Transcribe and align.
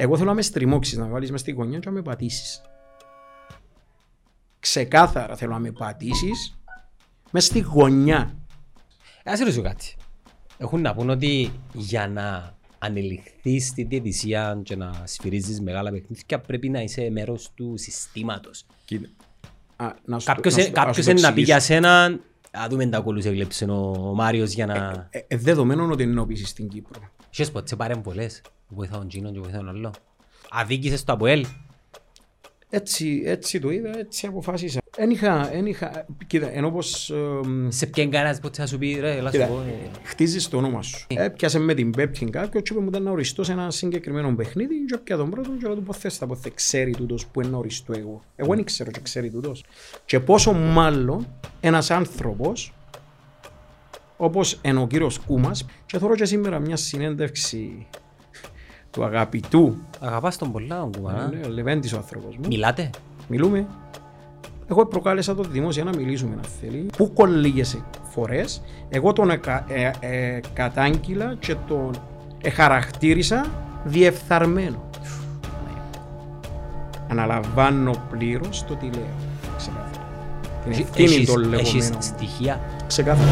Εγώ 0.00 0.16
θέλω 0.16 0.28
να 0.28 0.34
με 0.34 0.42
στριμώξεις, 0.42 0.96
να 0.98 1.04
με 1.04 1.10
βάλεις 1.10 1.30
μες 1.30 1.40
στη 1.40 1.50
γωνιά 1.50 1.78
και 1.78 1.88
να 1.88 1.94
με 1.94 2.02
πατήσεις. 2.02 2.60
Ξεκάθαρα 4.60 5.36
θέλω 5.36 5.52
να 5.52 5.58
με 5.58 5.70
πατήσεις 5.72 6.58
μες 7.30 7.44
στη 7.44 7.58
γωνιά. 7.60 8.34
Ε, 9.22 9.30
Ας 9.30 9.38
ρωτήσω 9.40 9.62
κάτι. 9.62 9.94
Έχουν 10.58 10.80
να 10.80 10.94
πούν 10.94 11.10
ότι 11.10 11.52
για 11.72 12.08
να 12.08 12.56
ανελιχθείς 12.78 13.66
στη 13.66 13.82
διαιτησία 13.82 14.60
και 14.62 14.76
να 14.76 15.02
σφυρίζεις 15.04 15.60
μεγάλα 15.60 15.90
παιχνίδια 15.90 16.40
πρέπει 16.40 16.68
να 16.68 16.80
είσαι 16.82 17.08
μέρος 17.10 17.50
του 17.54 17.74
συστήματος. 17.76 18.66
Κοίτα. 18.84 19.08
Α, 19.76 19.92
να 20.04 20.18
σου 20.18 20.26
το- 20.26 20.32
Κάποιος, 20.34 20.54
να 20.54 20.60
ε- 20.60 20.64
σου 20.64 20.70
το- 20.72 20.78
να 20.78 20.84
κάποιος 20.84 20.96
σου 20.96 21.04
το 21.04 21.10
είναι 21.10 21.20
να 21.20 21.32
πει 21.32 21.42
για 21.42 21.54
εξηγήσω. 21.56 21.80
σένα 21.82 22.18
Α 22.50 22.66
δούμε 22.70 22.86
τα 22.86 23.00
κολούς 23.00 23.24
έκλεψε 23.24 23.64
ο 23.64 24.12
Μάριος 24.14 24.52
για 24.52 24.66
να... 24.66 25.08
Ε, 25.10 25.24
ε, 25.28 25.36
δεδομένων 25.36 25.90
ότι 25.90 26.02
ενώπιση 26.02 26.44
στην 26.46 26.68
Κύπρο. 26.68 27.00
Είχες 27.30 27.50
ποτέ 27.50 27.76
παρεμβολές. 27.76 28.40
Βοηθάω 28.68 28.98
τον 28.98 29.08
Τζίνον 29.08 29.32
και 29.32 29.40
βοηθάω 29.40 29.60
τον 29.60 29.68
άλλο. 29.68 29.92
Αδίκησες 30.50 31.04
το 31.04 31.12
ΑΠΟΕΛ. 31.12 31.46
Έτσι, 32.70 33.22
έτσι 33.24 33.60
το 33.60 33.70
είδα, 33.70 33.98
έτσι 33.98 34.26
αποφάσισα. 34.26 34.80
Εν 34.96 35.10
είχα, 35.10 35.52
εν 35.52 35.66
είχα, 35.66 36.06
κοίτα, 36.26 36.50
ενώ 36.52 36.70
πως 36.70 37.10
εμ, 37.10 37.68
Σε 37.70 37.86
ποιον 37.86 38.10
κανένας 38.10 38.40
ποτέ 38.40 38.60
θα 38.60 38.66
σου 38.66 38.78
πει 38.78 38.98
ρε, 39.00 39.16
έλα 39.16 39.30
σου 39.30 39.38
Κοίτα, 39.38 39.46
πω. 39.50 39.60
ε, 39.60 39.90
χτίζεις 40.02 40.48
το 40.48 40.56
όνομα 40.56 40.82
σου. 40.82 41.06
Έπιασες 41.08 41.60
με 41.60 41.74
την 41.74 41.90
πέπτη 41.90 42.24
κάποιο 42.24 42.60
και 42.60 42.72
είπε 42.72 42.82
μου 42.82 42.88
ήταν 42.88 43.02
να 43.02 43.10
οριστώ 43.10 43.44
σε 43.44 43.52
ένα 43.52 43.70
συγκεκριμένο 43.70 44.34
παιχνίδι 44.34 44.84
και 44.84 44.94
έπια 44.94 45.16
τον 45.16 45.30
πρώτο 45.30 45.50
και 45.50 45.66
λέω 45.66 45.74
του 45.74 45.82
πως 45.82 45.96
θες 45.96 46.18
τα 46.18 46.26
πως 46.26 46.38
ξέρει 46.54 46.90
τούτος 46.90 47.26
που 47.26 47.40
είναι 47.40 47.50
να 47.50 47.56
οριστώ 47.56 47.92
εγώ. 47.96 48.22
Εγώ 48.36 48.54
δεν 48.54 48.64
ξέρω 48.64 48.90
και 48.90 49.00
ξέρει 49.00 49.30
τούτος. 49.30 49.64
Και 50.04 50.20
πόσο 50.20 50.52
μάλλον 50.52 51.26
ένας 51.60 51.90
άνθρωπος 51.90 52.72
όπως 54.16 54.58
είναι 54.62 54.80
ο 54.80 54.86
κύριος 54.86 55.18
Κούμας 55.18 55.66
και 55.86 55.98
θέλω 55.98 56.14
και 56.14 56.24
σήμερα 56.24 56.58
μια 56.58 56.76
συνέντευξη 56.76 57.86
του 58.90 59.04
αγαπητού 59.04 59.74
Αγαπάς 60.00 60.36
τον 60.38 60.52
πολλά 60.52 60.78
τον 60.80 60.92
κουβανά. 60.92 61.28
ναι, 61.32 61.46
ο 61.46 61.48
Λεβέντης 61.48 61.92
ο 61.92 61.96
άνθρωπος 61.96 62.36
μου. 62.36 62.46
Μιλάτε; 62.46 62.90
Μιλούμε. 63.28 63.66
Εγώ 64.70 64.86
προκάλεσα 64.86 65.34
το 65.34 65.42
δημόσια 65.42 65.84
να 65.84 65.90
μιλήσουμε 65.96 66.34
να 66.34 66.42
θέλει. 66.60 66.86
Πού 66.96 67.12
κολλήγεσαι 67.12 67.82
φορές. 68.10 68.62
Εγώ 68.88 69.12
τον 69.12 69.30
εκα, 69.30 69.64
ε, 69.68 69.90
ε, 70.00 70.40
κατάγγειλα 70.52 71.36
και 71.38 71.54
τον 71.68 71.90
εχαρακτήρισα 72.42 73.46
διεφθαρμένο. 73.84 74.82
Αναλαμβάνω 77.10 77.92
πλήρως 78.10 78.64
το 78.64 78.74
τι 78.74 78.84
λέω. 78.84 79.02
Ξεκάθαρα. 79.56 80.06
Την 80.64 80.72
ευθύνη 80.72 81.08
Έχεις- 81.14 81.32
των 81.32 81.52
Έχεις 81.54 81.72
λεγόμενων. 81.74 82.02
στοιχεία; 82.02 82.60
Ξεκάθαρα. 82.86 83.30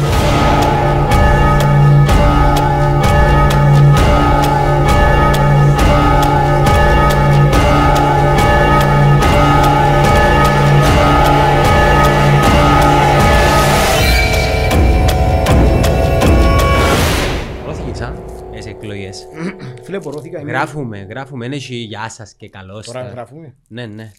Φίλε, 19.99 20.11
πορώθηκα. 20.11 20.39
είμαι- 20.39 20.51
Γράφουμε, 20.51 20.99
γράφουμε. 20.99 21.45
Είναι 21.45 21.57
και 21.57 21.75
γεια 21.75 22.09
σας 22.09 22.33
και 22.33 22.49
καλώς. 22.49 22.85
Τώρα 22.85 23.01
τα- 23.03 23.09
γράφουμε. 23.09 23.55
Ναι, 23.67 23.85
ναι. 23.85 24.11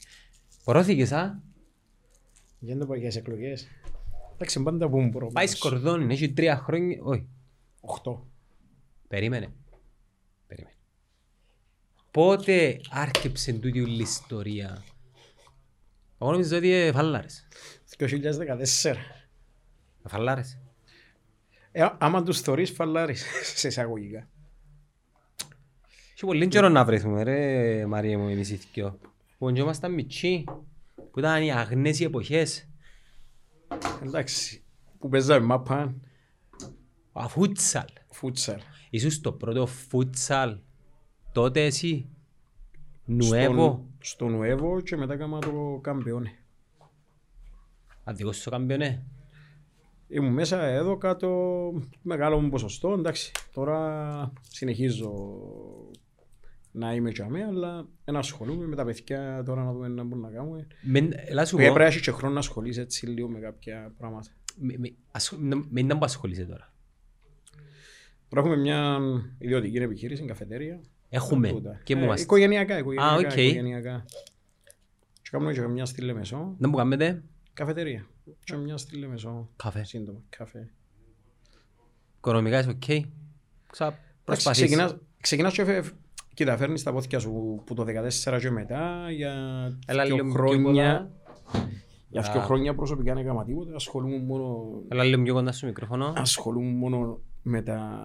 Πορώθηκες, 0.64 1.12
α; 1.12 1.42
Για 2.58 2.74
να 2.74 2.80
το 2.80 2.86
πω 2.86 2.94
για 2.94 3.08
τις 3.08 3.16
εκλογές. 3.16 3.66
Εντάξει, 4.34 4.62
πάντα 4.62 4.88
που 4.88 5.00
μου 5.00 5.08
μπορώ. 5.08 5.26
Πάεις 5.32 5.50
σκορδόνι, 5.50 6.12
έχει 6.12 6.32
τρία 6.32 6.56
χρόνια. 6.56 6.98
Όχι, 7.02 7.28
Οχτώ. 7.80 8.26
περίμενε. 9.08 9.52
Περίμενε. 10.46 10.74
Πότε 12.10 12.80
άρκεψε 12.90 13.52
τούτη 13.52 13.80
όλη 13.80 13.96
η 13.98 14.00
ιστορία; 14.00 14.82
Εγώ 16.18 16.30
νομίζω 16.30 16.56
ότι 16.56 16.70
ε, 16.72 16.92
φαλάρες. 16.92 17.48
2014. 17.98 18.94
Φαλάρες. 20.08 20.58
Ε, 21.72 21.88
άμα 21.98 22.22
τους 22.22 22.40
θωρείς 22.40 22.70
φαλάρεις 22.70 23.24
σε 23.58 23.68
εισαγωγικά. 23.68 24.28
Έχει 26.20 26.26
πολύ 26.26 26.48
καιρό 26.48 26.68
να 26.68 26.84
βρεθούμε 26.84 27.22
ρε 27.22 27.86
Μαρία 27.86 28.18
μου 28.18 28.28
εμείς 28.28 28.50
οι 28.50 28.60
δυο. 28.72 28.98
Που 29.38 29.48
ήμασταν 29.48 29.94
μητσί. 29.94 30.44
Που 31.10 31.18
ήταν 31.18 31.42
οι 31.42 31.52
αγνές 31.52 32.00
οι 32.00 32.04
εποχές. 32.04 32.68
Εντάξει, 34.02 34.62
που 34.98 35.08
παίζαμε 35.08 35.46
μάπα, 35.46 35.94
Α, 37.12 37.28
φούτσαλ. 37.28 37.86
φούτσαλ. 38.10 38.60
Ήσουν 38.90 39.22
το 39.22 39.32
πρώτο 39.32 39.66
φούτσαλ 39.66 40.58
τότε 41.32 41.64
εσύ. 41.64 42.08
Νουέβο. 43.04 43.86
Στο 43.98 44.28
Νουέβο 44.28 44.80
και 44.80 44.96
μετά 44.96 45.16
κάμα 45.16 45.38
το 45.38 45.78
καμπιόνε. 45.82 46.32
Αδικός 48.04 48.40
στο 48.40 48.50
καμπιονέ. 48.50 49.06
Ήμουν 50.08 50.32
μέσα 50.32 50.62
εδώ 50.62 50.96
κάτω 50.96 51.72
μεγάλο 52.02 52.40
μου 52.40 52.48
ποσοστό, 52.48 52.92
εντάξει. 52.92 53.32
Τώρα 53.52 54.32
συνεχίζω 54.48 55.12
να 56.78 56.94
είμαι 56.94 57.10
και 57.10 57.22
αμέ, 57.22 57.44
αλλά 57.44 57.88
να 58.04 58.18
ασχολούμαι 58.18 58.66
με 58.66 58.76
τα 58.76 58.84
παιδιά 58.84 59.42
τώρα 59.46 59.64
να 59.64 59.72
δούμε 59.72 59.88
να 59.88 60.04
μπορούμε 60.04 60.28
να 60.28 60.34
κάνουμε. 60.36 60.66
Μεν- 60.82 61.12
Έλα 61.16 61.44
σου 61.44 61.56
Πρέπει 61.56 61.72
πω. 61.72 61.78
να 61.78 61.84
έχεις 61.84 62.00
και 62.00 62.10
χρόνο 62.10 62.32
να 62.34 62.38
ασχολείσαι 62.40 62.80
έτσι 62.80 63.06
λίγο 63.06 63.28
με 63.28 63.38
κάποια 63.40 63.94
πράγματα. 63.98 64.30
με- 64.60 64.78
με- 64.78 64.94
ασχολ- 65.10 65.40
να- 65.42 65.64
Με 65.70 65.82
να 65.82 65.98
που 65.98 66.04
ασχολείσαι 66.04 66.44
τώρα. 66.44 66.72
Τώρα 68.28 68.46
έχουμε 68.46 68.56
μια 68.62 68.98
ιδιωτική 69.38 69.76
επιχείρηση, 69.76 70.24
καφετέρια. 70.24 70.80
Έχουμε. 71.08 71.48
Τούτα. 71.48 71.80
Και 71.84 71.92
Ε, 71.92 71.96
μου 71.96 72.04
είμαστε. 72.04 72.22
Οικογενειακά, 72.22 72.78
οικογενειακά, 72.78 73.14
οκ. 73.16 73.20
οικογενειακά. 73.36 74.04
Και 75.22 75.28
κάνουμε 75.30 75.52
και 75.52 75.60
μια 75.60 75.84
στη 75.84 76.02
Λεμεσό, 76.02 76.54
Δεν 76.58 76.70
μου 76.70 76.76
κάνετε. 76.76 77.22
καφετέρια. 77.52 78.06
Και 78.44 78.56
μια 78.56 78.76
στη 78.76 78.96
Λεμεσό, 78.96 79.50
Καφέ. 79.56 79.84
σύντομα, 79.84 80.22
καφέ. 80.28 80.70
Οικονομικά 82.16 82.58
είσαι 82.58 82.68
οκ. 82.68 82.82
Ξα 83.72 83.86
Εντάξει, 83.86 84.00
προσπαθείς. 84.24 84.62
Ξεκινάς, 84.62 84.96
ξεκινάς 85.20 85.52
και 85.52 85.64
φε- 85.64 85.84
κοίτα, 86.38 86.56
φέρνεις 86.56 86.82
τα 86.82 86.92
πόθηκια 86.92 87.18
σου 87.18 87.62
που 87.66 87.74
το 87.74 87.84
14 88.24 88.38
και 88.40 88.50
μετά 88.50 89.10
για 89.10 89.32
Έλα 89.86 90.04
δύο 90.04 90.14
λίγο 90.14 90.26
πιο 90.26 90.34
χρόνια. 90.34 90.62
πολλά. 90.62 91.10
Για 92.08 92.22
δύο 92.32 92.40
χρόνια 92.40 92.74
προσωπικά 92.74 93.14
δεν 93.14 93.24
έκανα 93.24 93.44
τίποτα, 93.44 93.74
ασχολούμαι 93.74 94.18
μόνο, 94.18 94.68
Έλα 94.88 95.04
λίγο 95.04 95.22
πιο 95.22 95.34
κοντά 95.34 95.52
στο 95.52 95.66
μικρόφωνο. 95.66 96.12
ασχολούμαι 96.16 96.70
μόνο 96.70 97.20
με 97.42 97.62
τα, 97.62 98.00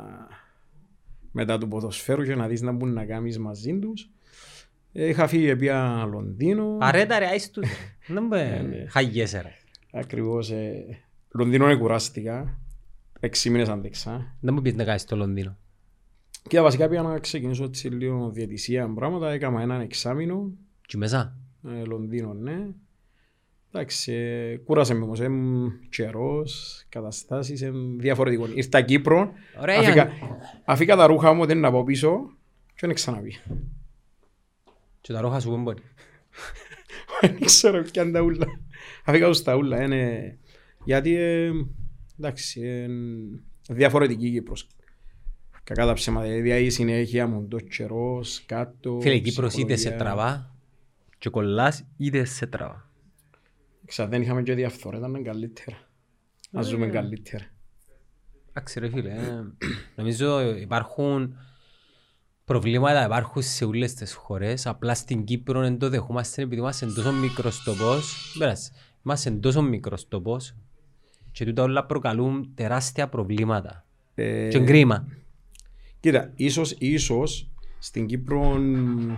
με 1.31 1.45
τα 1.45 1.57
του 1.57 1.67
ποδοσφαίρου 1.67 2.23
και 2.23 2.35
να 2.35 2.47
δεις 2.47 2.61
να 2.61 2.71
μπουν 2.71 2.93
να 2.93 3.05
κάνεις 3.05 3.39
μαζί 3.39 3.79
τους. 3.79 4.09
Ε, 4.93 5.07
Είχα 5.07 5.27
φύγει 5.27 5.55
πια 5.55 6.07
Λονδίνο. 6.11 6.77
Παρέτα 6.77 7.19
ρε, 7.19 7.25
άις 7.25 7.51
τους. 7.51 7.69
Δεν 8.07 8.27
ναι. 8.27 8.63
με 8.63 8.85
χαγιέσαι 8.89 9.41
ρε. 9.41 9.53
Ακριβώς. 9.99 10.51
Ε, 10.51 10.85
Λονδίνο 11.31 11.65
είναι 11.69 11.79
κουράστηκα. 11.79 12.59
Έξι 13.19 13.49
μήνες 13.49 13.69
αντέξα. 13.69 14.35
Δεν 14.39 14.53
μου 14.53 14.61
πεις 14.61 14.75
να 14.75 14.83
κάνεις 14.83 15.01
στο 15.01 15.15
Λονδίνο. 15.15 15.57
Και 16.47 16.61
βασικά 16.61 16.87
πήγα 16.87 17.01
να 17.01 17.19
ξεκινήσω 17.19 17.63
έτσι 17.63 17.87
λίγο 17.87 18.29
διαιτησία 18.29 18.93
πράγματα. 18.95 19.31
Έκανα 19.31 19.61
έναν 19.61 19.81
εξάμεινο. 19.81 20.51
Και 20.85 20.97
μέσα. 20.97 21.37
Ε, 21.67 21.83
Λονδίνο, 21.83 22.33
ναι. 22.33 22.67
Εντάξει, 23.71 24.13
ε, 24.13 24.57
κούρασε 24.57 24.93
με 24.93 25.03
όμως. 25.03 25.19
Είμαι 25.19 25.71
καιρός, 25.89 26.83
καταστάσεις, 26.89 27.61
είναι 27.61 27.77
διαφορετικό. 27.99 28.47
Ήρθα 28.53 28.81
Κύπρο, 28.81 29.31
Ωραία, 29.61 29.79
αφήκα, 29.79 29.95
Ιαν. 29.95 30.11
αφήκα 30.65 30.95
τα 30.95 31.05
ρούχα 31.07 31.33
μου, 31.33 31.45
δεν 31.45 31.59
να 31.59 31.71
πάω 31.71 31.83
πίσω 31.83 32.37
και 32.75 32.87
δεν 32.87 32.93
ξαναπεί. 32.93 33.35
Και 35.01 35.13
τα 35.13 35.21
ρόχα 35.21 35.39
σου 35.39 35.49
πού 35.49 35.57
μπορεί. 35.57 35.81
Δεν 37.21 37.39
ξέρω 37.45 37.81
ποια 37.81 38.03
είναι 38.03 38.11
τα 38.11 38.21
ούλα. 38.21 38.45
Αφήκα 39.05 39.27
τους 39.27 39.41
τα 39.43 39.55
ούλα. 39.55 39.83
Είναι... 39.83 40.37
Γιατί, 40.85 41.15
ε, 41.15 41.51
εντάξει, 42.19 42.61
ε, 42.61 42.87
διαφορετική 43.73 44.27
η 44.27 44.31
Κύπρος. 44.31 44.67
Κακά 45.63 45.85
τα 45.85 45.93
ψέματα. 45.93 46.27
Δηλαδή 46.27 46.65
η 46.65 46.69
συνέχεια 46.69 47.27
μου, 47.27 47.47
το 47.47 47.59
καιρός, 47.59 48.43
κάτω, 48.45 48.99
Φίλε, 49.01 49.13
η 49.15 49.21
Κύπρος 49.21 49.53
είτε 49.53 49.67
σε 49.67 49.73
ψυχολογία. 49.75 50.05
τραβά 50.05 50.55
και 51.17 51.29
κολλάς 51.29 51.85
είτε 51.97 52.23
σε 52.23 52.45
τραβά. 52.45 52.89
Ξα, 53.85 54.07
δεν 54.07 54.21
είχαμε 54.21 54.43
και 54.43 54.53
διαφθορά, 54.53 54.97
ήταν 54.97 55.23
καλύτερα. 55.23 55.77
Να 56.49 56.61
ζούμε 56.61 56.87
καλύτερα. 56.87 57.45
Εντάξει 58.49 58.79
ρε 58.79 58.89
φίλε, 58.89 59.09
ε, 59.09 59.43
νομίζω 59.95 60.55
υπάρχουν 60.55 61.35
προβλήματα 62.45 63.05
υπάρχουν 63.05 63.41
σε 63.41 63.65
όλες 63.65 63.93
τις 63.93 64.13
χώρες. 64.13 64.67
Απλά 64.67 64.95
στην 64.95 65.23
Κύπρο 65.23 65.59
δεν 65.61 65.77
το 65.77 65.89
δεχόμαστε 65.89 66.41
επειδή 66.41 66.61
είμαστε 66.61 66.85
τόσο 66.85 67.11
μικρός 67.11 67.63
τοπός. 67.63 68.35
Πέρασε. 68.39 68.71
Είμαστε 69.05 69.31
τόσο 69.31 69.61
μικρός 69.61 70.07
τοπός 70.07 70.55
και 71.31 71.45
τούτα 71.45 71.63
όλα 71.63 71.85
προκαλούν 71.85 72.51
τεράστια 72.55 73.09
προβλήματα. 73.09 73.85
Ε, 74.15 74.47
Και 74.47 74.57
είναι 74.57 74.65
κρίμα. 74.65 75.07
Κοίτα, 76.03 76.31
ίσως, 76.35 76.75
ίσως 76.77 77.49
στην 77.79 78.05
Κύπρο 78.05 78.41
μ, 78.41 79.11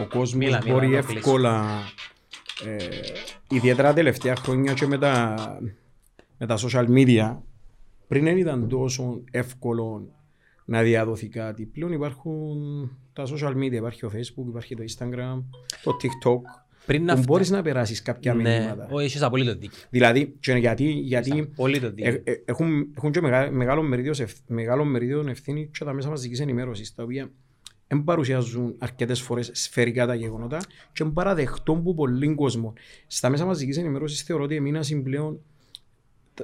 ο 0.00 0.06
κόσμος 0.08 0.34
Μίλα, 0.34 0.60
μίλα, 0.62 0.74
μπορεί 0.74 0.88
να 0.88 1.00
το 1.00 1.06
κλείσω. 1.06 1.18
εύκολα, 1.18 1.64
ε, 2.66 2.76
ιδιαίτερα 3.50 3.88
τα 3.88 3.94
τελευταία 3.94 4.36
χρόνια 4.36 4.72
και 4.72 4.86
με 4.86 4.98
τα, 4.98 5.34
με 6.38 6.46
τα 6.46 6.58
social 6.58 6.88
media, 6.88 7.36
πριν 8.08 8.24
δεν 8.24 8.36
ήταν 8.36 8.68
τόσο 8.68 9.22
εύκολο 9.30 10.08
να 10.64 10.82
διαδοθεί 10.82 11.28
κάτι. 11.28 11.64
Πλέον 11.64 11.92
υπάρχουν 11.92 12.56
τα 13.12 13.24
social 13.26 13.54
media, 13.56 13.72
υπάρχει 13.72 14.04
ο 14.04 14.10
facebook, 14.14 14.46
υπάρχει 14.48 14.76
το 14.76 14.82
instagram, 14.82 15.42
το 15.82 15.96
tiktok, 16.02 16.63
Πριν 16.86 17.00
που 17.00 17.06
να 17.06 17.16
μπορείς 17.22 17.50
να 17.50 17.62
περάσεις 17.62 18.02
κάποια 18.02 18.34
Ναι, 18.34 18.58
μηνύματα. 18.58 18.88
όχι, 18.90 19.04
έχεις 19.04 19.22
απολύτω 19.22 19.52
δίκιο. 19.54 19.78
Δηλαδή, 19.90 20.36
και 20.40 20.52
γιατί, 20.52 20.84
γιατί 20.90 21.30
Έχεις 21.30 21.42
απολύτω 21.52 21.86
ε, 21.86 21.90
δίκιο. 21.90 22.20
ε, 22.24 22.42
έχουν, 22.44 22.86
έχουν 22.96 23.10
και 23.10 23.20
μεγά- 23.20 23.50
μεγάλο 23.52 23.82
μερίδιος, 23.82 24.16
σε- 24.16 24.28
μεγάλο 24.46 24.84
μερίδιο 24.84 25.24
ευθύνη 25.28 25.70
και 25.78 25.84
τα 25.84 25.92
μέσα 25.92 26.08
μαζικής 26.08 26.40
ενημέρωσης, 26.40 26.94
τα 26.94 27.02
οποία 27.02 27.30
δεν 27.88 28.04
παρουσιάζουν 28.04 28.74
αρκετές 28.78 29.20
φορές 29.20 29.50
σφαιρικά 29.52 30.06
τα 30.06 30.14
γεγονότα 30.14 30.58
και 30.92 31.02
είναι 31.02 31.12
παραδεχτό 31.12 31.74
που 31.74 31.94
πολλοί 31.94 32.34
κόσμο. 32.34 32.72
Στα 33.06 33.28
μέσα 33.30 33.44
μαζικής 33.44 33.76
ενημέρωσης 33.76 34.22
θεωρώ 34.22 34.44
ότι 34.44 34.54
εμείναν 34.56 35.02
πλέον 35.02 35.40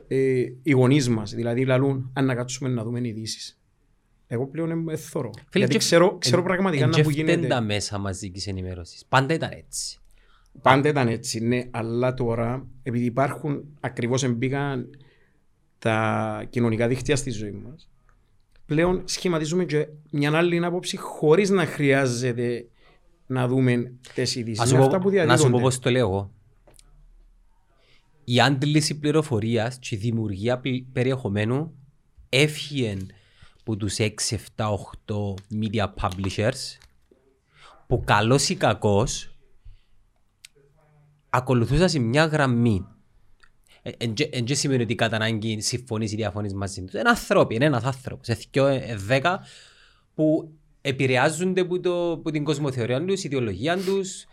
ε, 0.09 0.43
οι 0.63 0.71
γονείς 0.73 1.09
μας, 1.09 1.35
δηλαδή 1.35 1.65
λαλούν 1.65 2.11
αν 2.13 2.25
να 2.25 2.35
κάτσουμε 2.35 2.69
να 2.69 2.85
δούμε 2.85 3.01
ειδήσεις. 3.09 3.55
Εγώ 4.27 4.47
πλέον 4.47 4.85
δεν 4.85 4.99
θωρώ. 4.99 5.31
Φίλε, 5.35 5.47
Γιατί 5.53 5.73
και- 5.73 5.79
ξέρω, 5.79 6.17
ξέρω 6.19 6.39
εν- 6.39 6.45
πραγματικά 6.45 6.85
εν 6.85 6.91
να 6.91 7.03
που 7.03 7.11
και 7.11 7.15
γίνεται. 7.17 7.33
φταίνε 7.33 7.47
τα 7.49 7.61
μέσα 7.61 7.99
μαζικής 7.99 8.47
ενημέρωσης. 8.47 9.05
Πάντα 9.09 9.35
ήταν 9.35 9.51
έτσι. 9.53 10.00
Πάντα 10.63 10.89
ήταν 10.89 11.09
έτσι, 11.09 11.41
ναι, 11.41 11.63
αλλά 11.71 12.15
τώρα, 12.15 12.67
επειδή 12.83 13.05
υπάρχουν, 13.05 13.65
ακριβώς 13.81 14.23
εμπήκαν 14.23 14.91
τα 15.79 16.47
κοινωνικά 16.51 16.89
δίκτυα 16.89 17.17
στη 17.17 17.31
ζωή 17.31 17.51
μας, 17.51 17.89
πλέον 18.67 19.03
σχηματίζουμε 19.05 19.65
και 19.65 19.89
μια 20.11 20.37
άλλη 20.37 20.65
άποψη 20.65 20.97
χωρίς 20.97 21.51
να 21.51 21.67
χρειάζεται 21.67 22.67
να 23.27 23.49
δούμε 23.49 23.93
τις 24.15 24.37
ειδήσεις. 24.37 24.61
Ας 24.61 24.69
σου 24.69 24.75
Είναι 24.75 24.85
πω- 24.85 24.95
αυτά 24.95 24.99
που 25.03 25.11
Να 25.11 25.17
σου 25.17 25.27
πω 25.27 25.27
διαδίδονται. 25.37 25.63
πώς 25.63 25.79
το 25.79 25.91
λέω 25.91 26.09
εγώ. 26.09 26.31
Η 28.25 28.41
άντληση 28.41 28.99
πληροφορίας 28.99 29.79
και 29.79 29.95
η 29.95 29.99
δημιουργία 29.99 30.59
πλη- 30.59 30.85
περιεχομένου 30.93 31.75
έφυγε 32.29 32.97
από 33.61 33.77
τους 33.77 33.99
6, 33.99 34.35
7, 34.35 34.71
8 34.71 35.35
media 35.61 35.87
publishers 36.01 36.79
που 37.87 38.03
καλός 38.05 38.49
ή 38.49 38.55
κακός 38.57 39.30
ακολουθούσαν 41.31 41.89
σε 41.89 41.99
μια 41.99 42.25
γραμμή. 42.25 42.87
Εν 44.31 44.45
και 44.45 44.55
σημαίνει 44.55 44.83
ότι 44.83 44.95
κατά 44.95 45.17
ανάγκη 45.17 45.61
συμφωνείς 45.61 46.13
ή 46.13 46.17
διαφωνείς 46.17 46.55
μαζί 46.55 46.85
τους. 46.85 46.93
Είναι 46.93 47.09
άνθρωποι, 47.09 47.55
είναι 47.55 47.65
ένας 47.65 47.85
άνθρωπος. 47.85 48.29
Είναι 48.29 48.39
δυο, 48.51 48.67
ε, 48.67 48.97
δέκα 48.97 49.41
που 50.15 50.53
επηρεάζονται 50.81 51.61
από, 51.61 51.81
το, 51.81 52.13
από 52.13 52.31
την 52.31 52.45
κοσμοθεωρία 52.45 53.05
τους, 53.05 53.25
ιδεολογία 53.25 53.77
τους. 53.77 54.27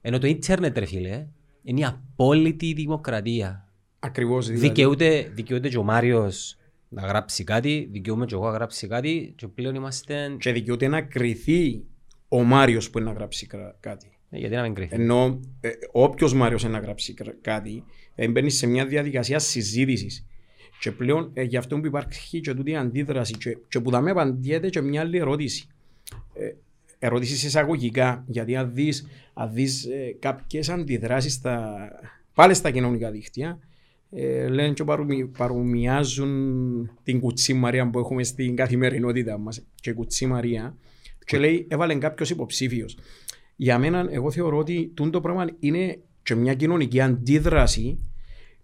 Ενώ 0.00 0.18
το 0.18 0.26
ίντερνετ 0.26 0.78
ρε 0.78 0.86
φίλε, 0.86 1.26
είναι 1.62 1.80
η 1.80 1.84
απόλυτη 1.84 2.72
δημοκρατία. 2.72 3.68
Ακριβώς, 3.98 4.46
δηλαδή. 4.46 4.66
Δικαιούται, 4.66 5.30
δικαιούται 5.34 5.68
και 5.68 5.78
ο 5.78 5.82
Μάριος 5.82 6.56
να 6.88 7.02
γράψει 7.02 7.44
κάτι, 7.44 7.88
δικαιούμαι 7.92 8.26
και 8.26 8.34
εγώ 8.34 8.44
να 8.44 8.52
γράψει 8.52 8.86
κάτι 8.86 9.32
και 9.36 9.48
πλέον 9.48 9.74
είμαστε... 9.74 10.36
Και 10.38 10.52
δικαιούται 10.52 10.88
να 10.88 11.02
κριθεί 11.02 11.84
ο 12.28 12.42
Μάριος 12.42 12.90
που 12.90 12.98
είναι 12.98 13.08
να 13.08 13.14
γράψει 13.14 13.46
κρα- 13.46 13.76
κάτι. 13.80 14.13
Ε, 14.34 14.38
γιατί 14.38 14.54
να 14.54 14.62
μην 14.62 14.74
κρυθεί; 14.74 14.94
Ενώ 14.94 15.40
ε, 15.60 15.70
όποιος 15.92 16.34
Μάριος 16.34 16.62
είναι 16.62 16.72
να 16.72 16.78
γράψει 16.78 17.14
κρα- 17.14 17.36
κάτι, 17.40 17.84
ε, 18.14 18.28
μπαίνει 18.28 18.50
σε 18.50 18.66
μια 18.66 18.86
διαδικασία 18.86 19.38
συζήτησης. 19.38 20.26
Και 20.80 20.90
πλέον 20.92 21.30
ε, 21.32 21.42
γι' 21.42 21.56
αυτό 21.56 21.80
που 21.80 21.86
υπάρχει 21.86 22.40
και 22.40 22.54
τούτη 22.54 22.70
η 22.70 22.76
αντίδραση 22.76 23.32
και, 23.32 23.58
και 23.68 23.80
που 23.80 23.90
θα 23.90 24.00
με 24.00 24.10
απαντιέται 24.10 24.68
και 24.68 24.80
μια 24.80 25.00
άλλη 25.00 25.18
ερώτηση. 25.18 25.66
Ε, 26.34 26.52
ερώτηση 26.98 27.46
εισαγωγικά, 27.46 28.24
γιατί 28.26 28.56
αν 28.56 28.70
δεις, 28.74 29.06
αν 29.34 29.52
δεις 29.52 29.84
ε, 29.84 30.16
κάποιες 30.18 30.68
αντιδράσεις 30.68 31.32
στα, 31.32 31.88
πάλι 32.34 32.54
στα 32.54 32.70
κοινωνικά 32.70 33.10
δίκτυα, 33.10 33.58
ε, 34.10 34.48
λένε 34.48 34.72
και 34.72 34.84
παρομοι, 34.84 35.26
παρομοιάζουν 35.26 36.90
την 37.02 37.20
κουτσή 37.20 37.54
Μαρία 37.54 37.90
που 37.90 37.98
έχουμε 37.98 38.22
στην 38.22 38.56
καθημερινότητα 38.56 39.38
μας 39.38 39.66
και 39.80 39.90
η 39.90 39.92
κουτσή 39.92 40.26
Μαρία 40.26 40.76
και 41.24 41.38
λέει 41.38 41.66
έβαλε 41.70 41.94
κάποιος 41.94 42.30
υποψήφιος. 42.30 42.96
Για 43.56 43.78
μένα 43.78 44.06
εγώ 44.10 44.30
θεωρώ 44.30 44.58
ότι 44.58 44.92
τούτο 44.94 45.10
το 45.10 45.20
πράγμα 45.20 45.46
είναι 45.58 45.98
και 46.22 46.34
μια 46.34 46.54
κοινωνική 46.54 47.00
αντίδραση 47.00 47.98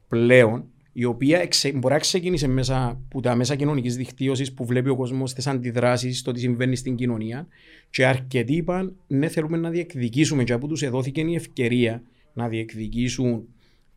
πλέον 0.09 0.65
η 0.93 1.05
οποία 1.05 1.39
εξε, 1.39 1.73
μπορεί 1.73 1.95
να 1.95 2.01
ξεκίνησε 2.01 2.49
μέσα 2.49 2.87
από 2.87 3.21
τα 3.21 3.35
μέσα 3.35 3.55
κοινωνικής 3.55 3.97
δικτύωσης 3.97 4.53
που 4.53 4.65
βλέπει 4.65 4.89
ο 4.89 4.97
κόσμος 4.97 5.35
τις 5.35 5.47
αντιδράσεις, 5.47 6.23
το 6.23 6.33
τι 6.33 6.41
συμβαίνει 6.41 6.77
στην 6.77 6.95
κοινωνία 6.95 7.47
και 7.91 8.07
αρκετοί 8.07 8.55
είπαν 8.55 8.97
ναι 9.07 9.29
θέλουμε 9.29 9.57
να 9.57 9.71
διεκδικήσουμε 9.71 10.45
και 10.45 10.53
από 10.53 10.67
τους 10.67 10.83
εδόθηκε 10.83 11.21
η 11.21 11.35
ευκαιρία 11.35 12.03
να 12.33 12.49
διεκδικήσουν 12.49 13.49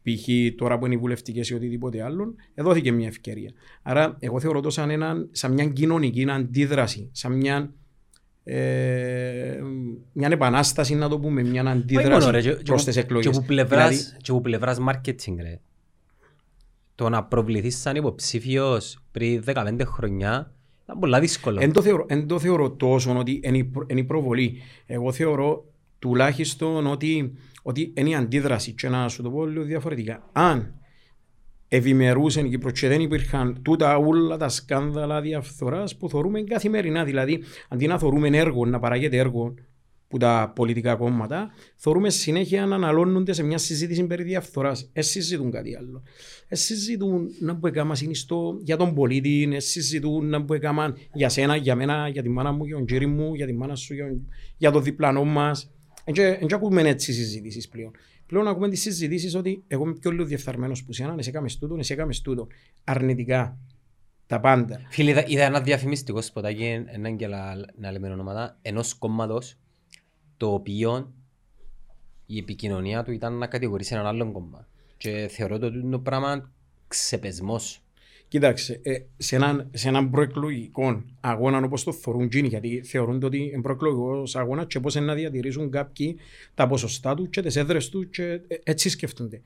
π.χ. 0.03 0.27
τώρα 0.55 0.79
που 0.79 0.85
είναι 0.85 0.95
οι 0.95 0.97
βουλευτικές 0.97 1.49
ή 1.49 1.53
οτιδήποτε 1.53 2.03
άλλο, 2.03 2.35
εδόθηκε 2.53 2.91
μια 2.91 3.07
ευκαιρία. 3.07 3.51
Άρα 3.81 4.17
εγώ 4.19 4.39
θεωρώ 4.39 4.59
το 4.59 4.69
σαν, 4.69 4.89
έναν, 4.89 5.29
σαν 5.31 5.53
μια 5.53 5.65
κοινωνική 5.65 6.25
αντίδραση, 6.29 7.09
σαν 7.11 7.31
μια, 7.31 7.73
ε, 8.43 9.59
μια 10.13 10.27
επανάσταση 10.31 10.95
να 10.95 11.09
το 11.09 11.19
πούμε, 11.19 11.43
μια 11.43 11.61
Όχι 11.61 11.71
αντίδραση 11.71 12.09
μόνο, 12.25 12.31
ρε, 12.31 12.41
και- 12.41 12.49
προς 12.55 12.83
και 12.83 12.89
τις 12.89 12.95
που- 12.99 13.05
εκλογές. 13.05 13.31
Και 13.31 13.39
που 13.39 13.45
πλευράς, 13.45 13.89
Δηλαδή, 13.97 14.17
και 14.21 14.31
που 14.31 14.41
πλευράς 14.41 14.77
marketing 14.89 15.35
ρε. 15.41 15.59
Το 16.95 17.09
να 17.09 17.23
προβληθείς 17.23 17.77
σαν 17.77 17.95
υποψήφιος 17.95 19.03
πριν 19.11 19.43
15 19.45 19.85
χρονιά 19.85 20.51
ήταν 20.83 20.99
πολλά 20.99 21.19
δύσκολο. 21.19 21.59
Εν 21.61 21.71
το 21.73 21.81
θεωρώ, 21.81 22.05
εν 22.07 22.27
το 22.27 22.39
θεωρώ 22.39 22.71
τόσο 22.71 23.17
ότι 23.17 23.39
είναι 23.43 23.57
η 23.57 23.63
προ- 23.63 23.91
είναι 23.91 23.99
η 23.99 24.03
προβολή. 24.03 24.61
Εγώ 24.85 25.11
θεωρώ 25.11 25.65
τουλάχιστον 25.99 26.87
ότι, 26.87 27.33
ότι 27.61 27.93
είναι 27.95 28.09
η 28.09 28.15
αντίδραση. 28.15 28.71
Και 28.71 28.89
να 28.89 29.07
σου 29.09 29.21
το 29.23 29.29
πω 29.31 29.45
λίγο 29.45 29.63
διαφορετικά. 29.63 30.29
Αν 30.31 30.73
ευημερούσαν 31.75 32.45
η 32.45 32.49
Κύπρος 32.49 32.79
και 32.79 32.87
δεν 32.87 33.01
υπήρχαν 33.01 33.61
τούτα 33.61 33.97
όλα 33.97 34.37
τα 34.37 34.49
σκάνδαλα 34.49 35.21
διαφθοράς 35.21 35.97
που 35.97 36.09
θεωρούμε 36.09 36.41
καθημερινά. 36.41 37.03
Δηλαδή, 37.03 37.43
αντί 37.69 37.87
να 37.87 37.99
θεωρούμε 37.99 38.37
έργο, 38.37 38.65
να 38.65 38.79
παράγεται 38.79 39.17
έργο 39.17 39.53
που 40.07 40.17
τα 40.17 40.51
πολιτικά 40.55 40.95
κόμματα, 40.95 41.51
θεωρούμε 41.75 42.09
συνέχεια 42.09 42.65
να 42.65 42.75
αναλώνονται 42.75 43.33
σε 43.33 43.43
μια 43.43 43.57
συζήτηση 43.57 44.03
περί 44.03 44.23
διαφθοράς. 44.23 44.89
Ε, 44.93 45.01
συζητούν 45.01 45.51
κάτι 45.51 45.75
άλλο. 45.75 46.03
Ε, 46.47 46.55
συζητούν 46.55 47.27
να 47.39 47.55
που 47.55 47.67
έκαμα 47.67 47.95
συνιστό 47.95 48.57
για 48.61 48.77
τον 48.77 48.93
πολίτη, 48.93 49.49
ε, 49.53 49.59
συζητούν 49.59 50.29
να 50.29 50.45
που 50.45 50.53
έκαμα 50.53 50.95
για 51.13 51.29
σένα, 51.29 51.55
για 51.55 51.75
μένα, 51.75 52.07
για 52.07 52.21
τη 52.21 52.29
μάνα 52.29 52.51
μου, 52.51 52.65
για 52.65 52.75
τον 52.75 52.85
τζίρι 52.85 53.05
μου, 53.05 53.33
για 53.35 53.45
τη 53.45 53.53
μάνα 53.53 53.75
σου, 53.75 53.93
για, 53.93 54.05
για 54.57 54.71
το 54.71 54.79
διπλανό 54.79 55.23
μας. 55.23 55.71
Δεν 56.13 56.53
ακούμε 56.53 56.81
έτσι 56.81 57.13
συζητήσεις 57.13 57.67
πλέον. 57.67 57.91
Πλέον 58.25 58.47
ακούμε 58.47 58.69
τις 58.69 58.81
συζητήσεις 58.81 59.35
ότι 59.35 59.63
εγώ 59.67 59.83
είμαι 59.83 59.93
πιο 59.93 60.11
λίγο 60.11 60.25
διεφθαρμένος 60.25 60.83
που 60.83 60.93
σένα, 60.93 61.15
εσύ 61.17 61.29
έκαμες 61.29 61.57
τούτο, 61.57 61.75
εσύ 61.75 61.93
έκαμες 61.93 62.21
τούτο. 62.21 62.47
Αρνητικά. 62.83 63.57
Τα 64.27 64.39
πάντα. 64.39 64.81
Φίλε, 64.89 65.09
είδα, 65.09 65.23
είδα 65.27 65.43
ένα 65.43 65.61
διαφημιστικό 65.61 66.21
σποτάκι, 66.21 66.63
έναν 66.85 67.17
και 67.17 67.27
λα- 67.27 67.55
να 67.77 67.91
λέμε 67.91 68.09
ονόματα, 68.09 68.57
ενός 68.61 68.93
κόμματος, 68.93 69.57
το 70.37 70.53
οποίο 70.53 71.13
η 72.25 72.37
επικοινωνία 72.37 73.03
του 73.03 73.11
ήταν 73.11 73.37
να 73.37 73.47
κατηγορήσει 73.47 73.93
έναν 73.93 74.05
άλλον 74.05 74.31
κόμμα. 74.31 74.67
Και 74.97 75.27
θεωρώ 75.31 75.55
ότι 75.55 75.65
είναι 75.65 75.91
το 75.91 75.99
πράγμα 75.99 76.51
ξεπεσμός. 76.87 77.82
Κοίταξε, 78.33 78.79
ε, 78.83 78.97
σε, 79.17 79.35
έναν, 79.35 79.69
σε 79.73 79.87
έναν 79.87 80.09
προεκλογικό 80.09 81.03
αγώνα 81.19 81.57
όπως 81.57 81.83
το 81.83 81.93
θεωρούν 81.93 82.21
εκείνοι, 82.21 82.47
γιατί 82.47 82.81
θεωρούν 82.85 83.23
ότι 83.23 83.37
είναι 83.37 83.61
προεκλογικός 83.61 84.35
αγώνας 84.35 84.65
και 84.67 84.79
πώς 84.79 84.95
είναι 84.95 85.05
να 85.05 85.13
διατηρήσουν 85.13 85.71
κάποιοι 85.71 86.17
τα 86.53 86.67
ποσοστά 86.67 87.15
τους 87.15 87.27
και 87.29 87.41
τις 87.41 87.55
έδρες 87.55 87.89
τους 87.89 88.07
και 88.09 88.23
ε, 88.23 88.39
έτσι 88.63 88.89
σκέφτονται. 88.89 89.41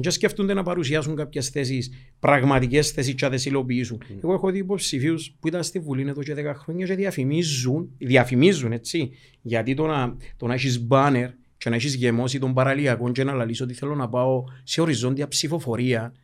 Και 0.00 0.10
σκέφτονται 0.10 0.54
να 0.54 0.62
παρουσιάσουν 0.62 1.16
κάποιες 1.16 1.48
θέσεις, 1.48 1.90
πραγματικές 2.20 2.90
θέσεις 2.90 3.14
και 3.14 3.24
να 3.24 3.30
τις 3.30 3.46
υλοποιήσουν. 3.46 4.02
Εγώ 4.22 4.32
έχω 4.32 4.50
δει 4.50 4.58
υποψηφίους 4.58 5.36
που 5.40 5.48
ήταν 5.48 5.62
στη 5.62 5.78
Βουλή 5.78 6.08
εδώ 6.08 6.22
και 6.22 6.34
10 6.38 6.52
χρόνια 6.54 6.86
και 6.86 6.94
διαφημίζουν, 6.94 7.90
διαφημίζουν 7.98 8.72
έτσι, 8.72 9.10
γιατί 9.42 9.74
το 9.74 9.86
να, 9.86 10.16
το 10.36 10.46
να 10.46 10.54
έχεις 10.54 10.80
μπάνερ 10.80 11.30
και 11.58 11.70
να 11.70 11.76
έχεις 11.76 11.94
γεμώσει 11.94 12.38
τον 12.38 12.54
παραλιακό 12.54 13.12
και 13.12 13.24
να 13.24 13.32
λαλείς 13.32 13.60
ότι 13.60 13.74
θέλω 13.74 13.94
να 13.94 14.08
πάω 14.08 14.44
σε 14.62 14.80
οριζόντια 14.80 15.28
ψηφοφορία, 15.28 16.14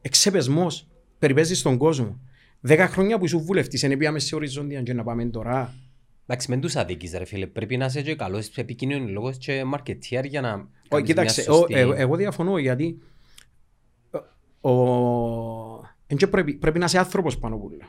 εξεπεσμός, 0.00 0.86
περιπέζεις 1.22 1.58
στον 1.58 1.76
κόσμο. 1.76 2.20
Δέκα 2.60 2.86
χρόνια 2.88 3.18
που 3.18 3.24
ήσουν 3.24 3.40
βουλευτής, 3.40 3.80
δεν 3.80 3.96
πήγαμε 3.96 4.18
σε 4.18 4.34
οριζόντια 4.34 4.82
και 4.82 4.92
να 4.92 5.02
πάμε 5.04 5.24
τώρα. 5.24 5.74
Εντάξει, 6.26 6.50
μεν 6.50 6.60
τους 6.60 6.76
αδίκεις 6.76 7.12
ρε 7.12 7.24
φίλε. 7.24 7.46
Πρέπει 7.46 7.76
να 7.76 7.84
είσαι 7.84 8.02
και 8.02 8.14
καλός 8.14 8.48
επικοινωνιολόγος 8.56 9.36
και 9.36 9.62
marketeer 9.74 10.24
για 10.24 10.40
να 10.40 10.52
Όχι, 10.54 10.66
κάνεις 10.88 11.06
κοίταξε, 11.06 11.40
μια 11.46 11.52
σωστή- 11.52 11.74
ο- 11.74 11.78
εγώ, 11.78 11.92
εγώ 11.92 12.16
διαφωνώ 12.16 12.58
γιατί 12.58 12.98
ο, 14.60 14.70
ο, 14.70 15.80
εν 16.06 16.16
και 16.16 16.26
πρέπει, 16.26 16.52
πρέπει 16.54 16.78
να 16.78 16.84
είσαι 16.84 16.98
άνθρωπος 16.98 17.38
πάνω 17.38 17.56
που 17.56 17.70
όλα. 17.72 17.84
Εν 17.84 17.88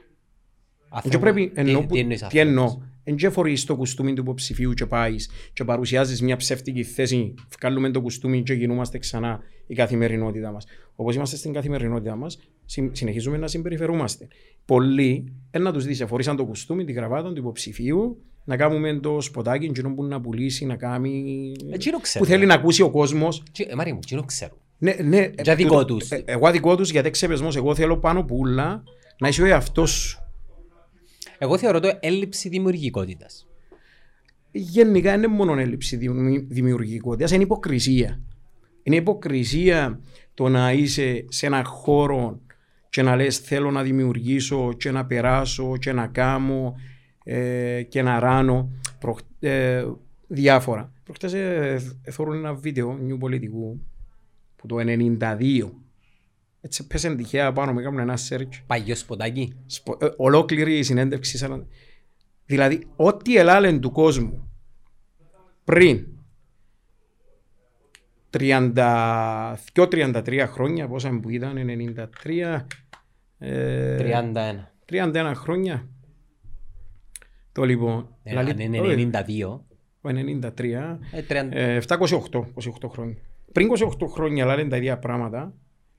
και 0.90 0.96
άνθρωπο. 0.96 1.20
πρέπει, 1.20 1.48
Τι- 1.50 1.60
εννοώ, 1.60 1.82
τι 1.82 1.88
που- 1.88 1.96
εννοείς 1.96 2.20
τι 2.20 2.26
άνθρωπος; 2.40 2.48
εννοώ. 2.48 2.82
Εν 3.04 3.16
και 3.16 3.30
φορείς 3.30 3.66
το 3.66 3.76
κουστούμι 3.76 4.14
του 4.14 4.22
υποψηφίου 4.22 4.74
και 4.74 4.86
πάεις 4.86 5.30
και 5.54 5.64
παρουσιάζεις 5.64 6.22
μια 6.22 6.36
ψεύτικη 6.36 6.84
θέση, 6.84 7.34
βγάλουμε 7.60 7.92
το 7.92 8.02
κουστούμι 8.02 8.44
και 8.44 8.54
γινούμαστε 8.54 8.98
ξανά 8.98 9.40
η 9.68 9.76
καθημερινότητά 9.76 10.52
μας. 10.52 10.66
Όπως 10.96 11.16
είμαστε 11.16 11.36
στην 11.36 11.54
καθημερινότητά 11.54 12.16
μας, 12.16 12.40
συ- 12.66 12.96
συνεχίζουμε 12.96 13.38
να 13.38 13.48
συμπεριφερούμαστε. 13.48 14.28
Πολλοί, 14.66 15.34
ένα 15.52 15.72
τους 15.72 15.86
δεις, 15.86 16.00
εφορήσαν 16.02 16.36
το 16.36 16.46
κουστούμι, 16.46 16.86
την 16.86 16.96
κραβάτα 16.96 17.28
του 17.34 17.40
υποψηφίου, 17.40 18.22
να 18.46 18.58
κάνουμε 18.58 18.94
το 19.00 19.22
σποτάκι, 19.22 19.66
εκείνο 19.66 19.94
που 19.94 20.04
να 20.04 20.22
πουλήσει, 20.22 20.66
να 20.66 20.76
κάνει... 20.76 21.52
Εκείνο 21.72 22.00
ξέρω. 22.00 22.24
που 22.26 22.30
θέλει 22.32 22.46
να 22.46 22.54
ακούσει 22.54 22.82
ο 22.82 22.90
κόσμος. 22.90 23.44
Τι- 23.52 23.64
ε, 23.68 23.76
Μάρια 23.76 23.94
μου, 23.94 24.00
τι 24.00 24.18
ξέρω. 24.26 24.58
Ναι, 24.78 24.96
ναι. 25.04 25.30
Για 25.44 25.56
δικό 25.56 25.86
τούτο- 25.86 25.98
τους. 25.98 26.10
ε, 26.12 26.24
εγώ 26.26 26.52
δικό 26.52 26.76
τους 26.76 26.92
γιατί 26.92 27.10
ξεπεσμός. 27.10 27.56
Εγώ 27.56 27.76
θέλω 27.76 27.98
πάνω 27.98 28.24
που 28.24 28.36
ούλα 28.40 28.84
να 29.20 29.28
είσαι 29.28 29.42
ο 29.42 29.46
εαυτός 29.46 29.92
σου. 29.92 30.23
Εγώ 31.38 31.58
θεωρώ 31.58 31.80
το 31.80 31.98
έλλειψη 32.00 32.50
δημιουργικότητας. 32.50 33.48
Γενικά 34.52 35.10
δεν 35.12 35.20
είναι 35.24 35.34
μόνο 35.34 35.58
έλλειψη 35.60 35.96
δημι- 35.96 36.46
δημιουργικότητας, 36.52 37.32
είναι 37.32 37.44
υποκρισία. 37.44 38.20
Είναι 38.84 38.96
υποκρισία 38.96 40.00
το 40.34 40.50
να 40.50 40.72
είσαι 40.72 41.26
σε 41.30 41.46
ένα 41.46 41.64
χώρο 41.64 42.40
και 42.90 43.02
να 43.02 43.16
λες 43.16 43.38
θέλω 43.38 43.72
να 43.72 43.84
δημιουργήσω 43.84 44.74
και 44.74 44.92
να 44.92 45.06
περάσω 45.06 45.78
και 45.78 45.92
να 45.92 46.08
κάνω 46.08 46.76
ε, 47.24 47.84
και 47.84 48.02
να 48.02 48.20
ράνω 48.20 48.70
Προχ- 49.00 49.26
ε, 49.40 49.86
διάφορα. 50.28 50.92
Προχτές 51.04 51.34
ε, 51.34 51.80
ε, 52.04 52.14
ένα 52.34 52.54
βίντεο 52.54 52.98
νιου 52.98 53.18
πολιτικού 53.18 53.82
που 54.56 54.68
το 54.68 54.76
92 54.80 55.70
έτσι 56.66 56.88
πέσε 56.88 57.16
τυχαία 57.16 57.54
πάνω 57.54 57.74
με 57.74 57.82
έκαναν 57.82 58.00
ένα 58.10 58.18
search 58.30 58.50
Παγιός 58.68 59.00
σποτάκι. 59.00 59.54
Σπο- 59.66 59.98
ε, 60.02 60.08
ολόκληρη 60.18 60.78
η 60.78 60.84
συνέντευξη 60.84 61.38
σαν... 61.38 61.68
Δηλαδή, 62.46 62.88
ό,τι 62.96 63.38
ελάλεν 63.38 63.80
του 63.80 63.92
κόσμου 63.92 64.52
πριν 65.64 66.08
32-33 68.38 70.46
χρόνια, 70.48 70.88
πόσα 70.88 71.20
που 71.20 71.30
ήταν, 71.30 71.56
93, 72.24 72.60
ε, 73.38 73.98
31. 73.98 74.68
31 74.90 75.32
χρόνια. 75.36 75.88
Το 77.52 77.64
λοιπόν, 77.64 78.16
Ε, 78.24 78.34
λαλεί- 78.34 78.52
Αν 78.54 78.60
είναι 78.60 78.80
όχι, 78.80 79.10
92. 79.12 79.60
ο 80.02 80.10
93, 80.10 81.00
ε, 81.12 81.22
30. 81.22 81.52
ε, 81.52 81.76
728, 81.76 82.48
28 82.54 82.90
χρόνια. 82.90 83.16
Πριν 83.52 83.68
28 83.68 84.08
χρόνια 84.08 84.46
λένε 84.46 84.70
τα 84.70 84.78
ίδια 84.78 85.00
πράγματα 85.00 85.54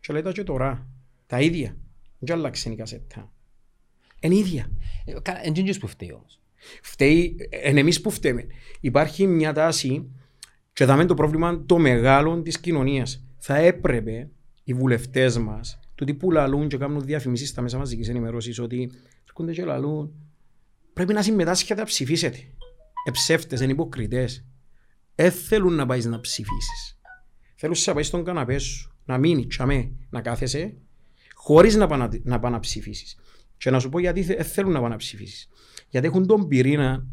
και 0.05 0.13
λέει 0.13 0.23
τα 0.23 0.33
και 0.33 0.43
τώρα. 0.43 0.87
Τα 1.27 1.41
ίδια. 1.41 1.77
Δεν 2.19 2.37
άλλαξε 2.37 2.71
η 2.71 2.75
κασέτα. 2.75 3.33
Είναι 4.21 4.35
ίδια. 4.35 4.71
Ε, 5.05 5.13
καλά, 5.23 5.47
Εν 5.47 5.53
τζίντζος 5.53 5.79
που 5.79 5.87
φταίει 5.87 6.13
όμως. 6.13 6.41
Φταίει, 6.83 7.37
εν 7.51 7.77
εμείς 7.77 8.01
που 8.01 8.11
φταίμε. 8.11 8.47
Υπάρχει 8.81 9.27
μια 9.27 9.53
τάση 9.53 10.11
και 10.73 10.85
δάμε 10.85 11.05
το 11.05 11.15
πρόβλημα 11.15 11.65
το 11.67 11.79
μεγάλο 11.79 12.43
της 12.43 12.61
κοινωνίας. 12.61 13.25
Θα 13.39 13.57
έπρεπε 13.57 14.31
οι 14.65 14.75
βουλευτές 14.75 15.39
μας, 15.39 15.81
τούτοι 15.95 16.15
που 16.15 16.31
λαλούν 16.31 16.69
και 16.69 16.77
κάνουν 16.77 17.05
διαφημίσεις 17.05 17.49
στα 17.49 17.63
μέσα 17.63 17.79
μαζικής 17.79 18.09
ενημερώσεις 18.09 18.59
ότι 18.59 18.91
έρχονται 19.25 19.53
και 19.53 19.65
λαλούν 19.65 20.13
πρέπει 20.93 21.13
να 21.13 21.23
συμμετάσχετε 21.23 21.81
να 21.81 21.87
ψηφίσετε. 21.87 22.39
Εψεύτες, 23.07 23.61
είναι 23.61 23.73
υποκριτές. 23.73 24.45
Δεν 25.15 25.33
θέλουν 25.33 25.75
να 25.75 25.87
πάεις 25.87 26.05
να 26.05 26.21
ψηφίσεις. 26.21 26.99
Θέλουν 27.55 27.77
να 27.87 27.93
πάεις 27.93 28.07
στον 28.07 28.25
καναπέ 28.25 28.59
σου, 28.59 28.94
να 29.05 29.19
μείνει 29.19 29.47
τσαμέ, 29.47 29.91
να 30.11 30.21
κάθεσαι, 30.21 30.75
χωρίς 31.35 31.75
να 31.75 31.87
πάει 31.87 31.99
να, 31.99 32.09
να, 32.23 32.39
πάει 32.39 32.53
να 32.53 32.61
ψηφίσεις. 32.61 33.17
Και 33.59 33.71
να 33.71 33.79
σου 33.81 33.89
πω 33.89 33.99
γιατί 33.99 34.23
δεν 34.23 34.45
θέλουν 34.45 34.73
να 34.73 34.81
πάει 34.81 34.91
να 34.91 34.97
ψηφίσεις. 34.97 35.49
Γιατί 35.89 36.07
έχουν 36.07 36.27
τον 36.27 36.49
πυρήνα 36.49 37.07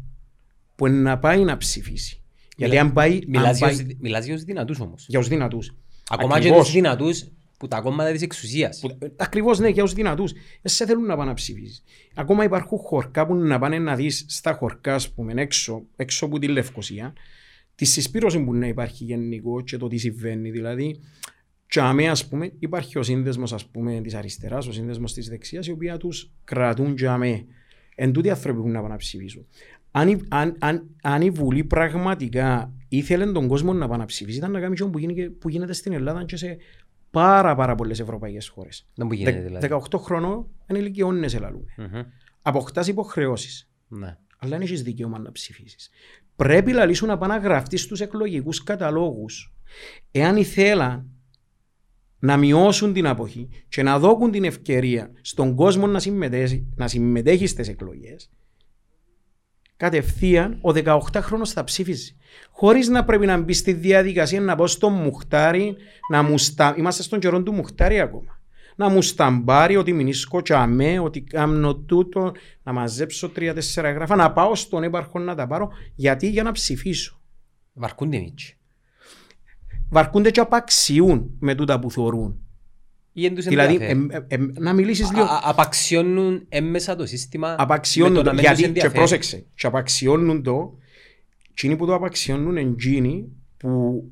που 0.76 0.86
είναι 0.86 0.96
να 0.96 1.18
πάει 1.18 1.44
να 1.44 1.56
ψηφίσει. 1.56 2.20
Γιατί 2.56 2.78
αν 2.78 2.92
πάει, 2.92 3.12
αν 3.12 3.22
Μιλάς 3.26 3.58
για 3.58 3.66
πάει 3.66 3.84
τους- 3.84 3.96
Μιλάς 4.00 4.24
για 4.24 4.34
τους 4.34 4.44
δυνατούς 4.44 4.80
όμως. 4.80 5.04
για 5.08 5.18
τους 5.18 5.28
δυνατούς. 5.28 5.74
Ακόμα 6.08 6.32
και 6.32 6.38
Ακριβώς. 6.38 6.64
τους 6.64 6.72
δυνατούς 6.74 7.24
που 7.58 7.68
τα 7.68 7.80
κόμματα 7.80 8.12
της 8.12 8.22
εξουσίας. 8.22 8.78
Που- 8.80 8.98
Ακριβώς 9.16 9.58
ναι, 9.58 9.68
για 9.68 9.82
τους 9.82 9.92
δυνατούς. 9.92 10.32
Δεν 10.32 10.72
σε 10.72 10.86
θέλουν 10.86 11.04
να 11.04 11.16
πάνε 11.16 11.28
να 11.28 11.34
ψηφίσεις. 11.34 11.82
Ακόμα 12.14 12.44
υπάρχουν 12.44 12.78
χωρκά 12.78 13.26
που 13.26 13.34
να 13.34 13.58
πάνε 13.58 13.78
να 13.78 13.96
δεις 13.96 14.24
στα 14.28 14.52
χωρκά, 14.52 14.94
ας 14.94 15.10
πούμε, 15.10 15.32
έξω, 15.42 15.82
έξω 15.96 16.24
από 16.26 16.38
τη 16.38 16.48
Λευκοσία, 16.48 17.12
τη 17.74 17.84
συσπήρωση 17.84 18.40
που 18.40 18.54
να 18.54 18.66
υπάρχει 18.66 19.04
γενικό 19.04 19.60
και 19.60 19.76
το 19.76 19.88
τι 19.88 19.96
συμβαίνει. 19.96 20.50
Δηλαδή, 20.50 21.00
και 21.72 21.80
αμέ, 21.80 22.08
ας 22.08 22.28
πούμε, 22.28 22.52
υπάρχει 22.58 22.98
ο 22.98 23.02
σύνδεσμος 23.02 23.52
ας 23.52 23.66
πούμε, 23.66 24.00
της 24.00 24.14
αριστεράς, 24.14 24.66
ο 24.66 24.72
σύνδεσμος 24.72 25.12
της 25.12 25.28
δεξιάς, 25.28 25.66
οι 25.66 25.70
οποίοι 25.70 25.96
τους 25.96 26.32
κρατούν 26.44 26.94
και 26.94 27.08
αμέ. 27.08 27.44
Εν 27.94 28.12
τούτοι 28.12 28.30
άνθρωποι 28.30 28.60
που 28.60 28.68
να 28.68 28.76
πάνε 28.80 28.88
να 28.88 28.96
ψηφίσουν. 28.96 29.46
Αν, 29.90 30.08
η- 30.08 30.20
αν, 30.28 30.56
αν, 30.58 30.86
αν 31.02 31.22
η 31.22 31.30
Βουλή 31.30 31.64
πραγματικά 31.64 32.72
ήθελε 32.88 33.32
τον 33.32 33.46
κόσμο 33.48 33.72
να 33.72 33.88
πάει 33.88 33.98
να 33.98 34.04
ψηφίσει, 34.04 34.36
ήταν 34.36 34.50
να 34.50 34.60
κάνει 34.60 34.72
αυτό 34.72 34.88
που, 34.88 34.98
γίνεται- 34.98 35.28
που 35.30 35.48
γίνεται 35.48 35.72
στην 35.72 35.92
Ελλάδα 35.92 36.24
και 36.24 36.36
σε 36.36 36.56
πάρα 37.10 37.54
πάρα 37.54 37.74
πολλές 37.74 38.00
ευρωπαϊκές 38.00 38.48
χώρες. 38.48 38.86
Δεν 38.94 39.06
που 39.06 39.14
γίνεται 39.14 39.36
Δε- 39.40 39.44
δηλαδή. 39.46 39.66
18 39.92 39.98
χρονών 39.98 40.46
ενηλικιώνεσαι 40.66 41.38
λαλούμε. 41.38 41.64
Μμμ. 41.76 42.02
Αποκτάς 42.42 42.86
υποχρεώσεις. 42.88 43.70
Ναι. 43.88 44.16
Αλλά 44.38 44.50
δεν 44.50 44.60
έχεις 44.60 44.82
δικαίωμα 44.82 45.18
να 45.18 45.32
ψηφίσεις. 45.32 45.90
Πρέπει 46.36 46.72
λαλή 46.72 46.94
σου 46.94 47.06
να 47.06 47.18
πάει 47.18 47.28
να 47.28 47.36
γραφτείς 47.36 47.82
στους 47.82 48.00
εκλογικούς 48.00 48.62
καταλόγους. 48.62 49.54
Εάν 50.10 50.36
ήθελαν 50.36 51.06
να 52.22 52.36
μειώσουν 52.36 52.92
την 52.92 53.06
αποχή 53.06 53.48
και 53.68 53.82
να 53.82 53.98
δώκουν 53.98 54.30
την 54.30 54.44
ευκαιρία 54.44 55.10
στον 55.20 55.54
κόσμο 55.54 55.86
να 55.86 55.98
συμμετέχει, 55.98 56.66
να 56.76 56.88
συμμετέχει 56.88 57.46
στις 57.46 57.68
εκλογές, 57.68 58.30
κατευθείαν 59.76 60.58
ο 60.62 60.70
18χρονος 60.74 61.48
θα 61.52 61.64
ψήφιζε. 61.64 62.14
Χωρίς 62.50 62.88
να 62.88 63.04
πρέπει 63.04 63.26
να 63.26 63.38
μπει 63.38 63.52
στη 63.52 63.72
διαδικασία 63.72 64.40
να 64.40 64.54
πω 64.54 64.66
στο 64.66 64.88
Μουχτάρι, 64.88 65.76
να 66.10 66.22
μου 66.22 66.38
στα... 66.38 66.74
είμαστε 66.78 67.02
στον 67.02 67.20
καιρό 67.20 67.42
του 67.42 67.52
Μουχτάρι 67.52 68.00
ακόμα. 68.00 68.40
Να 68.76 68.88
μου 68.88 69.02
σταμπάρει 69.02 69.76
ότι 69.76 69.92
μηνίσκω 69.92 70.42
τσαμέ, 70.42 70.98
ότι 70.98 71.20
κάνω 71.20 71.76
τούτο, 71.76 72.32
να 72.62 72.72
μαζέψω 72.72 73.28
τρία-τέσσερα 73.28 73.90
γράφα, 73.90 74.16
να 74.16 74.32
πάω 74.32 74.54
στον 74.54 74.82
έπαρχο 74.82 75.18
να 75.18 75.34
τα 75.34 75.46
πάρω, 75.46 75.70
γιατί 75.94 76.28
για 76.28 76.42
να 76.42 76.52
ψηφίσω. 76.52 77.20
Βαρκούνται 77.72 78.18
μίτσι. 78.18 78.56
Βαρκούνται 79.92 80.30
και 80.30 80.40
απαξιούν 80.40 81.30
με 81.38 81.54
τούτα 81.54 81.78
που 81.78 81.90
θεωρούν. 81.90 82.36
Ή 83.12 83.24
εν 83.24 83.34
τους 83.34 83.44
Δηλαδή, 83.44 83.72
ενδιαφέρει. 83.72 83.98
εμ- 84.00 84.12
εμ- 84.12 84.32
εμ- 84.32 84.58
να 84.58 84.72
μιλήσεις 84.72 85.10
λίγο. 85.12 85.24
Α- 85.24 85.34
α- 85.36 85.40
Απαξιώνουν 85.42 86.44
έμμεσα 86.48 86.96
το 86.96 87.06
σύστημα 87.06 87.48
με 87.48 87.54
απαξιώνουν 87.58 88.14
το 88.14 88.22
το, 88.22 88.26
να 88.26 88.32
μην 88.32 88.38
τους 88.40 88.46
γιατί 88.48 88.60
και 88.62 88.66
ενδιαφέρει. 88.68 88.94
πρόσεξε, 88.94 89.46
και 89.54 89.66
απαξιώνουν 89.66 90.42
το, 90.42 90.78
εκείνοι 91.50 91.76
που 91.76 91.86
το 91.86 91.94
απαξιώνουν 91.94 92.56
είναι 92.56 92.70
εκείνοι 92.70 93.28
που 93.56 94.04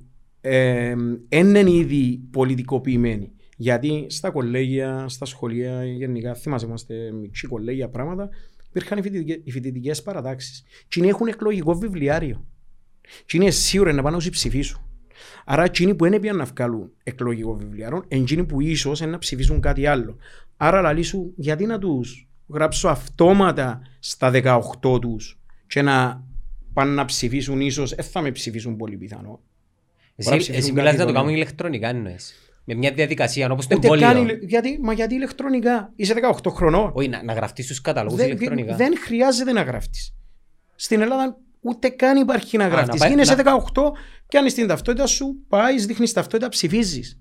δεν 1.29 1.57
είναι 1.57 1.71
ήδη 1.71 2.21
πολιτικοποιημένοι. 2.31 3.33
Γιατί 3.57 4.07
στα 4.09 4.31
κολέγια, 4.31 5.05
στα 5.09 5.25
σχολεία, 5.25 5.85
γενικά, 5.85 6.35
θυμάσαι, 6.35 6.67
είμαστε 6.67 6.95
μικροί 7.21 7.49
κολέγια 7.49 7.89
πράγματα, 7.89 8.29
υπήρχαν 8.69 8.99
οι 8.99 9.03
φοιτητικές- 9.03 9.41
οι 9.45 9.51
φοιτητικές 9.51 10.03
παρατάξεις. 10.03 10.65
Εκείνοι 10.85 11.09
έχουν 11.09 11.27
εκλογικό 11.27 11.75
βιβλιάριο. 11.75 12.47
Εκείνοι 13.23 13.45
είναι 13.45 13.53
σίγουρα 13.53 13.93
να 13.93 14.03
πάνε 14.03 14.17
να 14.17 14.23
τους 14.23 14.31
ψηφίσουν. 14.31 14.81
Άρα 15.45 15.65
εκείνοι 15.65 15.95
που 15.95 16.05
δεν 16.05 16.13
έπιαν 16.13 16.37
να 16.37 16.45
βγάλουν 16.45 16.93
εκλογικό 17.03 17.55
βιβλιάριο, 17.55 18.05
εκείνοι 18.09 18.45
που 18.45 18.61
ίσως 18.61 19.01
είναι 19.01 19.11
να 19.11 19.19
ψηφίσουν 19.19 19.61
κάτι 19.61 19.87
άλλο. 19.87 20.17
Άρα 20.57 20.81
λαλή 20.81 21.03
σου, 21.03 21.33
γιατί 21.37 21.67
να 21.67 21.79
τους 21.79 22.29
γράψω 22.49 22.89
αυτόματα 22.89 23.83
στα 23.99 24.31
18 24.35 25.01
τους 25.01 25.39
και 25.67 25.83
να 25.83 26.25
πάνε 26.73 26.93
να 26.95 27.05
ψηφίσουν 27.05 27.61
ίσως, 27.61 27.95
δεν 27.95 28.05
θα 28.05 28.21
με 28.21 28.31
ψηφίσουν 28.31 28.77
πολύ 28.77 28.97
πιθανό. 28.97 29.29
Μπορεί 29.31 29.41
να 30.17 30.35
Εσύ, 30.35 30.37
ψηφίσουν 30.39 30.55
εσύ 30.55 30.69
κάτι 30.69 30.73
μιλάς 30.81 30.93
να 30.93 30.99
το 30.99 31.05
δόλο. 31.05 31.19
κάνουν 31.19 31.35
ηλεκτρονικά 31.35 31.89
εννοείς. 31.89 32.35
Με 32.65 32.75
μια 32.75 32.93
διαδικασία 32.93 33.51
όπως 33.51 33.67
το 33.67 33.77
Ούτε 33.77 33.89
καν, 33.89 34.03
εμβόλιο. 34.03 34.23
ηλε- 34.23 34.43
γιατί, 34.49 34.79
μα 34.83 34.93
γιατί 34.93 35.15
ηλεκτρονικά, 35.15 35.93
είσαι 35.97 36.15
18 36.15 36.51
χρονών. 36.51 36.91
Όχι, 36.95 37.09
να, 37.09 37.23
να 37.23 37.33
γραφτείς 37.33 37.65
στους 37.65 37.81
καταλόγους 37.81 38.19
Δεν, 38.19 38.27
ηλεκτρονικά. 38.29 38.77
δεν 38.77 38.99
χρειάζεται 38.99 39.53
να 39.53 39.63
γράφτεις. 39.63 40.15
Στην 40.75 41.01
Ελλάδα 41.01 41.39
ούτε 41.61 41.89
καν 41.89 42.17
υπάρχει 42.17 42.57
να 42.57 42.67
γράφτεις. 42.67 42.89
να 42.93 42.99
πάει- 42.99 43.09
Γίνεσαι 43.11 43.35
να- 43.35 43.37
18 43.37 43.93
και 44.29 44.39
αν 44.39 44.47
την 44.47 44.67
ταυτότητα 44.67 45.07
σου, 45.07 45.37
πάεις, 45.49 45.87
δείχνεις 45.87 46.13
ταυτότητα, 46.13 46.49
ψηφίζεις. 46.49 47.21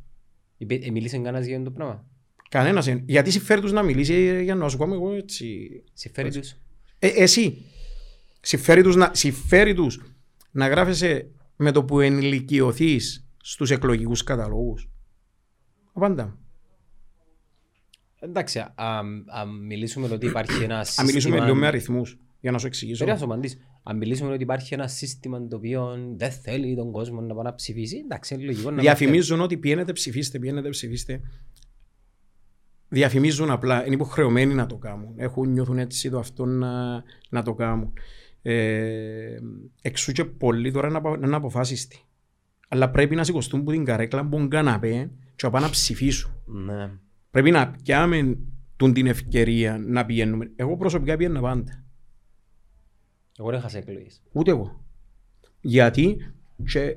Είπε- 0.57 0.85
ε, 0.85 0.91
Μίλησε 0.91 1.15
κανένας 1.17 1.45
για 1.45 1.57
αυτό 1.57 1.69
το 1.69 1.75
πράγμα; 1.75 2.05
Κανένας. 2.49 2.85
δεν- 2.85 3.03
Γιατί 3.05 3.31
συμφέρει 3.31 3.61
τους 3.61 3.71
να 3.71 3.81
μιλήσει 3.83 4.13
ε, 4.13 4.41
για 4.41 4.55
να 4.55 4.69
σου 4.69 4.77
κάνω 4.77 4.93
εγώ 4.93 5.13
έτσι. 5.13 5.69
Συμφέρει 5.93 6.31
τους. 6.31 6.55
Ε, 6.99 7.07
εσύ. 7.07 7.65
Συμφέρει 8.41 8.83
τους, 8.83 8.95
να, 8.95 9.11
συμφέρει 9.13 9.73
τους 9.73 10.01
να 10.51 10.67
γράφεσαι 10.67 11.27
με 11.55 11.71
το 11.71 11.83
που 11.83 11.99
ενηλικιωθείς 11.99 13.27
στους 13.43 13.71
εκλογικούς 13.71 14.23
καταλόγους; 14.23 14.89
Απάντα. 15.93 16.37
Εντάξει, 18.19 18.65
αν 18.75 19.25
μιλήσουμε 19.65 20.07
ότι 20.07 20.25
υπάρχει 20.25 20.63
ένα 20.63 20.83
σύστημα... 20.83 21.01
Αν 21.01 21.05
μιλήσουμε 21.05 21.39
λίγο 21.39 21.55
με 21.55 21.67
αριθμούς 21.67 22.17
για 22.39 22.51
να 22.51 22.57
σου 22.57 22.67
εξηγήσω. 22.67 23.05
Περίμενα 23.05 23.11
να 23.11 23.17
σου 23.17 23.33
απαντήσω. 23.33 23.55
Αν 23.83 23.97
μιλήσουμε 23.97 24.33
ότι 24.33 24.43
υπάρχει 24.43 24.73
ένα 24.73 24.87
σύστημα 24.87 25.47
το 25.47 25.55
οποίο 25.55 26.13
δεν 26.15 26.31
θέλει 26.31 26.75
τον 26.75 26.91
κόσμο 26.91 27.21
να 27.21 27.33
πάει 27.33 27.43
να 27.43 27.55
ψηφίσει, 27.55 27.97
εντάξει, 27.97 28.33
είναι 28.33 28.43
λογικό 28.43 28.69
να 28.69 28.75
μην 28.75 28.81
Διαφημίζουν 28.81 29.41
ότι 29.41 29.57
πιένετε 29.57 29.91
ψηφίστε, 29.91 30.39
πιένετε 30.39 30.69
ψηφίστε. 30.69 31.21
Διαφημίζουν 32.89 33.51
απλά, 33.51 33.85
είναι 33.85 33.95
υποχρεωμένοι 33.95 34.53
να 34.53 34.65
το 34.65 34.75
κάνουν. 34.75 35.13
Έχουν, 35.15 35.51
νιώθουν 35.51 35.77
έτσι 35.77 36.09
το 36.09 36.19
αυτό 36.19 36.45
να, 36.45 37.03
να 37.29 37.43
το 37.43 37.53
κάνουν. 37.53 37.93
Ε, 38.41 39.37
εξού 39.81 40.11
και 40.11 40.25
πολλοί 40.25 40.71
τώρα 40.71 40.89
να, 40.89 40.99
να 41.17 41.27
είναι 41.27 41.35
αποφάσιστοι. 41.35 41.99
Αλλά 42.67 42.89
πρέπει 42.89 43.15
να 43.15 43.23
σηκωστούν 43.23 43.63
που 43.63 43.71
την 43.71 43.85
καρέκλα 43.85 44.23
που 44.23 44.29
τον 44.29 44.49
καναπέ 44.49 45.11
και 45.35 45.45
να 45.45 45.49
πάνε 45.49 45.65
να 45.65 45.71
ψηφίσουν. 45.71 46.31
θέλει. 46.45 46.75
Ναι. 46.75 46.91
Πρέπει 47.31 47.51
να 47.51 47.71
πιάμε 47.83 48.37
τον 48.75 48.93
την 48.93 49.07
ευκαιρία 49.07 49.77
να 49.87 50.05
πηγαίνουμε. 50.05 50.51
Εγώ 50.55 50.77
προσωπικά 50.77 51.17
πήγαινα 51.17 51.41
πάντα. 51.41 51.83
Εγώ 53.39 53.49
δεν 53.49 53.57
έχασα 53.59 53.77
εκλογές. 53.77 54.21
Ούτε 54.31 54.51
εγώ. 54.51 54.83
Γιατί 55.61 56.17
και 56.71 56.95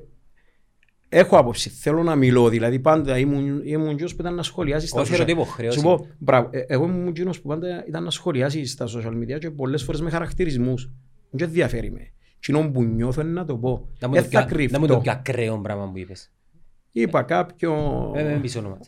έχω 1.09 1.37
άποψη, 1.37 1.69
θέλω 1.69 2.03
να 2.03 2.15
μιλώ, 2.15 2.49
δηλαδή 2.49 2.79
πάντα 2.79 3.17
ήμουν, 3.17 3.61
ήμουν 3.65 3.97
γιος 3.97 4.15
που 4.15 4.21
ήταν 4.21 4.35
να 4.35 4.43
σχολιάσεις 4.43 4.89
στα 4.89 5.01
Όχι 5.01 5.13
social- 5.13 5.17
ρωτή 5.17 5.31
υποχρέωση. 5.31 5.77
Σου 5.77 5.83
πω, 5.83 6.07
μπράβο, 6.17 6.49
ε, 6.51 6.59
εγώ 6.67 6.83
ήμουν 6.85 7.07
εκείνος 7.07 7.41
που 7.41 7.47
πάντα 7.47 7.85
ήταν 7.87 8.03
να 8.03 8.09
σχολιάσεις 8.09 8.71
στα 8.71 8.85
social 8.87 9.13
media 9.23 9.39
και 9.39 9.51
πολλές 9.51 9.83
φορές 9.83 10.01
με 10.01 10.09
χαρακτηρισμούς. 10.09 10.91
Δεν 11.29 11.47
ενδιαφέρει 11.47 11.91
με. 11.91 12.11
Εκείνο 12.37 12.71
που 12.71 12.83
νιώθω 12.83 13.21
είναι 13.21 13.31
να 13.31 13.45
το 13.45 13.57
πω. 13.57 13.89
Να 13.99 14.07
μου 14.07 14.13
Δεν 14.13 14.23
το 14.23 14.29
θα 14.29 14.45
πιο- 14.45 14.67
να 14.71 14.79
μου 14.79 14.85
το 14.87 14.93
κρυφτώ. 14.93 14.99
πιο 14.99 15.11
ακραίο 15.11 15.59
πράγμα 15.61 15.91
που 15.91 15.97
είπες. 15.97 16.31
Είπα 16.91 17.23
κάποιο... 17.23 17.73
Ε, 18.15 18.23
με 18.23 18.39
πεις 18.41 18.55
ονόματα. 18.55 18.85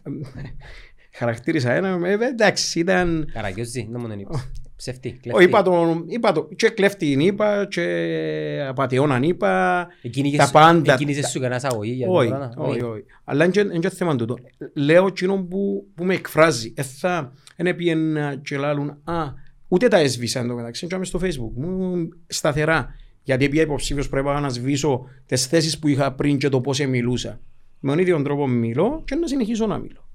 Χαρακτήρισα 1.14 1.72
ένα, 1.74 2.08
ε, 2.08 2.14
εντάξει, 2.28 2.80
ήταν... 2.80 3.30
Καραγιώζη, 3.34 3.88
να 3.92 4.00
μου 4.00 4.08
τον 4.08 4.20
είπες. 4.20 4.52
Ψεύτη, 4.78 5.10
Ω, 5.10 5.18
κλέφτη. 5.22 5.44
είπα 5.44 5.62
το, 5.62 6.04
είπα 6.08 6.32
το, 6.32 6.50
και 6.56 6.70
κλέφτη 6.70 7.06
είπα, 7.20 7.66
και 7.70 8.66
απατεώναν 8.70 9.24
είπα, 9.24 9.88
Εκκίνηκες 10.02 10.38
τα 10.40 10.46
σου- 10.46 10.52
πάντα. 10.54 10.94
εκκίνησες 10.94 11.30
σου 11.30 11.40
κανένας 11.40 11.64
αγωγή 11.64 11.92
για 11.92 12.06
την 12.08 12.16
Όχι, 12.16 12.28
ώρα, 12.28 12.52
να- 12.56 12.64
όχι, 12.64 12.82
όχι. 12.84 13.04
Αλλά 13.24 13.46
είναι 13.46 13.80
και 13.80 13.90
θέμα 13.90 14.16
τούτο. 14.16 14.36
Λέω 14.74 15.06
εκείνο 15.06 15.36
που, 15.50 15.86
που 15.96 16.04
με 16.04 16.14
εκφράζει. 16.14 16.74
Ε, 16.76 16.82
θα 16.84 17.34
δεν 17.58 17.76
πήγαινα 17.76 18.36
και 18.44 18.58
λάλλουν, 18.58 18.90
α, 19.04 19.24
ούτε 19.68 19.88
τα 19.88 19.98
έσβησα 19.98 20.40
εν 20.40 20.48
τω 20.48 20.56
μεταξύ, 20.56 20.88
και 20.88 20.98
στο 21.02 21.20
facebook 21.24 21.52
μου 21.56 22.10
σταθερά. 22.28 22.96
Γιατί 23.24 23.46
επειδή 23.46 23.62
υποψήφιος 23.64 24.10
πρέπει 24.10 24.28
να 24.28 24.50
σβήσω 24.50 25.06
τις 25.26 25.46
θέσεις 25.46 25.80
που 25.80 25.88
είχα 25.88 26.14
πριν 26.14 26.38
και 26.38 26.50
το 26.50 26.62
πώς 26.62 26.80
μιλούσα. 26.80 27.40
Με 27.80 27.90
τον 27.92 28.00
ίδιο 28.00 28.22
τρόπο 28.22 28.48
μιλώ 28.48 29.02
και 29.06 29.16
να 29.16 29.28
συνεχίσω 29.28 29.68
να 29.68 29.78
μιλώ. 29.78 30.08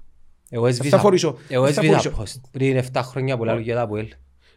Εγώ 0.49 0.67
έσβησα- 0.67 0.97
χωρίσω. 0.97 1.37
Εγώ 1.49 1.63
Δεν 1.63 1.73
θα 1.73 1.81
έσβησα 1.81 2.11
χωρίσω. 2.11 2.39
post 2.41 2.49
πριν 2.51 2.77
7 2.77 3.01
χρόνια 3.03 3.37
που 3.37 3.43
λέω 3.45 3.59
για 3.59 3.75
τα 3.75 3.81
Αποέλ. 3.81 4.05
Ε, 4.05 4.09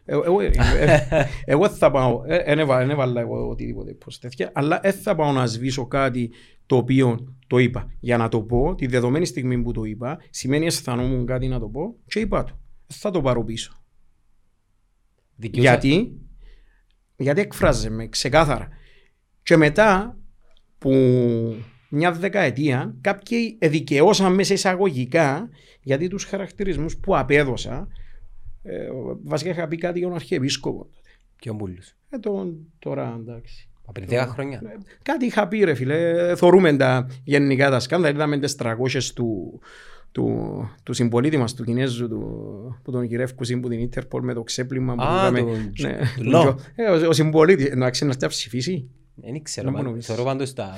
Εγώ, 0.05 0.39
ε, 0.41 0.51
ε, 0.79 1.25
εγώ 1.45 1.69
θα 1.69 1.91
πάω, 1.91 2.21
δεν 2.25 2.59
έβαλα 2.89 3.21
εγώ 3.21 3.47
οτιδήποτε 3.49 3.93
πως 3.93 4.19
τέτοια, 4.19 4.51
αλλά 4.53 4.79
δεν 4.79 4.93
θα 4.93 5.15
πάω 5.15 5.31
να 5.31 5.45
σβήσω 5.45 5.87
κάτι 5.87 6.31
το 6.65 6.75
οποίο 6.75 7.35
το 7.47 7.57
είπα. 7.57 7.91
Για 7.99 8.17
να 8.17 8.27
το 8.27 8.41
πω, 8.41 8.75
τη 8.75 8.85
δεδομένη 8.87 9.25
στιγμή 9.25 9.61
που 9.61 9.71
το 9.71 9.83
είπα, 9.83 10.17
σημαίνει 10.29 10.65
αισθανόμουν 10.65 11.25
κάτι 11.25 11.47
να 11.47 11.59
το 11.59 11.67
πω 11.67 11.95
και 12.07 12.19
είπα 12.19 12.43
το. 12.43 12.59
Δεν 12.87 12.97
θα 12.97 13.11
το 13.11 13.21
πάρω 13.21 13.43
πίσω. 13.43 13.83
Δικαιούσα- 15.35 15.71
Γιατί, 15.71 16.11
γιατί 17.15 17.41
εκφράζομαι 17.41 18.07
ξεκάθαρα. 18.07 18.67
Και 19.43 19.57
μετά 19.57 20.17
που 20.77 20.91
μια 21.89 22.11
δεκαετία 22.11 22.95
κάποιοι 23.01 23.57
δικαιώσαν 23.61 24.33
μέσα 24.33 24.53
εισαγωγικά 24.53 25.49
γιατί 25.81 26.07
τους 26.07 26.23
χαρακτηρισμούς 26.23 26.97
που 26.97 27.17
απέδωσα 27.17 27.87
ε, 28.65 28.87
βασικά 29.23 29.49
είχα 29.49 29.67
πει 29.67 29.77
κάτι 29.77 29.99
για 29.99 30.07
τον 30.07 30.15
Αρχιεπίσκοπο. 30.17 30.87
Ποιον 31.35 31.57
πουλούς. 31.57 31.95
Ε, 32.09 32.17
τον, 32.17 32.55
τώρα 32.79 33.17
εντάξει. 33.19 33.69
Μα 33.85 33.91
Πριν 33.91 34.07
10 34.09 34.25
χρόνια. 34.27 34.61
Ε, 34.65 34.77
Κάτι 35.03 35.25
είχα 35.25 35.47
πει 35.47 35.63
ρε 35.63 35.73
φίλε, 35.73 36.35
θωρούμε 36.35 36.75
τα 36.77 37.07
γενικά 37.23 37.69
τα 37.69 37.79
σκάνδαλα, 37.79 38.13
είδαμε 38.15 38.37
τις 38.39 38.55
300 38.59 38.75
του, 39.15 39.59
του, 40.11 40.49
του 40.83 40.93
συμπολίτη 40.93 41.37
μας, 41.37 41.53
του 41.53 41.63
Κινέζου, 41.63 42.07
του, 42.09 42.79
που 42.83 42.91
τον 42.91 43.03
γυρεύκουσαν 43.03 43.59
που 43.59 43.69
την 43.69 43.79
Ιντερπολ 43.79 44.23
με 44.23 44.33
το 44.33 44.43
ξέπλυμα 44.43 44.95
που 44.95 45.01
Α, 45.03 45.17
είδαμε. 45.21 45.39
τον- 45.39 45.71
Ναι, 45.81 45.97
τον 45.97 46.07
τον 46.15 46.25
Λο. 46.25 46.39
Τζο- 46.39 46.55
ε, 46.75 46.83
ο, 47.05 47.07
ο 47.07 47.13
συμπολίτης, 47.13 47.65
εντάξει 47.65 48.03
να 48.03 48.09
έρθει 48.09 48.21
να 48.23 48.27
ψηφίσει. 48.29 48.89
Δεν 49.15 49.41
ξέρω. 49.43 49.65
Να 49.67 49.71
μα- 49.73 49.77
μου 49.81 49.85
νομίζεις. 49.85 50.07
Θεωρώ 50.07 50.23
πάντως 50.23 50.53
τα... 50.53 50.75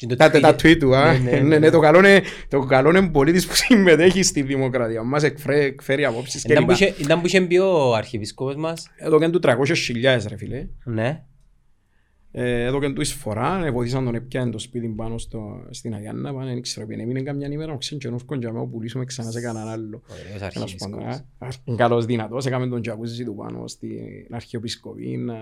και 0.00 0.06
το 0.06 0.16
Τα, 0.16 0.30
τα, 0.30 0.40
τα 0.40 0.54
tweet- 0.54 0.66
tweet 0.66 0.76
του, 0.78 0.96
α. 0.96 1.12
Ναι, 1.12 1.18
ναι, 1.18 1.30
Ναι, 1.30 1.40
ναι. 1.40 1.58
ναι, 1.58 1.70
το 1.70 1.78
καλό 1.78 1.98
είναι, 1.98 2.22
το 2.48 2.60
καλό 2.60 2.88
είναι 2.88 3.08
πολίτης 3.08 3.46
που 3.46 3.54
συμμετέχει 3.54 4.22
στη 4.22 4.42
δημοκρατία. 4.42 5.02
Μας 5.02 5.22
εκφρέ- 5.22 5.62
εκφέρει 5.62 6.04
απόψεις 6.04 6.42
και 6.42 6.52
Ήταν 6.52 6.64
που 6.64 6.70
λοιπά. 6.70 6.84
είχε- 6.84 7.02
Ήταν 7.04 7.20
που 7.20 7.26
είχε 7.26 7.40
μπει 7.40 7.58
ο 7.58 7.94
αρχιεπίσκοπος 7.94 8.56
μας. 8.56 8.90
Εδώ 8.96 9.18
και 9.18 9.28
του 9.28 9.38
300.000 9.42 10.26
ρε 10.28 10.36
φίλε. 10.36 10.66
Ναι. 10.84 11.22
Ε, 12.32 12.64
Εδώ 12.64 12.80
και 12.80 12.88
του 12.90 13.00
εισφορά, 13.00 13.64
ε, 13.66 13.70
βοηθήσαν 13.70 14.04
τον 14.04 14.14
έπιανε 14.14 14.50
το 14.50 14.58
σπίτι 14.58 14.88
πάνω 14.88 15.18
στο, 15.18 15.66
στην 15.70 15.94
Αγιάννα, 15.94 16.34
πάνε, 16.34 16.52
δεν 16.52 16.62
ξέρω, 16.62 16.86
ποιον 16.86 17.00
έμεινε 17.00 17.22
καμιά 17.22 17.48
ημέρα, 17.50 17.76
ξέρουν 17.76 17.98
και 18.02 18.08
νούσκον 18.08 18.38
για 18.40 18.52
μένα, 18.52 18.66
πουλήσουμε 18.66 19.04
ξανά 19.04 19.30
σε 19.30 19.40
κανέναν 19.40 19.68
άλλο. 19.68 20.02
Ωραίος 20.10 20.52
Τέλος 20.52 20.74
πάντων, 20.76 20.98
αρχιεπίσκοπος. 20.98 21.24
α, 21.38 21.72
α, 21.72 21.76
καλός 21.76 22.04
δυνατός, 22.06 22.46
έκαμε 22.46 22.66
τον 22.66 22.82
τζακούζι 22.82 23.24
του 23.24 23.34
πάνω 23.34 23.66
στην 23.66 23.90
αρχιεπισκοπή. 24.30 25.16
να- 25.16 25.34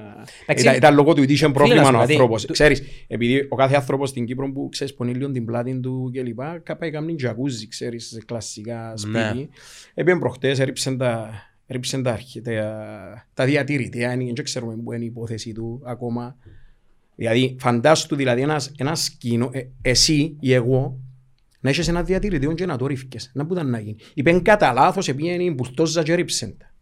Εντάξει, 0.43 0.65
Ήταν, 0.65 0.75
ήταν 0.77 0.95
λόγω 0.95 1.13
του 1.15 1.21
ότι 1.23 1.33
είχε 1.33 1.47
να 1.47 1.53
πρόβλημα 1.53 1.83
σου 1.83 1.89
ο 1.89 1.93
πω 1.93 1.99
κάτι, 1.99 2.13
άνθρωπος. 2.13 2.45
του- 2.45 2.53
Ξέρεις, 2.53 2.83
επειδή 3.07 3.47
ο 3.49 3.57
κάθε 3.57 3.75
άνθρωπος 3.75 4.09
στην 4.09 4.25
Κύπρο 4.27 4.53
που 4.53 4.69
ξέρεις 4.69 4.95
πονεί 4.95 5.15
λίγο 5.15 5.31
την 5.31 5.45
πλάτη 5.45 5.81
του 5.81 6.11
και 6.13 6.23
λοιπά, 6.23 6.59
κάπου 6.63 6.85
έκαμε 6.85 7.15
τζακούζι, 7.15 7.69
ξέρεις, 7.69 8.07
σε 8.09 8.21
κλασικά 8.27 8.95
Ναι. 9.09 9.29
σπίτι. 9.29 9.49
Έπιαν 9.95 10.19
προχτές, 10.19 10.59
έριψαν 10.59 10.97
τα, 10.99 11.31
έριψαν 11.67 12.03
τα, 12.03 12.13
αρχι- 12.13 12.43
τα, 12.43 13.27
τα 13.35 13.45
διατηρητέα, 13.45 14.13
είναι- 14.13 14.33
δεν 14.35 14.45
ξέρουμε 14.45 14.77
πού 14.77 14.93
είναι 14.93 15.05
η 15.05 15.07
υπόθεση 15.07 15.53
του 15.53 15.83
ακόμα. 15.85 16.37
Δηλαδή, 17.19 17.57
φαντάσου 17.61 18.17
δηλαδή 18.17 18.41
ένας, 18.41 18.73
ένας 18.77 19.11
κοινό, 19.11 19.51
ε, 19.53 19.63
εσύ 19.83 20.37
ή 20.41 20.53
εγώ, 20.53 21.01
να 21.61 21.71
έχεις 21.71 21.89
ένα 21.89 22.03
διατηρητήριο 22.03 22.55
και 22.55 22.67
να 22.67 22.77
το 22.77 22.87
ρίφκες. 22.87 23.31
Να 23.35 23.47
που 23.47 23.53
ήταν 23.53 23.71
να 23.71 23.81
γίνει. 23.81 23.97
Είπεν 24.15 24.43
κατά 24.43 24.73
λάθος, 24.73 25.09
επήγαινε 25.09 25.43
η 25.43 25.53
μπουρτόζα 25.55 26.03
και 26.03 26.15
ρίψεν 26.15 26.57
τα. 26.59 26.73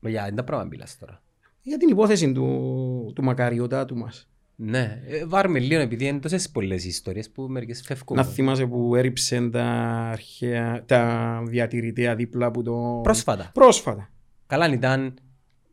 Μα 0.00 0.10
Για 0.10 0.32
τα 0.34 0.44
πράγματα 0.44 0.68
μιλάς 0.68 0.98
τώρα. 0.98 1.22
Για 1.62 1.76
την 1.76 1.88
υπόθεση 1.88 2.32
του, 2.32 3.12
του 3.14 3.22
μακαριωτάτου 3.22 3.96
μας. 3.96 4.28
Ναι. 4.54 5.02
Ε, 5.06 5.26
Βάρμε 5.26 5.58
λίγο 5.58 5.80
επειδή 5.80 6.06
είναι 6.06 6.18
τόσες 6.18 6.50
πολλές 6.50 6.84
ιστορίες 6.84 7.30
που 7.30 7.42
μερικές 7.42 7.82
φεύγουν. 7.84 8.16
Να 8.16 8.24
θυμάσαι 8.24 8.66
που 8.66 8.94
έριψεν 8.94 9.50
τα, 9.50 9.64
αρχαία, 10.12 10.84
τα 10.84 11.42
διατηρητέα 11.46 12.14
δίπλα 12.14 12.46
από 12.46 12.62
το... 12.62 13.00
Πρόσφατα. 13.02 13.50
Πρόσφατα. 13.54 14.10
Καλά 14.46 14.64
αν 14.64 14.72
ήταν 14.72 15.14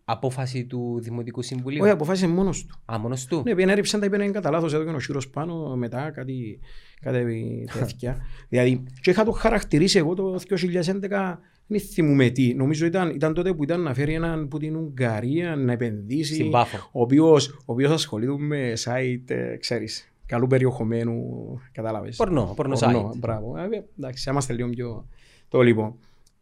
απόφαση 0.05 0.65
του 0.65 0.99
Δημοτικού 1.01 1.41
Συμβουλίου. 1.41 1.83
Όχι, 1.83 1.91
αποφάσισε 1.91 2.27
μόνος 2.27 2.65
του. 2.65 2.75
Α, 2.93 2.99
μόνος 2.99 3.25
του; 3.25 3.41
Ναι, 3.45 3.55
πήγαινε 3.55 3.71
έριψαν 3.71 3.99
τα 3.99 4.05
είπαινε 4.05 4.27
κατά 4.27 4.49
λάθος, 4.49 4.73
έδωκε 4.73 4.89
ο 4.89 4.99
Σύρος 4.99 5.29
πάνω, 5.29 5.75
μετά 5.75 6.11
κάτι, 6.11 6.59
κάτι 7.01 7.67
τέτοια. 7.73 8.17
δηλαδή, 8.49 8.83
και 9.01 9.09
είχα 9.09 9.23
το 9.23 9.31
χαρακτηρίσει 9.31 9.97
εγώ 9.97 10.13
το 10.13 10.39
2011, 10.49 11.39
δεν 11.67 11.79
θυμούμαι 11.79 12.29
τι. 12.29 12.53
Νομίζω 12.53 12.85
ήταν, 12.85 13.09
ήταν 13.09 13.33
τότε 13.33 13.53
που 13.53 13.63
ήταν 13.63 13.81
να 13.81 13.93
φέρει 13.93 14.13
έναν 14.13 14.47
που 14.47 14.57
την 14.57 14.75
Ουγγαρία 14.75 15.55
να 15.55 15.71
επενδύσει. 15.71 16.33
Στην 16.33 16.51
Πάφο. 16.51 16.77
Ο 16.91 17.01
οποίος, 17.01 17.47
ο 17.47 17.63
οποίος 17.65 17.91
ασχολείται 17.91 18.37
με 18.37 18.73
site, 18.83 19.29
ε, 19.29 19.57
ξέρεις, 19.57 20.11
καλού 20.25 20.47
περιεχομένου, 20.47 21.23
κατάλαβες. 21.71 22.15
Πορνό, 22.15 22.53
πορνό 22.55 22.77
Πορνό, 22.77 23.11
site. 23.13 23.17
Μπράβο. 23.17 23.57
Ε, 23.57 23.83
εντάξει, 23.97 24.29
είμαστε 24.29 24.53
λίγο 24.53 24.69
πιο... 24.69 25.07
Το 25.49 25.61
λοιπόν. 25.61 25.95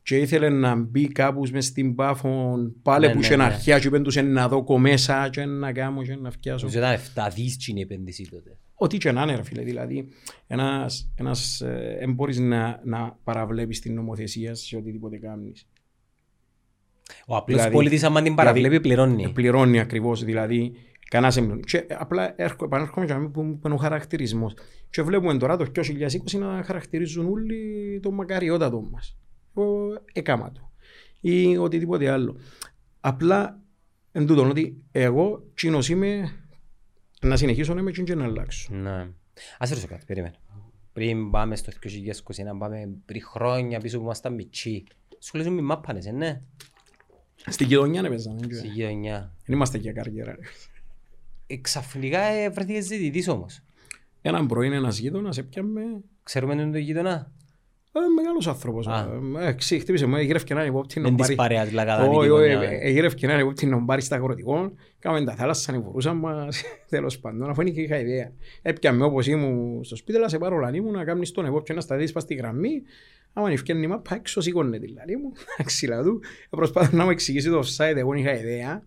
Και 0.04 0.18
ήθελε 0.18 0.50
να 0.50 0.76
μπει 0.76 1.08
κάπους 1.08 1.52
μες 1.52 1.66
στην 1.66 1.96
Πάφο, 1.96 2.56
πάλι 2.82 3.06
Ναι, 3.08 3.12
που 3.13 3.20
ναι, 3.20 3.26
είχε 3.26 3.36
ναι. 3.36 3.44
αρχαία 3.44 3.80
και 3.80 3.88
είπεν 3.88 4.04
τους 4.04 4.16
να 4.16 4.48
δω 4.48 4.63
κομμέσα 4.63 5.30
και 5.30 5.46
να 5.46 5.72
κάνω 5.72 6.02
και 6.04 6.16
να 6.16 6.32
φτιάσω. 6.32 6.66
Νομίζω 6.66 6.80
ήταν 6.80 7.28
7 7.30 7.32
δις 7.36 7.58
την 7.58 7.78
επένδυση 7.78 8.30
τότε. 8.30 8.58
Ό,τι 8.76 8.98
και 8.98 9.12
να 9.12 9.22
είναι 9.24 9.36
ρε 9.36 9.44
φίλε, 9.44 9.62
δηλαδή 9.63 10.08
ένας, 10.48 11.12
ένας 11.16 11.62
ε, 11.62 11.96
δεν 12.00 12.13
μπορείς 12.13 12.39
να, 12.39 12.82
να 12.84 13.18
παραβλέπεις 13.24 13.80
την 13.80 13.94
νομοθεσία 13.94 14.56
σε 14.56 14.78
οτιδήποτε 14.78 15.18
κάνεις. 15.18 15.68
Ο 17.28 17.36
απλός 17.36 17.58
Δηλαδή- 17.58 17.76
πολίτης 17.76 18.04
άμα 18.04 18.22
την 18.22 18.36
παραβλέπει 18.36 18.80
πληρώνει. 18.80 19.24
Ε, 19.24 19.28
Πληρώνει 19.28 19.80
ακριβώς, 19.80 20.24
δηλαδή 20.24 20.74
κανένας 21.10 21.38
εμπληρώνει. 21.38 21.62
Και 21.62 21.86
απλά 21.98 22.34
έρχο, 22.36 22.66
επανέρχομαι 22.66 23.06
και 23.06 23.13
που 23.13 23.30
που 23.32 23.60
είναι 23.66 23.74
ο 23.74 23.78
χαρακτηρισμός. 23.78 24.54
Και 24.89 25.02
βλέπουμε 25.02 25.38
τώρα 25.38 25.58
το 25.58 25.66
2020 25.66 26.38
να 26.39 26.63
χαρακτηρίζουν 26.63 27.26
όλοι 27.32 28.00
το 28.02 28.12
μακαριότατο 28.12 28.82
μας. 28.92 29.18
Εγώ 29.56 29.98
έκαμα 30.13 30.52
το. 30.52 30.72
Ή 31.20 31.58
οτιδήποτε 31.58 32.10
άλλο. 32.10 32.38
Απλά 33.00 33.60
εν 34.12 34.26
τούτον 34.26 34.50
ότι 34.50 34.84
εγώ 34.92 35.44
κοινός 35.54 35.89
είμαι 35.89 36.38
να 37.22 37.38
συνεχίσω 37.38 37.74
να 37.74 37.80
είμαι 37.80 37.92
και 37.92 38.16
να 38.16 38.24
αλλάξω. 38.24 38.74
Ναι. 38.74 39.08
Ας 39.58 39.70
ρωτήσω 39.70 39.88
κάτι, 39.88 40.06
περίμενε. 40.06 40.36
Πριν 40.94 41.30
πάμε 41.30 41.56
στο 41.56 41.72
2021, 41.82 42.58
πάμε 42.58 42.89
πριν 43.06 43.22
χρόνια 43.22 43.80
πίσω 43.80 43.98
που 43.98 44.04
ήμασταν 44.04 44.34
μητσί. 44.34 44.84
Σχολίζουν 45.20 45.54
μη 45.54 45.62
μάπανες, 45.62 46.06
ε, 46.06 46.12
ναι. 46.12 46.42
Στην 47.48 47.68
γειτονιά 47.68 48.02
να 48.02 48.10
παίζανε. 48.10 48.54
Στη 48.54 48.68
γειτονιά. 48.68 49.34
Δεν 49.46 49.56
είμαστε 49.56 49.78
και 49.78 49.92
καριέρα. 49.92 50.32
ρε. 50.32 50.42
Ε, 51.48 51.58
Ξαφνικά 51.58 52.20
ε, 52.20 52.50
βρεθήκες 52.50 52.86
ζητητής 52.86 53.28
όμως. 53.28 53.62
Έναν 54.22 54.48
πρωί 54.48 54.76
ένας 54.76 54.98
γείτονας 54.98 55.38
έπιαμε 55.38 55.82
Ξέρουμε 56.24 56.56
τον 56.56 56.76
γείτονα; 56.76 57.32
Ε, 57.95 57.99
μεγάλος 58.15 58.47
άνθρωπος. 58.47 58.88
Α. 58.88 59.08
Ε, 59.39 59.47
ε, 59.47 59.53
ξύ, 59.53 59.79
χτύπησε 59.79 60.06
μου, 60.06 60.15
έγιρευκε 60.15 60.53
έναν 60.53 60.67
υπόπτη 60.67 60.99
Δεν 60.99 61.15
της 61.15 61.36
παρέας 61.36 61.71
λαγαδανή 61.71 62.15
Όχι, 62.15 62.27
τη 62.27 62.32
όχι, 62.34 62.53
γωνιά, 62.53 62.69
ε. 62.69 62.77
έγιρευκε 62.82 63.25
έναν 63.25 63.39
υπόπτη 63.39 63.65
να 63.65 63.84
πάρει 63.86 64.01
στα 64.01 64.15
αγροτικό. 64.15 64.73
Κάμε 64.99 65.23
τα 65.23 65.36
θάλασσα, 65.36 65.71
ανεβορούσαν 65.71 66.17
μας, 66.17 66.63
τέλος 66.89 67.19
πάντων, 67.19 67.49
αφού 67.49 67.62
είναι 67.62 67.69
και 67.69 67.82
είχα 67.82 67.99
ιδέα. 67.99 68.32
Έπιαμε 68.62 69.03
όπως 69.03 69.27
ήμουν 69.27 69.84
στο 69.84 69.95
σπίτι, 69.95 70.17
αλλά 70.17 70.29
σε 70.29 70.38
πάρω 70.38 70.58
λανί 70.58 70.82
μου 70.82 70.91
να 70.91 71.03
κάνεις 71.03 71.32
τον 71.32 71.45
υπόπτη 71.45 71.73
να 71.73 71.82
σταθείς 71.82 72.12
πας 72.12 72.23
στη 72.23 72.34
γραμμή. 72.34 72.82
Άμα 73.34 73.51
ευκαιρνεί 73.51 73.84
η 73.84 73.88
μάπα, 73.88 74.15
έξω 74.15 74.41
σήκωνε 74.41 74.79
τη 74.79 74.88
λανί 74.88 75.15
μου, 75.15 75.32
ξυλά 75.65 76.03
του. 76.03 76.21
Προσπάθω 76.49 76.97
να 76.97 77.03
μου 77.03 77.10
εξηγήσει 77.10 77.49
το 77.49 77.60
offside, 77.60 77.95
εγώ 77.95 78.12
δεν 78.12 78.19
είχα 78.19 78.34
ιδέα. 78.34 78.84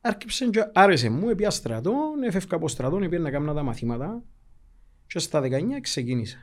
Άρχιψε 0.00 0.46
και 0.46 0.70
άρεσε 0.72 1.08
μου, 1.10 1.28
επία 1.28 1.50
στρατόν, 1.50 2.22
έφευκα 2.26 2.56
από 2.56 2.68
στρατόν, 2.68 3.02
επία 3.02 3.18
να 3.18 3.30
κάνω 3.30 3.54
τα 3.54 3.62
μαθήματα. 3.62 4.22
Και 5.06 5.18
στα 5.18 5.40
19 5.40 5.46
ξεκίνησα. 5.80 6.38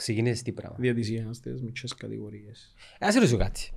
Ξεκίνησες 0.00 0.42
τι 0.42 0.52
πράγμα. 0.52 0.76
Διατησία 0.80 1.32
στις 1.32 1.62
μικρές 1.62 1.94
κατηγορίες. 1.94 2.74
Ε, 2.98 3.06
Ας 3.06 3.14
ρωτήσω 3.14 3.36
κάτι. 3.36 3.70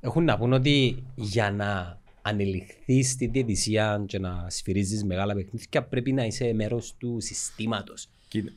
Έχουν 0.00 0.24
να 0.24 0.38
πούν 0.38 0.52
ότι 0.52 1.04
για 1.14 1.50
να 1.50 2.00
ανελιχθείς 2.22 3.10
στη 3.10 3.26
διαιτησία 3.26 4.04
και 4.06 4.18
να 4.18 4.46
σφυρίζεις 4.50 5.04
μεγάλα 5.04 5.34
παιχνίδια 5.34 5.82
πρέπει 5.84 6.12
να 6.12 6.24
είσαι 6.24 6.52
μέρος 6.52 6.94
του 6.98 7.16
συστήματος. 7.20 8.08
Κοίτα. 8.28 8.52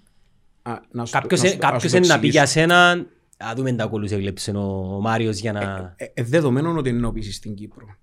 Α, 0.62 0.80
να 0.92 1.06
σου 1.06 1.12
το- 1.14 1.20
Κάποιος 1.20 1.42
να 1.42 1.48
ε- 1.48 1.52
σου 1.52 1.58
το- 1.58 1.62
να 1.66 1.68
σου 1.68 1.74
Κάποιος 1.74 1.92
το 1.92 1.98
είναι 1.98 2.08
να 2.08 2.20
πει 2.20 2.28
για 2.28 2.42
εξηγήσω. 2.42 2.68
σένα, 2.68 3.06
α 3.38 3.54
δούμε 3.56 3.74
τα 3.74 3.86
κόλους 3.88 4.12
έκλεψε 4.12 4.52
ο 4.52 5.00
Μάριος 5.02 5.40
για 5.40 5.52
να... 5.52 5.94
Ε, 5.98 6.12
ε, 6.14 6.24
δεδομένων 6.24 6.78
ότι 6.78 6.90
είναι 6.90 7.00
να 7.00 7.12
πεις 7.12 7.36
στην 7.36 7.54
Κύπρο. 7.56 7.96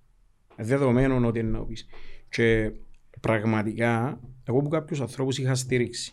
Ε, 0.56 0.64
δεδομένων 0.64 1.24
ότι 1.24 1.38
είναι 1.38 1.50
να 1.50 1.64
πεις. 1.64 1.86
Και 2.28 2.72
πραγματικά, 3.20 4.20
εγώ 4.44 4.58
που 4.62 4.68
κάποιους 4.68 5.00
ανθρώπους 5.00 5.38
είχα 5.38 5.54
στήριξει, 5.54 6.12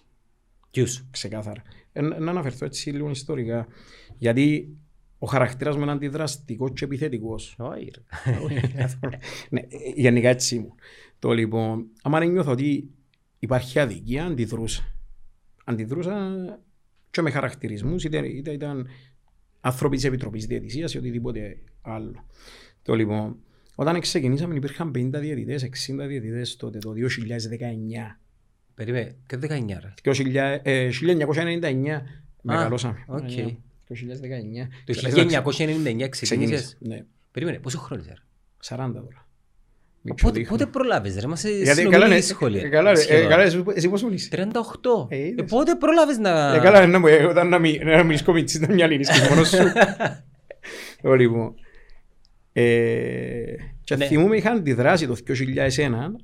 Ποιους; 0.71 1.05
ξεκάθαρα. 1.12 1.62
Ε, 1.97 2.01
να 2.01 2.19
να 2.19 2.31
αναφερθώ 2.31 2.65
έτσι 2.65 2.89
λίγο 2.89 3.10
ιστορικά. 3.10 3.67
Γιατί 4.17 4.77
ο 5.19 5.27
χαρακτήρας 5.27 5.75
μου 5.75 5.81
είναι 5.81 5.91
αντιδραστικός 5.91 6.71
και 6.73 6.86
επιθετικός. 6.86 7.55
Όχι, 7.58 7.91
ρε. 7.95 8.88
ναι, 9.49 9.60
ε, 9.60 9.67
γενικά 9.95 10.29
έτσι 10.29 10.55
ήμουν. 10.55 10.73
Το 11.19 11.31
λοιπόν, 11.31 11.86
άμα 12.01 12.19
δεν 12.19 12.31
νιώθω 12.31 12.51
ότι 12.51 12.89
υπάρχει 13.39 13.79
αδικία, 13.79 14.25
αντιδρούσα. 14.25 14.95
Αντιδρούσα 15.65 16.36
και 17.12 17.21
με 17.21 17.31
χαρακτηρισμούς, 17.31 18.03
είτε, 18.03 18.27
είτε 18.27 18.51
ήταν 18.51 18.88
άνθρωποι 19.62 19.95
της 19.95 20.05
Επιτροπής 20.05 20.45
Διαιτησίας 20.45 20.93
ή 20.93 20.97
οτιδήποτε 20.97 21.58
άλλο. 21.81 22.25
Το 22.81 22.95
λοιπόν, 22.95 23.38
όταν 23.75 23.99
ξεκινήσαμε 23.99 24.55
υπήρχαν 24.55 24.91
50 24.95 25.19
διαιτητές, 25.19 25.63
60 25.63 26.08
διαιτητές 26.08 26.55
τότε, 26.55 26.77
το 26.77 26.91
2019. 26.91 28.19
Περίμενε, 28.75 29.15
και 29.27 29.38
19 29.41 29.79
ρε. 29.81 29.93
2000, 30.03 30.59
ε, 30.63 30.89
1999 30.91 32.01
μεγαλώσαμε. 32.41 33.03
οκ. 33.07 33.21
Ναι, 33.21 33.27
2019. 33.88 34.67
Το 34.85 34.91
Ξεκίνησα- 34.91 35.41
1999 35.41 36.09
ξεκίνησες; 36.09 36.77
Ναι, 36.79 37.03
Περίμενε, 37.31 37.59
πόσο 37.59 37.77
χρόνο 37.79 38.01
είσαι 38.01 38.13
ρε. 38.13 38.21
40 38.75 38.77
τώρα. 38.93 39.27
Πότε, 40.07 40.13
Μητσοδείχνω. 40.13 40.57
πότε 40.57 40.65
προλάβες 40.69 41.15
ρε, 41.15 41.21
είμαστε 41.23 41.49
Γιατί 41.49 41.65
καλά, 41.65 41.75
συνομιλοί 41.93 42.13
ναι, 42.13 42.19
σχολεία. 42.21 42.61
ε, 42.61 42.67
καλά, 42.69 42.91
ρε, 42.93 42.99
ε, 42.99 43.01
σχεδόν. 43.01 43.29
καλά, 43.29 43.43
εσύ- 43.43 43.63
εσύ 43.75 43.89
πόσο 43.89 44.11
είσαι. 44.11 44.29
38. 44.31 45.07
Ε, 45.09 45.15
Ε, 45.15 45.25
είδες. 45.25 45.49
πότε 45.49 45.75
προλάβες 45.75 46.17
να... 46.17 46.55
Ε, 46.55 46.59
καλά, 46.59 46.85
να 46.88 46.99
μου, 46.99 47.07
ε, 47.07 47.23
όταν 47.23 47.49
να 47.49 47.59
μην 47.59 47.88
να 47.88 48.03
μην 48.03 48.17
σκομίτσις 48.17 48.59
τα 48.59 48.73
μυαλίνη 48.73 49.03
και 49.03 49.27
μόνος 49.29 49.49
σου. 49.49 49.57
Το 51.01 51.13
λοιπόν. 51.13 51.53
Ε, 52.53 53.55
Και 53.83 53.95
Ναι. 53.95 54.05
θυμούμαι 54.05 54.38
είχαν 54.38 54.57
αντιδράσει 54.57 55.07
το 55.07 55.15
2001, 55.15 56.15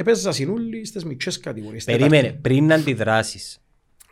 έπαιζα 0.00 0.32
συνούλοι 0.32 0.84
στις 0.84 1.04
μικρές 1.04 1.40
κατηγορίες. 1.40 1.84
Περίμενε, 1.84 2.32
πριν 2.32 2.66
να 2.66 2.74
αντιδράσεις, 2.74 3.58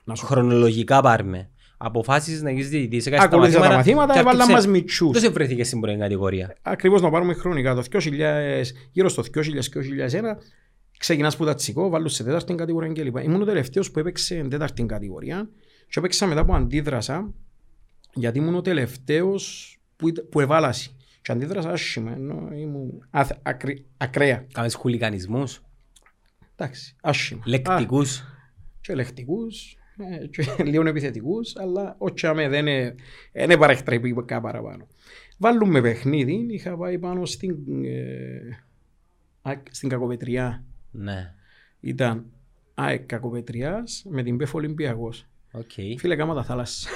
Να 0.05 0.15
σου 0.15 0.27
χρονολογικά 0.27 1.01
πάρμε, 1.01 1.51
αποφάσισες 1.77 2.43
να 2.43 2.51
γίνεις 2.51 2.69
διαιτητής, 2.69 3.07
έκανες 3.07 3.25
Ακολούθησα 3.25 3.61
τα 3.61 3.69
μαθήματα, 3.75 4.13
και 4.13 4.19
έβαλαν 4.19 4.41
άρχισε- 4.41 4.55
μας 4.55 4.67
μητσούς. 4.67 5.11
Δεν 5.13 5.21
σε 5.23 5.29
βρέθηκες 5.29 5.67
στην 5.67 5.81
πρώτη 5.81 5.99
κατηγορία. 5.99 6.57
Ακριβώς 6.63 7.01
να 7.03 7.11
πάρουμε 7.11 7.35
χρονικά. 7.35 7.75
Το 7.75 7.83
2000, 7.83 8.73
γύρω 8.93 9.09
στο 9.09 9.23
2000-2001 9.23 10.39
ξεκινάς 10.99 11.37
που 11.37 11.45
τα 11.45 11.55
τσικό, 11.55 11.89
βάλω 11.89 12.09
σε 12.09 12.25
τέταρτη 12.25 12.55
κατηγορία 12.55 12.93
κλπ. 12.93 13.17
Ήμουν 13.17 13.43
ο 13.43 13.45
τελευταίος 13.45 13.91
που 13.91 13.99
έπαιξε 13.99 14.37
εν 14.37 14.49
τέταρτη 14.49 14.83
κατηγορία 14.87 15.49
και 15.89 15.99
έπαιξα 15.99 16.27
μετά 16.27 16.45
που 16.45 16.55
αντίδρασα 16.55 17.33
γιατί 18.15 18.39
ήμουν 18.39 18.55
ο 18.55 18.61
τελευταίος 18.61 19.77
που, 19.97 20.09
ήταν- 20.09 20.29
που 20.31 20.41
εβάλασε. 20.41 20.91
Και 21.23 21.33
αντίδρασα 21.33 21.71
άσχημα, 21.71 22.13
ενώ 22.13 22.49
ήμουν 22.57 23.07
αθ- 23.11 23.39
ακρι- 23.43 23.85
ακραία. 23.97 24.47
Κάμες 24.53 24.75
χουλικανισμούς, 24.75 25.61
Εντάξει, 26.57 26.97
άσχημα. 27.03 27.41
Α, 27.41 27.49
λεκτικούς. 27.49 28.23
και 28.81 28.95
λεκτικούς, 28.95 29.77
ε, 30.21 30.27
και 30.27 30.63
λίγο 30.73 30.87
επιθετικούς, 30.89 31.57
αλλά 31.57 31.95
όχι 31.99 32.27
αμέ, 32.27 32.49
δεν 32.49 32.67
είναι, 32.67 32.95
δεν 33.33 33.45
είναι 33.45 33.57
παρεκτρεπή 33.57 34.15
κάπου 34.25 34.43
παραπάνω. 34.43 34.87
Βάλουμε 35.39 35.81
παιχνίδι, 35.81 36.47
είχα 36.51 36.77
πάει 36.77 36.99
πάνω 36.99 37.25
στην, 37.25 37.57
ε, 37.85 38.65
ΑΕΚ, 39.43 39.67
στην 39.71 39.89
Κακοπετριά. 39.89 40.65
Ναι, 40.91 41.35
Ήταν 41.81 42.27
ΑΕΚ 42.75 43.03
Κακοπετριάς 43.07 44.05
με 44.09 44.23
την 44.23 44.37
ΠΕΦ 44.37 44.55
Ολυμπιακός. 44.55 45.27
οκ. 45.53 45.71
Φίλε, 45.99 46.17
κάμα 46.17 46.35
τα 46.35 46.45
θάλασσα. 46.45 46.89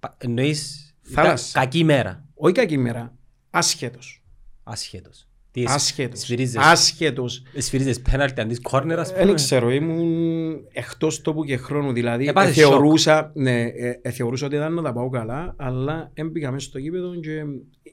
Πα- 0.00 0.16
Εννοείς, 0.20 0.94
ήταν 1.10 1.24
Θάλασσα. 1.24 1.60
κακή 1.60 1.84
μέρα, 1.84 2.24
Όχι 2.34 2.54
κακή 2.54 2.76
μέρα, 2.78 3.14
άσχετος. 3.50 4.22
άσχετος. 4.62 5.27
Τι 5.64 5.72
Άσχετος. 5.72 6.20
Σφυρίζες, 6.20 6.62
Άσχετος. 6.64 7.42
σφυρίζες 7.56 8.00
πέναλτι 8.00 8.40
αντί 8.40 8.56
κόρνερ, 8.60 8.98
ας 8.98 9.12
Δεν 9.12 9.20
πούμε. 9.22 9.34
ξέρω, 9.34 9.70
ήμουν 9.70 10.54
εκτός 10.72 11.20
τόπου 11.20 11.44
και 11.44 11.56
χρόνου. 11.56 11.92
Δηλαδή, 11.92 12.28
Έπαθες 12.28 12.56
ε, 12.56 12.60
θεωρούσα, 12.60 13.30
ναι, 13.34 13.62
ε, 13.62 14.00
ε, 14.02 14.10
θεωρούσα 14.10 14.46
ότι 14.46 14.56
ήταν 14.56 14.74
να 14.74 14.82
τα 14.82 14.92
πάω 14.92 15.08
καλά, 15.08 15.54
αλλά 15.58 16.10
έμπηκα 16.14 16.50
μέσα 16.50 16.68
στο 16.68 16.78
γήπεδο 16.78 17.14
και 17.20 17.42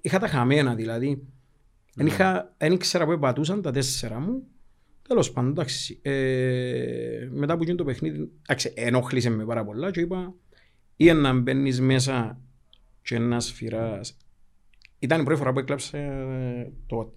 είχα 0.02 0.20
τα 0.20 0.28
χαμένα. 0.28 0.76
Δηλαδή, 0.76 1.22
δεν 1.96 2.06
είχα, 2.06 2.54
δεν 2.58 2.72
ήξερα 2.72 3.06
που 3.06 3.20
πατούσαν 3.20 3.62
τα 3.62 3.72
τέσσερα 3.72 4.20
μου. 4.20 4.44
Τέλος 5.08 5.32
πάντων, 5.32 5.50
εντάξει. 5.52 6.00
Ε, 6.02 7.28
μετά 7.32 7.58
που 7.58 7.64
γίνει 7.64 7.78
το 7.78 7.84
παιχνίδι, 7.84 8.30
εντάξει, 8.42 8.74
ενόχλησε 8.76 9.30
με 9.30 9.46
πάρα 9.46 9.66
πολλά 9.66 9.92
και 9.92 10.00
είπα 10.00 10.34
ή 10.96 11.12
να 11.14 11.34
μπαίνεις 11.34 11.82
μέσα 11.82 12.40
και 13.02 13.20
να 13.20 13.40
σφυράς. 13.40 14.18
Ήταν 15.00 15.22
η 15.22 15.24
πρώτη 15.24 15.40
φορά 15.40 15.54
που 15.54 15.60
έκλαψα 15.60 15.98
ε, 15.98 16.72
τότε. 16.88 17.12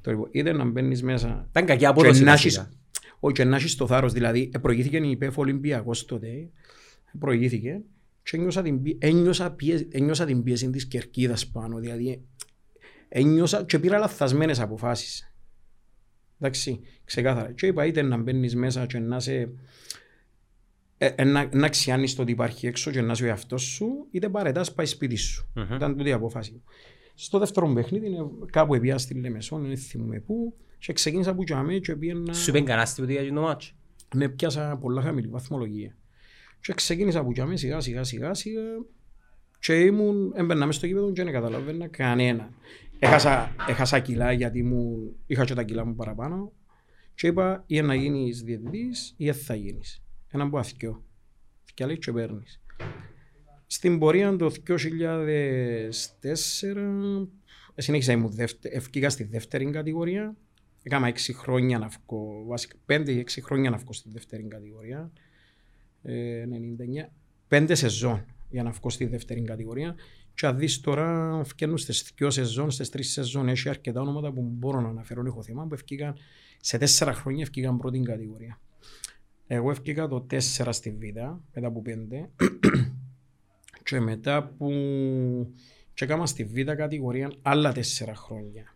Το 0.00 0.10
λοιπόν, 0.10 0.28
είτε 0.32 0.52
να 0.52 0.64
μπαίνεις 0.64 1.02
μέσα 1.02 1.46
Ήταν 1.50 1.64
κακή 1.66 1.78
και 1.78 1.86
απόδοση 1.86 2.22
να 2.22 2.30
βασικά. 2.30 2.60
έχεις- 2.60 2.76
όχι, 3.20 3.34
και 3.34 3.44
να 3.44 3.56
έχεις 3.56 3.74
το 3.76 3.86
θάρρος, 3.86 4.12
δηλαδή 4.12 4.50
ε, 4.54 4.58
προηγήθηκε 4.58 4.96
η 4.96 5.16
ΠΕΦ 5.16 5.38
Ολυμπιακός 5.38 6.04
τότε, 6.04 6.26
ε, 6.26 6.48
προηγήθηκε 7.18 7.80
και 8.22 8.36
ένιωσα 8.36 8.62
την, 8.62 8.82
πί- 8.82 9.04
ένιωσα, 9.04 9.50
πίεση, 9.52 9.88
ένιωσα 9.90 10.24
την 10.24 10.42
πίεση 10.42 10.70
της 10.70 10.86
κερκίδας 10.86 11.46
πάνω, 11.46 11.78
δηλαδή 11.78 12.08
ε, 12.10 12.18
ένιωσα 13.08 13.62
και 13.64 13.78
πήρα 13.78 13.98
λαθασμένες 13.98 14.60
αποφάσεις. 14.60 15.32
Εντάξει, 16.40 16.80
ξεκάθαρα. 17.04 17.52
Και 17.52 17.66
είπα 17.66 17.86
είτε 17.86 18.02
να 18.02 18.16
μπαίνεις 18.16 18.56
μέσα 18.56 18.86
και 18.86 18.98
να 18.98 19.20
σε... 19.20 19.50
Ε, 20.98 21.06
ε, 21.16 21.24
να, 21.24 21.48
να 21.52 21.68
ξιάνεις 21.68 22.14
το 22.14 22.22
ότι 22.22 22.32
υπάρχει 22.32 22.66
έξω 22.66 22.90
και 22.90 23.00
να 23.00 23.12
είσαι 23.12 23.24
ο 23.24 23.26
εαυτός 23.26 23.62
σου, 23.62 24.06
είτε 24.10 24.28
παρετάς 24.28 24.74
πάει 24.74 24.86
σπίτι 24.86 25.16
σου. 25.16 25.48
Μμμ. 25.54 25.74
Ήταν 25.74 25.96
τούτη 25.96 26.08
η 26.08 26.12
απόφαση 26.12 26.52
μου. 26.52 26.62
Στο 27.20 27.38
δεύτερο 27.38 27.72
παιχνίδι, 27.72 28.06
είναι 28.06 28.28
κάπου 28.50 28.74
επία 28.74 28.98
στη 28.98 29.14
Λεμεσόν, 29.14 29.66
δεν 29.66 29.76
θυμούμαι 29.76 30.20
πού, 30.20 30.56
και 30.78 30.92
ξεκίνησα 30.92 31.34
που 31.34 31.44
τζαμέ 31.44 31.78
και 31.78 31.96
πήγαινα... 31.96 32.32
Σου 32.32 32.50
είπε 32.50 32.60
κανένας 32.60 32.94
τίποτα 32.94 33.12
για 33.12 33.32
το 33.32 33.40
μάτσο. 33.40 33.74
Ναι, 34.14 34.28
πιάσα 34.28 34.76
πολλά 34.80 35.02
χαμηλή 35.02 35.28
βαθμολογία. 35.28 35.96
Και 36.60 36.72
ξεκίνησα 36.72 37.24
που 37.24 37.32
τζαμέ 37.32 37.56
σιγά 37.56 37.80
σιγά 37.80 38.04
σιγά 38.04 38.34
σιγά 38.34 38.62
και 39.58 39.80
ήμουν, 39.80 40.32
έμπαινα 40.36 40.66
μες 40.66 40.76
στο 40.76 40.86
γήπεδο 40.86 41.12
και 41.12 41.22
δεν 41.22 41.32
καταλαβαίνα 41.32 41.88
κανένα. 41.88 42.50
Έχασα, 42.98 43.54
έχασα 43.68 44.00
κιλά 44.00 44.32
γιατί 44.32 44.62
μου, 44.62 45.12
είχα 45.26 45.44
και 45.44 45.54
τα 45.54 45.62
κιλά 45.62 45.86
μου 45.86 45.94
παραπάνω 45.94 46.52
και 47.14 47.26
είπα 47.26 47.64
ή 47.66 47.80
να 47.80 47.94
γίνεις 47.94 48.42
διαιτητής 48.42 49.14
ή 49.16 49.24
δεν 49.24 49.34
θα 49.34 49.54
γίνεις. 49.54 50.02
Ένα 50.28 50.44
από 50.44 50.58
αθκιό. 50.58 51.04
Και 51.74 51.86
λέει 51.86 51.98
και 51.98 52.12
παίρνεις. 52.12 52.60
Στην 53.70 53.98
πορεία 53.98 54.36
το 54.36 54.52
2004 54.66 54.72
συνέχισα 57.74 58.12
ήμουν 58.12 58.30
δεύτε, 58.30 58.68
ευκήκα 58.68 59.10
στη 59.10 59.24
δεύτερη 59.24 59.70
κατηγορία. 59.70 60.36
Έκανα 60.82 61.12
6 61.12 61.14
χρόνια 61.34 61.78
να 61.78 61.88
βγω, 61.88 62.44
βασικά 62.46 62.76
5-6 62.86 63.24
χρόνια 63.42 63.70
να 63.70 63.76
βγω 63.76 63.92
στη 63.92 64.08
δεύτερη 64.12 64.42
κατηγορία. 64.42 65.12
Ε, 66.02 66.44
99, 66.46 67.12
5 67.48 67.70
σεζόν 67.72 68.24
για 68.50 68.62
να 68.62 68.70
βγω 68.70 68.90
στη 68.90 69.06
δεύτερη 69.06 69.42
κατηγορία. 69.42 69.94
Και 70.34 70.46
αν 70.46 70.58
δεις 70.58 70.80
τώρα 70.80 71.40
φκένουν 71.44 71.78
στις 71.78 72.12
2 72.20 72.30
σεζόν, 72.30 72.70
στις 72.70 72.88
3 72.88 72.98
σεζόν 73.02 73.48
έχει 73.48 73.68
αρκετά 73.68 74.00
όνοματα 74.00 74.32
που 74.32 74.42
μπορώ 74.42 74.80
να 74.80 74.88
αναφέρω. 74.88 75.22
Έχω 75.26 75.42
θέμα 75.42 75.66
που 75.66 75.74
ευκήκαν 75.74 76.16
σε 76.60 76.78
4 76.78 77.12
χρόνια 77.14 77.42
ευκήκαν 77.42 77.76
πρώτη 77.76 78.00
κατηγορία. 78.00 78.60
Εγώ 79.46 79.70
ευκήκα 79.70 80.08
το 80.08 80.26
4 80.30 80.38
στη 80.70 80.90
Β, 80.90 81.02
μετά 81.54 81.66
από 81.66 81.82
5. 81.86 82.28
Και 83.88 84.00
μετά 84.00 84.54
που 84.58 84.68
και 85.94 86.04
έκανα 86.04 86.26
στη 86.26 86.44
Β 86.44 86.60
κατηγορία 86.60 87.32
άλλα 87.42 87.72
4 87.74 87.80
χρόνια. 88.14 88.74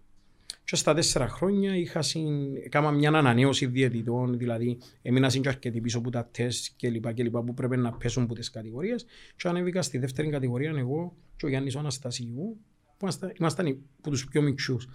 Και 0.65 0.77
στα 0.77 0.95
τέσσερα 0.95 1.29
χρόνια 1.29 1.77
είχα 1.77 2.03
συν... 2.03 2.57
έκανα 2.65 2.91
μια 2.91 3.09
ανανέωση 3.09 3.67
διαιτητών, 3.67 4.39
δηλαδή 4.39 4.79
έμεινα 5.03 5.29
συν 5.29 5.43
και 5.43 5.49
αρκετοί 5.49 5.81
πίσω 5.81 5.99
από 5.99 6.11
τα 6.11 6.29
τεστ 6.33 6.67
και 6.77 6.91
λοιπά 6.91 7.13
και 7.13 7.23
λοιπά 7.23 7.43
που 7.43 7.55
πρέπει 7.55 7.77
να 7.77 7.93
πέσουν 7.93 8.23
από 8.23 8.35
τις 8.35 8.51
κατηγορίες 8.51 9.05
και 9.37 9.49
ανέβηκα 9.49 9.83
στη 9.83 9.99
δεύτερη 9.99 10.29
κατηγορία 10.29 10.73
εγώ 10.77 11.17
και 11.37 11.47
ο 11.47 11.49
Γιάννης 11.49 11.75
ο 11.75 11.79
Αναστασίου 11.79 12.61
που 12.87 12.97
ήμασταν, 13.03 13.33
ήμασταν 13.41 13.67
οι- 13.67 13.83
που 14.01 14.11
τους 14.11 14.25
πιο 14.27 14.43
μικρούς. 14.43 14.89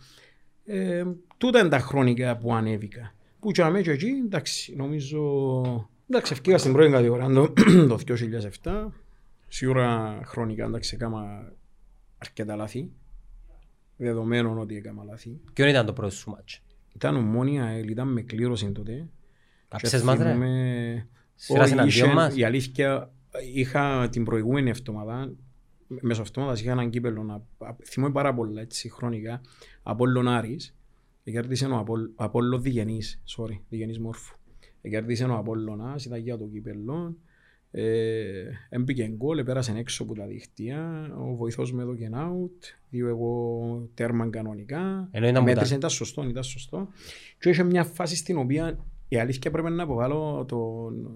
Ε, 0.65 1.03
τούτα 1.37 1.59
είναι 1.59 1.69
τα 1.69 1.79
χρόνια 1.79 2.37
που 2.37 2.53
ανέβηκα. 2.53 3.13
Που 3.39 3.51
και 3.51 3.61
αμέσως 3.61 3.93
εκεί, 3.93 4.07
εντάξει, 4.25 4.75
νομίζω... 4.75 5.89
Εντάξει, 6.09 6.33
ευκήγα 6.33 6.57
στην 6.57 6.71
πρώτη 6.73 6.91
κατηγορία 6.91 7.27
το, 7.27 7.53
το 7.89 7.97
2007. 8.63 8.87
Σίγουρα 9.47 10.19
χρονικά, 10.25 10.65
εντάξει, 10.65 10.95
έκανα 10.95 11.53
αρκετά 12.17 12.55
λάθη. 12.55 12.91
Δεδομένων 13.97 14.57
ότι 14.59 14.75
έκανα 14.75 15.03
λάθη. 15.03 15.39
Ποιο 15.53 15.67
ήταν 15.67 15.85
το 15.85 15.93
πρώτο 15.93 16.13
σου 16.13 16.29
μάτσο. 16.29 16.61
Ήταν 16.95 17.15
ομόνια, 17.15 17.65
ε, 17.65 17.79
ήταν 17.79 18.07
με 18.11 18.21
κλήρωση 18.21 18.71
τότε. 18.71 19.07
Κάψες 19.67 20.03
μας 20.03 20.17
ρε. 20.17 20.23
θυμούμαι- 20.31 21.05
Σφύρας 21.35 21.63
Όχι, 21.63 21.73
εναντίον 21.73 22.05
είχε- 22.05 22.13
μας; 22.15 22.35
Η 22.35 22.43
αλήθεια, 22.43 23.11
είχα 23.53 24.09
την 24.11 24.23
προηγούμενη 24.23 24.69
εβδομάδα, 24.69 25.33
μέσω 25.87 26.21
εβδομάδας 26.21 26.61
είχα 26.61 26.71
έναν 26.71 26.89
κύπελο, 26.89 27.23
να, 27.23 27.43
θυμούμαι 27.83 28.13
πάρα 28.13 28.33
πολλά 28.33 28.61
έτσι 28.61 28.89
χρονικά, 28.89 29.41
Απόλλων 29.83 30.27
Άρης, 30.27 30.75
και 31.23 31.31
κέρδισε 31.31 31.65
ο 31.65 31.77
Απόλλ- 31.77 32.11
Απόλλων 32.15 32.61
Διγενής, 32.61 33.21
sorry, 33.37 33.59
Διγενής 33.69 33.99
Μόρφου. 33.99 34.35
κέρδισε 34.89 35.25
ο 35.25 35.35
Απόλλωνας, 35.37 36.05
ήταν 36.05 36.19
για 36.19 36.37
το 36.37 36.45
κύπελλο. 36.47 37.17
Ε, 37.79 38.49
έμπηκε 38.69 39.07
γκολ, 39.07 39.43
πέρασε 39.43 39.73
έξω 39.77 40.03
από 40.03 40.15
τα 40.15 40.25
δίχτυα, 40.25 41.11
ο 41.19 41.35
βοηθός 41.35 41.73
με 41.73 41.81
έδωκε 41.81 42.09
out, 42.13 42.75
δύο 42.89 43.07
εγώ 43.07 43.89
τέρμα 43.93 44.29
κανονικά. 44.29 45.07
Ενώ 45.11 45.27
ήταν 45.27 45.43
Μέτρησε, 45.43 45.63
μπουτά. 45.63 45.75
ήταν 45.75 45.89
σωστό, 45.89 46.23
ήταν 46.23 46.43
σωστό. 46.43 46.87
Και 47.39 47.49
είχε 47.49 47.63
μια 47.63 47.83
φάση 47.83 48.15
στην 48.15 48.37
οποία 48.37 48.85
η 49.07 49.17
αλήθεια 49.17 49.51
πρέπει 49.51 49.69
να 49.69 49.83
αποβάλω 49.83 50.45
τον, 50.47 51.11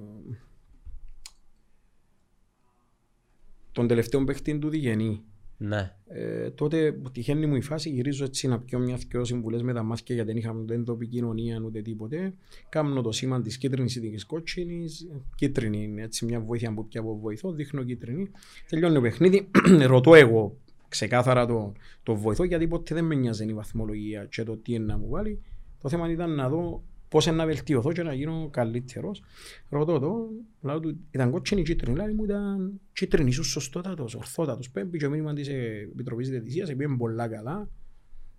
τον 3.71 3.87
τελευταίο 3.87 4.23
παίχτη 4.23 4.59
του 4.59 4.69
Διγενή. 4.69 5.23
Ναι. 5.63 5.95
Ε, 6.07 6.49
τότε 6.49 6.91
που 6.91 7.11
τυχαίνει 7.11 7.45
μου 7.45 7.55
η 7.55 7.61
φάση, 7.61 7.89
γυρίζω 7.89 8.23
έτσι 8.23 8.47
να 8.47 8.59
πιω 8.59 8.79
μιας 8.79 9.05
δυο 9.09 9.23
συμβουλές 9.23 9.61
με 9.61 9.73
τα 9.73 9.83
μάτια 9.83 10.15
γιατί 10.15 10.29
δεν 10.29 10.37
είχαμε 10.37 10.63
δεν 10.65 10.83
το 10.83 10.91
επικοινωνία 10.91 11.61
ούτε 11.65 11.81
τίποτε. 11.81 12.33
Κάμνω 12.69 13.01
το 13.01 13.11
σήμα 13.11 13.41
της 13.41 13.57
κίτρινης 13.57 13.95
ή 13.95 13.99
της 13.99 14.25
κότσινης. 14.25 15.07
Κίτρινη 15.35 15.83
είναι 15.83 16.01
έτσι 16.01 16.25
μια 16.25 16.39
βοήθεια 16.39 16.73
που 16.73 16.87
πια 16.87 16.99
από 16.99 17.19
βοηθό, 17.19 17.51
δείχνω 17.51 17.83
κίτρινη. 17.83 18.31
Τελειώνει 18.69 18.93
το 18.93 19.01
παιχνίδι, 19.01 19.49
ρωτώ 19.93 20.15
εγώ 20.15 20.57
ξεκάθαρα 20.87 21.45
το, 21.45 21.71
το 22.03 22.15
βοηθό 22.15 22.43
γιατί 22.43 22.67
ποτέ 22.67 22.95
δεν 22.95 23.05
με 23.05 23.15
νοιάζει 23.15 23.45
η 23.45 23.53
βαθμολογία 23.53 24.25
και 24.25 24.43
το 24.43 24.57
τι 24.57 24.73
είναι 24.73 24.85
να 24.85 24.97
μου 24.97 25.09
βάλει. 25.09 25.41
Το 25.81 25.89
θέμα 25.89 26.11
ήταν 26.11 26.35
να 26.35 26.49
δω 26.49 26.83
πώς 27.11 27.25
είναι 27.25 27.35
να 27.35 27.45
βελτιωθώ 27.45 27.91
και 27.91 28.03
να 28.03 28.13
γίνω 28.13 28.49
καλύτερος. 28.51 29.23
Ρωτώ 29.69 29.99
το, 29.99 30.29
λέω 30.61 30.79
του, 30.79 30.99
ήταν 31.11 31.31
κότσινη 31.31 31.61
ή 31.61 31.63
κίτρινη, 31.63 31.97
λέει 31.97 32.13
μου 32.13 32.23
ήταν 32.23 32.79
κίτρινη, 32.93 33.29
ίσως 33.29 33.47
σωστότατος, 33.47 34.15
ορθότατος. 34.15 34.69
Πέμπει 34.69 34.97
και 34.97 35.05
ο 35.05 35.09
μήνυμα 35.09 35.33
της 35.33 35.47
ε, 35.47 35.89
Επιτροπής 35.93 36.29
Διαιτησίας, 36.29 36.75
πήγαινε 36.75 36.97
πολλά 36.97 37.27
καλά. 37.27 37.69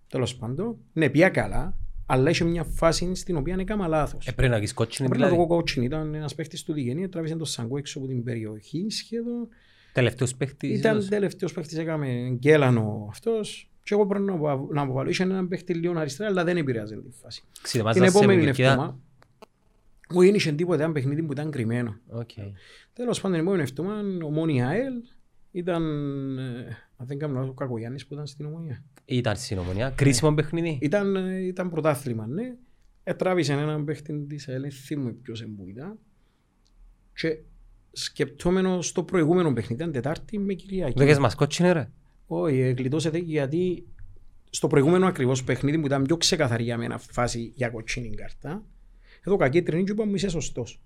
Τέλος 0.09 0.37
πάντων, 0.37 0.77
ναι, 0.93 1.11
πήγα 1.11 1.29
καλά, 1.29 1.79
αλλά 2.07 2.31
είχε 2.31 2.45
μια 2.45 2.65
φάση 2.65 3.15
στην 3.15 3.37
οποία 3.37 3.57
έκανα 3.59 3.87
λάθος. 3.87 4.27
Ε, 4.27 4.33
πρέπει 4.33 4.51
να 4.51 4.57
έχεις 4.57 4.75
κότσινη 4.75 5.09
Πρέπει 5.09 5.23
να 5.23 5.29
το 5.29 5.35
δηλαδή. 5.35 5.51
πω 5.51 5.57
κότσινη, 5.57 5.85
ήταν 5.85 6.15
ένας 6.15 6.35
παίχτης 6.35 6.63
του 6.63 6.73
Διγενή, 6.73 7.09
τράβησε 7.09 7.37
το 7.37 7.45
σαγκό 7.45 7.79
έξω 7.79 7.99
από 7.99 8.09
την 8.09 8.23
περιοχή 8.23 8.87
σχεδόν. 8.91 9.49
Τελευταίος 9.93 10.35
παίχτης. 10.35 10.79
Ήταν 10.79 10.97
ίσως. 10.97 11.09
τελευταίος 11.09 11.53
παίχτης, 11.53 11.79
έκαμε 11.79 12.37
γκέλανο 12.39 13.07
αυτός. 13.11 13.72
Και 13.83 13.95
εγώ 13.95 14.07
πρέπει 14.07 14.25
να 14.25 14.33
απο- 14.33 14.69
να 14.73 14.83
αποβάλω. 14.83 15.09
Είχε 15.11 15.23
έναν 15.23 15.49
παίχτη 15.49 15.75
λίγο 15.75 15.99
αριστερά, 15.99 16.29
αλλά 16.29 16.45
δεν 16.45 16.57
επηρεάζει 16.57 16.97
τη 16.97 17.11
φάση. 17.23 17.41
Την 17.53 17.63
Ξετοιμάζεσαι 17.63 18.11
σε 18.11 18.19
επόμενη 18.19 18.43
επικοινωνία. 18.45 18.73
εβδομάδα, 18.73 18.99
μου 20.11 20.21
δεν 20.21 20.35
είχε 20.35 20.53
τίποτα, 20.53 20.83
ένα 20.83 20.93
παιχνίδι 20.93 21.23
που 21.23 21.33
ήταν 21.33 21.51
κρυμμένο. 21.51 21.97
Οκ. 22.09 22.31
Τέλος 22.93 23.21
πάντων, 23.21 23.37
την 23.39 23.47
επόμενη 23.47 23.63
εβδομάδα, 23.63 24.25
ομόνια 24.25 24.69
ΑΕΛ 24.69 24.93
ήταν, 25.53 25.83
ε, 26.39 26.43
αν 26.97 27.07
δεν 27.07 27.19
κάνω 27.19 27.33
λάθος, 27.35 27.49
ο 27.49 27.53
Κακογιάννης 27.53 28.07
που 28.07 28.15
ήταν 28.15 28.27
στην 28.27 28.47
ομόνια. 28.47 28.83
Ήταν 29.05 29.37
συνομονία. 29.37 29.91
Κρίσιμο 29.91 30.35
παιχνίδι. 30.35 30.79
Ήταν, 30.83 31.17
ε, 31.17 31.39
ήταν 31.47 31.71
πρωτάθλημα, 31.71 32.27
ναι. 32.27 32.55
Ετράβησε 33.05 33.53
έναν 33.53 33.85
παίχτη 33.85 34.27
της 34.29 34.49
ΑΕΛ, 34.49 34.61
δεν 34.61 34.71
θυμούμαι 34.71 35.11
ποιος 35.13 35.41
είναι 35.43 35.55
που 35.57 35.69
ήταν. 35.69 35.99
Και 37.15 37.39
σκεπτόμενο 37.93 38.83
στο 38.83 39.03
προηγούμενο 39.03 39.53
παιχνίδι, 39.53 39.83
ήταν 39.83 39.93
Τετάρτη 39.93 40.39
με 40.39 40.55
Κυριακή. 40.55 40.99
Δέκες 40.99 41.19
μας 41.19 41.35
κότσινη 41.35 41.73
ρε. 41.73 41.91
Όχι, 42.35 42.59
ε, 42.61 42.71
γλιτώσετε 42.71 43.19
γιατί 43.19 43.87
στο 44.51 44.67
προηγούμενο 44.67 45.07
ακριβώς 45.07 45.45
παιχνίδι 45.45 45.79
που 45.79 45.87
ήταν 45.87 46.03
πιο 46.03 46.17
ξεκαθαρή 46.17 46.63
για 46.65 46.77
μένα 46.77 46.99
φάση 46.99 47.53
για 47.55 47.69
κοτσίνη 47.69 48.11
κάρτα, 48.11 48.65
εδώ 49.27 49.37
κακίτρινη 49.37 49.85
και 49.85 49.93
είπαμε 49.93 50.13
είσαι 50.13 50.29
σωστός. 50.29 50.81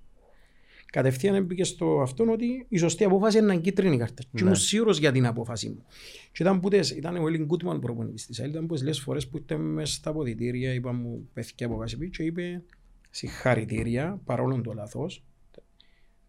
Κατευθείαν 0.87 1.35
έμπηκε 1.35 1.65
στο 1.65 2.01
αυτόν 2.01 2.29
ότι 2.29 2.67
η 2.69 2.77
σωστή 2.79 3.05
απόφαση 3.05 3.39
είναι 3.39 3.47
να 3.47 3.53
είναι 3.53 3.63
κίτρινη 3.63 3.99
κάρτα. 3.99 4.23
Και 4.23 4.29
Ναι. 4.33 4.41
ήμουν 4.41 4.55
σίγουρος 4.55 4.99
για 4.99 5.13
την 5.13 5.27
απόφαση 5.27 5.69
μου. 5.69 5.85
Και 6.33 6.43
ήταν 6.43 6.61
που 6.61 6.69
τες, 6.69 6.91
ήταν 6.91 7.17
ο 7.17 7.27
Έλλην 7.27 7.45
Γκούτμαν 7.45 7.81
προπονητής 7.81 8.27
της 8.27 8.41
ΑΕΛ, 8.41 8.51
ήταν 8.51 8.67
που 8.67 8.75
λες 8.83 9.01
φορές 9.01 9.29
που 9.29 9.37
ήταν 9.37 9.61
μέσα 9.61 9.95
στα 9.95 10.11
αποδητήρια, 10.11 10.73
είπα 10.73 10.93
μου 10.93 11.29
παιδιά 11.33 11.67
από 11.67 11.77
Κασιπή 11.77 12.11
και 12.11 12.23
είπε 12.23 12.63
συγχαρητήρια 13.11 14.21
παρόλο 14.25 14.61
το 14.61 14.73
λάθος. 14.73 15.25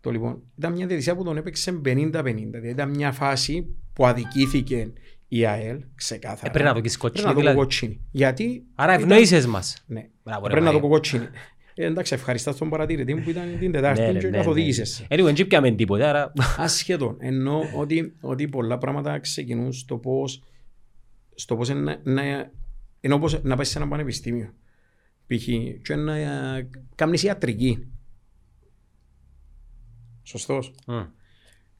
Το 0.07 0.13
λοιπόν, 0.13 0.41
ήταν 0.57 0.73
μια 0.73 0.87
διαιτησία 0.87 1.15
που 1.15 1.23
τον 1.23 1.37
έπαιξε 1.37 1.71
50-50. 1.71 1.81
Δηλαδή 1.83 2.69
ήταν 2.69 2.89
μια 2.89 3.11
φάση 3.11 3.65
που 3.93 4.05
αδικήθηκε 4.05 4.93
η 5.27 5.45
ΑΕΛ, 5.45 5.83
ξεκάθαρα. 5.95 6.47
Ε, 6.47 6.49
πρέπει 6.49 6.65
να 6.65 6.73
το 6.73 6.79
έχεις 6.79 6.97
Πρέπει 6.97 7.13
κότσινη 7.13 7.27
να 7.27 7.33
το 7.33 7.39
δηλαδή. 7.39 7.57
κοκκίνη. 7.57 8.01
Γιατί. 8.11 8.63
Άρα 8.75 8.93
ήταν- 8.93 9.09
ευνοείσες 9.09 9.45
μας. 9.45 9.83
Ναι. 9.87 10.07
Μπράβο, 10.23 10.45
ρε, 10.45 10.51
Πρέπει 10.51 10.65
να 10.65 10.71
το 10.71 10.77
Μαρία. 10.79 10.89
κοκκίνη. 10.95 11.27
Ε, 11.75 11.85
εντάξει, 11.85 12.13
ευχαριστώ 12.13 12.51
στον 12.51 12.69
παρατηρητή 12.69 13.13
μου 13.15 13.23
που 13.23 13.29
ήταν 13.29 13.57
την 13.59 13.71
Τετάρτη 13.71 14.01
Ναι, 14.01 14.11
ρε, 14.11 14.17
και 14.19 14.23
ναι, 14.25 14.29
ναι. 14.31 14.37
καθοδήγησες. 14.37 15.05
Anyway, 15.09 15.31
δεν 15.35 15.47
πιάμε 15.47 15.71
τίποτα, 15.71 16.09
άρα... 16.09 16.33
Ασχέτων. 16.57 17.15
Εννοώ 17.19 17.61
ότι, 17.77 18.13
ότι 18.21 18.47
πολλά 18.47 18.77
πράγματα 18.77 19.19
ξεκινούν 19.19 19.73
στο 19.73 19.97
πώς, 19.97 20.43
στο 21.35 21.55
πώς 21.55 21.69
είναι 21.69 21.99
να, 22.03 22.13
να, 22.13 22.51
ενώ 22.99 23.19
πώς 23.19 23.43
να 23.43 23.55
πάει 23.55 23.65
σε 23.65 23.77
ένα 23.77 23.87
πανεπιστήμιο. 23.87 24.53
Π.χ. 25.27 25.43
και 25.81 25.95
να 25.95 26.15
κάνεις 26.95 27.23
ιατρική. 27.23 27.87
Σωστός. 30.27 30.73
Μμ. 30.87 31.03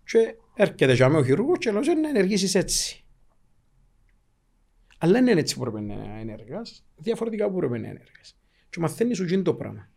Και 0.04 0.36
έρχεται 0.56 0.94
για 0.94 1.08
μένα 1.08 1.20
ο 1.20 1.24
χειρούργος 1.24 1.58
και 1.58 1.72
λέει 1.72 1.96
να 2.02 2.10
ενεργήσεις 2.10 2.56
έτσι. 2.56 3.06
Αλλά 4.98 5.12
δεν 5.12 5.28
είναι 5.28 5.40
έτσι 5.40 5.56
που 5.56 5.62
πρέπει 5.62 5.82
να 5.82 6.20
ενεργάς. 6.20 6.86
Διαφορετικά 6.96 7.50
που 7.50 7.58
πρέπει 7.58 7.80
να 7.80 7.88
ενεργάς. 7.88 8.40
Και 8.70 8.80
μαθαίνεις 8.80 9.18
σου 9.18 9.26
γίνει 9.26 9.42
το 9.42 9.54
πράγμα. 9.54 9.90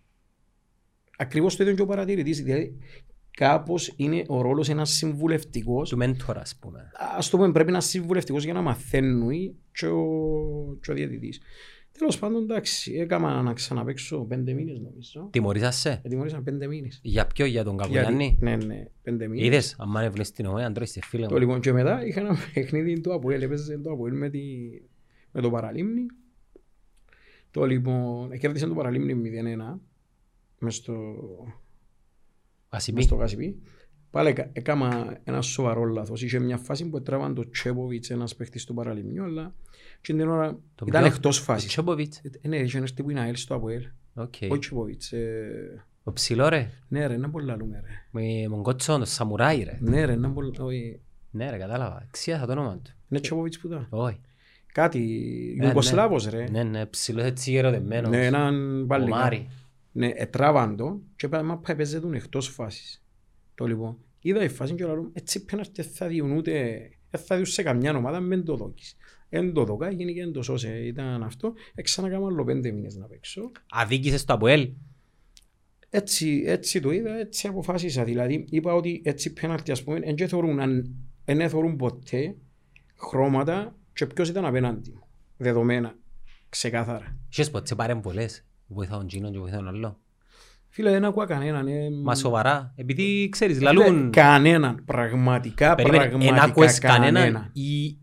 Ακριβώς 1.17 1.57
το 1.57 1.63
ίδιο 1.63 1.75
και 1.75 1.83
ο 1.83 1.87
παρατηρητής. 1.87 2.43
Δηλαδή 2.43 2.79
κάπως 3.31 3.93
είναι 3.97 4.25
ο 4.27 4.41
ρόλος 4.41 4.69
ένας 4.69 4.91
συμβουλευτικός. 4.91 5.89
Του 5.89 5.97
μέντορα, 5.97 6.41
ας 6.41 6.57
πούμε. 6.57 6.91
Ας 7.17 7.31
το 7.31 7.37
πούμε 7.37 7.53
πρέπει 7.53 7.71
να 7.71 7.77
είναι 7.77 7.85
συμβουλευτικός 7.87 8.45
για 8.45 8.53
να 8.53 8.63
μαθαίνει 8.63 9.57
και 9.73 9.87
ο, 9.87 10.79
και 10.81 10.91
ο 10.91 10.95
διαιτητής. 10.95 11.41
Τέλος 12.01 12.19
πάντων 12.19 12.43
εντάξει, 12.43 12.93
έκανα 12.95 13.43
να 13.43 13.53
ξαναπαίξω 13.53 14.19
πέντε 14.25 14.53
μήνες 14.53 14.79
νομίζω. 14.79 15.29
Τιμωρήσασαι; 15.33 16.01
Ετοιμωρήσαν 16.05 16.43
πέντε 16.43 16.67
μήνες. 16.67 17.01
Για 17.03 17.27
ποιο, 17.27 17.45
για 17.47 17.65
τον 17.65 17.75
Γιατί- 17.75 17.93
Κακογιάννη. 17.95 18.39
Ναι, 18.41 18.57
ναι, 18.57 18.85
πέντε 19.03 19.29
μήνες. 19.29 19.47
Είδες, 19.47 19.77
αν 19.79 19.97
ανέβαινες 19.97 20.31
την 20.31 20.47
ομόνια, 20.47 20.67
αν 20.67 20.73
τρώεις 20.73 20.93
τη 20.93 21.01
φίλη 21.03 21.27
Το 21.27 21.33
μου. 21.33 21.39
λοιπόν 21.39 21.61
και 21.61 21.73
μετά 21.73 22.07
είχα 22.07 22.21
ένα 22.21 22.37
παιχνίδι 22.55 23.01
του 23.01 23.13
Αποέλ, 23.15 23.43
έπαιζε 23.43 23.79
το 23.79 23.91
Αποέλ 23.91 24.15
με, 24.17 24.31
τη, 24.31 24.41
με 25.33 25.41
το 25.41 25.51
Παραλίμνη. 25.51 26.07
Το 27.51 27.65
λοιπόν, 27.65 28.39
κέρδισε 28.39 28.67
το 28.67 28.75
Παραλίμνη 28.75 29.15
0-1 29.15 29.81
μες 30.59 30.75
στο, 30.75 30.95
Ας 32.69 32.79
μες 32.79 32.87
είπε. 32.89 33.01
στο 33.03 33.17
Κασιπί. 33.17 33.61
Πάλι 34.11 34.29
έκα- 34.29 34.51
έκανα 34.53 35.21
ένα 35.25 35.43
σοβαρό 35.43 35.85
λάθος. 35.85 36.23
Είχε 36.23 36.39
μια 36.39 36.57
φάση 36.57 36.89
που 36.89 36.97
έτραβαν 36.97 37.35
το 37.35 37.51
Τσέποβιτς 37.51 38.11
ένας 38.11 38.37
παίχτης 38.37 38.65
του 38.65 38.75
Παραλίμνιου, 38.75 39.25
αλλά 39.25 39.55
και 40.01 40.13
την 40.13 40.29
ώρα 40.29 40.59
Το 40.75 40.85
ήταν 40.89 41.03
ποιο; 41.03 41.13
εκτός 41.13 41.39
Ο 41.41 41.43
φάσης. 41.43 41.69
Τσόποβιτς. 41.69 42.19
Ε, 42.41 42.49
Ναι, 42.49 42.57
είχε 42.57 42.77
ένας 42.79 42.95
τύπου 42.95 43.11
είναι 43.11 43.21
ΑΕΛ 43.21 43.37
στο 43.37 43.55
Αποέλ. 43.55 43.87
Οκ. 44.15 44.35
Ο 44.51 44.59
Τσέποβιτς. 44.59 45.13
ε, 45.13 45.85
Ο 46.03 46.13
ψηλό 46.13 46.49
ρε. 46.49 46.71
Ναι 46.89 47.07
ρε, 47.07 47.17
να 47.17 47.31
πολλά 47.31 47.57
λούμε 47.57 47.83
ρε. 47.85 48.21
Με 48.21 48.49
τον 48.49 48.63
κότσο, 48.63 48.93
τον 48.97 49.07
σαμουράι 49.07 49.63
ρε. 49.63 49.79
Ναι 49.81 50.05
ρε, 50.05 50.17
να 50.17 50.31
πολλά... 50.31 50.51
όχι. 50.61 51.01
Ναι 51.31 51.51
ρε, 51.51 51.57
κατάλαβα. 51.57 52.07
Ξίασα 52.11 52.47
το 52.47 52.53
όνομα 52.53 52.77
του. 52.85 52.91
Ναι 53.09 53.21
Τσέποβιτς 53.21 53.59
που 53.59 53.67
ήταν. 53.67 53.87
Όχι. 53.91 54.21
Κάτι, 54.73 54.99
ναι. 55.59 55.67
Ιουγκοσλάβος 55.67 56.29
ρε. 56.29 56.49
Ναι, 56.51 56.63
ναι, 56.63 56.87
ψηλός 56.87 57.25
έτσι 57.25 57.51
γεροδεμένος. 57.51 58.11
Ναι, 58.11 58.27
έναν 58.27 58.83
Ο 58.83 58.87
παλικά. 58.87 59.17
Μάρι. 59.17 59.49
Ναι, 59.93 60.11
ετράβαν 60.15 60.77
το 60.77 61.01
και 61.17 61.27
είπα, 61.27 61.43
μα 61.43 61.59
πάει 61.59 61.77
παίζε 61.77 62.01
τον 62.01 62.15
εκτός 62.15 62.49
φάσης. 62.49 63.03
Το 63.55 63.67
λοιπόν, 63.67 63.97
είδα 64.21 64.43
η 64.45 64.49
φάση 64.49 64.75
και 64.75 64.85
λέω, 64.85 65.11
έτσι 65.13 65.45
πέναρτη 65.45 65.83
θα 65.83 66.07
διούν 66.07 66.31
ούτε, 66.37 66.53
δεν 67.11 67.21
θα 67.21 67.35
διούν 67.35 67.47
σε 67.47 67.63
καμιά 67.63 67.97
ομάδα, 67.97 68.21
μεν 68.21 68.45
το 68.45 68.57
δόκεις. 68.57 68.97
Εν 69.33 69.53
το 69.53 69.65
δόκα, 69.65 69.91
γίνει 69.91 70.15
και 70.15 70.21
εν 70.21 70.33
το 70.33 70.43
σώσε, 70.43 70.69
ήταν 70.87 71.23
αυτό. 71.23 71.53
Εξανακάμα 71.75 72.27
άλλο 72.27 72.45
πέντε 72.45 72.71
μήνες 72.71 72.97
να 72.97 73.07
παίξω. 73.07 73.51
Αδίκησες 73.71 74.25
το 74.25 74.33
Αποέλ; 74.33 74.71
Έτσι, 75.91 76.43
έτσι 76.47 76.81
το 76.81 76.91
είδα, 76.91 77.19
έτσι 77.19 77.47
αποφάσισα. 77.49 78.05
Δηλαδή, 78.05 78.45
είπα 78.51 78.75
ότι 78.75 79.01
έτσι 79.05 79.33
πέναρτη, 79.33 79.71
ας 79.71 79.83
πούμε, 79.83 80.01
δεν 80.17 80.29
θεωρούν, 80.29 80.61
αν- 80.61 80.95
δεν 81.25 81.49
θεωρούν 81.49 81.77
ποτέ 81.77 82.37
χρώματα 82.97 83.77
και 83.93 84.07
ποιος 84.07 84.29
ήταν 84.29 84.45
απέναντι 84.45 84.91
μου. 84.91 85.03
Δεδομένα, 85.37 85.95
ξεκάθαρα. 86.49 87.17
Είχες 87.33 87.51
ποτέ 87.51 87.75
παρεμβολές. 87.75 88.45
Βοηθάω 88.67 88.99
τον 88.99 89.07
Τζίνον 89.07 89.33
και 89.33 89.39
βοηθάω 89.39 89.59
τον 89.59 89.69
άλλο; 89.69 89.99
Φίλε, 90.69 90.91
δεν 90.91 91.05
ακούω 91.05 91.25
κανέναν. 91.27 91.67
ε, 91.69 91.91
Μα 91.91 92.15
σοβαρά. 92.15 92.73
Επειδή 92.77 93.29
ξέρεις, 93.29 93.57
Φίλε, 93.57 93.73
λαλούν... 93.73 94.11
Κανέναν. 94.11 94.83
Πραγματικά, 94.85 95.75
Περίμενε, 95.75 96.03
εν 96.05 96.11
πραγματικά 96.11 96.43
άκουες 96.45 96.79
κανέναν. 96.79 97.15
κανέναν 97.15 97.51
ή 97.53 97.99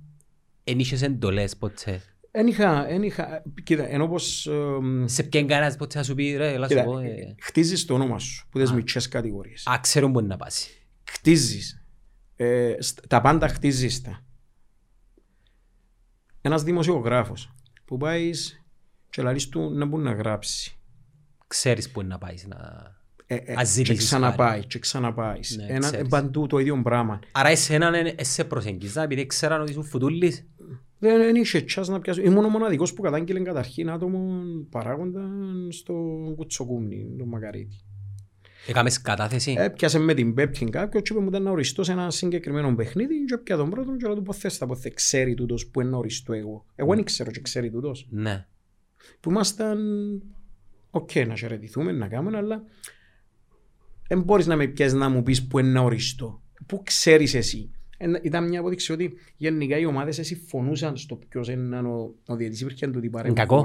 εν 0.68 0.80
είχες 0.80 1.02
εντολές 1.02 1.58
ποτέ; 1.58 2.02
Εν 2.32 2.48
είχα, 2.48 2.88
εν 2.88 3.04
είχα, 3.04 3.44
κοίτα, 3.64 3.90
ενώ 3.90 4.08
πως 4.08 4.48
εμ, 4.48 5.06
Σε 5.06 5.24
ποιον 5.24 5.48
κανένας 5.48 5.76
ποτέ 5.76 5.98
θα 5.98 6.04
σου 6.04 6.16
πει 6.16 6.36
ρε, 6.36 6.54
έλα 6.54 6.68
σου 6.68 6.74
κοίτα, 6.76 6.86
πω. 6.86 7.00
ε, 7.00 7.36
χτίζεις 7.40 7.86
το 7.86 7.94
όνομα 7.94 8.20
σου 8.20 8.48
που 8.52 8.60
τις 8.60 8.70
Α. 8.70 8.74
μικρές 8.74 9.08
κατηγορίες. 9.08 9.68
Α, 9.68 9.80
ξέρουν 9.82 10.12
που 10.12 10.20
είναι 10.20 10.28
να 10.28 10.38
πάσει. 10.38 10.70
Χτίζεις. 11.12 11.82
Ε, 12.36 12.76
στ- 12.80 13.08
τα 13.08 13.22
πάντα 13.22 13.48
χτίζεις 13.48 14.02
τα. 14.02 14.26
Ένας 16.42 16.64
δημοσιογράφος 16.64 17.54
που 17.86 17.98
πάεις 17.98 18.64
και 19.10 19.22
λαλείς 19.22 19.50
του 19.50 19.70
να 19.74 19.86
μπορεί 19.86 20.04
να 20.04 20.12
γράψει. 20.14 20.78
Ξέρεις 21.48 21.92
που 21.92 22.00
είναι 22.00 22.10
να 22.10 22.18
πάεις 22.18 22.48
να... 22.48 22.58
Ε, 23.30 23.36
ε, 23.36 23.54
Ας 23.54 23.68
και 23.68 23.74
ζητήσεις 23.74 24.06
ξαναπάει 24.06 24.66
και 24.66 24.80
ξαναπάει. 24.80 25.40
Ναι, 25.56 25.66
Ένα, 25.74 25.88
ξέρεις. 25.88 26.08
παντού 26.08 26.48
το 26.48 26.60
ίδιο 26.60 26.82
πράγμα. 26.84 27.20
Άρα 27.32 27.50
εσέναν 27.50 27.94
ε, 27.94 28.13
ε, 28.18 28.24
σε 28.24 28.44
προσεγγίζα 28.44 29.04
επειδή 29.04 29.26
ξέραν 29.26 29.62
ότι 29.62 29.72
ήσουν 29.72 29.84
φουτούλης. 29.84 30.48
Δεν, 31.00 31.18
δεν 31.18 31.36
είχε 31.36 31.62
τσάς 31.62 31.88
να 31.88 32.00
πιάσω. 32.00 32.22
Ήμουν 32.22 32.46
ο 32.46 32.50
μοναδικός 32.50 32.94
που 32.94 33.02
κατάγγειλε 33.02 33.40
καταρχήν 33.40 33.90
άτομο 33.90 34.42
παράγοντα 34.70 35.30
στο 35.70 35.94
κουτσοκούμνι, 36.36 37.16
το 37.18 37.26
Μακαρίτη. 37.26 37.82
Έκαμες 38.68 39.02
κατάθεση. 39.02 39.56
Έπιασε 39.58 40.00
με 40.00 40.13
την 40.13 40.34
πέπτη 40.34 40.66
κάποιο 40.66 41.02
και 41.02 41.13
είπε 41.13 41.22
μου 41.22 41.28
ήταν 41.28 41.44
να 41.44 41.52
οριστώ 41.52 41.84
σε 41.84 41.92
ένα 41.92 42.12
συγκεκριμένο 42.12 42.76
παιχνίδι 42.76 43.26
και 43.26 43.34
έπια 43.34 43.58
τον 43.58 43.70
πρώτο 43.70 43.96
και 43.96 44.08
να 44.08 44.16
του 44.16 44.22
πω 44.22 44.34
θες 44.34 44.58
τα 44.58 44.66
πω 44.66 44.76
θες 44.76 44.94
ξέρει 44.94 45.34
τούτος 45.34 45.68
που 45.68 45.82
είναι 45.82 45.90
να 45.90 45.98
οριστώ 45.98 46.34
εγώ. 46.34 46.66
Εγώ 46.76 46.96
δεν 46.96 47.04
ξέρω 47.04 47.32
και 47.32 47.42
ξέρει 47.42 47.72
τούτος. 47.72 48.08
Ναι. 48.10 48.46
Που 49.20 49.30
ήμασταν 49.30 49.80
οκ 50.90 51.16
να 51.16 51.36
χαιρετηθούμε, 51.36 51.92
να 51.92 52.08
κάνουμε, 52.08 52.38
αλλά 52.38 52.63
δεν 54.08 54.22
μπορείς 54.22 54.48
να 54.48 54.56
με 54.56 54.67
πιέσεις 54.67 54.93
να 54.93 55.10
μου 55.10 55.24
πεις 55.24 55.48
που 55.48 55.60
είναι 55.60 55.70
να 55.70 55.82
οριστώ. 55.82 56.41
Πού 56.65 56.82
ξέρεις 56.84 57.34
εσύ. 57.34 57.72
Ένα- 57.98 58.20
Ήταν 58.24 58.48
μια 58.48 58.60
απόδειξη 58.60 58.91
ότι 58.91 59.13
γενικά 59.38 59.78
οι 59.78 59.86
ομάδες 59.86 60.20
συμφωνούσαν 60.22 60.98
στο 60.98 61.15
ποιος 61.15 61.50
είναι 61.50 61.80
ο, 61.80 62.13
ο 62.28 62.36
διαιτητής, 62.36 62.62
υπήρχε 62.62 62.88
του 62.88 63.00
Είναι 63.04 63.34
κακό. 63.34 63.63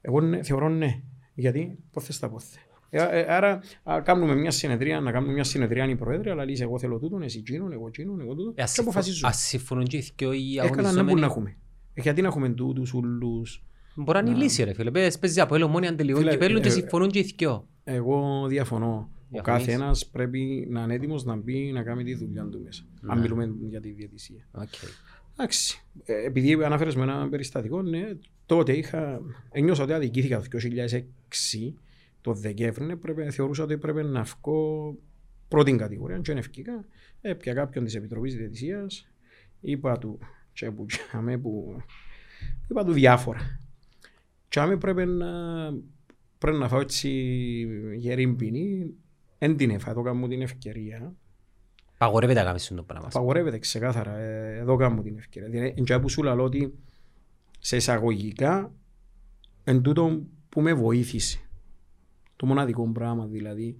Εγώ 0.00 0.20
ναι, 0.20 0.42
θεωρώ 0.42 0.68
ναι. 0.68 1.00
Γιατί 1.34 1.78
πώς 1.92 2.04
θες 2.04 2.18
τα 2.18 2.28
πόθε. 2.28 2.56
Ε, 2.90 3.02
ε, 3.20 3.24
άρα 3.28 3.60
α, 3.82 4.00
κάνουμε 4.04 4.34
μια 4.34 4.50
συνεδρία, 4.50 5.00
να 5.00 5.12
κάνουμε 5.12 5.32
μια 5.32 5.44
συνεδρία 5.44 5.88
οι 5.88 5.96
πρόεδροι, 5.96 6.30
αλλά 6.30 6.44
λύσει 6.44 6.62
εγώ 6.62 6.78
θέλω 6.78 6.98
τούτον, 6.98 7.22
εσύ 7.22 7.38
εκείνον, 7.38 7.72
εγώ 7.72 7.86
εκείνον, 7.86 8.20
εγώ 8.20 8.34
τούτον. 8.34 8.52
Ε, 8.56 8.62
ας 8.62 8.72
Και 8.74 8.80
αποφασίζουμε. 8.80 9.14
συμφω- 9.32 9.34
Ας 9.34 9.48
συμφωνούν 9.48 9.84
και 9.84 9.96
οι 9.96 10.12
δυο 10.16 10.32
οι 10.32 10.56
Έκανα 10.56 10.68
να 10.68 10.72
μπορούν 10.72 10.82
να 10.82 10.88
αγωνιζόμενοι. 10.90 11.24
έχουμε. 11.24 11.56
Ε, 11.94 12.00
Γιατί 12.00 12.22
να 12.22 12.28
έχουμε 12.28 12.48
τούτους 12.48 12.92
ούλους. 12.94 13.62
Μπορεί 13.94 14.22
να 14.22 14.30
είναι 14.30 14.38
η 14.38 14.42
λύση 14.42 14.64
ρε 14.64 14.72
φίλε. 14.74 14.90
Πες- 14.90 15.18
Παίζει 15.18 15.40
από 15.40 15.54
έλο 15.54 15.68
μόνοι 15.68 15.86
αντελικό 15.86 16.18
Φίλε, 16.18 16.30
κυπέλλου 16.30 16.60
και 16.60 16.68
ε, 16.68 16.70
συμφωνούν 16.70 17.08
και 17.10 17.18
οι 17.18 17.32
δυο. 17.38 17.68
Εγώ 17.84 18.46
διαφωνώ. 18.48 19.10
Ο 19.34 19.40
Διαφωνείς. 19.42 19.64
κάθε 19.66 19.72
ένας 19.72 20.06
πρέπει 20.06 20.66
να 20.70 20.82
είναι 20.82 20.94
έτοιμος 20.94 21.24
να 21.24 21.36
μπει 21.36 21.72
να 21.72 21.82
κάνει 21.82 22.04
τη 22.04 22.14
δουλειά 22.14 22.44
του 22.44 22.60
μέσα. 22.64 22.84
Αν 23.06 23.16
Ναι. 23.16 23.22
μιλούμε 23.22 23.54
για 23.68 23.80
τη 23.80 23.90
διαιτησία. 23.90 24.48
Οκ. 24.52 24.68
Εντάξει. 25.32 25.82
Ε, 26.04 26.24
Επειδή 26.26 26.64
αναφέρες 26.64 26.94
με 26.96 27.02
ένα 27.02 27.28
περιστατικό, 27.28 27.82
ναι, 27.82 28.08
τότε 28.46 28.72
είχα, 28.72 29.20
ένιωσα 29.50 29.82
ότι 29.82 29.92
αδικήθηκα 29.92 30.40
το 30.40 30.46
2006, 30.48 31.74
το 32.20 32.32
Δεκέμβρη, 32.32 32.84
ναι, 32.84 32.96
πρέπει, 32.96 33.30
θεωρούσα 33.30 33.62
ότι 33.64 33.78
πρέπει 33.78 34.02
να 34.02 34.22
βγω 34.22 34.96
πρώτη 35.48 35.76
κατηγορία, 35.76 36.18
και 36.18 36.32
ευκήκα. 36.32 36.84
Έπια 37.20 37.54
κάποιον 37.54 37.84
της 37.84 37.94
Επιτροπής 37.94 38.36
Διαιτησίας, 38.36 39.08
είπα 39.60 39.98
του, 39.98 40.18
και 40.52 40.70
που, 40.70 40.86
τσάμε 40.86 41.38
που, 41.38 41.76
είπα 42.70 42.84
του 42.84 42.92
διάφορα. 42.92 43.60
Και 44.48 44.60
άμε 44.60 44.76
πρέπει 44.76 45.04
να, 45.06 45.28
πρέπει 46.38 46.56
να 46.58 46.68
φάω 46.68 46.80
έτσι 46.80 47.08
γερή 47.96 48.28
ποινή, 48.28 48.94
δεν 49.46 49.56
την 49.56 49.70
έφα, 49.70 49.90
εδώ 49.90 50.02
κάνω 50.02 50.28
την 50.28 50.42
ευκαιρία. 50.42 51.14
Παγορεύεται 51.98 52.38
να 52.40 52.44
κάνεις 52.46 52.72
το 52.76 52.82
πράγμα. 52.82 53.06
Απαγορεύεται 53.06 53.58
ξεκάθαρα. 53.58 54.16
Ε, 54.18 54.56
εδώ 54.58 54.76
κάνω 54.76 55.02
την 55.02 55.18
ευκαιρία. 55.18 55.48
Δηλαδή, 55.48 55.74
εν 55.88 56.00
που 56.00 56.08
σου 56.08 56.22
λέω 56.22 56.42
ότι 56.42 56.74
σε 57.58 57.76
εισαγωγικά 57.76 58.72
εν 59.64 59.82
τούτο 59.82 60.22
που 60.48 60.60
με 60.60 60.72
βοήθησε. 60.74 61.38
Το 62.36 62.46
μοναδικό 62.46 62.88
πράγμα 62.92 63.26
δηλαδή 63.26 63.76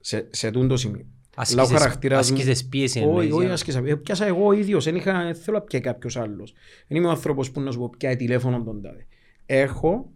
σε, 0.00 0.28
σε 0.30 0.50
τούτο 0.50 0.76
σημείο. 0.76 1.06
Λάω 1.36 1.42
Άσκησες- 1.42 1.70
χαρακτήρας 1.78 2.30
μου. 2.30 2.36
άσκησες 2.36 2.66
πίεση 2.68 2.98
Όχι, 2.98 3.08
εννοείς, 3.08 3.32
όχι, 3.32 3.44
για- 3.44 3.52
άσκησα. 3.52 3.82
Ε, 3.84 3.94
Πιάσα 3.94 4.26
εγώ 4.26 4.52
ίδιος. 4.52 4.84
Δεν 4.84 4.96
είχα, 4.96 5.22
δεν 5.24 5.34
θέλω 5.34 5.56
να 5.58 5.62
πιάει 5.64 5.82
κάποιος 5.82 6.16
άλλος. 6.16 6.54
Δεν 6.88 6.98
είμαι 6.98 7.06
ο 7.06 7.10
άνθρωπος 7.10 7.50
που 7.50 7.60
να 7.60 7.70
σου 7.70 7.78
πω 7.78 7.90
πιάει 7.98 8.16
τηλέφωνο 8.16 8.62
τον 8.62 8.82
τάδε. 8.82 9.06
Έχω 9.46 10.12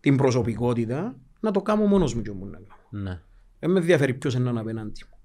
την 0.00 0.16
προσωπικότητα 0.16 1.16
να 1.40 1.50
το 1.50 1.62
κάνω 1.62 1.86
μόνος 1.86 2.14
μου 2.14 2.22
και 2.22 2.30
μου 2.32 2.46
να 2.46 2.58
κάνω. 2.58 3.02
Ναι. 3.04 3.20
Δεν 3.60 3.70
με 3.70 3.78
ενδιαφέρει 3.78 4.14
ποιος 4.14 4.34
είναι 4.34 4.60
απέναντι 4.60 5.00
μου. 5.10 5.18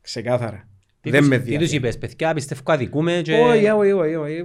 Ξεκάθαρα. 0.00 0.68
Τι 1.00 1.10
Δεν 1.10 1.20
τους- 1.20 1.28
με 1.28 1.36
Τι 1.36 1.42
τους 1.44 1.52
ενδιαφέρει. 1.52 1.76
είπες, 1.76 1.98
παιδιά, 1.98 2.34
πιστεύω 2.34 2.60
αδικούμε 2.64 3.20
και... 3.24 3.34
Όχι, 3.34 3.66
όχι, 3.68 3.92
όχι, 3.92 4.14
όχι. 4.14 4.44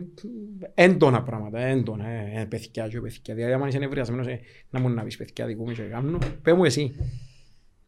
Έντονα 0.73 1.23
πράγματα, 1.23 1.59
έντονα. 1.59 2.07
Ε, 2.07 2.31
ε, 2.41 2.45
παιδιά 2.45 2.87
και 2.87 3.01
παιδιά. 3.01 3.35
Δηλαδή, 3.35 3.53
άμα 3.53 3.67
είσαι 3.67 3.77
νευριασμένος, 3.77 4.27
ε, 4.27 4.39
να 4.69 4.79
μου 4.79 4.89
να 4.89 5.03
πεις 5.03 5.17
παιδιά 5.17 5.45
δικού 5.45 5.63
μου 5.67 5.71
και 5.73 5.81
κάνω. 5.81 6.17
Πες 6.41 6.53
μου 6.53 6.63
εσύ. 6.65 6.95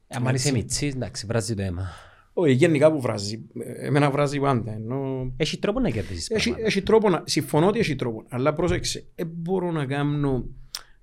Αν 0.08 0.36
είσαι 0.36 0.52
μητσής, 0.52 0.94
εντάξει, 0.94 1.26
βράζει 1.26 1.56
το 1.56 1.62
αίμα. 1.62 1.88
Όχι, 2.34 2.54
γενικά 2.54 2.92
που 2.92 3.02
βράζει. 3.02 3.46
Ε, 3.66 3.86
Εμένα 3.88 4.12
βράζει 4.12 4.40
πάντα. 4.40 4.72
Ενώ... 4.74 5.32
Έχει 5.38 5.58
τρόπο 5.60 5.80
να 5.80 5.90
κερδίσεις 5.90 6.30
Έχει, 6.30 6.44
πράγματα. 6.50 6.68
έχει 6.68 6.82
τρόπο 6.82 7.10
να... 7.10 7.24
Συμφωνώ 7.26 7.68
ότι 7.68 7.80
έχει 7.80 7.96
τρόπο. 7.96 8.24
Αλλά 8.30 8.54
πρόσεξε. 8.54 9.06
Δεν 9.16 9.28
μπορώ 9.34 9.72
να 9.72 9.86
κάνω 9.86 10.48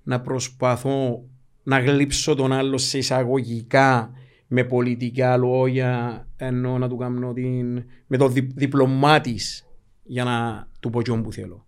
να 0.03 0.21
προσπαθώ 0.21 1.25
να 1.65 1.79
γλύψω 1.79 2.35
τον 2.35 2.51
άλλο 2.51 2.77
σε 2.77 2.97
εισαγωγικά 2.97 4.11
με 4.47 4.63
πολιτικά 4.63 5.37
λόγια 5.37 6.27
ενώ 6.35 6.77
να 6.77 6.89
του 6.89 6.95
κάνω 6.97 7.33
την... 7.33 7.83
με 8.07 8.17
το 8.17 8.27
δι... 8.27 8.41
διπλωμάτης 8.41 9.67
για 10.03 10.23
να 10.23 10.67
του 10.79 10.89
πω 10.89 10.99
ποιον 11.01 11.23
που 11.23 11.31
θέλω. 11.31 11.67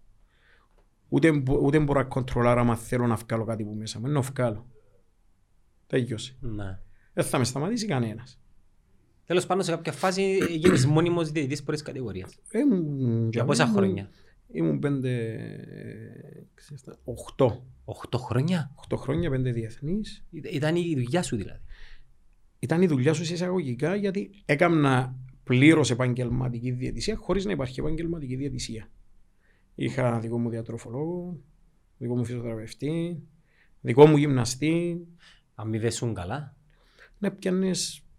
Ούτε, 1.09 1.31
μπο- 1.31 1.59
ούτε 1.61 1.79
μπορώ 1.79 1.99
να 1.99 2.05
κοντρολάρω 2.05 2.59
άμα 2.61 2.75
θέλω 2.75 3.07
να 3.07 3.15
βγάλω 3.15 3.43
κάτι 3.45 3.63
που 3.63 3.73
μέσα 3.73 3.99
μου. 3.99 4.05
Είναι 4.05 4.15
να 4.15 4.21
βγάλω. 4.21 4.67
Τέλειωσε. 5.87 6.35
Ναι. 6.39 6.79
Δεν 7.13 7.23
θα 7.25 7.37
με 7.37 7.43
σταματήσει 7.43 7.85
κανένας. 7.85 8.39
Τέλος 9.25 9.45
πάντων, 9.45 9.63
σε 9.63 9.71
κάποια 9.71 9.91
φάση 9.91 10.37
γίνεις 10.49 10.85
μόνιμος 10.85 11.31
διαιτητής 11.31 11.63
πρώτης 11.63 11.81
κατηγορίας. 11.81 12.35
Ήμουν- 12.51 13.29
Για 13.31 13.45
πόσα 13.45 13.63
ήμουν- 13.63 13.75
χρόνια; 13.77 14.09
Ήμουν 14.51 14.79
πέντε... 14.79 15.09
ε, 15.13 16.45
ξέρετε, 16.53 16.97
Οχτώ. 17.03 17.65
Οχτώ 17.89 18.17
χρόνια; 18.17 18.71
8 18.75 18.95
χρόνια, 18.97 19.29
πέντε 19.29 19.51
διεθνείς. 19.51 20.25
Ήταν- 20.31 20.53
Ήταν 20.53 20.75
η 20.75 20.93
δουλειά 20.95 21.23
σου 21.23 21.35
δηλαδή. 21.35 21.59
Ήταν 22.59 22.81
η 22.81 22.87
δουλειά 22.87 23.13
σου 23.13 23.25
σε 23.25 23.33
εισαγωγικά 23.33 23.95
γιατί 23.95 24.29
έκανα 24.45 25.15
πλήρως 25.43 25.91
επαγγελματική 25.91 26.71
διαιτησία 26.71 27.15
χωρίς 27.15 27.45
να 27.45 27.51
υπάρχει 27.51 27.79
επαγγελματική 27.79 28.35
διαιτησία. 28.35 28.89
Είχα 29.75 30.19
δικό 30.19 30.39
μου 30.39 30.49
διατροφολόγο, 30.49 31.39
δικό 31.97 32.15
μου 32.15 32.25
φυσιοθεραπευτή, 32.25 33.23
δικό 33.81 34.05
μου 34.05 34.17
γυμναστή. 34.17 35.07
Αμοιβές 35.55 35.95
σου 35.95 36.11
καλά. 36.13 36.55
Να 37.17 37.31
πιάνε 37.31 37.71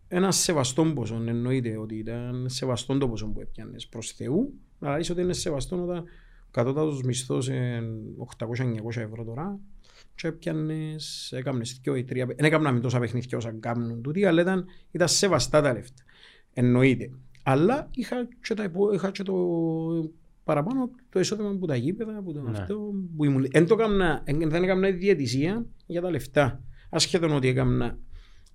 ένα 0.09 0.31
σεβαστό 0.31 0.93
ποσό. 0.93 1.15
Εννοείται 1.27 1.77
ότι 1.77 1.95
ήταν 1.95 2.49
σεβαστό 2.49 2.99
το 2.99 3.09
ποσό 3.09 3.27
που 3.27 3.41
έπιανες 3.41 3.87
προς 3.87 4.13
Θεού. 4.13 4.55
Αλλά 4.81 4.99
είσαι 4.99 5.13
ότι 5.13 5.21
είναι 5.21 5.33
σεβαστό 5.33 5.83
όταν 5.83 6.05
ο 6.49 6.51
κατώτατο 6.51 7.01
μισθό 7.05 7.39
είναι 7.49 7.83
800-900 8.39 8.97
ευρώ 8.97 9.25
τώρα. 9.25 9.59
Και 10.15 10.29
έπιανες, 10.29 11.33
έκαμνες 11.37 11.81
δυο 11.83 11.97
ή 11.97 12.05
τρία, 12.05 12.27
δεν 12.27 12.37
έκαναμε 12.45 12.81
τόσα 12.81 12.99
παιχνίδια 12.99 13.39
όσα 13.39 13.57
κάνουν 13.61 14.03
τούτοι, 14.03 14.25
αλλά 14.25 14.41
ήταν, 14.43 14.65
ήταν 14.91 15.09
σεβαστά 15.09 15.61
τα 15.63 15.73
λεφτά. 15.73 16.03
Εννοείται. 16.53 17.11
Αλλά 17.43 17.89
είχα 17.95 18.17
και, 18.43 18.55
τα, 18.55 18.63
υπο- 18.65 18.93
είχα 18.93 19.11
και 19.11 19.23
το 19.23 19.35
παραπάνω 20.45 20.91
το 21.11 21.21
εισόδημα 21.21 21.49
από 21.51 21.67
τα 21.67 21.77
γήπεδα, 21.77 22.17
από 22.17 22.33
το 22.33 22.43
Ναι. 22.43 22.59
αυτό 22.59 22.93
που 23.17 23.25
ήμουν. 23.25 23.47
Εν 23.51 23.67
το 23.67 23.75
έκαμνα, 23.75 24.21
εν- 24.25 24.51
δεν 24.51 24.63
έκανα 24.63 24.91
διαιτησία 24.91 25.67
για 25.87 26.01
τα 26.01 26.11
λεφτά. 26.11 26.63
Ασχέτως 26.91 27.33
ότι 27.33 27.49
έκανα 27.49 27.99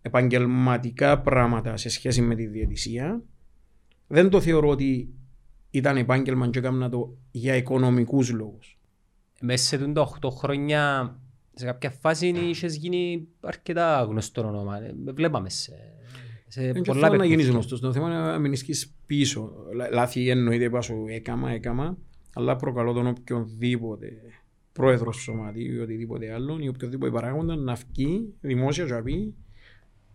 επαγγελματικά 0.01 1.21
πράγματα 1.21 1.77
σε 1.77 1.89
σχέση 1.89 2.21
με 2.21 2.35
τη 2.35 2.47
διαιτησία, 2.47 3.21
δεν 4.07 4.29
το 4.29 4.41
θεωρώ 4.41 4.69
ότι 4.69 5.09
ήταν 5.75 5.97
επάγγελμα 5.97 6.49
και 6.49 6.59
έκανα 6.59 6.89
το 6.89 7.17
για 7.31 7.55
οικονομικούς 7.55 8.31
λόγους. 8.31 8.79
Μέσα 9.41 9.65
σε 9.65 9.77
τούτα 9.77 10.01
8 10.01 10.29
χρόνια, 10.31 11.15
σε 11.53 11.65
κάποια 11.65 11.89
φάση 11.89 12.27
είχες 12.27 12.75
γίνει 12.75 13.27
αρκετά 13.41 14.05
γνωστό 14.09 14.47
όνομα. 14.47 14.77
Ε, 14.83 14.93
Βλέπαμε 15.13 15.49
σε, 15.49 15.71
σε 16.47 16.71
Δεν 16.71 16.81
πολλά 16.81 16.99
θέλω 17.07 17.17
να 17.17 17.25
γίνεις 17.25 17.29
παιχνίδια. 17.45 17.51
γνωστός. 17.51 17.79
Το 17.79 17.91
θέμα 17.93 18.07
είναι 18.09 18.19
να 18.19 18.39
μην 18.39 18.51
ισχύεις 18.51 18.93
πίσω. 19.05 19.51
Λα- 19.75 19.89
Λάθη 19.91 20.29
εννοείται 20.29 20.63
είπα 20.63 20.81
σου 20.81 21.05
έκαμα, 21.09 21.51
έκαμα, 21.51 21.97
αλλά 22.33 22.55
προκαλώ 22.55 22.93
τον 22.93 23.07
οποιονδήποτε 23.07 24.11
πρόεδρος 24.73 25.15
σωματείου 25.15 25.73
ή 25.73 25.79
οτιδήποτε 25.79 26.33
άλλο 26.33 26.57
ή 26.61 26.67
οποιοδήποτε 26.67 27.11
παράγοντα 27.11 27.55
να 27.55 27.73
βγει 27.73 28.33
δημόσια 28.41 28.85
και 28.85 28.91
να 28.93 29.01
πει 29.01 29.33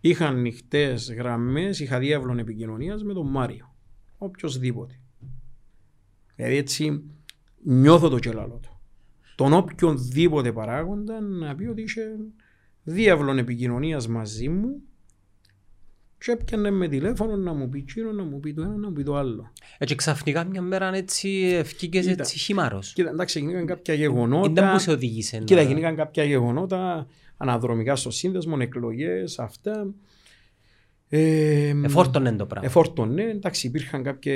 είχα 0.01 0.27
ανοιχτέ 0.27 0.95
γραμμές, 1.17 1.79
είχα 1.79 1.99
διάβλων 1.99 2.39
επικοινωνίας 2.39 3.03
με 3.03 3.13
τον 3.13 3.27
Μάριο. 3.27 3.73
Οποιοςδήποτε. 4.17 4.99
Δηλαδή 6.39 6.57
έτσι 6.57 7.03
νιώθω 7.63 8.09
το 8.09 8.19
κελάλο 8.19 8.59
του. 8.61 8.79
Τον 9.35 9.53
οποιονδήποτε 9.53 10.51
παράγοντα 10.51 11.19
να 11.21 11.55
πει 11.55 11.65
ότι 11.65 11.81
είχε 11.81 12.01
διάβλων 12.83 13.37
επικοινωνίας 13.37 14.07
μαζί 14.07 14.49
μου 14.49 14.81
και 16.17 16.31
έπιανε 16.31 16.69
με 16.71 16.87
τηλέφωνο 16.87 17.35
να 17.35 17.53
μου 17.53 17.69
πει 17.69 17.77
εκείνο, 17.77 18.11
να 18.11 18.23
μου 18.23 18.39
πει 18.39 18.53
το 18.53 18.61
ένα, 18.61 18.75
να 18.75 18.87
μου 18.87 18.93
πει 18.93 19.03
το 19.03 19.15
άλλο. 19.15 19.51
Έτσι 19.77 19.95
ξαφνικά 19.95 20.43
μια 20.43 20.61
μέρα 20.61 20.93
έτσι 20.95 21.29
ευκήκες 21.53 22.05
Κοίτα. 22.05 22.21
έτσι 22.21 22.37
χυμάρος. 22.39 22.93
Κοίτα, 22.93 23.09
εντάξει, 23.09 23.39
γίνηκαν 23.39 23.65
κάποια 23.65 23.93
Ήταν 23.93 24.05
γεγονότα. 24.05 24.71
που 24.71 24.79
σε 24.79 24.91
οδήγησε. 24.91 25.37
να- 25.37 25.43
Κοίτα, 25.43 25.61
γίνηκαν 25.61 25.95
κάποια 25.95 26.23
γεγονότα 26.23 27.07
αναδρομικά 27.37 27.95
στο 27.95 28.11
σύνδεσμο, 28.11 28.57
εκλογές, 28.59 29.39
αυτά. 29.39 29.87
Ε, 31.11 31.73
Εφόρτωνε 31.83 32.31
το 32.35 32.45
πράγμα. 32.45 32.67
Εφόρτωνε, 32.67 33.23
εντάξει, 33.23 33.67
υπήρχαν 33.67 34.03
κάποια, 34.03 34.33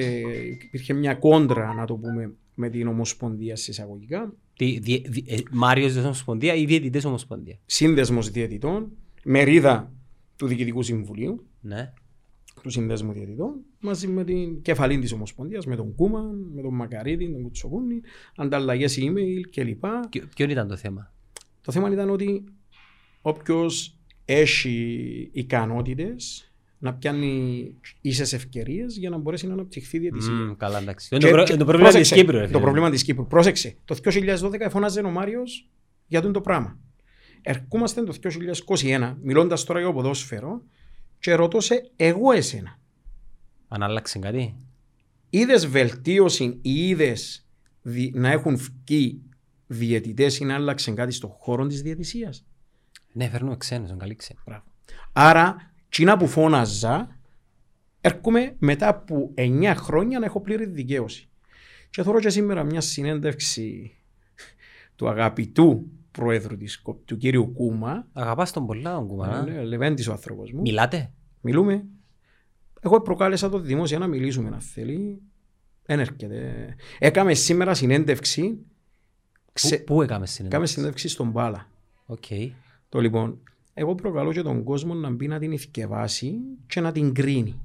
υπήρχε 0.66 0.94
μια 0.94 1.14
κόντρα, 1.16 1.74
να 1.74 1.86
το 1.86 1.96
πούμε, 1.96 2.34
με 2.56 2.70
την 2.70 2.88
Ομοσπονδία 2.88 3.56
σε 3.56 3.72
εισαγωγικά. 3.72 4.34
Τι, 4.58 4.80
διε- 4.80 5.08
δι- 5.10 5.32
ε, 5.32 5.38
Μάριος 5.52 5.94
της 5.94 6.04
Ομοσπονδίας 6.04 6.58
ή 6.58 6.66
Διαιτητές 6.66 7.06
Ομοσπονδίας. 7.06 7.58
Σύνδεσμος 7.66 8.30
διαιτητών, 8.30 8.92
μερίδα 9.24 9.92
του 10.36 10.48
Διοικητικού 10.48 10.84
Συμβουλίου, 10.84 11.46
Ναι. 11.62 11.94
του 12.62 12.70
Συνδέσμου 12.70 13.12
Διαιτητών, 13.14 13.54
μαζί 13.80 14.08
με 14.08 14.24
την 14.24 14.62
κεφαλή 14.62 15.00
της 15.00 15.12
Ομοσπονδίας, 15.14 15.66
με 15.66 15.76
τον 15.76 15.96
Κούμαν, 15.96 16.52
με 16.56 16.62
τον 16.62 16.74
Μακαρίτη, 16.76 17.32
τον 17.32 17.42
Κουτσοκούνη, 17.42 18.02
ανταλλαγές 18.36 18.98
email 19.02 19.42
κλπ. 19.52 19.86
Ποιο- 20.10 20.24
Ποιο 20.36 20.50
ήταν 20.50 20.68
το 20.68 20.76
θέμα; 20.76 21.14
Το 21.62 21.72
θέμα 21.72 21.92
ήταν 21.92 22.10
ότι 22.10 22.44
όποιος 23.22 23.98
έχει 24.26 25.30
ικανότητες 25.34 26.53
να 26.84 26.94
πιάνει 26.94 27.74
ίσες 28.02 28.34
ευκαιρίες 28.34 28.98
για 28.98 29.10
να 29.10 29.18
μπορέσει 29.18 29.48
να 29.48 29.54
αναπτυχθεί 29.54 29.98
η 29.98 30.00
διαιτησία. 30.00 30.34
Μμμ, 30.34 30.56
Καλά, 30.58 30.80
εντάξει. 30.80 31.10
Και- 31.10 31.16
Είναι 31.16 31.26
το 31.26 31.32
προ- 31.32 31.46
και- 31.46 31.52
είναι 31.54 31.60
το 31.60 31.66
πρόβλημα 31.68 31.90
της 31.90 31.98
πρόσεξε, 31.98 32.22
Κύπρου. 32.26 32.38
ρε 32.38 32.44
Το 32.44 32.48
φίλε. 32.50 32.60
πρόβλημα 32.62 32.90
της 32.90 33.04
Κύπρου. 33.04 33.28
Πρόσεξε. 33.28 33.76
Το 33.86 33.96
2012 33.96 34.70
φώναζε 34.70 35.00
ο 35.02 35.10
Μάριος 35.10 35.70
για 36.08 36.22
τον 36.22 36.32
το 36.34 36.42
πράγμα. 36.42 36.80
Ερχόμαστε 37.42 38.04
το 38.04 38.12
2021, 38.14 39.18
μιλώντας 39.22 39.64
τώρα 39.64 39.80
για 39.80 39.88
το 39.88 39.94
ποδόσφαιρο, 39.94 40.62
και 41.20 41.34
ρωτώ 41.34 41.60
σε 41.60 41.92
εγώ 41.96 42.32
εσένα. 42.32 42.80
Αν 43.68 43.84
άλλαξε 43.84 44.20
κάτι; 44.20 44.56
Είδες 45.30 45.68
βελτίωση 45.68 46.60
ή 46.62 46.88
είδες 46.88 47.48
δι- 47.82 48.16
να 48.16 48.30
έχουν 48.32 48.58
βγει 48.58 49.22
διαιτητές 49.68 50.40
ή 50.40 50.46
να 50.46 50.56
άλλαξε 50.56 50.92
κάτι 50.92 51.12
στον 51.14 51.30
χώρο 51.30 51.68
της 51.68 51.82
διαιτησίας. 51.82 52.46
Ναι, 53.14 53.30
φέρνουμε 53.30 53.58
ξένους, 53.58 53.90
είναι 53.90 53.98
καλή 53.98 54.16
ξένοι. 54.16 54.40
Μπράβο. 54.46 54.64
Άρα, 55.14 55.73
τσίνα 55.94 56.18
που 56.18 56.28
φώναζα, 56.28 57.20
έρχομαι 58.02 58.56
μετά 58.60 58.88
από 58.88 59.34
9 59.38 59.74
χρόνια 59.76 60.20
να 60.20 60.26
έχω 60.26 60.42
πλήρη 60.42 60.66
δικαίωση. 60.66 61.30
Και 61.90 62.04
θέλω 62.04 62.20
και 62.20 62.30
σήμερα 62.30 62.64
μια 62.64 62.82
συνέντευξη 62.82 63.92
του 64.96 65.10
αγαπητού 65.10 65.88
πρόεδρου 66.12 66.58
της 66.58 66.82
ΚΟΠ, 66.82 67.06
του 67.06 67.18
κύριου 67.18 67.52
Κούμα. 67.54 68.08
Αγαπάς 68.14 68.52
τον 68.52 68.66
πολλά, 68.66 68.94
τον 68.96 69.08
Κουμανά. 69.08 69.44
Ναι, 69.44 69.64
Λεβέντης 69.64 70.08
ο 70.08 70.12
άνθρωπος 70.12 70.52
μου. 70.52 70.62
Μιλάτε; 70.62 71.12
Μιλούμε. 71.42 71.86
Εγώ 72.82 73.02
προκάλεσα 73.02 73.50
το 73.50 73.60
δημόσια 73.60 74.00
να 74.00 74.08
μιλήσουμε 74.08 74.50
να 74.50 74.60
θέλει. 74.60 75.22
Δεν 75.86 76.00
έρχεται. 76.00 76.76
Έκαμε 77.00 77.34
σήμερα 77.34 77.74
συνέντευξη. 77.74 78.58
Ξε... 79.54 79.78
Πού- 79.78 79.84
Πού 79.86 80.02
έκαμε 80.02 80.24
Έκαμε 80.24 80.28
συνέντευξη. 80.28 80.74
συνέντευξη 80.74 81.08
στον 81.08 81.32
Πάλα. 81.32 81.68
Οκ. 82.06 82.26
Το 82.90 83.00
λοιπόν, 83.00 83.40
εγώ 83.74 83.96
προκαλώ 83.96 84.32
και 84.34 84.42
τον 84.42 84.64
κόσμο 84.64 84.94
να 84.94 85.10
μπει 85.10 85.28
να 85.28 85.40
την 85.40 85.52
ηθικευάσει 85.52 86.36
και 86.68 86.82
να 86.82 86.92
την 86.92 87.14
κρίνει. 87.14 87.62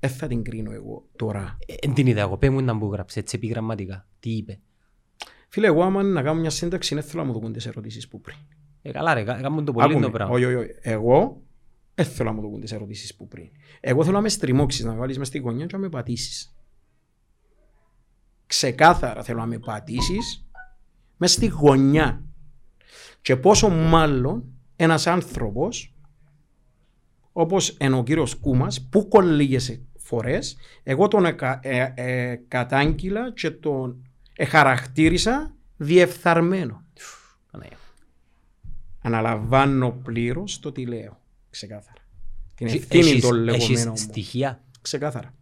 Δεν 0.00 0.10
θα 0.10 0.26
την 0.26 0.42
κρίνω 0.42 0.72
εγώ 0.72 1.06
τώρα. 1.16 1.56
Ε, 1.66 1.74
Εν 1.80 1.94
την 1.94 2.06
είδα 2.06 2.20
εγώ. 2.20 2.36
Πες 2.36 2.50
μου 2.50 2.60
να 2.62 2.74
μου 2.74 2.92
γράψει 2.92 3.18
έτσι 3.18 3.36
επιγραμματικά. 3.36 4.06
Τι 4.20 4.30
είπε; 4.30 4.60
Φίλε, 5.48 5.66
εγώ 5.66 5.82
άμα 5.82 6.02
να 6.02 6.22
κάνω 6.22 6.40
μια 6.40 6.50
σύνταξη, 6.50 6.94
δεν 6.94 7.04
θέλω 7.04 7.24
να 7.24 7.32
μου 7.32 7.38
δουν 7.40 7.52
τις 7.52 7.66
ερωτήσεις 7.66 8.08
που 8.08 8.20
πριν. 8.20 8.36
Ε, 8.82 8.90
καλά 8.90 9.14
ρε, 9.14 9.22
κα- 9.24 9.40
κάνουν 9.40 9.64
το 9.64 9.72
πολύ 9.72 9.86
Άκουμε. 9.86 10.04
το 10.04 10.10
πράγμα. 10.10 10.34
Όχι, 10.34 10.44
όχι, 10.44 10.54
όχι. 10.54 10.70
Εγώ 10.80 11.42
δεν 11.94 12.04
θέλω 12.06 12.30
να 12.32 12.40
μου 12.40 12.50
δουν 12.50 12.60
τις 12.60 12.72
ερωτήσεις 12.72 13.14
που 13.16 13.28
πριν. 13.28 13.48
Εγώ 13.80 14.02
θέλω 14.04 14.16
να 14.16 14.22
με 14.22 14.28
στριμώξεις, 14.28 14.84
να 14.84 14.92
με 14.92 14.98
βάλεις 14.98 15.18
μες 15.18 15.26
στη 15.26 15.38
γωνιά 15.38 15.66
και 15.66 15.74
να 15.76 15.82
με 15.82 15.88
πατήσεις. 15.88 16.54
Ξεκάθαρα 18.46 19.22
θέλω 19.22 19.38
να 19.38 19.46
με 19.46 19.58
πατήσεις 19.58 20.46
μες 21.16 21.32
στη 21.32 21.46
γωνιά. 21.46 22.24
Και 23.22 23.36
πόσο 23.36 23.68
μάλλον 23.68 24.44
ένας 24.76 25.06
άνθρωπος 25.06 25.94
όπως 27.32 27.76
είναι 27.80 27.96
ο 27.96 28.02
κύριος 28.02 28.34
Κούμας 28.34 28.86
που 28.90 29.08
κολλήγεσαι 29.08 29.80
φορές 29.96 30.56
εγώ 30.82 31.08
τον 31.08 31.24
εκα, 31.24 31.60
ε, 31.62 31.92
ε, 31.94 32.40
κατάγγειλα 32.48 33.32
και 33.32 33.50
τον 33.50 34.08
εχαρακτήρισα 34.36 35.54
διεφθαρμένο. 35.76 36.82
Παναγία. 37.50 37.76
Αναλαμβάνω 39.02 39.90
πλήρως 39.90 40.60
το 40.60 40.72
τι 40.72 40.86
λέω. 40.86 41.20
Ξεκάθαρα. 41.50 42.00
Την 42.54 42.66
Έχει- 42.66 42.76
ευθύνη 42.76 43.08
έχεις- 43.08 43.20
των 43.22 43.48
έχεις 43.48 43.60
λεγόμενων 43.68 43.88
μου. 43.88 43.96
στοιχεία; 43.96 44.64
Ξεκάθαρα. 44.80 45.34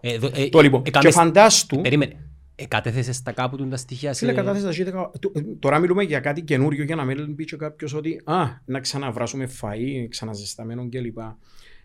Ε, 0.00 0.12
εδώ- 0.14 0.30
ε, 0.34 0.48
Το 0.48 0.60
λοιπόν. 0.60 0.80
ε, 0.80 0.82
Και 0.84 0.90
κάμες- 0.90 1.14
φαντάστου. 1.14 1.80
Περίμενε. 1.80 2.27
Ε, 2.60 2.66
κατέθεσες 2.66 3.22
τα 3.22 3.32
κάπου 3.32 3.56
του 3.56 3.68
τα 3.68 3.76
στοιχεία 3.76 4.12
σε... 4.12 4.18
Φίλε, 4.18 4.32
κατάθεσα 4.32 4.72
και 4.72 4.84
δεκα- 4.84 5.10
το- 5.20 5.32
ε, 5.34 5.40
Τώρα 5.58 5.78
μιλούμε 5.78 6.02
για 6.02 6.20
κάτι 6.20 6.42
καινούριο 6.42 6.84
για 6.84 6.96
να 6.96 7.04
μην 7.04 7.34
πει 7.34 7.44
και 7.44 7.56
κάποιος 7.56 7.94
ότι 7.94 8.20
α, 8.24 8.44
να 8.64 8.80
ξαναβράσουμε 8.80 9.48
φαΐ, 9.60 10.06
ξαναζεσταμένο 10.08 10.88
κλπ. 10.88 11.18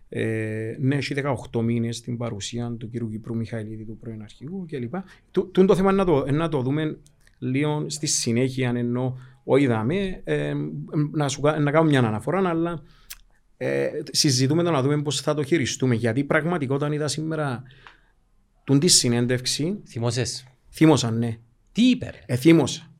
Ε, 0.09 0.75
ναι, 0.79 0.95
έχει 0.95 1.15
18 1.51 1.61
μήνες 1.61 2.01
την 2.01 2.17
παρουσία 2.17 2.75
του 2.79 2.89
κ. 2.89 3.09
Κυπρού 3.11 3.35
Μιχαηλίδη, 3.35 3.85
του 3.85 3.97
πρώην 3.97 4.21
αρχηγού 4.21 4.65
κλπ. 4.69 4.93
Του- 5.31 5.49
Τούτο 5.51 5.65
το 5.65 5.75
θέμα 5.75 5.91
να 5.91 6.05
το, 6.05 6.31
να 6.31 6.49
το 6.49 6.61
δούμε 6.61 6.97
λίγο 7.39 7.85
στη 7.89 8.05
συνέχεια, 8.07 8.71
ενώ 8.75 9.17
όχι 9.43 9.63
είδαμε, 9.63 10.21
ε, 10.23 10.53
να, 11.11 11.27
σου, 11.27 11.41
κα- 11.41 11.59
να 11.59 11.71
κάνω 11.71 11.89
μια 11.89 11.99
αναφορά, 11.99 12.49
αλλά 12.49 12.81
ε, 13.57 13.89
συζητούμε 14.11 14.63
το 14.63 14.71
να 14.71 14.81
δούμε 14.81 15.01
πώς 15.01 15.21
θα 15.21 15.33
το 15.33 15.43
χειριστούμε. 15.43 15.95
Γιατί 15.95 16.23
πραγματικά 16.23 16.73
όταν 16.73 16.91
είδα 16.91 17.07
σήμερα 17.07 17.63
τούν 18.63 18.79
τη 18.79 18.87
συνέντευξη, 18.87 19.79
Θυμώσες; 19.87 20.45
Θύμωσα, 20.73 21.11
ναι. 21.11 21.37
Τι 21.71 21.89
είπε 21.89 22.05
ρε; 22.09 22.19
Ε, 22.25 22.35
θύμωσα. 22.35 22.91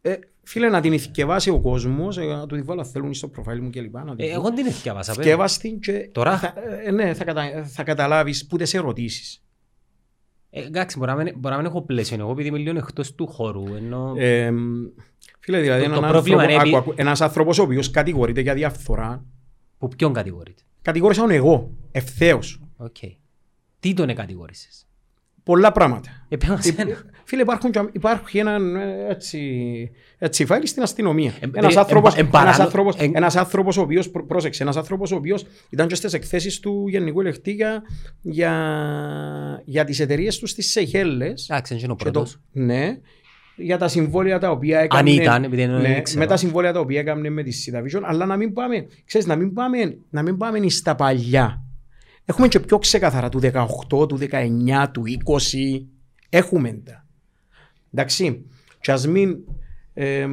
Ε, 0.00 0.14
φίλε, 0.42 0.68
να 0.68 0.80
την 0.80 0.92
ηθικευάσει 0.92 1.50
ο 1.50 1.60
κόσμος, 1.60 2.18
ε, 2.18 2.24
να 2.24 2.46
του 2.46 2.56
τη 2.56 2.62
βάλω 2.62 2.80
αν 2.80 2.86
θέλουν 2.86 3.14
στο 3.14 3.28
προφίλ 3.28 3.62
μου 3.62 3.70
κλπ. 3.70 3.94
Να 3.94 4.14
Ε, 4.16 4.30
εγώ 4.30 4.52
την 4.52 4.66
εθιάβασα. 4.66 5.14
παι. 5.14 5.22
Θυκεύας 5.22 5.58
την 5.58 5.80
και 5.80 6.08
Τώρα; 6.12 6.38
θα, 6.38 6.54
ε, 6.84 6.90
ναι, 6.90 7.14
θα, 7.14 7.24
κατα, 7.24 7.64
θα 7.64 7.82
καταλάβεις 7.82 8.46
που 8.46 8.56
τις 8.56 8.74
ερωτήσεις. 8.74 9.40
Ε, 10.50 10.64
εντάξει, 10.64 10.98
μπορεί 10.98 11.10
να 11.10 11.16
μην- 11.16 11.34
μπορεί 11.36 11.54
να 11.54 11.56
μην 11.56 11.66
έχω 11.70 11.82
πλαίσιο. 11.82 12.16
Εγώ 12.20 12.30
επειδή 12.30 12.48
είμαι 12.48 12.58
λίγο 12.58 12.78
εκτός 12.78 13.14
του 13.14 13.26
χώρου. 13.26 13.64
Ενώ... 13.74 14.14
Ε, 14.16 14.52
φίλε, 15.40 15.60
δηλαδή 15.60 15.82
Το- 15.84 15.90
το 15.90 15.96
έναν 15.96 16.10
πρόβλημα 16.10 16.42
άνθρωπο, 16.42 16.66
είναι 16.66 16.76
άκου, 16.76 16.90
άκου, 16.90 16.92
ένας 16.96 17.20
άνθρωπος 17.20 17.58
ο 17.58 17.62
οποίος 17.62 17.90
κατηγορείται 17.90 18.40
για 18.40 18.54
διαφθορά, 18.54 19.24
Που 19.78 19.88
ποιον 19.88 20.12
κατηγορείται; 20.12 20.62
κατηγόρησα 20.82 21.20
τον 21.20 21.30
εγώ, 21.30 21.70
ευθέως. 21.92 22.60
Οκ. 22.76 22.96
Τι 23.80 23.92
τον 23.94 24.08
εκατηγόρησες. 24.08 24.85
Πολλά 25.46 25.72
πράγματα. 25.72 26.08
Ε, 26.28 26.36
πες 26.36 26.48
μας 26.48 26.72
ένα. 26.76 26.96
Φίλε, 27.24 27.42
υπάρχουν, 27.42 27.70
και- 27.70 27.88
υπάρχει 27.92 28.38
ένα 28.38 28.52
ε, 28.54 29.10
έτσι, 29.10 29.40
έτσι 30.18 30.44
file 30.46 30.66
στην 30.66 30.82
αστυνομία. 30.82 31.32
Ε, 31.40 31.46
ένας, 31.54 31.74
ε, 31.74 31.78
άνθρωπος, 31.78 32.14
ε, 32.16 32.20
ε, 32.20 32.24
παράνο- 32.24 32.48
ένας, 32.48 32.60
άνθρωπος, 32.60 32.96
ε, 32.96 33.10
ένας 33.14 33.36
άνθρωπος 33.36 33.76
ο 33.76 33.80
οποίος, 33.80 34.10
πρό- 34.10 34.26
πρόσεξε, 34.26 34.62
ένας 34.62 34.76
άνθρωπος 34.76 35.12
ο 35.12 35.16
οποίος 35.16 35.44
ήταν 35.70 35.86
και 35.86 35.94
στις 35.94 36.12
εκθέσεις 36.12 36.60
του 36.60 36.84
Γενικού 36.88 37.20
Ελεκτή 37.20 37.50
για, 37.52 37.82
για, 38.22 38.52
για 39.64 39.84
τις 39.84 40.00
εταιρείες 40.00 40.38
τους 40.38 40.50
στις 40.50 40.70
Σεϊχέλες. 40.70 41.48
Εντάξει, 41.50 41.74
είναι 41.74 41.92
ο 41.92 41.96
Και 41.96 42.04
το- 42.04 42.10
πρώτος. 42.10 42.40
ναι, 42.52 42.98
για 43.56 43.78
τα 43.78 43.88
συμβόλαια 43.88 44.38
τα 44.38 44.50
οποία 44.50 44.78
έκανε. 44.80 45.10
ήταν, 45.10 45.44
επειδή 45.44 45.66
δεν 45.66 45.80
ναι, 45.80 45.96
ήξερα. 45.96 46.20
με 46.20 46.26
τα 46.26 46.36
συμβόλαια 46.36 46.72
τα 46.72 46.80
οποία 46.80 47.00
έκανε 47.00 47.30
με 47.30 47.42
τη 47.42 47.50
Σιταβίσον, 47.50 48.04
αλλά 48.04 48.26
να 48.26 48.36
μην 48.36 48.52
πάμε, 48.52 48.86
ξέρεις, 49.04 49.26
να 49.26 49.36
μην 49.36 49.52
πάμε, 49.52 49.98
να 50.10 50.22
μην 50.22 50.36
πάμε 50.36 50.68
στα 50.68 50.94
παλιά. 50.94 51.60
Έχουμε 52.28 52.48
και 52.48 52.60
πιο 52.60 52.78
ξεκαθαρά 52.78 53.28
του 53.28 53.40
18, 53.42 54.08
του 54.08 54.18
19, 54.30 54.86
του 54.92 55.02
20. 55.24 55.84
Έχουμε 56.28 56.72
τα. 56.84 57.06
Εντάξει. 57.92 58.44
Και 58.80 58.92
ας 58.92 59.06
μην... 59.06 59.36
εμ, 59.94 60.32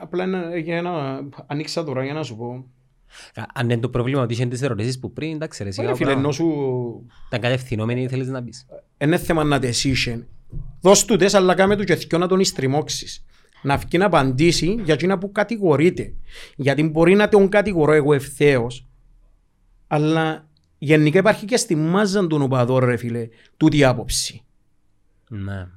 απλά 0.00 0.22
ένα, 0.22 0.56
για 0.58 0.82
να 0.82 1.20
ανοίξα 1.46 1.84
τώρα 1.84 2.04
για 2.04 2.12
να 2.12 2.22
σου 2.22 2.36
πω. 2.36 2.66
Α, 3.34 3.42
Αν 3.54 3.70
είναι 3.70 3.80
το 3.80 3.88
πρόβλημα 3.88 4.22
ότι 4.22 4.32
είχε 4.32 4.46
τις 4.46 4.62
ερωτήσεις 4.62 4.98
που 4.98 5.12
πριν, 5.12 5.34
εντάξει 5.34 5.62
ρε, 5.64 5.70
σιγά 5.70 5.82
Ωραία, 5.84 5.96
φίλε, 5.96 6.08
πράγμα. 6.10 6.22
ενώ 6.24 6.32
σου 6.32 6.46
Ήταν 7.26 7.40
κατευθυνόμενοι 7.40 8.08
θέλεις 8.08 8.28
να 8.28 8.42
πεις. 8.42 8.66
είναι 8.98 9.18
θέμα 9.18 9.44
να 9.44 9.58
τες 9.58 9.84
είσαι. 9.84 10.26
Δώσ' 10.80 11.04
του 11.04 11.16
τες, 11.16 11.34
αλλά 11.34 11.54
κάμε 11.54 11.76
του 11.76 11.84
και 11.84 11.96
θκυο 11.96 12.18
να 12.18 12.26
τον 12.26 12.44
στριμώξεις. 12.44 13.24
Να 13.62 13.76
βγει 13.76 13.98
να 13.98 14.06
απαντήσει 14.06 14.80
για 14.84 14.94
εκείνα 14.94 15.18
που 15.18 15.32
κατηγορείται. 15.32 16.14
Γιατί 16.56 16.82
μπορεί 16.82 17.14
να 17.14 17.28
τον 17.28 17.48
κατηγορώ 17.48 17.92
εγώ 17.92 18.12
ευθέως, 18.14 18.86
αλλά 19.86 20.48
γενικά 20.84 21.18
υπάρχει 21.18 21.44
και 21.44 21.56
στη 21.56 21.74
μάζα 21.74 22.26
των 22.26 22.42
οπαδών, 22.42 22.84
ρε 22.84 22.96
φίλε, 22.96 23.28
τούτη 23.56 23.76
η 23.76 23.84
άποψη 23.84 24.42
Ναι. 25.28 25.68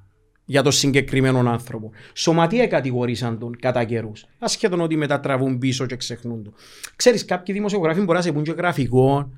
για 0.46 0.62
τον 0.62 0.72
συγκεκριμένο 0.72 1.40
άνθρωπο. 1.40 1.92
Σωματεία 2.14 2.68
κατηγορήσαν 2.68 3.40
τον 3.40 3.56
κατά 3.60 3.84
καιρούς. 3.84 4.26
Ασχέτον 4.40 4.80
ότι 4.80 4.96
μετά 4.96 5.20
τραβούν 5.20 5.58
πίσω 5.58 5.86
και 5.86 5.96
ξεχνούν 5.96 6.44
τον. 6.44 6.54
Ξέρεις, 6.96 7.26
κάποιοι 7.26 7.56
δημοσιογράφοι 7.56 8.02
μπορεί 8.02 8.18
να 8.18 8.24
σε 8.24 8.32
πούν 8.32 8.44
και 8.44 8.52
γραφικό, 8.52 9.32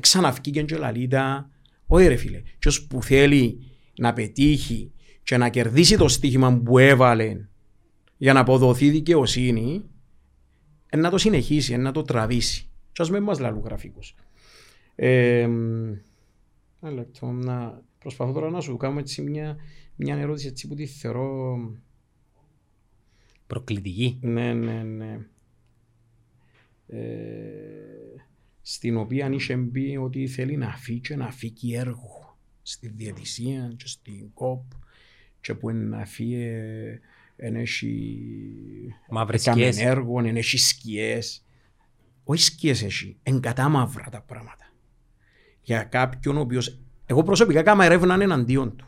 ξαναυκεί 0.00 0.64
και 0.64 0.76
λαλίτα. 0.76 1.50
Όχι 1.86 2.06
ρε 2.06 2.16
φίλε, 2.16 2.42
ποιος 2.58 2.86
που 2.86 3.02
θέλει 3.02 3.58
να 3.98 4.12
πετύχει 4.12 4.92
και 5.22 5.36
να 5.36 5.48
κερδίσει 5.48 5.96
το 5.96 6.08
στοίχημα 6.08 6.60
που 6.64 6.78
έβαλε 6.78 7.46
για 8.16 8.32
να 8.32 8.40
αποδοθεί 8.40 8.90
δικαιοσύνη, 8.90 9.84
ε, 10.88 10.96
να 10.96 11.10
το 11.10 11.18
συνεχίσει, 11.18 11.72
ε, 11.72 11.76
να 11.76 11.92
το 11.92 12.02
τραβήσει. 12.02 12.70
Και 12.92 13.02
ας 13.02 13.10
με 13.10 13.20
μας 13.20 13.38
λαλούν 13.38 13.62
γραφικούς. 13.64 14.14
Ε, 14.96 15.40
ένα 16.80 16.90
λεπτό, 16.90 17.30
να 17.30 17.82
προσπαθώ 17.98 18.32
τώρα 18.32 18.50
να 18.50 18.60
σου 18.60 18.76
κάνω 18.76 18.98
έτσι 18.98 19.22
μια, 19.22 19.56
μια 19.96 20.16
ερώτηση 20.16 20.46
έτσι 20.46 20.68
που 20.68 20.74
τη 20.74 20.86
θεωρώ... 20.86 21.58
Προκλητική. 23.46 24.18
Ναι, 24.20 24.52
ναι, 24.52 24.82
ναι. 24.82 25.18
Ε, 26.86 27.00
στην 28.62 28.96
οποία 28.96 29.30
είχε 29.30 29.56
μπει 29.56 29.96
ότι 29.96 30.26
θέλει 30.26 30.56
να 30.56 30.76
φύγει 30.76 31.00
και 31.00 31.16
να 31.16 31.30
φύγει 31.30 31.74
έργο 31.74 32.38
στη 32.62 32.88
διαιτησία 32.88 33.74
και 33.76 33.86
στην 33.86 34.32
ΚΟΠ 34.34 34.62
και 35.40 35.54
που 35.54 35.70
είναι 35.70 35.96
να 35.96 36.04
φύγει 36.04 36.50
εν 37.36 37.56
έχει 37.56 38.18
Μαύρες 39.08 39.46
έκαμε 39.46 39.72
σκιές. 39.72 39.86
έργο, 39.86 40.18
εν 40.18 40.36
έχει 40.36 40.58
σκιές. 40.58 41.44
Όχι 42.24 42.42
σκιές 42.42 42.82
έχει, 42.82 43.16
εν 43.22 43.40
κατά 43.40 43.68
μαύρα 43.68 44.08
τα 44.10 44.22
πράγματα. 44.22 44.72
Για 45.66 45.82
κάποιον 45.84 46.36
ο 46.36 46.40
οποίος... 46.40 46.78
Εγώ 47.06 47.22
προσωπικά 47.22 47.58
έκανα 47.58 47.84
έρευνα 47.84 48.14
εναντίον 48.14 48.76
του. 48.76 48.84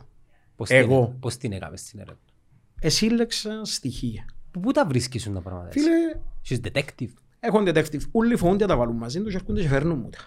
Πώς 0.55 0.69
Εγώ. 0.69 1.05
Την, 1.05 1.19
πώς 1.19 1.37
την 1.37 1.51
έκαμες 1.51 1.79
στην 1.79 1.99
ερώτηση. 1.99 2.33
Εσύλλεξα 2.79 3.65
στοιχεία. 3.65 4.25
Πού, 4.51 4.59
πού 4.59 4.71
τα 4.71 4.85
βρίσκεις 4.85 5.21
σου 5.21 5.31
τα 5.31 5.41
πράγματα 5.41 5.67
έτσι. 5.67 5.79
Φίλε, 5.79 6.19
Είσαι 6.41 6.61
detective. 6.63 7.13
Έχουν 7.39 7.67
detective. 7.67 8.01
Όλοι 8.11 8.35
φοβούνται 8.35 8.65
να 8.65 8.69
τα 8.69 8.77
βάλουν 8.77 8.95
μαζί 8.95 9.21
τους 9.21 9.31
και 9.31 9.35
έρχονται 9.35 9.61
και 9.61 9.67
φέρνουν 9.67 9.99
μου 9.99 10.09
τα. 10.09 10.19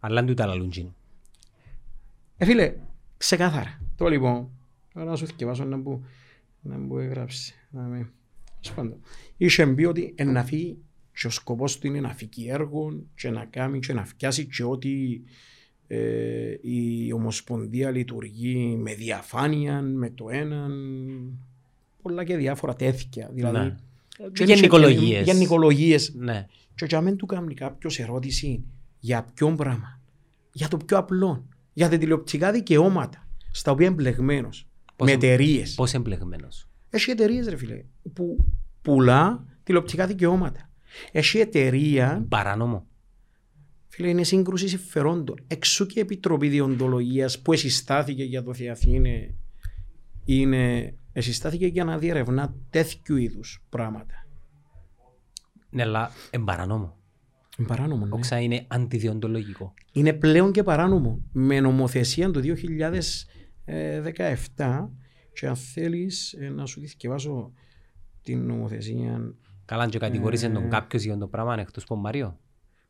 Αλλά 0.00 0.14
δεν 0.14 0.26
του 0.26 0.34
τα 0.34 0.46
λαλούν 0.46 0.70
τζιν. 0.70 0.88
Ε, 2.36 2.44
φίλε, 2.44 2.74
ξεκάθαρα. 3.16 3.80
Το 3.96 4.08
λοιπόν, 4.08 4.50
τώρα 4.92 5.10
να 5.10 5.16
σου 5.16 5.26
θυκευάσω 5.26 5.64
να 5.64 5.80
που, 5.80 6.04
να 6.60 6.86
που 6.86 6.98
έγραψε. 6.98 7.54
Να 7.70 7.82
με... 7.82 8.10
Τέλος 8.60 8.76
πάντων. 8.76 9.00
Είχε 9.36 9.66
πει 9.66 9.84
ότι 9.84 10.14
εν 10.16 10.32
να 10.32 10.44
φύγει 10.44 10.78
και 11.20 11.26
ο 11.26 11.30
σκοπός 11.30 11.78
του 11.78 11.86
είναι 11.86 12.00
να 12.00 12.08
φύγει 12.14 12.48
έργο 12.48 13.02
και 13.14 13.30
να 13.30 13.44
κάνει 13.44 13.78
και 13.78 13.92
να 13.92 14.04
φτιάσει 14.04 14.46
και 14.46 14.64
ότι 14.64 15.22
ε, 15.86 16.54
η 16.60 17.12
Ομοσπονδία 17.12 17.90
λειτουργεί 17.90 18.76
με 18.76 18.94
διαφάνεια, 18.94 19.80
με 19.82 20.10
το 20.10 20.28
έναν, 20.30 20.72
πολλά 22.02 22.24
και 22.24 22.36
διάφορα 22.36 22.74
τέτοια. 22.74 23.30
Δηλαδή, 23.32 23.58
Ναι. 23.58 23.76
και 24.32 24.44
Γενικολογίες. 24.44 25.24
Γενικολογίες. 25.26 26.12
Ναι. 26.14 26.46
Και 26.74 26.84
για 26.88 27.00
μεν 27.00 27.16
του 27.16 27.26
κάνει 27.26 27.54
κάποιος 27.54 27.98
ερώτηση 27.98 28.64
για 28.98 29.26
ποιον 29.34 29.56
πράγμα. 29.56 30.00
Για 30.52 30.68
το 30.68 30.76
πιο 30.76 30.98
απλό. 30.98 31.46
Για 31.72 31.88
τα 31.88 31.98
τηλεοπτικά 31.98 32.52
δικαιώματα 32.52 33.28
στα 33.50 33.72
οποία 33.72 33.86
εμπλεγμένος. 33.86 34.66
Πώς 34.96 35.08
με 35.08 35.12
εμ- 35.14 35.22
εταιρείες. 35.22 35.74
Πώς 35.74 35.94
εμπλεγμένος; 35.94 36.68
Έχει 36.90 37.10
εταιρείες, 37.10 37.48
ρε 37.48 37.56
φίλε, 37.56 37.84
που 38.12 38.44
πουλά 38.82 39.44
τηλεοπτικά 39.62 40.06
δικαιώματα. 40.06 40.69
Έχει 41.12 41.38
εταιρεία, 41.38 42.26
Παράνομο. 42.28 42.86
φίλε, 43.88 44.08
είναι 44.08 44.22
σύγκρουση 44.22 44.68
συμφερόντων. 44.68 45.44
Εξού 45.46 45.86
και 45.86 45.98
η 45.98 46.02
Επιτροπή 46.02 46.48
Διοντολογίας 46.48 47.40
που 47.40 47.52
εσυστάθηκε 47.52 48.24
για 48.24 48.42
το 48.42 48.54
Θεαθήνε 48.54 49.34
είναι. 50.24 50.94
Εσυστάθηκε 51.12 51.66
για 51.66 51.84
να 51.84 51.98
διερευνά 51.98 52.54
τέτοιου 52.70 53.16
είδους 53.16 53.64
πράγματα. 53.68 54.26
Ναι, 55.70 55.82
αλλά 55.82 56.10
είναι 56.30 56.44
παράνομο. 56.44 56.98
Είναι 57.58 57.68
παράνομο, 57.68 58.06
ναι. 58.06 58.14
Όξα 58.14 58.40
είναι 58.40 58.64
αντιδιοντολογικό. 58.68 59.74
είναι 59.92 60.12
πλέον 60.12 60.52
και 60.52 60.62
παράνομο. 60.62 61.22
Με 61.32 61.60
νομοθεσία 61.60 62.30
το 62.30 62.40
2017 64.56 64.88
και 65.32 65.46
αν 65.46 65.56
θέλεις 65.56 66.32
ε, 66.32 66.48
να 66.48 66.66
σου 66.66 66.80
διθυκευάσω 66.80 67.52
την 68.22 68.46
νομοθεσία 68.46 69.34
Καλά, 69.70 69.82
αν 69.82 69.90
και 69.90 69.98
κατηγορήσε 69.98 70.46
Ε. 70.46 70.48
τον 70.50 70.68
κάποιος 70.70 71.02
για 71.02 71.18
το 71.18 71.26
πράγμα 71.26 71.60
εκτός 71.60 71.82
από 71.82 71.96
Μαριό. 71.96 72.38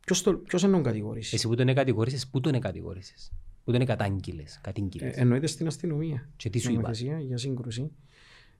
ποιος, 0.05 0.23
το, 0.23 0.33
ποιος 0.35 0.63
είναι 0.63 0.73
τον 0.73 0.83
κατηγορήσει. 0.83 1.35
Εσύ 1.35 1.49
που 1.49 1.55
τον 1.55 1.75
κατηγορήσεις, 1.75 2.29
πού 2.29 2.41
τον 2.41 2.61
κατηγορήσεις. 2.61 3.33
Πού 3.65 3.73
τον 3.73 3.85
κατάγγειλες, 3.85 4.55
Ε, 4.57 4.59
κατήγγειλες. 4.63 5.17
εννοείται 5.17 5.47
στην 5.47 5.67
αστυνομία. 5.67 6.29
Και 6.37 6.51
τι 6.51 6.59
σου 6.59 6.71
είπα; 6.71 6.81
νομοθεσία 6.81 7.21
για 7.21 7.37
σύγκρουση. 7.37 7.91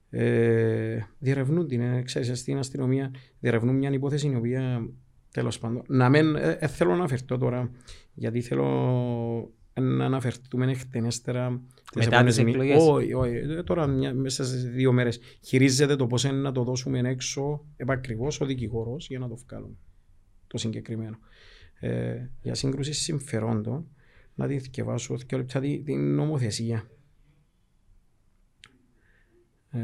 Ε, 0.09 0.99
διερευνούν 1.19 1.67
την, 1.67 1.81
ε, 1.81 2.01
ξέρεις, 2.01 2.39
στην 2.39 2.57
αστυνομία 2.57 3.11
διερευνούν 3.39 3.75
μια 3.75 3.91
υπόθεση 3.91 4.27
η 4.27 4.35
οποία 4.35 4.89
τέλος 5.31 5.59
πάντων, 5.59 5.83
να 5.87 6.09
μην, 6.09 6.35
ε, 6.35 6.57
ε, 6.59 6.67
θέλω 6.67 6.89
να 6.89 6.95
αναφερθώ 6.95 7.37
τώρα 7.37 7.71
γιατί 8.13 8.41
θέλω 8.41 9.51
να 9.73 10.05
αναφερθούμε 10.05 10.71
εκτενέστερα 10.71 11.61
τις 11.91 12.05
Μετά 12.07 12.23
τις 12.23 12.37
επόμενες 12.37 12.43
μη- 12.43 12.49
εκλογές; 12.49 12.87
Όχι, 12.87 13.13
όχι, 13.13 13.35
ε, 13.35 13.63
τώρα 13.63 13.87
μια, 13.87 14.13
μέσα 14.13 14.45
σε 14.45 14.55
δύο 14.69 14.91
μέρες 14.91 15.19
χειρίζεται 15.41 15.95
το 15.95 16.07
πώς 16.07 16.23
είναι 16.23 16.33
να 16.37 16.51
το 16.51 16.63
δώσουμε 16.63 16.99
έξω 17.09 17.65
επακριβώς 17.77 18.41
ο 18.41 18.45
δικηγόρος 18.45 19.07
για 19.07 19.19
να 19.19 19.27
το 19.27 19.35
βγάλουμε 19.47 19.75
το 20.47 20.57
συγκεκριμένο. 20.57 21.17
Ε, 21.79 22.25
για 22.41 22.55
σύγκρουση 22.55 22.93
συμφερόντων 22.93 23.87
να 24.35 24.47
τη 24.47 24.59
θυκευάσω 24.59 25.15
δύο 25.17 25.37
λεπτά 25.37 25.59
τη- 25.59 25.81
την 25.83 26.15
νομοθεσία. 26.15 26.87
Ε, 29.71 29.79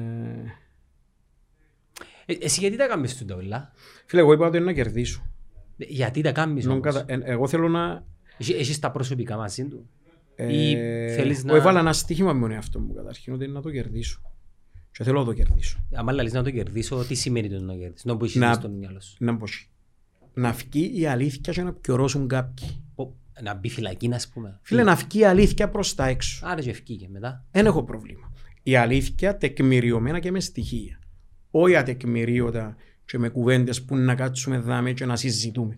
Ε, 2.30 2.34
Εσύ 2.42 2.60
γιατί 2.60 2.76
τα 2.76 2.88
κάνεις 2.88 3.18
τούτα 3.18 3.36
όλα; 3.36 3.72
φίλε, 4.06 4.22
εγώ 4.22 4.34
είπα 4.34 4.48
ότι 4.48 4.58
είναι 4.58 4.66
να 4.66 4.74
κερδίσω. 4.74 5.26
Ε, 5.78 5.86
Γιατί 5.88 6.22
τα 6.22 6.32
κάνεις 6.32 6.66
Νον 6.66 6.78
όμως; 6.78 6.94
κατα- 6.94 7.14
ε, 7.14 7.20
εγώ 7.24 7.48
θέλω 7.48 7.68
να. 7.70 8.06
Εσύ- 8.38 8.56
Έχεις 8.60 8.80
τα 8.80 8.92
προσωπικά 8.92 9.38
μαζί 9.38 9.66
του; 9.66 9.90
Ε, 10.36 10.54
Ή 10.54 10.76
θέλεις 11.16 11.38
εγώ 11.40 11.48
να- 11.48 11.56
έβαλα 11.58 11.80
ένα 11.80 11.94
στοίχημα 11.94 12.34
με 12.34 12.40
τον 12.42 12.52
εαυτό 12.52 12.80
μου 12.80 12.94
καταρχήν 12.94 13.34
ότι 13.34 13.44
είναι 13.44 13.54
να 13.54 13.62
το 13.62 13.72
κερδίσω. 13.72 14.22
Και 14.92 15.04
θέλω 15.04 15.20
να 15.20 15.26
το 15.26 15.34
κερδίσω. 15.34 15.80
Αν 15.94 16.10
λαλείς 16.16 16.34
να 16.34 16.44
το 16.44 16.52
κερδίσω, 16.52 17.04
τι 17.08 17.16
σημαίνει 17.16 17.50
το 17.50 17.60
να 17.62 17.74
κερδίσεις; 17.76 18.06
Να 18.06 18.18
που 18.18 18.26
έχεις 18.26 18.36
Να- 18.36 18.48
μες 18.48 18.56
στο 18.56 18.70
μυαλό 18.70 19.02
σου. 19.02 19.16
Να 19.20 19.32
μπω 19.32 19.44
εκεί. 19.46 19.68
Να 20.34 20.52
βγει 20.52 21.00
η 21.00 21.06
αλήθεια 21.06 21.54
και 21.54 21.62
να 21.64 21.74
πιωρώσουν 21.74 22.28
κάποιοι. 22.28 22.84
Πω, 22.96 23.16
Να 23.42 23.54
μπει 23.54 23.70
φυλακή, 23.70 24.10
ας 24.14 24.28
πούμε. 24.30 24.60
Φίλε, 24.62 24.84
να 24.84 24.96
βγει 24.96 25.20
η 25.20 25.26
αλήθεια 25.26 25.70
προς 25.70 25.96
τα 25.96 26.08
έξω. 26.08 26.46
Άρα 26.48 26.62
και 26.62 26.70
ευκήκε 26.70 27.08
μετά. 27.10 27.46
Δεν 27.52 27.66
έχω 27.66 27.84
πρόβλημα. 27.84 28.32
Η 28.64 28.76
αλήθεια 28.76 29.38
τεκμηριωμένα 29.38 30.20
και 30.20 30.32
με 30.32 30.40
στοιχεία. 30.40 31.00
Όχι 31.52 31.76
ατεκμηρίωτα 31.76 32.76
και 33.06 33.18
με 33.18 33.30
κουβέντες 33.30 33.84
που 33.84 33.96
να 33.96 34.16
κάτσουμε 34.16 34.58
δάμε 34.60 34.92
και 34.92 35.06
να 35.06 35.16
συζητούμε. 35.16 35.78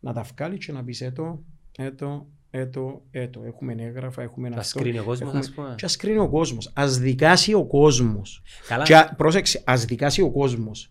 Να 0.00 0.12
τα 0.12 0.22
βγάλει 0.22 0.58
και 0.58 0.72
να 0.72 0.84
πεις 0.84 1.00
έτο, 1.00 1.42
έτο, 1.76 2.26
έτο, 2.50 3.02
έτο. 3.10 3.42
Έχουμε 3.44 3.74
έγγραφα, 3.78 4.22
έχουμε 4.22 4.50
Τα 4.50 4.56
αυτό. 4.58 4.78
σκρίνει 4.78 4.98
ο 4.98 5.04
κόσμος, 5.04 5.20
έχουμε- 5.20 5.38
ας 5.38 5.50
πούμε. 5.52 5.74
Και 5.76 5.84
ας 5.84 5.96
κρίνει 5.96 6.18
ο 6.18 6.28
κόσμος. 6.28 6.72
Α 6.80 6.88
δικάσει 6.88 7.54
ο 7.54 7.66
κόσμος. 7.66 8.42
Καλά. 8.68 8.84
Και 8.84 8.96
α- 8.96 9.14
πρόσεξε, 9.14 9.62
ας 9.66 9.84
δικάσει 9.84 10.22
ο 10.22 10.30
κόσμος 10.30 10.90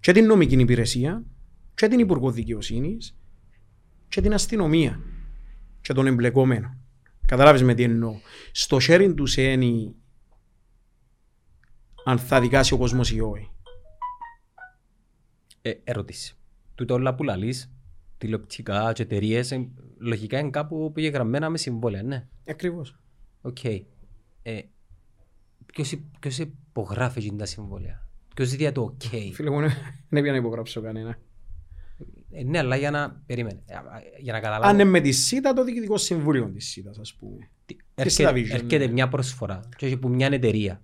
και 0.00 0.12
την 0.12 0.26
νομική 0.26 0.54
υπηρεσία 0.60 1.24
και 1.74 1.88
την 1.88 1.98
Υπουργό 1.98 2.30
Δικαιοσύνης 2.30 3.16
και 4.08 4.20
την 4.20 4.32
αστυνομία 4.34 5.00
και 5.80 5.92
τον 5.92 6.06
εμπλεκόμενο. 6.06 6.76
Καταλάβεις 7.26 7.62
με 7.62 7.74
τι 7.74 7.82
εννοώ. 7.82 8.14
Στο 8.52 8.76
χέριν 8.80 9.12
του 9.16 9.40
είναι 9.40 9.92
αν 12.04 12.18
θα 12.18 12.40
δικάσει 12.40 12.74
ο 12.74 12.76
κόσμος 12.76 13.10
ή 13.10 13.20
όχι. 13.20 13.50
Ε, 15.62 15.72
ερώτηση. 15.84 16.36
Τούτα 16.74 16.94
όλα 16.94 17.14
που 17.14 17.22
λαλείς, 17.22 17.72
τηλεοπτικά 18.18 18.92
και 18.92 19.02
εταιρείες, 19.02 19.50
ε, 19.52 19.68
λογικά 19.98 20.38
είναι 20.38 20.50
κάπου 20.50 20.92
που 20.92 21.00
είναι 21.00 21.08
γραμμένα 21.08 21.50
με 21.50 21.58
συμβόλαια, 21.58 22.02
ναι. 22.02 22.26
Ακριβώς. 22.48 22.98
Οκ. 23.40 23.64
Ε, 23.64 23.82
ποιος, 25.66 25.92
υ- 25.92 26.04
ποιος 26.20 26.38
υπογράφει 26.38 27.18
εκείνα 27.18 27.36
τα 27.36 27.44
συμβόλαια; 27.46 28.08
Ποιος 28.34 28.50
δίδει 28.50 28.72
το 28.72 28.82
οκ. 28.82 29.00
Φίλε 29.34 29.50
μου, 29.50 29.60
δεν 30.08 30.18
έπια 30.18 30.30
να 30.32 30.36
υπογράψω 30.38 30.80
κανένα. 30.80 31.18
Ε, 32.30 32.42
ναι, 32.44 32.58
αλλά 32.58 32.76
για 32.76 32.90
να... 32.90 33.22
Περίμενε. 33.26 33.62
Ε, 33.66 33.74
α, 33.74 33.80
Για 34.20 34.32
να 34.32 34.38
Αν 34.38 34.44
καταλάβω. 34.44 34.74
είναι 34.74 34.84
με 34.84 35.00
τη 35.00 35.12
ΣΥΤΑ, 35.12 35.52
το 35.52 35.64
διοικητικό 35.64 35.96
συμβούλιο 35.96 36.50
της 36.50 36.68
ΣΥΤΑς, 36.68 36.98
ας 36.98 37.14
πούμε. 37.14 37.48
τι- 37.66 37.76
και 37.94 38.08
στα 38.08 38.28
Έρχεται, 38.28 38.40
Vision, 38.40 38.60
έρχεται 38.62 38.86
ναι. 38.86 38.92
μια 38.92 39.08
προσφορά 39.08 39.60
και 39.76 39.86
έχει 39.86 39.96
που 39.96 40.08
μια 40.08 40.26
εταιρεία. 40.32 40.82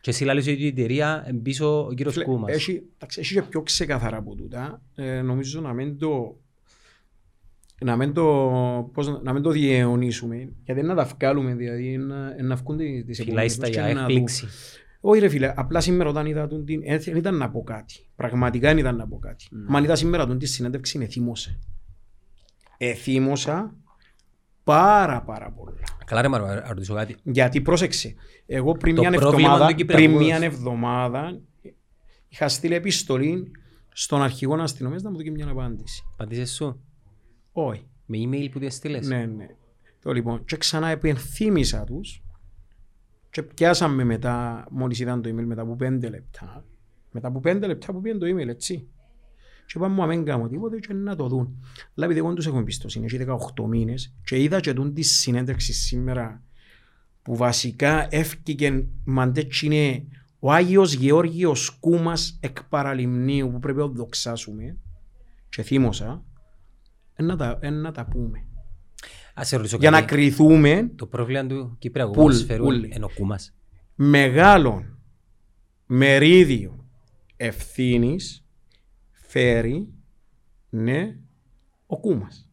Και 0.00 0.10
εσύ 0.10 0.24
λαλείς 0.24 0.46
ότι 0.48 0.62
η 0.62 0.66
εταιρεία 0.66 1.26
είναι 1.30 1.38
πίσω 1.38 1.86
ο 1.86 1.92
κύριος 1.92 2.12
Φίλε, 2.14 2.24
Κούμας. 2.24 2.54
Έχει, 2.54 2.82
εντάξει, 2.94 3.20
έχει 3.20 3.34
και 3.34 3.42
πιο 3.42 3.62
ξεκαθαρά 3.62 4.16
από 4.16 4.34
τούτα. 4.34 4.82
Ε, 4.94 5.20
νομίζω 5.22 5.60
να 5.60 5.72
μην 5.72 5.98
το 5.98 6.38
να 7.84 7.96
μην 7.96 8.12
το, 8.12 8.24
πώς, 8.92 9.06
να- 9.08 9.20
να 9.22 9.32
μην 9.32 9.42
το 9.42 9.50
διαιωνίσουμε, 9.50 10.52
γιατί 10.64 10.82
να 10.82 10.94
τα 10.94 11.04
βγάλουμε, 11.04 11.54
δηλαδή 11.54 11.96
να, 11.96 12.42
να 12.42 12.54
βγουν 12.54 12.76
τις 12.76 13.04
τις 13.06 13.18
επόμενες 13.18 13.52
Φυλάιστα 13.56 13.60
μέρες 13.60 13.76
για 13.76 13.86
και 13.88 13.92
να 13.94 14.00
έκπληξη. 14.00 14.46
Όχι 15.00 15.20
ρε 15.20 15.28
φίλε, 15.28 15.52
απλά 15.56 15.80
σήμερα 15.80 16.08
όταν 16.10 16.26
είδα 16.26 16.46
τον 16.46 16.64
την, 16.64 16.80
ε, 16.84 16.98
δεν 16.98 17.16
ήταν 17.16 17.36
να 17.36 17.50
πω 17.50 17.62
κάτι. 17.62 18.06
Πραγματικά 18.16 18.68
δεν 18.68 18.78
ήταν 18.78 18.96
να 18.96 19.06
πω 19.08 19.18
κάτι. 19.18 19.46
Ναι. 19.50 19.64
Μα 19.68 19.78
αν 19.78 19.84
είδα 19.84 19.94
σήμερα 19.96 20.26
τον 20.26 20.38
τη 20.38 20.46
συνέντευξη, 20.46 20.98
εθύμωσα. 21.02 21.58
Εθύμωσα 22.78 23.74
πάρα 24.64 25.22
πάρα 25.22 25.50
πολλά. 25.50 25.76
Καλά 26.06 26.22
ρε 26.22 26.28
Μαρό, 26.28 26.46
να 26.46 26.64
ρωτήσω 26.68 26.94
κάτι. 26.94 27.16
Γιατί 27.22 27.60
πρόσεξε, 27.60 28.14
εγώ 28.46 28.72
πριν 28.72 28.94
Το 28.94 29.00
μια 29.00 29.10
πρόβλημα 29.10 29.48
εβδομάδα, 29.48 29.66
του 29.70 29.74
Κυπριακού 29.74 30.14
πριν 30.14 30.24
μια 30.26 30.36
πώς. 30.36 30.44
εβδομάδα 30.44 31.40
είχα 32.28 32.48
στείλει 32.48 32.74
επιστολή 32.74 33.50
στον 33.92 34.22
αρχηγό 34.22 34.54
αστυνομίας 34.54 35.02
να 35.02 35.10
μου 35.10 35.16
δώσει 35.16 35.30
μια 35.30 35.48
απάντηση. 35.48 36.02
Απαντήσεις 36.12 36.54
σου; 36.54 36.80
Όχι. 37.58 37.86
Με 38.06 38.18
email 38.18 38.48
που 38.50 38.58
την 38.58 38.70
στείλες. 38.70 39.08
Ναι, 39.08 39.26
ναι. 39.26 39.46
Το 40.02 40.12
λοιπόν, 40.12 40.44
και 40.44 40.56
ξανά 40.56 40.88
επενθύμησα 40.88 41.84
τους 41.84 42.22
και 43.30 43.42
πιάσαμε 43.42 44.04
μετά, 44.04 44.66
μόλις 44.70 44.98
είδαν 44.98 45.22
το 45.22 45.28
email 45.28 45.44
μετά 45.44 45.62
από 45.62 45.76
πέντε 45.76 46.08
λεπτά, 46.08 46.64
μετά 47.10 47.28
από 47.28 47.40
πέντε 47.40 47.66
λεπτά 47.66 47.92
που 47.92 48.00
πήγαν 48.00 48.18
το 48.18 48.26
email, 48.26 48.48
έτσι. 48.48 48.88
Και 49.66 49.72
είπαμε 49.76 49.94
μου 49.94 50.02
αμέν 50.02 50.24
κάνω 50.24 50.48
τίποτε 50.48 50.78
και 50.78 50.92
να 50.92 51.16
το 51.16 51.28
δουν. 51.28 51.62
Αλλά 51.94 52.04
επειδή 52.04 52.18
εγώ 52.18 52.26
δεν 52.26 52.36
τους 52.36 52.46
έχω 52.46 52.58
εμπιστοσύνη, 52.58 53.04
έχει 53.04 53.24
18 53.56 53.66
μήνες 53.68 54.14
και 54.24 54.42
είδα 54.42 54.60
και 54.60 54.72
τούν 54.72 54.94
τη 54.94 55.02
συνέντευξη 55.02 55.72
σήμερα 55.72 56.42
που 57.22 57.36
βασικά 57.36 58.06
έφυγε 58.10 58.86
μαντέτσι 59.04 59.66
είναι 59.66 60.04
ο 60.38 60.52
Άγιος 60.52 60.92
Γεώργιος 60.92 61.70
Κούμας 61.70 62.38
εκ 62.40 62.64
παραλιμνίου 62.64 63.50
που 63.50 63.58
πρέπει 63.58 63.78
να 63.78 63.86
το 63.86 63.92
δοξάσουμε 63.92 64.76
και 65.48 65.62
θύμωσα, 65.62 66.04
ε, 66.04 66.35
να 67.22 67.36
τα, 67.36 67.58
ε, 67.60 67.70
να 67.70 67.92
τα 67.92 68.06
πούμε. 68.06 68.44
Ας 69.34 69.48
σε 69.48 69.56
ρωτήσω 69.56 69.76
Για 69.80 69.90
να 69.90 70.00
κάτι. 70.00 70.14
κριθούμε 70.14 70.90
Το 70.96 71.06
πρόβλημα 71.06 71.46
του 71.46 71.76
Κυπριακού 71.78 72.12
Πουλ, 72.12 72.22
ποδοσφαίρου 72.24 72.64
πουλ. 72.64 72.82
είναι 72.84 73.04
ο 73.04 73.10
Κούμας. 73.14 73.54
μεγάλον 73.94 74.98
μερίδιο 75.86 76.84
ευθύνης 77.36 78.44
φέρει 79.12 79.88
ναι 80.68 81.16
ο 81.86 81.98
Κούμας. 82.00 82.48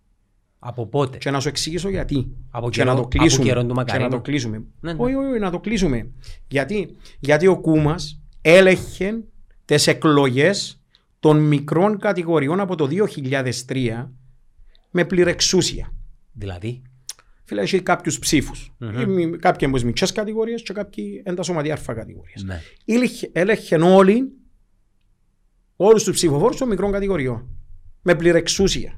Από 0.60 0.88
πότε; 0.88 1.18
Και 1.18 1.32
να 1.32 1.40
σου 1.40 1.48
εξηγήσω 1.48 1.90
γιατί. 1.90 2.36
Από 2.50 2.70
και 2.70 2.76
καιρό- 2.78 2.90
να 2.90 2.96
το 2.96 3.02
από 3.02 3.18
κλείσουμε. 3.18 3.46
καιρόν 3.46 3.62
του 3.62 3.68
και 3.68 3.74
να 3.74 3.80
Μακαρίνου. 3.82 4.10
το 4.10 4.22
κλείσουμε. 4.22 4.64
Ναι, 4.80 4.94
ναι. 4.94 5.04
Όχι, 5.04 5.14
όχι, 5.16 5.28
όχι, 5.30 5.40
να 5.40 5.52
το 5.52 5.60
κλείσουμε. 5.60 6.12
Γιατί, 6.48 6.96
γιατί 7.20 7.48
ο 7.48 7.60
Κούμας 7.60 8.22
έλεγχε 8.42 9.24
τις 9.66 9.88
εκλογές 9.88 10.82
των 11.20 11.40
μικρών 11.40 11.98
κατηγοριών 12.00 12.60
από 12.60 12.76
το 12.76 12.88
2003 12.88 14.12
με 14.94 15.06
πληρεξούσια. 15.06 15.94
Δηλαδή; 16.34 16.82
Φίλε, 17.44 17.62
έχει 17.62 17.82
κάποιους 17.82 18.20
ψήφους. 18.20 18.76
Mm-hmm. 18.80 19.36
Κάποιοι 19.40 19.68
είναι 19.72 19.84
μικρές 19.84 20.12
κατηγορίες 20.12 20.64
και 20.64 20.74
κάποιοι 20.74 21.24
είναι 21.26 21.36
τα 21.36 21.44
σωματεία 21.44 21.74
αρφα 21.74 21.94
κατηγορίες. 21.94 22.44
Ναι. 22.44 22.62
Έλεγχε 23.32 23.76
όλοι, 23.76 24.32
όλους 25.76 26.04
τους 26.04 26.14
ψηφοφόρους 26.14 26.58
των 26.58 26.68
μικρών 26.68 26.92
κατηγοριών. 26.92 27.48
Με 28.02 28.16
πληρεξούσια. 28.16 28.98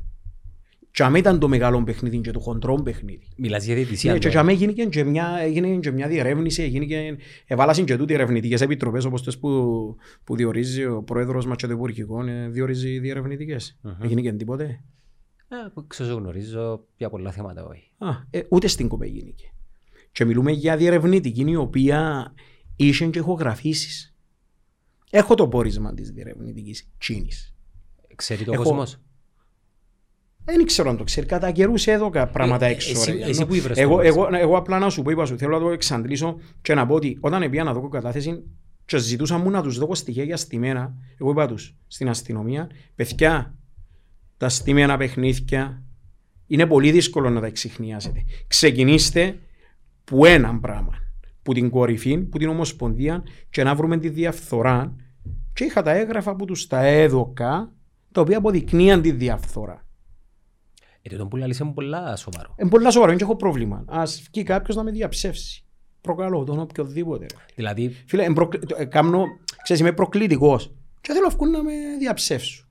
Και 0.91 1.03
αμέ 1.03 1.17
ήταν 1.17 1.39
το 1.39 1.47
μεγάλο 1.47 1.83
παιχνίδι 1.83 2.17
και 2.17 2.31
το 2.31 2.39
χοντρό 2.39 2.81
παιχνίδι. 2.81 3.27
Μιλάς 3.37 3.65
για 3.65 3.75
διαιτησία. 3.75 4.13
Ναι, 4.13 4.19
και 4.19 4.37
αμέ 4.37 4.51
έγινε 4.51 4.71
και 4.71 5.03
μια, 5.03 5.37
έγινε 5.41 5.77
και 5.77 5.91
μια 5.91 6.07
διερεύνηση, 6.07 6.63
έγινε 6.63 6.85
και, 6.85 7.17
εβάλασαν 7.45 7.85
και 7.85 7.97
τούτοι 7.97 8.13
ερευνητικές 8.13 8.61
επιτροπές 8.61 9.05
όπως 9.05 9.23
τες 9.23 9.37
που, 9.37 9.49
που 10.23 10.35
διορίζει 10.35 10.85
ο 10.85 11.03
πρόεδρος 11.03 11.45
μας 11.45 11.57
και 11.57 11.67
το 11.67 11.73
υπουργικό, 11.73 12.25
ε, 12.25 12.49
διορίζει 12.49 12.99
διερευνητικές. 12.99 13.79
Mm-hmm. 13.83 14.03
Έγινε 14.03 14.21
και 14.21 14.31
τίποτε. 14.31 14.83
Ε, 15.47 15.55
ξέρω 15.87 16.15
γνωρίζω 16.15 16.85
για 16.97 17.09
πολλά 17.09 17.31
θέματα 17.31 17.65
όχι. 17.65 17.91
Α, 17.97 18.09
ε, 18.29 18.41
ούτε 18.49 18.67
στην 18.67 18.87
κοπέ 18.87 19.05
γίνηκε. 19.05 19.53
Και 20.11 20.25
μιλούμε 20.25 20.51
για 20.51 20.77
διερευνητική 20.77 21.41
η 21.47 21.55
οποία 21.55 22.33
είχε 22.75 23.05
και 23.05 23.19
ηχογραφήσεις. 23.19 24.15
Έχω 25.09 25.35
το 25.35 25.47
πόρισμα 25.47 25.93
της 25.93 26.11
διερευνητικής 26.11 26.89
τσίνης. 26.97 27.55
Ξέρει 28.15 28.43
το 28.43 28.53
Έχω... 28.53 28.63
κόσμος; 28.63 28.97
Δεν 30.43 30.65
ξέρω 30.65 30.89
αν 30.89 30.97
το 30.97 31.03
ξέρει. 31.03 31.25
Κατά 31.25 31.51
καιρούς 31.51 31.87
έδωκα 31.87 32.27
πράγματα 32.27 32.65
ε, 32.65 32.71
έξω. 32.71 32.91
Εσύ, 32.91 33.11
ρε, 33.11 33.23
εσύ 33.23 33.45
που 33.45 33.53
ήβρες 33.53 33.77
εγώ, 33.77 33.95
το 33.95 34.01
εγώ, 34.01 34.27
εγώ, 34.31 34.57
απλά 34.57 34.79
να 34.79 34.89
σου 34.89 35.01
πω, 35.01 35.09
είπα 35.09 35.25
σου, 35.25 35.37
θέλω 35.37 35.57
να 35.57 35.63
το 35.63 35.69
εξαντλήσω 35.69 36.39
και 36.61 36.73
να 36.73 36.85
πω 36.85 36.93
ότι 36.93 37.17
όταν 37.21 37.49
πήγα 37.49 37.63
να 37.63 37.73
δω 37.73 37.89
κατάθεση 37.89 38.43
και 38.85 38.97
ζητούσα 38.97 39.37
μου 39.37 39.49
να 39.49 39.61
τους 39.61 39.77
δω 39.77 39.95
στοιχεία 39.95 40.23
για 40.23 40.37
στημένα, 40.37 40.93
εγώ 41.19 41.31
είπα 41.31 41.47
τους 41.47 41.75
στην 41.87 42.09
αστυνομία, 42.09 42.69
παιδιά, 42.95 43.55
τα 44.37 44.49
στήμενα 44.49 44.97
παιχνίδια 44.97 45.83
είναι 46.47 46.65
πολύ 46.65 46.91
δύσκολο 46.91 47.29
να 47.29 47.39
τα 47.39 47.45
εξηχνιάσετε. 47.45 48.23
Ξεκινήστε 48.47 49.39
που 50.03 50.25
ένα 50.25 50.59
πράγμα, 50.59 50.93
που 51.41 51.53
την 51.53 51.69
κορυφή, 51.69 52.17
που 52.17 52.37
την 52.37 52.49
ομοσπονδία 52.49 53.23
και 53.49 53.63
να 53.63 53.75
βρούμε 53.75 53.97
τη 53.97 54.09
διαφθορά 54.09 54.95
και 55.53 55.63
είχα 55.63 55.81
τα 55.81 55.91
έγγραφα 55.91 56.35
που 56.35 56.45
τους 56.45 56.67
τα 56.67 56.81
έδωκα 56.81 57.73
τα 58.11 58.21
οποία 58.21 58.37
αποδεικνύαν 58.37 59.01
τη 59.01 59.11
διαφθορά. 59.11 59.85
Ε, 61.01 61.15
το 61.15 61.27
που 61.27 61.35
λαλείς 61.35 61.59
είναι 61.59 61.71
πολλά 61.73 62.15
σοβαρό. 62.15 62.55
Είναι 62.57 62.69
πολλά 62.69 62.91
σοβαρό, 62.91 63.11
δεν 63.11 63.21
έχω 63.21 63.35
πρόβλημα. 63.35 63.83
Ας 63.87 64.21
βγει 64.31 64.43
κάποιος 64.43 64.75
να 64.75 64.83
με 64.83 64.91
διαψεύσει. 64.91 65.63
Προκαλώ 66.01 66.43
τον 66.43 66.59
οποιοδήποτε. 66.59 67.25
Δηλαδή... 67.55 67.89
Φίλε, 68.05 68.33
προκλη... 68.33 68.59
ε, 68.75 68.85
κάνω, 68.85 69.25
ξέρεις, 69.63 69.81
είμαι 69.81 69.91
προκλητικός 69.91 70.73
και 71.01 71.13
θέλω 71.13 71.51
να 71.51 71.63
με 71.63 71.71
διαψεύσουν. 71.99 72.64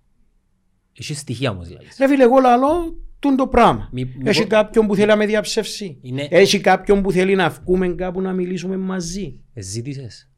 Έχει 0.98 1.14
στοιχεία 1.14 1.50
όμως 1.50 1.68
δηλαδή. 1.68 1.86
Ρε 1.98 2.08
φίλε, 2.08 2.22
εγώ 2.22 2.38
λαλώ 2.38 2.96
τούν 3.18 3.36
το 3.36 3.46
πράγμα. 3.46 3.88
Μη, 3.92 4.04
μη 4.04 4.22
Έχει 4.24 4.46
κάποιον 4.46 4.86
που 4.86 4.94
θέλει 4.94 5.06
να 5.06 5.16
με 5.16 5.26
διαψεύσει. 5.26 5.98
Είναι... 6.02 6.28
Έχει 6.30 6.60
κάποιον 6.60 7.02
που 7.02 7.12
θέλει 7.12 7.34
να 7.34 7.50
βγούμε 7.50 7.88
κάπου 7.88 8.20
να 8.20 8.32
μιλήσουμε 8.32 8.76
μαζί. 8.76 9.40
Ζήτησες. 9.54 10.30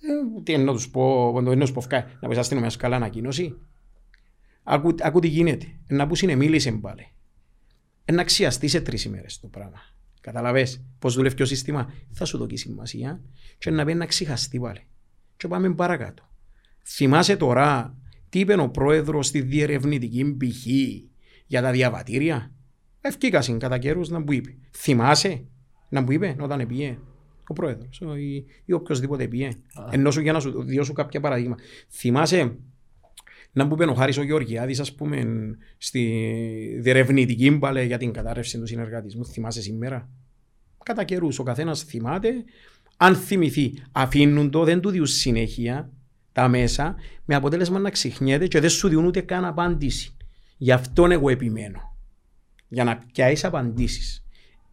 Ε, 0.00 0.42
τι 0.42 0.52
εννοώ 0.52 0.74
τους 0.74 0.90
πω, 0.90 1.32
όταν 1.34 1.52
εννοώ 1.52 1.72
πω 1.72 1.82
να 2.20 2.28
πεις 2.28 2.38
αστυνομία 2.38 2.70
σκαλά 2.70 2.96
ανακοίνωση. 2.96 3.58
Ακού, 4.62 4.94
ακού 5.00 5.20
τι 5.20 5.28
γίνεται. 5.28 5.66
Να 5.88 6.06
πούς 6.06 6.22
είναι 6.22 6.34
μίλησε 6.34 6.72
πάλι. 6.72 7.08
Να 8.12 8.20
αξιαστεί 8.20 8.68
σε 8.68 8.80
τρεις 8.80 9.04
ημέρες 9.04 9.40
το 9.40 9.46
πράγμα. 9.46 9.80
Καταλαβες 10.20 10.84
πώς 10.98 11.14
δουλεύει 11.14 11.34
το 11.34 11.44
σύστημα; 11.44 11.92
Θα 12.10 12.24
σου 12.24 12.38
δώσει 12.38 12.56
σημασία 12.56 13.20
και 13.58 13.70
να 13.70 13.84
πει 13.84 13.94
να 13.94 14.06
ξεχαστεί 14.06 14.58
πάλι. 14.58 14.86
Και 15.36 15.48
πάμε 15.48 15.74
παρακάτω. 15.74 16.28
Θυμάσαι 16.82 17.36
τώρα 17.36 17.96
τι 18.28 18.38
είπε 18.38 18.60
ο 18.60 18.68
πρόεδρος 18.68 19.26
στη 19.26 19.40
διερευνητική 19.40 20.24
πηχή 20.24 21.08
για 21.46 21.62
τα 21.62 21.70
διαβατήρια; 21.70 22.52
Ευκήκασαν 23.00 23.58
κατά 23.58 23.78
καιρούς 23.78 24.08
να 24.08 24.18
μου 24.18 24.32
είπε. 24.32 24.56
Θυμάσαι 24.70 25.44
να 25.88 26.00
μου 26.00 26.12
είπε 26.12 26.36
όταν 26.40 26.66
πήγε 26.66 26.98
ο 27.46 27.52
πρόεδρος 27.52 28.02
ή, 28.18 28.44
ή 28.64 28.72
οποιοδήποτε 28.72 29.28
πήγε. 29.28 29.48
Ενώ 29.90 30.10
σου 30.10 30.20
για 30.20 30.32
να 30.32 30.40
σου 30.40 30.64
δώσω 30.64 30.92
κάποια 30.92 31.20
παραδείγμα. 31.20 31.56
Θυμάσαι 31.88 32.56
να 33.52 33.64
μου 33.64 33.72
είπε 33.74 33.84
ο 33.84 33.94
Χάρης 33.94 34.18
ο 34.18 34.22
Γεωργιάδης 34.22 34.80
ας 34.80 34.94
πούμε 34.94 35.26
στη 35.78 36.78
διερευνητική 36.80 37.50
μπαλε 37.50 37.82
για 37.82 37.98
την 37.98 38.12
κατάρρευση 38.12 38.58
του 38.58 38.66
συνεργατισμού. 38.66 39.26
Θυμάσαι 39.26 39.62
σήμερα; 39.62 40.08
Κατά 40.84 41.04
καιρούς 41.04 41.38
ο 41.38 41.42
καθένας 41.42 41.82
θυμάται. 41.82 42.30
Αν 42.96 43.14
θυμηθεί 43.14 43.74
αφήνουν 43.92 44.50
το, 44.50 44.64
δεν 44.64 44.80
του 44.80 44.90
διούν 44.90 45.06
συνέχεια 45.06 45.92
τα 46.38 46.48
μέσα 46.48 46.96
με 47.24 47.34
αποτέλεσμα 47.34 47.78
να 47.78 47.90
ξεχνιέται 47.90 48.46
και 48.46 48.60
δεν 48.60 48.70
σου 48.70 48.88
δίνουν 48.88 49.04
ούτε 49.04 49.20
καν 49.20 49.44
απάντηση. 49.44 50.16
Γι' 50.56 50.72
αυτό 50.72 51.06
εγώ 51.06 51.28
επιμένω. 51.28 51.96
Για 52.68 52.84
να 52.84 52.98
πιάσεις 53.12 53.44
απαντήσεις. 53.44 54.24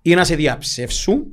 Ή 0.01 0.13
να 0.13 0.23
σε 0.23 0.35
διαψεύσουν, 0.35 1.25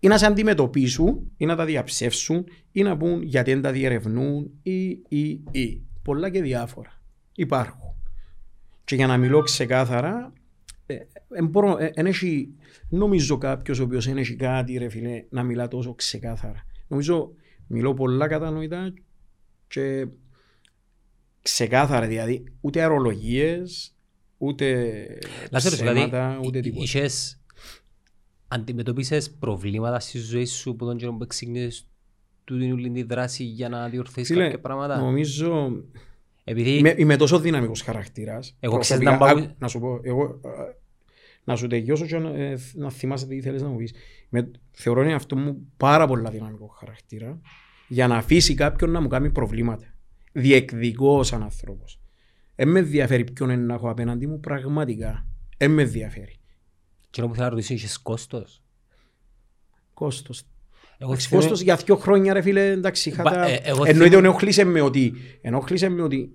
ή 0.00 0.08
να 0.08 0.18
σε 0.18 0.26
αντιμετωπίσουν, 0.26 1.30
ή 1.36 1.46
να 1.46 1.56
τα 1.56 1.64
διαψεύσουν, 1.64 2.44
ή 2.72 2.82
να 2.82 2.96
πούν 2.96 3.22
γιατί 3.22 3.52
δεν 3.52 3.62
τα 3.62 3.72
διερευνούν, 3.72 4.50
ή, 4.62 4.88
ή, 5.08 5.40
ή. 5.50 5.82
Πολλά 6.02 6.30
και 6.30 6.42
διάφορα 6.42 7.02
υπάρχουν. 7.34 7.94
Και 8.84 8.94
για 8.94 9.06
να 9.06 9.16
μιλώ 9.16 9.40
ξεκάθαρα, 9.42 10.32
ε, 10.86 10.94
ε, 10.94 11.90
ε, 11.94 12.08
έχει, 12.08 12.54
νομίζω 12.88 13.38
κάποιος 13.38 13.78
ο 13.78 13.82
οποίος 13.82 14.06
δεν 14.06 14.16
έχει 14.16 14.36
κάτι 14.36 14.76
ρε 14.76 14.88
φίλε, 14.88 15.24
να 15.30 15.42
μιλά 15.42 15.68
τόσο 15.68 15.94
ξεκάθαρα. 15.94 16.64
Νομίζω 16.88 17.32
μιλώ 17.66 17.94
πολλά 17.94 18.26
κατανοητά 18.28 18.92
και 19.70 20.06
ξεκάθαρα 21.42 22.06
δηλαδή 22.06 22.44
ούτε 22.60 22.80
αερολογίες, 22.80 23.94
ούτε 24.38 25.18
ψέματα, 25.50 26.06
δηλαδή, 26.08 26.46
ούτε 26.46 26.60
τίποτα. 26.60 26.82
Είχες, 26.82 27.40
αντιμετωπίσες 28.48 29.30
προβλήματα 29.30 30.00
στη 30.00 30.18
ζωή 30.18 30.44
σου 30.44 30.76
που 30.76 30.84
τον 30.84 30.96
καιρό 30.96 31.12
που 31.12 31.26
ξεκίνησες 31.26 31.86
του 32.44 32.58
τη 32.92 33.02
δράση 33.02 33.44
για 33.44 33.68
να 33.68 33.88
διορθώσεις 33.88 34.36
κάποια 34.36 34.60
πράγματα; 34.60 34.98
Νομίζω 34.98 35.82
επειδή... 36.44 36.76
είμαι, 36.76 36.94
είμαι 36.96 37.16
τόσο 37.16 37.38
δυναμικός 37.38 37.82
χαρακτήρας. 37.82 38.56
Εγώ 38.60 38.78
ξέρεις 38.78 39.04
να 39.04 39.16
πάω... 39.16 39.46
Να 39.58 39.68
σου 39.68 39.80
πω, 39.80 40.00
εγώ, 40.02 40.40
να 41.44 41.56
σου 41.56 41.66
τελειώσω 41.66 42.06
και 42.06 42.18
να, 42.18 42.28
ε, 42.28 42.58
να 42.74 42.90
θυμάσαι 42.90 43.26
τι 43.26 43.40
θέλεις 43.40 43.62
να 43.62 43.68
μου 43.68 43.76
πεις. 43.76 43.94
Με, 44.28 44.50
θεωρώ 44.70 45.02
είναι 45.02 45.14
αυτό 45.14 45.36
μου 45.36 45.72
πάρα 45.76 46.06
πολλά 46.06 46.30
δυναμικό 46.30 46.66
χαρακτήρα 46.66 47.40
για 47.90 48.06
να 48.06 48.16
αφήσει 48.16 48.54
κάποιον 48.54 48.90
να 48.90 49.00
μου 49.00 49.08
κάνει 49.08 49.30
προβλήματα. 49.30 49.94
Διεκδικώ 50.32 51.22
σαν 51.22 51.42
άνθρωπος. 51.42 52.00
Δεν 52.54 52.68
με 52.68 52.78
ενδιαφέρει 52.78 53.24
ποιον 53.32 53.50
είναι 53.50 53.62
να 53.62 53.74
έχω 53.74 53.90
απέναντι 53.90 54.26
μου 54.26 54.40
πραγματικά. 54.40 55.26
Δεν 55.56 55.70
με 55.70 55.82
ενδιαφέρει. 55.82 56.40
Και 57.10 57.22
που 57.22 57.34
θέλω 57.34 57.44
να 57.44 57.48
ρωτήσω, 57.48 57.74
είσαι 57.74 57.98
κόστος; 58.02 58.62
Κόστος. 59.94 60.42
Εγώ 60.98 61.10
κόστος 61.10 61.40
θέλω... 61.40 61.54
για 61.62 61.76
δύο 61.76 61.96
χρόνια 61.96 62.32
ρε 62.32 62.42
φίλε, 62.42 62.70
εντάξει, 62.70 63.08
είχα 63.08 63.22
τα... 63.22 63.46
Ε, 63.46 63.60
Εννοείται 63.64 63.92
θέλω... 63.92 64.18
ενοχλήσε 64.18 64.64
με 64.64 64.80
ότι, 64.80 65.14
ενοχλήσε 65.40 65.88
με 65.88 66.02
ότι 66.02 66.32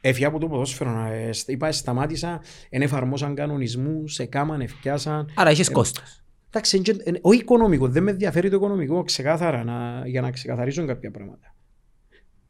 έφυγα 0.00 0.26
από 0.26 0.38
το 0.38 0.48
ποδόσφαιρο, 0.48 1.04
ε, 1.04 1.30
είπα 1.46 1.72
σταμάτησα, 1.72 2.40
εν 2.68 2.82
εφαρμόσαν 2.82 3.34
κανονισμούς, 3.34 4.14
σε 4.14 4.24
κάμαν, 4.24 4.60
ευκιάσαν. 4.60 5.30
Άρα 5.34 5.50
έχεις 5.50 5.68
ε, 5.68 5.72
κόστος. 5.72 6.22
Εντάξει, 6.52 6.82
ο 7.20 7.32
οικονομικό, 7.32 7.88
δεν 7.88 8.02
με 8.02 8.10
ενδιαφέρει 8.10 8.50
το 8.50 8.56
οικονομικό 8.56 9.02
ξεκάθαρα 9.02 9.64
να, 9.64 10.06
για 10.06 10.20
να 10.20 10.30
ξεκαθαρίσουν 10.30 10.86
κάποια 10.86 11.10
πράγματα. 11.10 11.54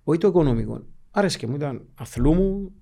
Όχι 0.04 0.18
το 0.18 0.28
οικονομικό. 0.28 0.86
Άρεσε 1.10 1.46
μου, 1.46 1.54
ήταν 1.54 1.86
αθλού 1.94 2.34
μου, 2.34 2.72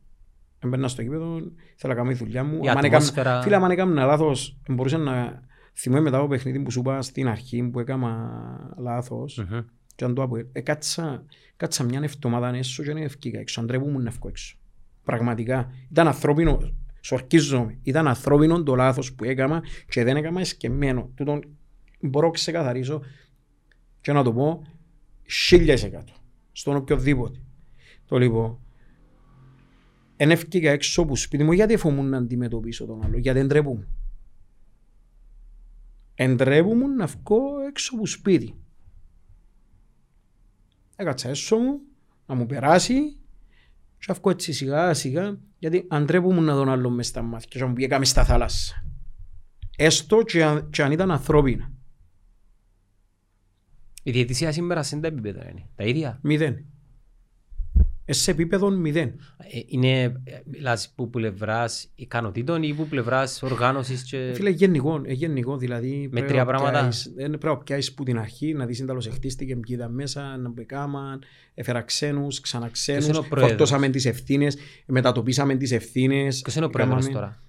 έμπαιρνα 0.58 0.88
στο 0.88 1.02
κήπεδο, 1.02 1.36
ήθελα 1.74 1.94
να 1.94 1.94
κάνω 1.94 2.10
τη 2.10 2.14
δουλειά 2.14 2.44
μου. 2.44 2.58
Η 2.62 2.68
ατμόσφαιρα... 2.68 3.42
Φίλε, 3.42 3.56
αν 3.56 3.70
έκανα 3.70 4.04
λάθος, 4.04 4.58
μπορούσα 4.68 4.98
να 4.98 5.42
θυμάμαι 5.74 6.02
μετά 6.02 6.18
από 6.18 6.26
παιχνίδι 6.26 6.60
που 6.60 6.70
σου 6.70 6.80
είπα 6.80 7.02
στην 7.02 7.28
αρχή 7.28 7.62
που 7.62 7.80
έκανα 7.80 8.74
λάθος. 8.78 9.42
Mm-hmm. 9.42 9.64
Και 9.94 10.04
αν 10.04 10.14
το 10.14 10.28
πω, 10.28 10.36
ε, 10.52 10.60
κάτσα, 10.60 11.24
κάτσα 11.56 11.84
μια 11.84 12.00
εβδομάδα 12.02 12.56
έσω 12.56 12.82
και 12.82 12.90
ευκήκα 12.90 13.38
έξω, 13.38 13.60
αντρέπω 13.60 13.86
να 13.86 14.08
ευκώ 14.08 14.28
έξω. 14.28 14.56
Πραγματικά. 15.04 15.72
Ήταν 15.90 16.06
ανθρώπινο, 16.06 16.58
σορκίζομαι. 17.00 17.78
Ήταν 17.82 18.08
ανθρώπινο 18.08 18.62
το 18.62 18.74
λάθος 18.74 19.14
που 19.14 19.24
έκανα 19.24 19.62
και 19.88 20.04
δεν 20.04 20.16
έκανα 20.16 20.40
εσκεμμένο. 20.40 21.10
Τούτον 21.14 21.56
μπορώ 22.00 22.26
να 22.26 22.32
ξεκαθαρίσω 22.32 23.02
και 24.00 24.12
να 24.12 24.22
το 24.22 24.32
πω 24.32 24.62
χίλιες 25.30 25.84
εκατό 25.84 26.12
στον 26.52 26.76
οποιοδήποτε. 26.76 27.38
Το 28.06 28.18
λοιπόν, 28.18 28.58
εν 30.16 30.30
ευκήκα 30.30 30.70
έξω 30.70 31.02
από 31.02 31.16
σπίτι 31.16 31.44
μου 31.44 31.52
γιατί 31.52 31.76
φοβούμουν 31.76 32.08
να 32.08 32.16
αντιμετωπίσω 32.16 32.86
τον 32.86 33.04
άλλο, 33.04 33.18
γιατί 33.18 33.38
εντρέπουμε. 33.38 33.88
Εντρέπουμε 36.14 36.86
να 36.86 37.06
βγω 37.06 37.60
έξω 37.68 37.94
από 37.94 38.06
σπίτι. 38.06 38.54
Έκατσα 40.96 41.28
έσω 41.28 41.56
μου, 41.56 41.80
να 42.26 42.34
μου 42.34 42.46
περάσει 42.46 43.17
και 43.98 44.12
βγω 44.12 44.30
έτσι 44.30 44.52
σιγά 44.52 44.94
σιγά 44.94 45.38
γιατί 45.58 45.86
αντρέπουμε 45.88 46.40
να 46.40 46.54
τον 46.54 46.68
άλλο 46.68 46.90
μες 46.90 47.06
στα 47.06 47.22
μάτια 47.22 47.48
και 47.50 47.58
να 47.58 47.66
μου 47.66 47.72
πήγαμε 47.72 48.04
στα 48.04 48.24
θάλασσα. 48.24 48.84
Έστω 49.76 50.22
και, 50.22 50.62
και 50.70 50.82
αν 50.82 50.92
ήταν 50.92 51.10
ανθρώπινα. 51.10 51.72
Η 54.02 54.10
διαιτησία 54.10 54.52
σήμερα 54.52 54.82
σε 54.82 54.96
τα 54.96 55.06
επίπεδα 55.06 55.48
είναι. 55.50 55.68
Τα 55.74 55.84
ίδια. 55.84 56.18
Μηδέν. 56.22 56.64
Ε, 58.10 58.12
σε 58.12 58.30
επίπεδο 58.30 58.70
μηδέν. 58.70 59.08
Ε, 59.08 59.60
Είναι, 59.66 60.02
ε, 60.02 60.12
μιλάς 60.44 60.92
που 60.96 61.10
πλευράς 61.10 61.88
ικανοτήτων 61.94 62.62
ή 62.62 62.74
που 62.74 62.86
πλευράς 62.86 63.42
οργάνωσης 63.42 64.02
και... 64.02 64.30
Φίλε, 64.34 64.50
γενικό, 64.50 65.00
ε, 65.04 65.12
γενικό 65.12 65.56
δηλαδή. 65.56 66.00
Με 66.02 66.08
πρέπει 66.08 66.26
τρία 66.26 66.44
να 66.44 66.46
πράγματα. 66.46 66.80
πιάσεις- 66.80 67.06
ε, 67.16 67.24
Πρέπει 67.28 67.46
να 67.46 67.56
πιάσεις 67.56 67.94
που 67.94 68.02
την 68.04 68.18
αρχή, 68.18 68.52
να 68.54 68.66
δεις 68.66 68.80
εντάλλως 68.80 69.06
εχτίστηκε, 69.06 69.54
ποιοι 69.56 69.74
ήταν 69.78 69.94
μέσα, 69.94 70.36
να 70.36 70.48
μπεκάμαν, 70.48 71.22
έφερα 71.54 71.82
ξένους, 71.82 72.40
ξανά 72.40 72.68
ξένους, 72.68 73.04
Ποιος 73.04 73.16
είναι 73.16 73.26
ο 73.26 73.28
πρόεδρος; 73.28 73.50
φορτώσαμε 73.50 73.88
τις 73.88 74.04
ευθύνες, 74.04 74.56
μετατοπίσαμε 74.86 75.54
τις 75.56 75.72
ευθύνες. 75.72 76.40
Ποιος 76.42 76.54
είναι 76.56 76.64
ο 76.64 76.70
πρόεδρος 76.70 77.04
έκαναμε- 77.06 77.20
τώρα, 77.20 77.40
Ε, 77.42 77.47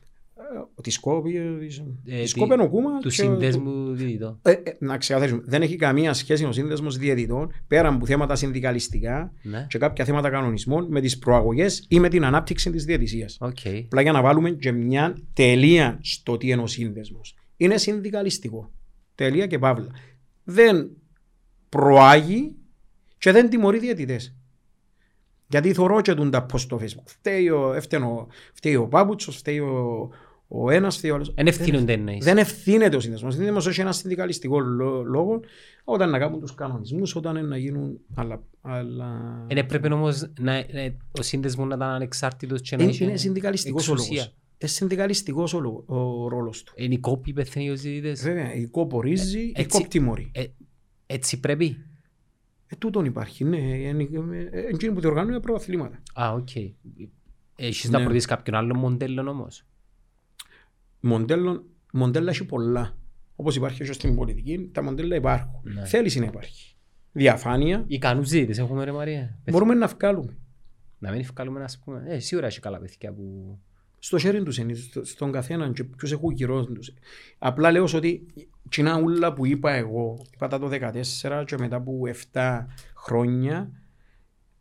Τη 0.82 0.90
Σκόπη, 0.92 1.36
ε, 1.38 1.58
της- 1.60 1.84
Ε, 2.06 2.22
της 2.22 2.30
Σκόπη 2.30 2.54
είναι 2.54 2.64
ο 2.64 2.70
Κούμας. 2.70 3.02
του 3.02 3.08
και- 3.10 3.14
συνδέσμου 3.14 3.94
διαιτητών. 3.94 4.40
Ε, 4.42 4.52
ε, 4.52 4.62
να 4.80 4.98
ξεκαθαρίσουμε, 4.98 5.44
δεν 5.46 5.62
έχει 5.62 5.76
καμία 5.76 6.14
σχέση 6.14 6.46
ο 6.46 6.52
σύνδεσμος 6.52 6.98
διαιτητών 6.98 7.52
πέραν 7.68 7.94
από 7.94 8.06
θέματα 8.06 8.36
συνδικαλιστικά 8.36 9.34
Ναι, 9.42 9.66
και 9.70 9.78
κάποια 9.78 10.06
θέματα 10.06 10.30
κανονισμών 10.30 10.88
με 10.90 11.02
τις 11.02 11.18
προαγωγές 11.20 11.86
ή 11.90 12.00
με 12.00 12.10
την 12.10 12.26
ανάπτυξη 12.26 12.72
της 12.72 12.86
διαιτησίας. 12.86 13.38
οκ. 13.40 13.58
Απλά 13.86 14.02
για 14.02 14.12
να 14.12 14.22
βάλουμε 14.22 14.50
και 14.50 14.72
μια 14.72 15.18
τελεία 15.34 16.00
στο 16.02 16.38
τι 16.38 16.50
είναι 16.50 16.62
ο 16.62 16.68
σύνδεσμος. 16.68 17.36
Είναι 17.58 17.78
συνδικαλιστικό. 17.78 18.72
Τελεία 19.16 19.48
και 19.48 19.60
παύλα. 19.60 19.88
Δεν 20.44 20.90
προάγει 21.70 22.56
και 23.18 23.32
δεν 23.32 23.50
τιμωρεί 23.50 23.80
διαιτητές. 23.80 24.34
Γιατί 25.48 25.74
θωρώ 25.74 26.02
και 26.02 26.14
τον 26.14 26.32
τα 26.32 26.46
post 26.54 26.60
στο 26.60 26.80
facebook. 26.82 27.04
Φταίει 27.06 27.50
ο, 27.50 27.74
έφταιγε 27.74 28.04
ο, 28.04 28.28
φταίει 28.54 28.76
ο 28.76 28.88
Πάπουτσος, 28.88 29.36
φταίει 29.38 29.60
ο, 29.60 30.10
ο 30.52 30.70
ένας, 30.72 30.98
φταίει 30.98 31.12
ο 31.12 31.16
άλλος. 31.16 31.32
Εν 31.36 31.48
ευθύνονται 31.48 31.94
εννοείς. 31.94 32.26
Δεν 32.26 32.38
ευθύνεται 32.38 32.96
ο 32.96 33.00
σύνδεσμος. 33.00 33.34
Ο 33.34 33.36
σύνδεσμος 33.36 33.68
έχει 33.68 33.82
ένα 33.82 33.92
συνδικαλιστικό 33.92 34.60
λό- 34.60 35.04
λόγο 35.04 35.40
όταν 35.84 36.10
να 36.10 36.20
κάνουν 36.20 36.40
τους 36.40 36.54
κανονισμούς, 36.56 37.16
όταν 37.16 37.36
είναι 37.36 37.48
να 37.48 37.58
γίνουν 37.58 38.00
άλλα... 38.16 38.44
άλλα... 38.62 39.46
Είναι 39.48 39.64
πρέπει 39.64 39.94
όμως 39.94 40.22
να, 40.40 40.54
να- 40.54 40.96
ο 41.20 41.22
σύνδεσμος 41.22 41.68
να 41.68 41.76
ήταν 41.76 41.90
ανεξάρτητος 41.90 42.62
και 42.62 42.76
να 42.76 42.84
Είναι, 42.84 42.92
είχε 42.92 43.04
είναι 43.04 43.18
συνδικαλιστικός 43.18 43.88
ο 43.90 43.92
εξουσία. 43.92 44.16
λόγος. 44.16 44.34
Είναι 44.62 44.70
συνδικαλιστικός 44.72 45.54
ο, 45.54 45.60
λο- 45.60 45.84
ο 45.86 46.28
ρόλος 46.28 46.64
του. 46.64 46.74
Είναι 46.76 46.94
η 46.94 46.98
ΚΟΠ 47.00 47.30
υπεύθυνη 47.30 47.70
ως 47.70 47.82
διαιτητές. 47.82 48.22
Βέβαια, 48.24 48.54
η 48.54 48.66
ΚΟΠ 48.68 48.89
ορίζει, 48.89 49.40
η 49.40 49.54
έτσι- 49.56 49.78
ΚΟΠ 49.80 49.94
τιμωρεί. 49.94 50.32
Ε, 50.34 50.44
Έτσι 51.06 51.40
πρέπει. 51.40 51.78
Ε, 52.68 52.76
τούτον 52.76 53.06
υπάρχει, 53.06 53.44
ναι. 53.44 53.58
Είναι 53.58 54.08
ε, 54.52 54.60
εκείνοι 54.60 54.94
που 54.94 55.00
διοργανώνουν 55.00 55.40
πρωταθλήματα. 55.42 56.00
Α, 56.14 56.32
οκ. 56.34 56.50
Έχεις 57.56 57.86
Ναι. 57.86 57.92
να 57.92 57.98
προτείνεις 57.98 58.26
κάποιον 58.26 58.56
άλλο 58.56 58.76
μοντέλο 58.76 59.30
όμως. 59.30 59.64
Μοντέλο, 61.00 61.66
μοντέλα 61.94 62.30
έχει 62.32 62.46
πολλά. 62.46 62.98
Όπως 63.36 63.56
υπάρχει 63.56 63.84
και 63.84 63.94
στην 63.94 64.16
πολιτική, 64.16 64.70
τα 64.74 64.84
μοντέλα 64.84 65.16
υπάρχουν. 65.16 65.62
Ναι. 65.64 65.86
Θέληση 65.86 66.20
να 66.20 66.26
υπάρχει. 66.26 66.76
Διαφάνεια, 67.12 67.84
Ικανούς 67.88 68.30
διαιτητές 68.30 68.58
έχουμε 68.58 68.84
ρε 68.84 68.92
Μαρία. 68.92 69.38
μπορούμε 69.52 69.74
να 69.74 69.88
βγάλουμε. 69.88 70.38
Να 70.98 71.12
μην 71.12 71.20
ευκάλουμε 71.20 71.60
να 71.60 71.66
πούμε. 71.84 72.04
Ε, 72.08 72.20
σίγουρα 72.20 72.48
έχει 72.48 72.60
καλά 72.60 72.80
παιδιά 72.80 73.14
που... 73.14 73.58
Στο 74.00 74.18
χέρι 74.18 74.44
τους 74.44 74.58
είναι, 74.58 74.74
στο- 74.74 75.06
στον 75.06 75.32
καθέναν 75.32 75.74
και 75.74 75.84
ποιους 75.84 76.12
έχουν 76.12 76.32
γύρω 76.32 76.66
τους. 76.66 76.94
Απλά 77.38 77.72
λέω 77.72 77.88
ότι 77.96 78.26
κοινά 78.70 79.00
ούλα 79.00 79.34
που 79.34 79.46
είπα 79.46 79.72
εγώ, 79.72 80.26
είπα 80.34 80.48
τα 80.48 80.60
το 80.60 80.70
14 80.72 81.44
και 81.46 81.58
μετά 81.58 81.76
από 81.76 82.00
7 82.34 82.66
χρόνια, 82.96 83.72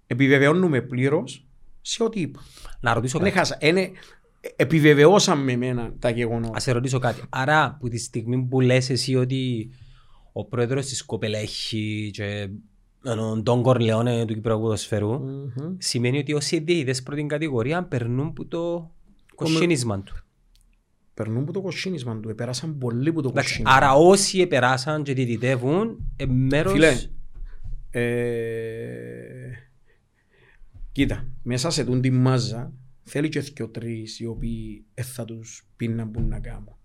επιβεβαιώνουμε 0.06 0.80
πλήρως 0.80 1.46
σε 1.80 2.02
ό,τι 2.02 2.20
είπα. 2.20 2.40
Να 2.80 2.94
ρωτήσω 2.94 3.18
Δεν 3.18 3.32
κάτι. 3.32 3.92
Χάσα. 4.40 4.54
Είναι, 4.54 4.54
επιβεβαιώσαμε 4.56 5.52
εμένα 5.52 5.94
τα 5.98 6.10
γεγονότα. 6.10 6.56
Ας 6.56 6.62
σε 6.62 6.72
ρωτήσω 6.72 6.98
κάτι. 6.98 7.22
Άρα, 7.28 7.76
που 7.80 7.88
τη 7.88 7.98
στιγμή 7.98 8.42
που 8.42 8.60
λες 8.60 8.90
εσύ 8.90 9.14
ότι 9.14 9.70
ο 10.32 10.44
πρόεδρος 10.44 10.86
της 10.86 11.04
Κοπελέχη 11.04 12.10
και 12.12 12.48
ενώ, 13.04 13.42
τον 13.42 13.62
Κορλεόνε 13.62 14.24
του 14.24 14.34
Κυπριακού 14.34 14.60
Ποδοσφαιρού, 14.60 15.12
Μμμ. 15.12 15.74
σημαίνει 15.78 16.18
ότι 16.18 16.32
όσοι 16.32 16.60
διαιτητές 16.60 17.02
πρώτη 17.02 17.26
κατηγορία 17.26 17.84
περνούν 17.84 18.32
που 18.32 18.48
το 18.48 18.90
κοσίνισμα 19.34 20.02
του. 20.02 20.16
Περνούν 21.14 21.44
που 21.44 21.52
το 21.52 21.60
κοσίνισμα 21.60 22.20
του. 22.20 22.28
Επέρασαν 22.28 22.78
πολύ 22.78 23.12
που 23.12 23.22
το 23.22 23.28
Εντάξει, 23.28 23.48
κοσίνισμα. 23.48 23.76
Άρα 23.76 23.94
όσοι 23.94 24.40
επεράσαν 24.40 25.02
και 25.02 25.12
διαιτητεύουν, 25.12 26.12
ε, 26.16 26.26
μέρος... 26.26 26.72
Φίλε, 26.72 26.96
ε, 27.90 29.50
κοίτα, 30.92 31.26
μέσα 31.42 31.70
σε 31.70 31.84
τούν 31.84 32.00
τη 32.00 32.10
μάζα 32.10 32.72
θέλει 33.08 33.28
και 33.28 33.40
δυο 33.40 33.68
τρεις 33.68 34.20
οι 34.20 34.26
οποίοι 34.26 34.84
ε, 34.94 35.02
θα 35.02 35.24
τους 35.24 35.66
πει 35.76 35.88
να 35.88 36.04
μπουν 36.04 36.28
να 36.28 36.40
κάνουν. 36.40 36.76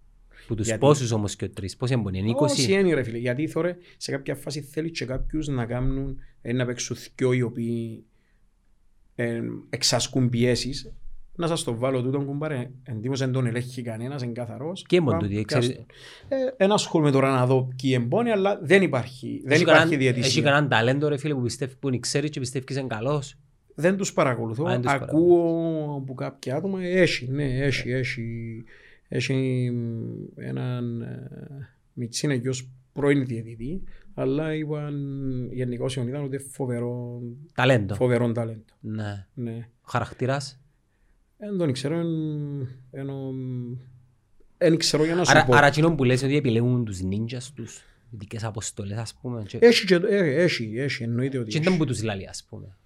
Που 0.47 0.55
τους 0.55 0.65
γιατί- 0.65 0.79
πόσους 0.81 1.11
όμως 1.11 1.35
και 1.35 1.45
ο 1.45 1.49
τρεις, 1.49 1.77
πόσοι 1.77 1.93
έμπονε, 1.93 2.17
είναι 2.17 2.29
20. 2.29 2.35
Όσοι 2.41 2.71
είναι 2.73 2.93
ρε 2.93 3.03
φίλε, 3.03 3.17
γιατί 3.17 3.47
θωρέ, 3.47 3.77
σε 3.97 4.11
κάποια 4.11 4.35
φάση 4.35 4.61
θέλει 4.61 4.91
και 4.91 5.05
κάποιους 5.05 5.47
να 5.47 5.65
κάνουν, 5.65 6.17
ε, 6.41 6.53
να 6.53 6.65
παίξουν 6.65 6.97
δυο 7.15 7.33
οι 7.33 7.41
οποίοι 7.41 8.05
ε, 9.15 9.41
εξασκούν 9.69 10.29
πιέσεις. 10.29 10.93
Να 11.35 11.47
σας 11.47 11.63
το 11.63 11.75
βάλω 11.77 12.01
τούτον 12.01 12.25
κουμπάρε, 12.25 12.69
εντύπως 12.83 13.19
δεν 13.19 13.31
τον 13.31 13.45
ελέγχει 13.45 13.81
κανένας, 13.81 14.21
είναι 14.23 14.31
καθαρός. 14.31 14.83
Και 14.87 15.01
μόνο 15.01 15.17
Πάμε, 15.17 15.27
τούτοι, 15.29 15.43
πιάσ' 15.45 15.65
ξέρεις- 15.65 15.85
τον. 16.29 16.37
Ε, 16.39 16.63
Ένα 16.63 16.73
ασχολούμαι 16.73 17.11
τώρα 17.11 17.31
να 17.31 17.45
δω 17.45 17.73
ποιοι 17.81 17.91
εμπόνοι, 17.95 18.29
αλλά 18.31 18.59
δεν 18.63 18.81
υπάρχει, 18.81 19.41
δεν 19.43 19.51
Έχει 19.51 19.61
υπάρχει 19.61 19.65
κανέναν- 19.65 19.91
Έχει 19.91 20.11
διαιτησία. 20.13 20.41
κανέναν 20.43 20.69
ταλέντο 20.69 21.07
ρε 21.07 21.17
φίλε 21.17 21.33
που 21.33 21.41
πιστεύει 21.41 21.75
που 21.75 21.99
ξέρεις 21.99 22.29
και 22.29 22.39
πιστεύεις 22.39 22.67
και 22.67 22.73
είσαι 22.73 22.85
καλός. 22.87 23.35
Δεν 23.75 23.97
τους 23.97 24.13
παρακολουθώ. 24.13 24.65
Α, 24.65 24.69
δεν 24.71 24.81
τους 24.81 24.91
Ακούω 24.91 25.95
από 26.01 26.13
κάποια 26.13 26.55
άτομα. 26.55 26.83
Έχει, 26.83 27.27
ναι, 27.31 27.57
έχει, 27.59 27.91
έχει. 27.91 28.63
Έχει 29.07 29.71
έναν 30.35 31.01
ε, 31.01 31.29
μητσίνα 31.93 32.33
γιος 32.33 32.69
πρώην 32.93 33.25
διαιτητή, 33.25 33.83
αλλά 34.13 34.53
είπαν 34.55 34.95
γενικά 35.51 35.83
όσοι 35.83 36.01
ήταν 36.01 36.23
ότι 36.23 36.37
φοβερό, 36.37 37.21
Ταλέντο. 37.53 37.95
φοβερό 37.95 38.31
ταλέντο. 38.31 38.63
Ναι. 38.79 39.25
Ναι. 39.33 39.67
Ο 39.81 39.85
χαρακτήρας; 39.87 40.59
Δεν 41.37 41.57
τον 41.57 41.71
ξέρω, 41.71 41.95
εν- 41.99 42.67
ενώ... 42.91 43.33
Δεν 44.57 44.77
ξέρω 44.77 45.05
για 45.05 45.15
να 45.15 45.23
σου 45.23 45.31
Άρα, 45.31 45.45
πω. 45.45 45.55
άρα 45.55 45.67
εκείνο 45.67 45.95
που 45.95 46.03
λες 46.03 46.23
ότι 46.23 46.35
επιλέγουν 46.35 46.85
τους 46.85 47.01
νίντζας 47.01 47.51
τους, 47.53 47.81
ειδικές 48.11 48.43
αποστολές 48.43 48.97
ας 48.97 49.13
πούμε. 49.21 49.43
Και, 49.47 49.57
Έχει, 49.61 49.85
και, 49.85 49.95
ε, 49.95 50.41
έχει, 50.43 50.73
έχει, 50.77 51.03
εννοείται 51.03 51.37
ότι 51.37 51.49
και 51.49 51.57
έχει. 51.57 51.65
ήταν 51.65 51.77
που 51.77 51.85
τους 51.85 52.03
λαλεί 52.03 52.27
ας 52.27 52.45
πούμε. 52.49 52.77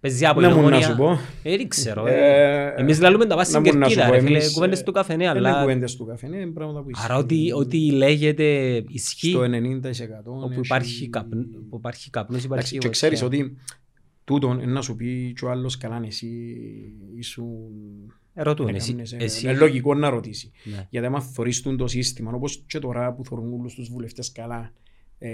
Παίζει 0.00 0.26
από 0.26 0.40
Να 0.40 0.46
την 0.48 0.56
μου 0.56 0.62
να 0.62 0.68
ομόνια. 0.68 0.86
σου 0.88 0.96
πω. 0.96 1.10
Ε, 1.42 1.56
δεν 1.56 1.68
ξέρω. 1.68 2.06
Ε, 2.06 2.12
ε. 2.14 2.74
Εμείς 2.76 3.00
λαλούμε 3.00 3.26
τα 3.26 3.36
βάση 3.36 3.52
να 3.52 3.58
στην 3.60 3.72
μου 3.74 3.78
να 3.80 3.88
σου 3.88 3.94
κερκίδα 3.94 4.14
πω, 4.16 4.20
ρε 4.20 4.26
φίλε, 4.26 4.38
εμείς, 4.38 4.52
κουβέντες 4.54 4.80
ε, 4.80 4.82
του 4.84 4.92
καφενέ, 4.92 5.24
Είναι 5.24 5.32
αλλά... 5.32 5.60
κουβέντες 5.60 5.96
του 5.96 6.04
καφενέ, 6.04 6.36
είναι 6.36 6.50
πράγματα 6.52 6.82
που 6.82 6.88
Άρα 7.04 7.16
ότι, 7.16 7.52
ότι 7.52 7.92
λέγεται 7.92 8.44
ισχύει, 8.88 9.30
στο 9.30 9.40
90% 9.42 9.46
όπου 10.24 10.48
έχει- 10.50 10.60
υπάρχει, 10.64 11.08
καπνο, 11.08 11.44
όπου 11.66 11.76
υπάρχει 11.76 12.10
καπνός 12.10 12.44
υπάρχει 12.44 12.46
Εντάξει, 12.46 12.72
και 12.72 12.78
βοήθεια. 12.86 12.90
ξέρεις 12.90 13.22
ότι 13.22 13.56
τούτον 14.24 14.60
είναι 14.60 14.72
να 14.72 14.82
σου 14.82 14.96
πει 14.96 15.32
και 15.38 15.44
ο 15.44 15.50
άλλος 15.50 15.76
καλά 15.76 16.02
εσύ 16.06 16.28
ήσουν... 17.16 17.46
Ρωτούν, 18.34 18.68
εσύ, 18.68 18.88
έκαμνες, 18.90 19.12
ε, 19.12 19.16
εσύ, 19.20 19.46
Είναι 19.46 19.56
λογικό 19.58 19.94
να 19.94 20.10
ρωτήσει. 20.10 20.50
ναι. 20.64 20.86
Γιατί 20.90 21.06
άμα 21.06 21.20
θωρείς 21.20 21.62
τούν 21.62 21.76
το 21.76 21.86
σύστημα, 21.86 22.30
όπως 22.34 22.64
και 22.66 22.78
τώρα 22.78 23.12
που 23.12 23.24
θωρούν 23.24 23.52
όλους 23.60 23.74
τους 23.74 23.88
βουλευτές 23.88 24.32
καλά, 24.32 24.72
ε, 25.18 25.28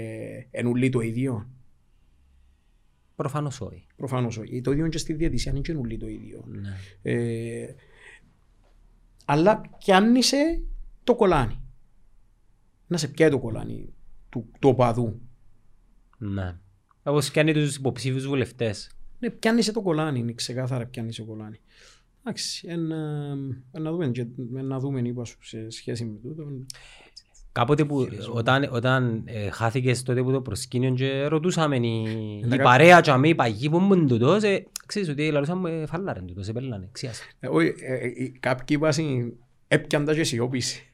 εν 0.51 0.65
ούλοι 0.67 0.89
το 0.89 0.99
ίδιο. 0.99 1.49
Προφανώς 3.17 3.61
όχι. 3.61 3.85
Προφανώς 3.95 4.37
όχι. 4.37 4.61
Το 4.61 4.71
ίδιο 4.71 4.83
είναι 4.83 4.91
και 4.91 4.97
στη 4.97 5.13
διαιτησία, 5.13 5.51
είναι 5.51 5.61
και 5.61 5.73
ούλοι 5.73 5.97
το 5.97 6.07
ίδιο. 6.07 6.43
Ναι. 6.47 6.77
Ε, 7.01 7.75
αλλά 9.25 9.61
πιάννησε 9.77 10.61
το 11.03 11.15
κολάνι. 11.15 11.61
Να 12.87 12.97
σε 12.97 13.07
πιάει 13.07 13.29
το 13.29 13.39
κολάνι 13.39 13.93
του, 14.29 14.49
του 14.59 14.69
οπαδού. 14.69 15.21
Ναι. 16.17 16.57
Όπως 17.03 17.31
κάνει 17.31 17.53
τους 17.53 17.75
υποψήφιους 17.75 18.27
βουλευτές. 18.27 18.91
Ναι, 19.19 19.29
πιάννησε 19.29 19.71
το 19.71 19.81
κολάνι, 19.81 20.19
είναι 20.19 20.33
ξεκάθαρα 20.33 20.85
πιάννησε 20.85 21.21
το 21.21 21.27
κολάνι. 21.27 21.59
Εντάξει, 22.19 22.67
ένα, 22.69 23.35
να 23.71 23.91
δούμε, 23.91 24.07
και- 24.07 24.27
να 24.51 24.79
δούμε 24.79 24.99
είπα 24.99 25.25
σου, 25.25 25.37
σε 25.45 25.69
σχέση 25.69 26.05
με 26.05 26.19
τούτο. 26.19 26.47
Κάποτε 27.57 27.85
που 27.85 28.07
όταν, 28.33 28.67
όταν 28.71 29.21
ε, 29.25 29.49
χάθηκες 29.49 30.03
τότε 30.03 30.23
που 30.23 30.31
το 30.31 30.41
προσκήνιο 30.41 30.93
και 30.93 31.25
ρωτούσαμε 31.25 31.75
η, 31.75 32.03
η 32.07 32.41
Εντάξει. 32.43 32.63
παρέα 32.63 33.01
και 33.01 33.11
αμέ, 33.11 33.27
οι 33.27 33.35
παγιοί 33.35 33.69
που 33.69 33.77
ήμουν 33.77 34.07
τούτος, 34.07 34.43
ε, 34.43 34.65
ξέρεις 34.85 35.09
ότι 35.09 35.31
λαλούσαμε 35.31 35.71
ε, 35.71 35.85
φαλάρεν 35.85 36.25
τούτος, 36.27 36.47
επέλανε, 36.47 36.89
ξιάσε. 36.91 37.23
Ε, 37.39 37.47
όχι, 37.47 37.73
ε, 37.79 37.93
ε, 37.93 38.05
ε, 38.05 38.31
κάποιοι 38.39 38.77
είπαν 38.79 38.93
έπιαν 39.67 40.05
τα 40.05 40.13
και 40.13 40.23
σιώπηση. 40.23 40.91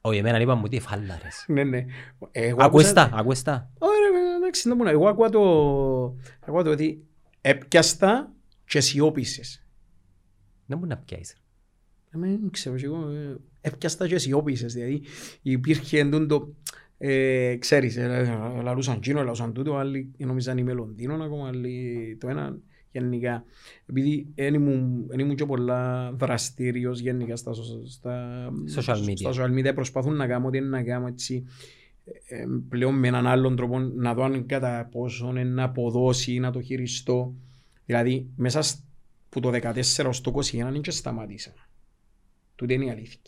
Όχι, 0.00 0.18
εμένα 0.18 0.40
είπαμε 0.40 0.62
ότι 0.64 0.80
φαλάρες. 0.80 1.44
Ναι, 1.48 1.64
ναι. 1.64 1.84
Εγώ 2.30 2.62
Ακούες 2.62 2.90
άκουσα- 2.90 3.08
τα, 3.10 3.16
ακούες 3.16 3.42
τα. 3.42 3.70
Όχι, 3.78 3.92
ρε, 4.12 4.36
εντάξει, 4.36 4.68
να 4.68 4.76
πω, 4.76 4.88
εγώ 4.88 5.08
ακούω 5.08 5.30
το, 5.30 5.40
ακούω 6.46 6.62
το 6.62 6.70
ότι 6.70 7.04
έπιαστα 7.40 8.32
και 8.64 8.80
σιώπησες. 8.80 9.66
Δεν 10.66 10.78
μπορεί 10.78 10.90
να 10.90 10.96
πιάσεις. 10.96 11.36
Ε, 12.10 12.18
Δεν 12.18 12.50
ξέρω, 12.50 12.76
και 12.76 12.84
εγώ 12.84 13.08
ε, 13.08 13.36
έπιαστα 13.60 14.06
και 14.06 14.18
σιώπησες, 14.18 14.72
δηλαδή 14.72 15.02
υπήρχε 15.42 15.98
εντούν 15.98 16.28
το, 16.28 16.54
ε, 16.98 17.56
ξέρεις, 17.58 17.96
ε, 17.96 18.02
ε, 18.58 18.62
λαλούσαν 18.62 19.00
κίνο, 19.00 19.18
λαλούσαν 19.22 19.52
τούτο, 19.52 19.76
άλλοι 19.76 20.10
νομίζαν 20.16 20.58
είμαι 20.58 20.72
Λονδίνο 20.72 21.24
ακόμα, 21.24 21.48
άλλοι 21.48 22.16
το 22.20 22.28
ένα, 22.28 22.58
γενικά. 22.92 23.44
Επειδή 23.86 24.26
δεν 24.34 24.54
ήμουν, 24.54 25.06
εν 25.10 25.18
ήμουν 25.18 25.36
και 25.36 25.44
πολλά 25.46 26.12
δραστήριος 26.12 27.00
γενικά 27.00 27.36
στα, 27.36 27.52
σο- 27.52 27.86
στα, 27.86 28.48
Social 28.76 28.96
media. 29.04 29.14
στα 29.14 29.30
social 29.32 29.58
media, 29.58 29.74
προσπαθούν 29.74 30.16
να 30.16 30.26
κάνω 30.26 30.46
ό,τι 30.46 30.58
είναι 30.58 30.66
να 30.68 30.82
κάνω 30.82 31.06
έτσι, 31.06 31.44
ε, 32.26 32.44
πλέον 32.68 32.94
με 32.98 33.08
έναν 33.08 33.26
άλλον 33.26 33.56
τρόπο 33.56 33.78
να 33.78 34.14
δω 34.14 34.22
αν 34.24 34.46
κατά 34.46 34.88
πόσο 34.92 35.32
να 35.32 35.62
αποδώσει 35.62 36.32
ή 36.32 36.40
να 36.40 36.50
το 36.50 36.60
χειριστώ. 36.60 37.34
Δηλαδή, 37.86 38.26
μέσα 38.36 38.62
που 39.28 39.40
το 39.40 39.50
14 39.50 40.06
ως 40.06 40.20
το 40.20 40.32
21 40.34 40.68
δεν 40.72 40.80
και 40.80 40.90
σταμάτησα. 40.90 41.52
Τούτε 42.56 42.74
είναι 42.74 42.84
η 42.84 42.90
αλήθεια. 42.90 43.20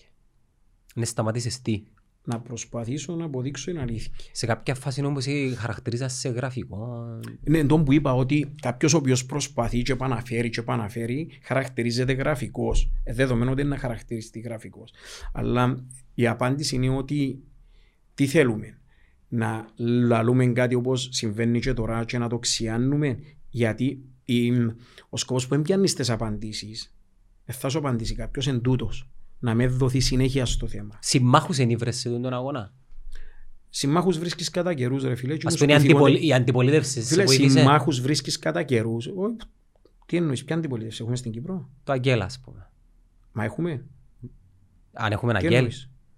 Ναι, 0.95 1.05
σταματήσεις 1.05 1.63
τι; 1.63 1.83
Να 2.23 2.41
προσπαθήσω 2.41 3.15
να 3.15 3.25
αποδείξω 3.25 3.71
την 3.71 3.81
αλήθεια. 3.81 4.13
Σε 4.33 4.47
κάποια 4.47 4.75
φάση 4.75 5.05
όμως 5.05 5.27
χαρακτηρίζα 5.57 6.09
σε 6.09 6.29
γραφικό. 6.29 7.05
Είναι 7.45 7.65
τον 7.65 7.85
που 7.85 7.93
είπα 7.93 8.15
ότι 8.15 8.55
κάποιος 8.63 8.95
ο 8.95 8.97
οποίος 8.97 9.27
προσπαθεί 9.27 9.83
και 9.83 9.93
επαναφέρει 9.93 10.51
και 10.51 10.61
επαναφέρει 10.61 11.31
χαρακτηρίζεται 11.43 12.13
γραφικός. 12.13 12.91
Ε, 13.05 13.13
δεδομένου 13.13 13.51
ότι 13.53 13.61
είναι 13.61 13.71
να 13.71 13.79
χαρακτηριστεί 13.79 14.41
γραφικός. 14.41 14.93
Αλλά 15.33 15.85
η 16.15 16.27
απάντηση 16.27 16.75
είναι 16.75 16.89
ότι 16.89 17.43
τι 18.15 18.27
θέλουμε; 18.27 18.79
Να 19.29 19.73
λαλούμε 19.77 20.47
κάτι 20.47 20.75
όπως 20.75 21.09
συμβαίνει 21.13 21.61
και 21.61 21.73
τώρα 21.73 22.05
και 22.05 22.19
να 22.19 22.29
το 22.29 22.39
ξιάνουμε 22.39 23.19
γιατί 23.49 24.03
η, 24.25 24.51
ο 25.09 25.17
σκοπός 25.17 25.47
που 25.47 25.55
έμπιανεις 25.55 25.95
τις 25.95 26.11
απαντήσεις 26.11 26.95
δεν 27.45 27.57
θα 27.57 27.69
σου 27.69 27.79
απαντήσει 27.79 28.15
κάποιος 28.15 28.47
εν 28.47 28.61
τούτος 28.61 29.09
να 29.39 29.55
με 29.55 29.67
δοθεί 29.67 30.01
συνέχεια 30.01 30.47
στο 30.47 30.69
θέμα. 30.69 30.99
Συμμάχους 31.01 31.59
ενήβρες 31.59 31.97
σε 31.97 32.09
τον 32.09 32.33
αγώνα; 32.33 32.73
Συμμάχους 33.71 34.19
βρίσκεις 34.19 34.51
κατά 34.51 34.75
καιρούς 34.75 35.03
ρε 35.03 35.15
φίλε. 35.15 35.37
Ας 35.45 35.57
πούμε 35.57 35.75
αντιπολ... 35.75 36.15
οι 36.15 36.33
αντιπολίτευσεις 36.33 37.09
Φίλε, 37.09 37.27
συμμάχους 37.27 38.01
βρίσκεις 38.01 38.39
κατά 38.39 38.63
καιρούς. 38.63 39.09
Τι 40.07 40.17
εννοείς, 40.17 40.45
ποια 40.45 40.57
αντιπολίτευση 40.57 40.99
έχουμε 41.01 41.17
στην 41.17 41.33
Κύπρο; 41.33 41.69
Το 41.85 41.93
Αγγέλα 41.93 42.25
ας 42.25 42.41
πούμε. 42.41 42.71
Μα 43.33 43.45
έχουμε. 43.45 43.85
Αν 44.93 45.13
έχουμε 45.13 45.33
Αγγέλ. 45.37 45.71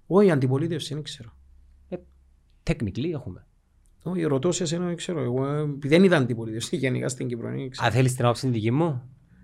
Όχι, 0.07 0.31
αντιπολίτευση, 0.31 0.95
δεν 0.95 1.03
ξέρω. 1.03 1.37
Ε, 1.89 1.97
technically 2.63 3.11
έχουμε. 3.13 3.47
Όχι, 4.03 4.23
ρωτώ 4.23 4.53
σε 4.53 4.63
εσένα, 4.63 4.87
δεν 4.87 4.97
ξέρω. 4.97 5.23
Εγώ 5.23 5.75
δεν 5.79 6.05
είδα 6.05 6.17
αντιπολίτευση 6.17 6.77
γενικά 6.83 7.09
στην 7.09 7.29
Κύπρο. 7.29 7.49
Αν 7.79 7.91
θέλεις 7.91 8.15
την 8.15 8.25
άποψη 8.25 8.49
δική 8.49 8.71
μου. 8.71 9.03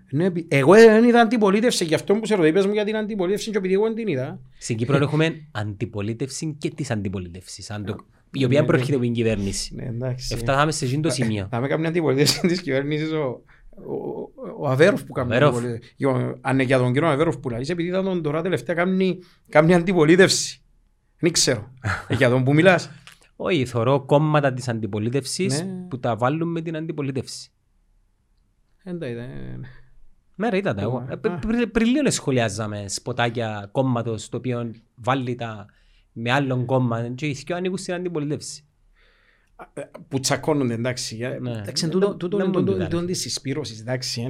Ναι, 0.09 0.27
εγώ 0.47 0.73
δεν 0.73 1.03
είδα 1.03 1.21
αντιπολίτευση, 1.21 1.85
γι' 1.85 1.93
αυτό 1.93 2.15
που 2.15 2.25
σε 2.25 2.35
ρωτήπες 2.35 2.65
μου 2.65 2.73
για 2.73 2.85
την 2.85 2.95
αντιπολίτευση 2.95 3.51
και 3.51 3.57
επειδή 3.57 3.73
εγώ 3.73 3.83
δεν 3.83 3.95
την 3.95 4.07
είδα. 4.07 4.39
Στην 4.57 4.77
Κύπρο 4.77 4.97
έχουμε 4.97 5.47
αντιπολίτευση 5.51 6.55
και 6.57 6.69
της 6.69 6.91
αντιπολίτευσης, 6.91 7.71
η 8.31 8.45
οποία 8.45 8.65
προέρχεται 8.65 8.95
από 8.95 9.03
την 9.03 9.13
κυβέρνηση. 9.13 9.75
Ναι, 9.75 9.83
εντάξει. 9.83 10.33
Έφτασαμε 10.33 10.71
σε 10.71 10.85
εκείνο 10.85 11.01
το 11.01 11.09
σημείο. 11.09 11.47
Θα 11.49 11.59
με 11.59 11.67
κάνει 11.67 11.87
αντιπολίτευση 11.87 12.39
της 12.39 12.61
κυβέρνησης 12.61 13.11
ο, 13.11 13.41
ο 14.59 14.67
Αβέροφ 14.67 15.03
που 15.03 15.13
κάνει 15.13 15.35
αντιπολίτευση. 15.35 15.91
Αν 16.41 16.59
για 16.59 16.77
τον 16.77 16.93
κύριο 16.93 17.07
Αβέροφ 17.07 17.37
που 17.37 17.49
λέει, 17.49 17.65
επειδή 17.67 17.87
ήταν 17.87 18.03
τον 18.03 18.21
τώρα 18.21 18.41
τελευταία 18.41 18.75
κάνει, 18.75 19.19
κάνει 19.49 19.73
αντιπολίτευση. 19.73 20.61
Δεν 21.19 21.31
ξέρω. 21.31 21.73
για 22.09 22.29
τον 22.29 22.43
που 22.43 22.53
μιλάς. 22.53 22.91
Όχι, 23.35 23.65
θωρώ 23.65 24.05
κόμματα 24.05 24.53
της 24.53 24.67
αντιπολίτευσης 24.67 25.63
ναι. 25.63 25.87
που 25.89 25.99
τα 25.99 26.15
βάλουν 26.15 26.51
με 26.51 26.61
την 26.61 26.75
αντιπολίτευση. 26.75 27.51
Εντάξει, 28.83 29.15
ναι 30.37 30.49
ρε 30.49 30.57
είδα 30.57 30.73
τα 30.73 30.81
εγώ. 30.81 31.07
Πριν 31.71 31.87
λίγο 31.87 32.11
σχολιάζαμε 32.11 32.85
σποτάκια 32.87 33.69
κόμματος 33.71 34.29
το 34.29 34.37
οποίο 34.37 34.71
βάλει 34.95 35.35
τα 35.35 35.65
με 36.11 36.31
άλλον 36.31 36.65
κόμμα 36.65 37.09
και 37.15 37.27
οι 37.27 37.31
δυο 37.31 37.55
ανήκουν 37.55 37.77
στην 37.77 37.93
αντιπολίτευση. 37.93 38.61
Που 40.07 40.19
τσακώνονται 40.19 40.73
εντάξει. 40.73 41.17
Εντάξει, 41.45 41.89
τούτο 41.89 42.43
είναι 42.97 43.05
της 43.05 43.19
συσπήρωσης, 43.19 43.79
εντάξει. 43.79 44.27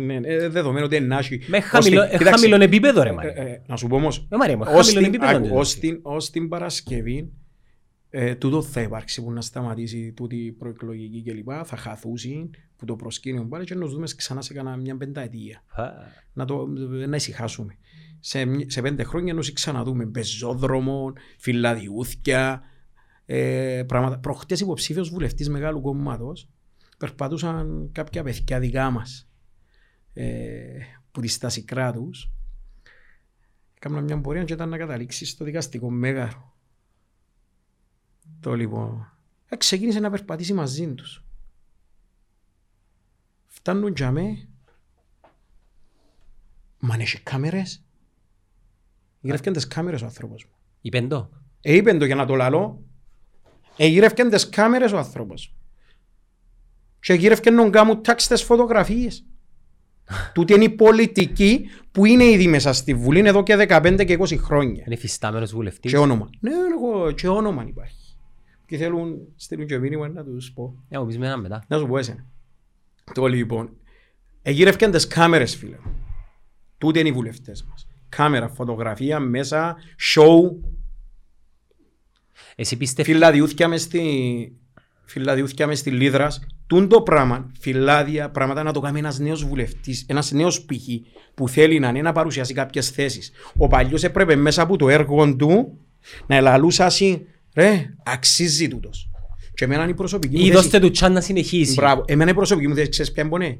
Δεδομένο 0.49 0.86
ότι 0.86 0.95
είναι 0.95 1.05
νάσχη. 1.05 1.41
Με 1.47 1.60
χαμηλόν 1.60 2.62
επίπεδο 2.62 3.03
ρε 3.03 3.12
Μάρια. 3.12 3.64
Να 3.68 3.76
σου 3.76 3.88
πω 3.88 3.95
όμως, 3.95 4.28
ως 6.03 6.30
την 6.30 6.49
Παρασκευή 6.49 7.32
ε, 8.10 8.36
τούτο 8.36 8.62
θα 8.62 8.82
υπάρξει 8.82 9.24
που 9.24 9.32
να 9.32 9.41
σταματήσει 9.41 10.12
τούτη 10.12 10.36
η 10.36 10.51
προεκλογική 10.51 11.24
κλπ. 11.24 11.49
Θα 11.64 11.78
χαθούσει 11.78 12.49
που 12.76 12.86
το 12.86 12.95
προσκύνιο 12.95 13.45
πάλι 13.45 13.66
και 13.66 13.76
να 13.76 13.88
δούμε 13.88 14.08
ξανά 14.16 14.41
σε 14.41 14.53
κανένα 14.53 14.78
μια 14.78 14.97
πενταετία. 14.97 15.64
να, 16.34 16.45
το, 16.45 16.66
να 17.08 17.16
ησυχάσουμε. 17.16 17.78
Σε, 18.20 18.45
σε 18.70 18.82
πέντε 18.82 19.03
χρόνια 19.03 19.34
να 19.34 19.41
ξαναδούμε 19.53 20.05
πεζόδρομο, 20.05 21.14
φυλαδιούθια, 21.38 22.62
ε, 23.26 23.84
πράγματα. 23.88 24.20
Προχτές 24.20 24.60
υποψήφιος 24.60 25.10
βουλευτής 25.10 25.49
μεγάλου 25.49 25.82
κόμματος 25.82 26.49
περπατούσαν 26.97 27.89
κάποια 27.91 28.24
παιδιά 28.24 28.60
δικά 28.60 28.89
μας 28.89 29.30
ε, 30.14 30.80
που 31.12 31.22
της 31.22 31.34
στάση 31.34 31.64
κράτους. 31.64 32.32
Κάμουν 33.80 34.03
μια 34.03 34.22
πορεία 34.22 34.43
και 34.43 34.53
ήταν 34.53 34.70
να 34.70 34.78
καταλήξεις 34.78 35.30
στο 35.30 35.45
δικαστικό 35.45 35.89
μέγαρο. 35.89 36.57
Το 38.40 38.56
λοιπόν. 38.56 39.12
Ε, 39.50 39.56
ξεκίνησε 39.56 40.00
να 40.00 40.10
περπατήσει 40.10 40.54
μαζί 40.54 40.94
τους. 40.94 41.24
Φτάνουν 43.48 43.94
για 43.96 44.12
με. 44.12 44.48
Μα 46.80 46.94
αν 46.94 47.00
έχει 47.00 47.20
κάμερες. 47.20 47.84
Γυρεύκαν 49.20 49.54
τις 49.54 49.68
κάμερες 49.68 50.02
ο 50.02 50.06
άνθρωπος 50.06 50.46
μου. 50.46 50.52
Είπεν 50.82 51.08
το. 51.08 51.30
Ε, 51.62 51.76
είπεν 51.76 52.00
το 52.00 52.06
για 52.06 52.16
να 52.16 52.26
το 52.26 52.36
λαλώ. 52.36 52.84
Ε, 53.78 53.88
γυρεύκαν 53.88 54.30
τις 54.30 54.50
κάμερες 54.50 54.92
ο 54.92 54.98
άνθρωπος. 54.98 55.56
Και 57.00 57.14
γυρεύκαν 57.14 57.56
να 57.56 57.70
κάνουν 57.70 58.04
τάξεις 58.04 58.44
φωτογραφίες. 58.44 59.26
Τούτη 60.34 60.54
είναι 60.54 60.64
η 60.64 60.70
πολιτική 60.70 61.70
που 61.92 62.06
είναι 62.06 62.24
ήδη 62.24 62.48
μέσα 62.48 62.74
στη 62.74 62.94
Βουλή 62.94 63.20
εδώ 63.20 63.44
και 63.44 63.66
15 63.70 64.06
και 64.06 64.18
20 64.20 64.38
χρόνια. 64.38 64.84
Είναι 64.86 64.96
φυστάμενος 64.96 65.52
βουλευτής. 65.52 65.92
Και 65.92 65.98
όνομα. 65.98 66.30
Ναι, 66.40 66.52
εγώ, 66.52 67.12
και 67.12 67.28
όνομα 67.28 67.66
υπάρχει 67.68 68.07
και 68.68 68.78
θέλουν 68.78 69.18
στείλουν 69.36 69.68
και 69.68 69.78
μήνυμα 69.78 70.07
να 70.07 70.24
τους 70.24 70.51
πω. 70.51 70.84
Να 70.89 70.99
μου 70.99 71.05
πεις 71.05 71.18
με 71.18 71.38
μετά. 71.38 71.63
Να 71.68 71.78
σου 71.78 71.88
πω 71.88 71.97
εσένα. 71.97 72.26
Το 73.13 73.26
λοιπόν, 73.26 73.70
εγύρευκαν 74.41 74.91
τις 74.91 75.07
κάμερες 75.07 75.55
φίλε. 75.55 75.78
Τούτε 76.78 76.99
είναι 76.99 77.09
οι 77.09 77.11
βουλευτές 77.11 77.63
μας. 77.70 77.88
Κάμερα, 78.09 78.49
φωτογραφία, 78.49 79.20
μέσα, 79.20 79.76
show. 80.15 80.55
Εσύ 82.55 82.78
πιστεύεις... 82.78 83.13
Φιλαδιούθια 83.13 83.68
μες 83.68 83.82
στη... 83.82 84.57
Φιλαδιούθια 85.05 85.68
μες 85.68 85.80
στη 85.80 85.91
Λίδρας. 85.91 86.45
Τούν 86.68 86.88
το 86.88 87.01
πράγμα, 87.01 87.51
φυλάδια, 87.59 88.30
πράγματα 88.30 88.63
να 88.63 88.74
το 88.74 88.80
κάνει 88.80 88.99
ένας 88.99 89.20
νέος 89.20 89.45
βουλευτής, 89.45 90.05
ένας 90.07 90.32
νέος 90.32 90.65
π.χ. 90.65 90.88
που 91.34 91.49
θέλει 91.49 91.80
να 91.80 91.89
είναι 91.89 92.01
να 92.01 92.11
παρουσιάσει 92.11 92.53
κάποιες 92.53 92.89
θέσεις. 92.89 93.32
Ο 93.57 93.68
παλιός 93.68 94.03
έπρεπε 94.03 94.36
μέσα 94.36 94.61
από 94.61 94.78
το 94.78 94.89
έργο 94.89 95.36
του 95.36 95.80
να 96.28 96.36
ελαλούσασαι 96.36 97.26
Ρε, 97.58 97.93
αξίζει 98.03 98.68
τούτος. 98.68 99.10
Και 99.53 99.66
εμένα 99.66 99.82
είναι 99.82 99.91
η 99.91 99.95
προσωπική 99.95 100.36
μου 100.36 100.39
θέση. 100.39 100.51
Ή 100.51 100.55
δώστε 100.55 100.80
του 100.80 100.91
τσάν 100.91 101.14
να 101.14 101.22
συνεχίσει. 101.22 101.74
Μπράβο. 101.74 102.03
Εμένα 102.08 102.32
η 102.32 102.34
προσωπική 102.34 102.68
μου 102.68 102.76
θέση, 102.76 102.89
ξέρεις 102.89 103.12
ποια 103.12 103.24
είναι; 103.24 103.60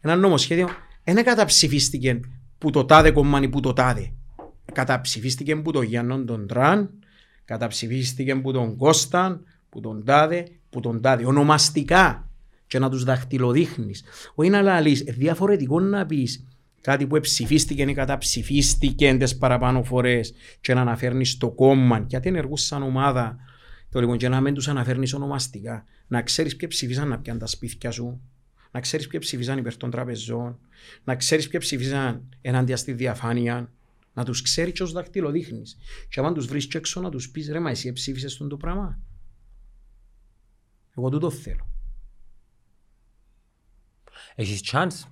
Ένα 0.00 0.16
νομοσχέδιο 0.16 0.68
δεν 1.04 1.24
καταψηφίστηκε 1.24 2.20
που 2.58 2.70
το 2.70 2.84
τάδε 2.84 3.10
κομμάνι 3.10 3.48
που 3.48 3.60
το 3.60 3.72
τάδε. 3.72 4.12
Καταψηφίστηκε 4.72 5.56
που 5.56 5.70
το 5.70 5.82
Γιάννον 5.82 6.26
τον 6.26 6.46
Τραν, 6.46 6.90
καταψηφίστηκε 7.44 8.34
που 8.34 8.52
τον 8.52 8.76
Κώσταν, 8.76 9.44
που 9.68 9.80
τον 9.80 10.04
τάδε, 10.04 10.46
που 10.70 10.80
τον 10.80 11.00
τάδε. 11.00 11.26
Ονομαστικά 11.26 12.30
και 12.66 12.78
να 12.78 12.90
τους 12.90 13.04
δαχτυλοδείχνεις. 13.04 14.02
Όχι 14.34 14.50
να 14.50 14.62
λαλείς, 14.62 15.02
διαφορετικό 15.02 15.80
να 15.80 16.06
πεις 16.06 16.44
κάτι 16.82 17.06
που 17.06 17.20
ψηφίστηκε 17.20 17.82
ή 17.82 17.94
καταψηφίστηκε 17.94 19.16
τι 19.16 19.36
παραπάνω 19.36 19.84
φορές 19.84 20.34
και 20.60 20.74
να 20.74 20.80
αναφέρνεις 20.80 21.36
το 21.36 21.50
κόμμα, 21.50 22.04
γιατί 22.08 22.28
ενεργούσαν 22.28 22.82
ομάδα, 22.82 23.36
το 23.90 24.00
λοιπόν, 24.00 24.16
και 24.16 24.28
να 24.28 24.40
μην 24.40 24.54
τους 24.54 24.68
αναφέρνεις 24.68 25.12
ονομαστικά. 25.12 25.84
Να 26.06 26.22
ξέρεις 26.22 26.56
ποιοι 26.56 26.68
ψηφίσαν 26.68 27.08
να 27.08 27.18
πιάνουν 27.18 27.40
τα 27.40 27.46
σπίτια 27.46 27.90
σου, 27.90 28.20
να 28.70 28.80
ξέρεις 28.80 29.06
ποιοι 29.06 29.20
ψηφίσαν 29.20 29.58
υπέρ 29.58 29.76
των 29.76 29.90
τραπεζών, 29.90 30.58
να 31.04 31.16
ξέρεις 31.16 31.48
ποιοι 31.48 31.60
ψηφίσαν 31.60 32.28
ενάντια 32.40 32.76
στη 32.76 32.92
διαφάνεια, 32.92 33.72
να 34.14 34.24
τους 34.24 34.42
ξέρεις 34.42 34.72
και 34.72 34.82
ως 34.82 34.92
δακτύλο 34.92 35.30
δείχνει. 35.30 35.62
Και 36.08 36.20
αν 36.20 36.34
τους 36.34 36.46
βρεις 36.46 36.68
έξω, 36.68 37.00
να 37.00 37.10
τους 37.10 37.30
πεις 37.30 37.48
ρε, 37.48 37.60
μα 37.60 37.70
εσύ 37.70 37.92
ψήφισε 37.92 38.36
τον 38.38 38.48
το 38.48 38.56
πράγμα. 38.56 38.98
Εγώ 40.96 41.08
τούτο 41.08 41.30
θέλω. 41.30 41.66
Έχεις 44.34 44.60
chance 44.72 45.08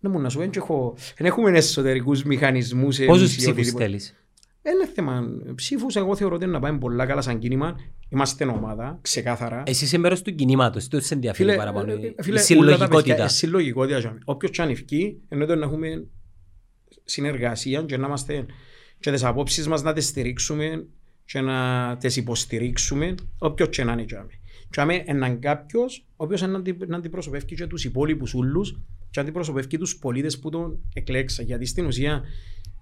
ναι, 0.00 0.08
μου 0.08 0.20
να 0.20 0.28
σου 0.28 0.50
πω, 0.66 0.94
δεν 1.16 1.26
έχουμε 1.26 1.50
εσωτερικούς 1.50 2.22
μηχανισμούς. 2.22 2.98
Πόσους 3.06 3.36
ψήφους 3.36 3.70
θέλεις; 3.70 4.14
Είναι 4.62 4.92
θέμα 4.94 5.22
ψήφους, 5.54 5.96
εγώ 5.96 6.16
θεωρώ 6.16 6.34
ότι 6.34 6.44
είναι 6.44 6.52
να 6.52 6.60
πάμε 6.60 6.78
πολλά 6.78 7.06
καλά 7.06 7.20
σαν 7.20 7.38
κίνημα. 7.38 7.76
Είμαστε 8.08 8.44
ομάδα, 8.44 8.98
ξεκάθαρα. 9.02 9.62
Εσύ 9.66 9.84
είσαι 9.84 9.98
μέρος 9.98 10.22
του 10.22 10.34
κινήματος, 10.34 10.88
το 10.88 11.00
σε 11.00 11.14
ενδιαφέρει 11.14 11.56
παραπάνω. 11.56 11.92
Ε, 11.92 12.14
φίλε, 12.22 12.38
η 12.38 12.42
συλλογικότητα. 12.42 13.24
Η 13.24 13.28
συλλογικότητα. 13.28 14.18
Όποιος 14.24 14.50
και 14.50 14.62
αν 14.62 14.68
ευκεί, 14.68 15.20
εννοείται 15.28 15.54
να 15.54 15.64
έχουμε 15.64 16.06
συνεργασία 17.04 17.82
και 17.82 17.96
να 17.96 18.06
είμαστε 18.06 18.46
και 19.00 19.10
τις 19.10 19.24
απόψεις 19.24 19.68
μας 19.68 19.82
να 19.82 19.92
τις 19.92 20.06
στηρίξουμε 20.06 20.86
και 21.24 21.40
να 21.40 21.96
τις 21.96 22.16
υποστηρίξουμε, 22.16 23.14
όποιος 23.38 23.68
και 23.68 23.84
να 23.84 23.92
είναι. 23.92 24.04
Και 24.70 24.80
άμε 24.80 25.02
έναν 25.06 25.38
κάποιος, 25.38 26.06
ο 26.10 26.24
οποίος 26.24 26.42
να 26.86 26.96
αντιπροσωπεύει 26.96 27.44
και 27.44 27.66
τους 27.66 27.84
υπόλοιπους 27.84 28.34
ούλους 28.34 28.78
και 29.10 29.20
αντιπροσωπεύει 29.20 29.78
τους 29.78 29.98
πολίτες 29.98 30.38
που 30.38 30.50
τον 30.50 30.78
εκλέξα. 30.94 31.42
Γιατί 31.42 31.66
στην 31.66 31.86
ουσία 31.86 32.22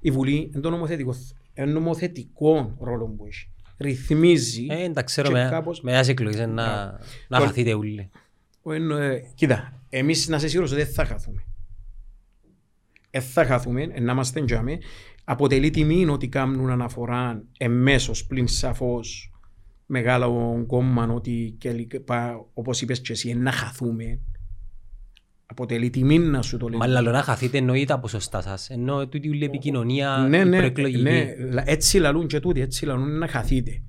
η 0.01 0.11
Βουλή 0.11 0.37
είναι 0.53 0.61
το 0.61 0.71
νομοθετικό, 0.71 1.15
είναι 1.55 1.73
νομοθετικό 1.73 2.77
ρόλο 2.81 3.07
που 3.07 3.27
έχει. 3.27 3.49
ρυθμίζει. 3.79 4.67
Ε, 4.71 4.89
τα 4.91 5.03
ξέρω 5.03 5.29
και 5.29 5.35
με, 5.35 5.49
κάπως- 5.51 5.81
με 5.81 5.93
ένας 5.93 6.09
εκλογές 6.09 6.47
να, 6.47 6.47
να 7.29 7.39
Το- 7.39 7.45
χαθείτε 7.45 7.75
όλοι. 7.75 8.11
Ο 8.63 8.73
εν- 8.73 8.91
ε, 8.91 9.23
κοίτα, 9.35 9.81
εμείς 9.89 10.29
να 10.29 10.39
σε 10.39 10.49
σίγουρος 10.49 10.73
ότι 10.73 10.83
δεν 10.83 10.93
θα 10.93 11.05
χαθούμε. 11.05 11.45
Δεν 13.11 13.23
θα 13.23 13.45
χαθούμε, 13.45 13.83
ε, 13.83 14.01
να 14.01 14.13
είμαστε 14.13 14.45
τζάμε. 14.45 14.79
Αποτελεί 15.25 15.71
τιμή 15.71 16.07
ότι 16.09 16.29
κάνουν 16.29 16.71
αναφορά 16.71 17.43
εμέσως 17.59 18.27
πλην 18.27 18.49
σαφώς 18.49 19.31
μεγάλο 19.87 20.65
κόμμα 20.67 21.07
ότι 21.07 21.55
και, 21.59 21.73
λοιπά, 21.73 22.47
όπως 22.55 22.81
είπες 22.81 23.01
και 23.01 23.13
εσύ, 23.13 23.29
ε, 23.29 23.35
να 23.35 23.53
χαθούμε. 23.53 24.19
Αποτελεί 25.47 25.91
τιμή 25.91 26.19
να 26.19 26.43
σου 26.43 26.57
το 26.57 26.67
λένε. 26.69 26.77
Μα 26.77 26.87
λαλό 26.87 27.11
να 27.11 27.23
χαθείτε 27.23 27.59
εννοεί 27.59 27.85
τα 27.85 27.99
ποσοστά 28.01 28.41
σας. 28.41 28.71
Ενώ 28.71 29.09
τούτη 29.09 29.29
όλη 29.29 29.43
η 29.43 29.45
επικοινωνία 29.45 30.27
ναι, 30.29 30.37
η 30.39 30.45
ναι, 30.45 30.57
προεκλογική. 30.57 31.03
ναι, 31.03 31.35
λα- 31.51 31.71
έτσι 31.71 31.99
λαλούν 31.99 32.27
και 32.27 32.41
τούτοι, 32.41 32.61
έτσι 32.61 32.85
λαλούν 32.87 33.19
να 33.19 33.29
χαθείτε. 33.29 33.83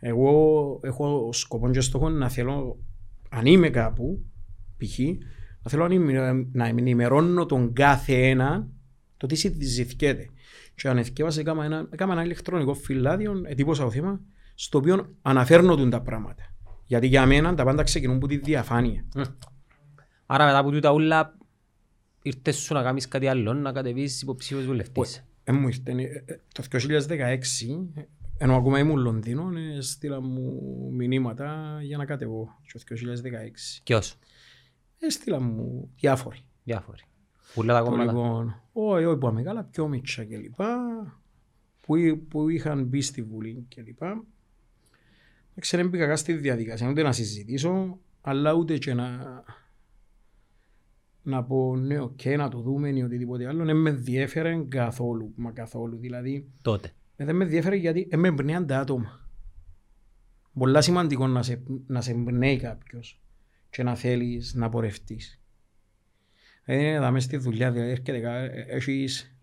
Εγώ 0.00 0.80
έχω 0.82 1.28
σκοπό 1.32 1.70
και 1.70 1.80
στόχο 1.80 2.08
να 2.08 2.28
θέλω, 2.28 2.78
αν 3.30 3.46
είμαι 3.46 3.68
κάπου, 3.70 4.24
π.χ., 4.76 4.98
να 5.62 5.70
θέλω 5.70 5.88
να 5.88 5.94
ενημε- 5.94 6.46
να 6.52 6.66
ενημερώνω 6.66 7.46
τον 7.46 7.72
κάθε 7.72 8.14
ένα 8.28 8.68
το 9.16 9.26
τι 9.26 9.34
συζητιέται. 9.34 10.28
Και 10.74 10.88
αν 10.88 10.98
εθιέβασα, 10.98 11.40
έκανα 11.40 11.64
ένα, 11.64 11.88
έκανα 11.90 12.12
ένα 12.12 12.24
ηλεκτρονικό 12.24 12.74
φυλάδιο, 12.74 13.42
ετύπωσα 13.44 13.82
το 13.84 13.90
θέμα, 13.90 14.20
στο 14.54 14.78
οποίο 14.78 15.14
αναφέρνονται 15.22 15.88
τα 15.88 16.00
πράγματα. 16.02 16.42
Γιατί 16.86 17.06
για 17.06 17.26
μένα 17.26 17.54
τα 17.54 17.64
πάντα 17.64 17.82
ξεκινούν 17.82 18.16
από 18.16 18.26
τη 18.26 18.36
διαφάνεια. 18.36 19.04
Άρα 20.26 20.44
μετά 20.44 20.58
από 20.58 20.70
τούτα 20.70 20.92
όλα 20.92 21.36
ήρθες 22.22 22.56
σου 22.56 22.74
να 22.74 22.82
κάνεις 22.82 23.08
κάτι 23.08 23.26
άλλο, 23.26 23.54
να 23.54 23.72
κατεβείς 23.72 24.22
υποψήφιος 24.22 24.66
βουλευτής. 24.66 25.24
Ε, 25.44 25.52
μου 25.52 25.68
ήρθε, 25.68 25.90
ε, 25.92 26.02
ε, 26.26 26.40
το 26.54 26.62
2016, 26.62 27.90
ε, 27.94 28.02
ενώ 28.38 28.56
ακόμα 28.56 28.78
ήμουν 28.78 28.96
Λονδίνο, 28.98 29.50
ε, 29.76 29.80
στείλα 29.80 30.20
μου 30.20 30.60
μηνύματα 30.92 31.78
για 31.82 31.96
να 31.96 32.04
κατεβώ 32.04 32.48
το 32.72 32.78
2016. 32.78 33.80
Ποιος, 33.84 34.18
Έστειλα 34.98 35.40
μου 35.40 35.90
διάφοροι. 35.96 36.38
διάφοροι. 36.64 37.02
Πουλά 37.54 37.72
τα 37.74 37.84
Το 37.84 37.90
κόμματα. 37.90 38.12
λοιπόν, 38.12 38.62
όχι, 38.72 39.04
όχι, 39.04 39.18
που 39.18 39.26
μεγάλα, 39.32 39.64
πιο 39.64 39.88
μίτσα 39.88 40.24
και 40.24 40.36
λοιπά, 40.36 40.76
που, 41.80 41.96
εί- 41.96 42.16
που 42.16 42.48
είχαν 42.48 42.84
μπει 42.84 43.00
στη 43.00 43.22
Βουλή 43.22 43.64
και 43.68 43.82
λοιπά. 43.82 44.24
Δεν 45.54 45.80
δεν 45.80 45.88
μπήκα 45.88 46.06
καν 46.06 46.16
στη 46.16 46.32
διαδικασία, 46.32 46.88
ούτε 46.90 47.02
να 47.02 47.12
συζητήσω, 47.12 47.98
αλλά 48.20 48.52
ούτε 48.52 48.78
και 48.78 48.94
να, 48.94 49.18
να 51.26 51.44
πω 51.44 51.76
ναι, 51.76 51.98
οκ, 52.00 52.24
να 52.36 52.48
το 52.48 52.60
δούμε 52.60 52.88
ή 52.88 53.02
οτιδήποτε 53.02 53.46
άλλο. 53.46 53.64
Δεν 53.64 53.76
με 53.76 53.90
ενδιέφερε 53.90 54.64
καθόλου, 54.68 55.32
μα 55.36 55.50
καθόλου. 55.52 55.96
Δηλαδή, 55.98 56.48
Τότε. 56.62 56.92
ε, 57.16 57.24
δεν 57.24 57.36
με 57.36 57.44
ενδιαφέρει 57.44 57.78
γιατί 57.78 58.06
ε, 58.10 58.16
με 58.16 58.28
εμπνέαν 58.28 58.66
τα 58.66 58.78
άτομα. 58.80 59.28
Πολλά 60.58 60.80
σημαντικό 60.80 61.26
να 61.26 61.42
σε, 61.42 61.62
να 61.86 62.00
σε 62.00 62.10
εμπνέει 62.10 62.58
κάποιος 62.58 63.20
και 63.70 63.82
να 63.82 63.94
θέλεις 63.94 64.54
να 64.54 64.68
πορευτείς. 64.68 65.40
Δεν 66.64 66.80
είναι 66.80 66.98
δάμε 66.98 67.20
στη 67.20 67.36
δουλειά, 67.36 67.72
δηλαδή 67.72 67.90
έρχεται 67.90 68.20
κα- 68.20 68.38
ε, 68.38 68.64
έχεις, 68.68 69.36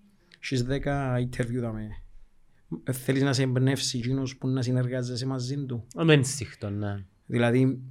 έχεις 0.44 0.66
10 0.70 1.16
interview 1.18 1.60
δάμε. 1.60 1.88
Ε, 2.84 2.92
Θέλεις 2.92 3.22
να 3.22 3.34
σε 3.34 3.44
εμπνεύσει 3.44 3.98
εκείνος 3.98 4.38
που 4.38 4.48
να 4.48 4.62
συνεργάζεσαι 4.62 5.26
μαζί 5.26 5.66
του. 5.66 5.88
Με 5.96 6.14
ενσύχτο, 6.14 6.70
ναι. 6.70 7.06
Δηλαδή, 7.26 7.82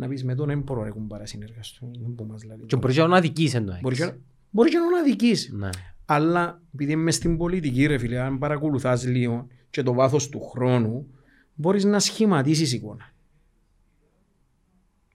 να 0.00 0.08
πεις 0.08 0.24
με 0.24 0.34
τον 0.34 0.46
δεν 0.46 0.58
μπορώ 0.58 0.84
να 0.84 1.06
παρά 1.06 1.26
συνεργαστώ. 1.26 1.90
Δεν 2.00 2.14
που 2.14 2.24
μας 2.24 2.44
λέει. 2.44 2.56
Και 2.66 2.76
μπορείς 2.76 2.96
και 2.96 3.02
να 3.02 3.16
αδικείς 3.16 3.54
εν 3.54 3.66
τω 3.66 3.78
Μπορείς 3.82 3.98
μεταξύ. 3.98 4.20
και- 4.20 4.26
Μπορείς 4.50 4.72
και 4.72 4.78
να 4.78 4.98
αδικείς. 5.00 5.50
Ναι. 5.52 5.68
Αλλά 6.04 6.60
επειδή 6.74 6.92
είμαι 6.92 7.10
στην 7.10 7.36
πολιτική, 7.36 7.86
ρε 7.86 7.98
φίλε, 7.98 8.18
αν 8.20 8.38
παρακολουθάς 8.38 9.06
λίγο 9.06 9.46
και 9.70 9.82
το 9.82 9.92
βάθος 9.92 10.28
του 10.28 10.40
χρόνου, 10.48 11.06
μπορείς 11.54 11.84
να 11.84 11.98
σχηματίσεις 11.98 12.72
εικόνα. 12.72 13.12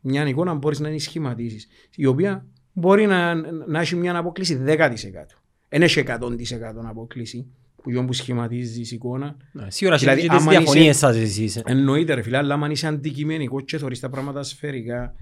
Μια 0.02 0.28
εικόνα 0.28 0.54
μπορείς 0.54 0.80
να 0.80 0.90
είναι 0.90 0.98
σχηματίσεις, 0.98 1.68
η 1.96 2.06
οποία 2.06 2.46
μπορεί 2.74 3.06
να, 3.06 3.36
να 3.68 3.80
έχει 3.80 3.96
μια 3.96 4.18
απόκληση 4.18 4.56
10%. 4.66 5.42
Δεν 5.70 5.82
έχει 5.82 6.00
100% 6.00 6.86
απόκληση 6.86 7.48
που 7.86 7.92
γιον 7.92 8.06
που 8.06 8.14
σχηματίζεις 8.14 8.92
εικόνα. 8.92 9.38
Ναι, 9.52 9.66
Σίγουρα 9.72 9.98
Δηλαδή, 9.98 10.22
δηλαδή, 10.22 10.22
και 10.22 10.28
τις 10.28 10.38
άμα 10.38 10.50
διαφωνίες 10.60 10.96
είσαι- 10.96 11.00
σας 11.08 11.16
εσείς. 11.16 11.56
ε. 11.56 11.62
Εννοείται 11.66 12.14
ρε 12.14 12.22
φίλε, 12.22 12.38
αλλά 12.38 12.54
αν 12.54 12.72
είσαι 12.72 12.88
αντικειμενικός 12.88 13.64
και 13.66 13.78
θωρείς 13.78 14.00
τα 14.00 14.10
πράγματα 14.10 14.44
σφαιρικά, 14.44 15.14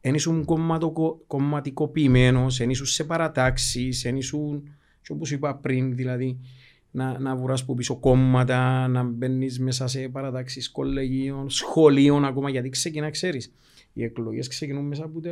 εν 0.00 0.14
ήσουν 0.14 0.44
κομματοκο- 0.44 1.20
κομματικοποιημένος, 1.26 2.60
εν 2.60 2.70
ήσουν 2.70 2.86
σε 2.86 3.04
παρατάξεις, 3.04 4.04
εν 4.04 4.16
ήσουν, 4.16 4.62
και 5.02 5.12
όπως 5.12 5.30
είπα 5.30 5.54
πριν, 5.56 5.94
δηλαδή, 5.96 6.38
να, 6.90 7.18
να 7.18 7.36
βουράς 7.36 7.64
που 7.64 7.74
πίσω 7.74 7.96
κόμματα, 7.96 8.88
να 8.88 9.02
μπαίνεις 9.02 9.58
μέσα 9.60 9.86
σε 9.86 10.08
παρατάξεις 10.08 10.70
κολεγίων, 10.70 11.50
σχολείων 11.50 12.24
ακόμα, 12.24 12.50
γιατί 12.50 12.68
ξεκινά, 12.68 13.10
ξέρεις, 13.10 13.52
οι 13.92 14.04
εκλογές 14.04 14.48
ξεκινούν 14.48 14.84
μέσα 14.86 15.04
από, 15.04 15.20
τε, 15.20 15.30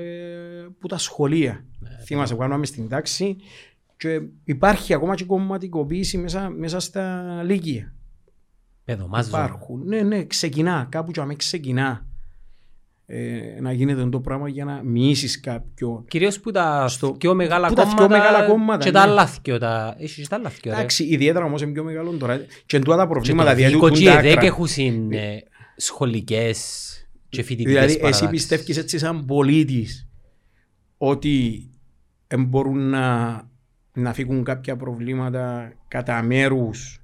από 0.67 0.89
τα 0.89 0.99
σχολεία. 0.99 1.65
Θυμάσαι, 2.05 2.35
που 2.35 2.41
κάνουμε 2.41 2.67
στην 2.67 2.89
τάξη 2.89 3.37
και 3.99 4.21
υπάρχει 4.45 4.95
ακόμα 4.95 5.15
και 5.15 5.25
κομματικοποίηση 5.25 6.19
μέσα, 6.19 6.49
μέσα 6.51 6.81
στα 6.81 7.25
λύκεια. 7.45 7.93
Παιδομάζω. 8.85 9.29
Υπάρχουν. 9.29 9.83
Ναι, 9.85 10.03
ναι, 10.03 10.25
ξεκινά. 10.25 10.87
Κάπου 10.91 11.11
και 11.11 11.21
αμέ 11.21 11.35
ξεκινά. 11.35 12.07
Ε, 13.11 13.61
να 13.61 13.73
γίνεται 13.73 14.09
το 14.09 14.21
πράγμα 14.21 14.49
για 14.49 14.65
να 14.65 14.83
μοιήσεις 14.85 15.41
κάποιον. 15.41 16.05
Κυρίως 16.09 16.41
που 16.41 16.51
τα 16.51 16.89
Στο- 16.89 17.13
πιο 17.13 17.35
μεγάλα 17.35 17.69
που 17.69 17.75
τα 17.75 17.83
κόμματα 17.83 18.07
πιο 18.07 18.17
μεγάλα 18.19 18.47
κόμματα, 18.47 18.85
και 18.85 18.91
τα 18.91 19.05
ναι. 19.05 19.11
άλλα 19.11 19.27
θκυο, 19.27 19.59
τα... 19.59 19.95
Έχεις 19.99 20.15
και 20.23 20.27
τα 20.29 20.37
άλλα 20.37 20.49
θκυο, 20.49 20.71
ρε. 20.73 20.77
Εντάξει, 20.77 21.05
ιδιαίτερα 21.05 21.45
όμως 21.45 21.63
είναι 21.63 21.73
πιο 21.73 21.85
μεγάλο 21.85 22.11
τώρα. 22.11 22.37
Και 22.67 22.77
εν 22.77 22.83
τούτα 22.83 22.97
τα 22.97 23.03
Και 23.03 23.09
προβλήματα. 23.09 23.51
το 23.51 23.57
δηλαδή, 23.57 23.75
δίκο 23.75 23.87
τούν 23.89 23.99
και 23.99 24.05
τα 24.05 24.13
οι 24.13 24.17
άκρα. 24.17 24.31
ΔΕΚ 24.31 24.43
έχουν 24.43 24.67
συν, 24.67 25.13
ε, 25.13 25.43
σχολικές 25.77 26.93
και 27.29 27.43
φοιτητικές 27.43 27.73
Δηλαδή, 27.73 27.93
εσύ 27.93 28.01
παρατάξεις. 28.01 28.29
πιστεύεις 28.31 28.77
έτσι 28.77 28.99
σαν 28.99 29.25
πολίτης 29.25 30.09
ότι 30.99 31.67
εν 32.27 32.45
μπορούν 32.45 32.89
να, 32.91 33.48
να 33.93 34.13
φύγουν 34.13 34.45
κάποια 34.45 34.77
προβλήματα 34.77 35.73
κατά 35.89 36.23
μέρους 36.23 37.03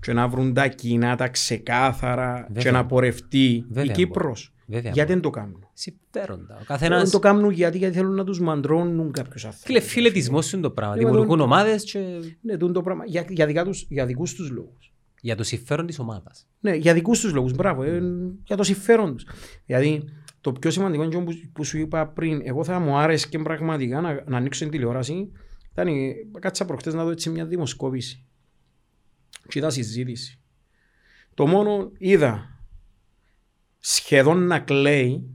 και 0.00 0.12
να 0.12 0.28
βρουν 0.28 0.54
τα 0.54 0.66
κοινά, 0.68 1.16
τα 1.16 1.28
ξεκάθαρα 1.28 2.44
Βέβαια. 2.46 2.62
και 2.62 2.70
να 2.70 2.86
πορευτεί 2.86 3.64
Βέβαια 3.68 3.82
η 3.82 3.86
μπορούν. 3.86 4.04
Κύπρος. 4.04 4.52
Βέβαια 4.66 4.90
Γιατί 4.94 5.12
δεν 5.12 5.20
το 5.22 5.30
κάνουν; 5.30 5.66
Συμφέροντα. 5.72 6.54
Ο 6.54 6.56
Δεν 6.56 6.66
καθένας... 6.66 7.10
το 7.10 7.18
κάνουν 7.18 7.50
γιατί, 7.50 7.78
γιατί 7.78 7.94
θέλουν 7.96 8.14
να 8.14 8.24
τους 8.24 8.40
μαντρώνουν 8.40 9.12
κάποιους 9.12 9.44
ανθρώπους. 9.44 9.66
Φίλε, 9.66 9.80
φιλετισμός 9.80 10.52
είναι 10.52 10.62
το 10.62 10.70
πράγμα. 10.70 10.94
Ναι, 10.94 11.00
Δημιουργούν 11.00 11.28
μα 11.28 11.36
το- 11.36 11.42
ομάδες 11.42 11.84
και 11.84 11.98
Ναι, 12.40 12.56
τούτο 12.56 12.72
το 12.72 12.82
πράγμα. 12.82 13.04
Για, 13.06 13.24
για, 13.28 13.46
δικά 13.46 13.64
τους, 13.64 13.86
για 13.88 14.06
δικούς 14.06 14.34
τους 14.34 14.50
λόγους. 14.50 14.92
για 15.20 15.36
το 15.36 15.42
συμφέρον 15.42 15.86
της 15.86 15.98
ομάδας. 15.98 16.46
Ναι, 16.60 16.74
για 16.74 16.94
δικούς 16.94 17.20
τους 17.20 17.32
λόγους, 17.32 17.52
μπράβο, 17.54 17.82
ε, 17.82 18.00
για 18.44 18.56
το 18.56 18.62
συμφέρον 18.62 19.14
τους. 19.14 19.26
Δηλαδή, 19.66 20.04
το 20.40 20.52
πιο 20.52 20.70
σημαντικό 20.70 21.02
είναι 21.02 21.12
που, 21.24 21.32
που 21.52 21.64
σου 21.64 21.78
είπα 21.78 22.06
πριν, 22.06 22.40
εγώ 22.44 22.64
θα 22.64 22.78
μου 22.78 22.96
άρεσε 22.96 23.28
και 23.28 23.38
πραγματικά 23.38 24.00
να, 24.00 24.22
να 24.26 24.36
ανοίξω 24.36 24.62
την 24.62 24.72
τηλεόραση. 24.72 25.30
Ήταν, 25.74 25.88
η- 25.88 26.14
κάτσα 26.40 26.64
προχτές 26.64 26.94
να 26.94 27.04
δω 27.04 27.10
έτσι 27.10 27.30
μια 27.30 27.46
δημοσκόπηση. 27.46 28.24
Και 29.48 29.58
είδα 29.58 29.70
συζήτηση. 29.70 30.38
Το 31.34 31.46
μόνο 31.46 31.92
είδα 31.98 32.58
σχεδόν 33.78 34.46
να 34.46 34.58
κλαίει 34.58 35.30